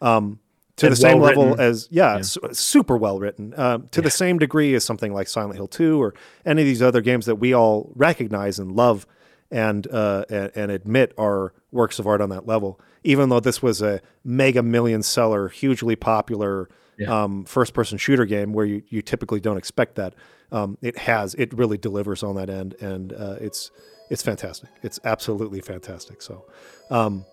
Um, 0.00 0.40
to 0.76 0.86
and 0.86 0.92
the 0.92 0.96
same 0.96 1.18
well 1.18 1.28
level 1.28 1.60
as 1.60 1.86
yeah, 1.90 2.16
yeah. 2.16 2.22
Su- 2.22 2.48
super 2.52 2.96
well 2.96 3.18
written 3.18 3.52
um, 3.58 3.88
to 3.90 4.00
yeah. 4.00 4.04
the 4.04 4.10
same 4.10 4.38
degree 4.38 4.74
as 4.74 4.84
something 4.84 5.12
like 5.12 5.28
Silent 5.28 5.56
Hill 5.56 5.68
2 5.68 6.02
or 6.02 6.14
any 6.46 6.62
of 6.62 6.66
these 6.66 6.80
other 6.80 7.02
games 7.02 7.26
that 7.26 7.36
we 7.36 7.52
all 7.52 7.92
recognize 7.94 8.58
and 8.58 8.72
love 8.72 9.06
and, 9.52 9.86
uh, 9.86 10.24
and, 10.28 10.50
and 10.56 10.72
admit 10.72 11.12
are 11.16 11.52
works 11.70 11.98
of 11.98 12.06
art 12.06 12.20
on 12.20 12.30
that 12.30 12.46
level. 12.46 12.80
Even 13.04 13.28
though 13.28 13.40
this 13.40 13.62
was 13.62 13.82
a 13.82 14.00
mega 14.24 14.62
million 14.62 15.02
seller, 15.02 15.48
hugely 15.48 15.94
popular 15.94 16.68
yeah. 16.98 17.22
um, 17.22 17.44
first 17.44 17.74
person 17.74 17.98
shooter 17.98 18.24
game 18.24 18.52
where 18.52 18.66
you, 18.66 18.82
you 18.88 19.02
typically 19.02 19.40
don't 19.40 19.56
expect 19.56 19.96
that, 19.96 20.14
um, 20.52 20.76
it 20.82 20.98
has 20.98 21.34
it 21.34 21.52
really 21.54 21.78
delivers 21.78 22.22
on 22.22 22.36
that 22.36 22.50
end, 22.50 22.74
and 22.80 23.12
uh, 23.12 23.36
it's 23.40 23.70
it's 24.10 24.22
fantastic. 24.22 24.68
It's 24.82 25.00
absolutely 25.04 25.62
fantastic. 25.62 26.20
So 26.20 26.44
um, 26.90 27.24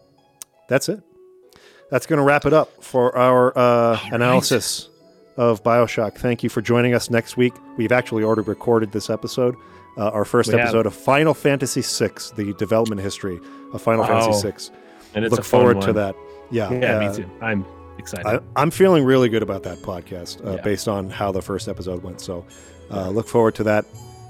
that's 0.70 0.88
it. 0.88 1.02
That's 1.92 2.06
going 2.06 2.18
to 2.18 2.24
wrap 2.24 2.46
it 2.46 2.54
up 2.54 2.82
for 2.84 3.16
our 3.18 3.58
uh, 3.58 4.00
analysis 4.12 4.90
right. 5.36 5.44
of 5.44 5.64
Bioshock. 5.64 6.18
Thank 6.18 6.44
you 6.44 6.50
for 6.50 6.62
joining 6.62 6.94
us 6.94 7.10
next 7.10 7.36
week. 7.36 7.54
We've 7.78 7.92
actually 7.92 8.24
already 8.24 8.44
recorded 8.44 8.92
this 8.92 9.10
episode 9.10 9.56
uh, 9.98 10.10
our 10.10 10.26
first 10.26 10.52
we 10.52 10.60
episode 10.60 10.86
have. 10.86 10.88
of 10.88 10.96
Final 10.96 11.34
Fantasy 11.34 11.82
VI, 11.82 12.14
the 12.36 12.54
development 12.58 13.02
history 13.02 13.40
of 13.74 13.82
Final 13.82 14.04
oh, 14.04 14.08
Fantasy 14.08 14.50
VI. 14.50 14.76
And 15.16 15.26
it's 15.26 15.34
look 15.34 15.44
forward 15.44 15.78
one. 15.78 15.88
to 15.88 15.94
that. 15.94 16.16
Yeah, 16.52 16.72
yeah, 16.72 16.98
uh, 16.98 17.10
me 17.10 17.16
too. 17.16 17.30
I'm 17.42 17.66
excited. 17.98 18.44
I, 18.56 18.62
am 18.62 18.72
feeling 18.72 19.04
really 19.04 19.30
good 19.30 19.44
about 19.44 19.64
that 19.64 19.80
podcast 19.80 20.46
uh, 20.46 20.56
yeah. 20.56 20.62
based 20.62 20.88
on 20.88 21.10
how 21.10 21.32
the 21.32 21.42
first 21.42 21.68
episode 21.68 22.04
went. 22.04 22.22
So, 22.22 22.46
uh, 22.92 23.10
look 23.10 23.28
forward 23.28 23.56
to 23.56 23.64
that. 23.66 23.86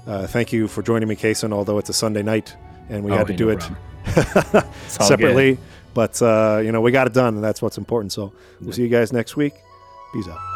Uh, 0.06 0.26
thank 0.26 0.52
you 0.52 0.68
for 0.68 0.82
joining 0.82 1.08
me, 1.08 1.16
Kason. 1.16 1.52
Although 1.52 1.78
it's 1.78 1.88
a 1.88 1.94
Sunday 1.94 2.22
night 2.22 2.54
and 2.88 3.04
we 3.04 3.12
oh, 3.12 3.16
had 3.16 3.26
to 3.28 3.36
do 3.36 3.46
no 3.46 3.52
it 3.52 4.64
separately, 4.88 5.54
good. 5.54 5.64
but 5.94 6.20
uh, 6.20 6.60
you 6.62 6.72
know 6.72 6.80
we 6.80 6.90
got 6.90 7.06
it 7.06 7.12
done, 7.12 7.34
and 7.34 7.44
that's 7.44 7.62
what's 7.62 7.78
important. 7.78 8.12
So, 8.12 8.32
we'll 8.60 8.70
yeah. 8.70 8.74
see 8.74 8.82
you 8.82 8.88
guys 8.88 9.12
next 9.12 9.36
week. 9.36 9.54
Peace 10.12 10.28
out. 10.28 10.49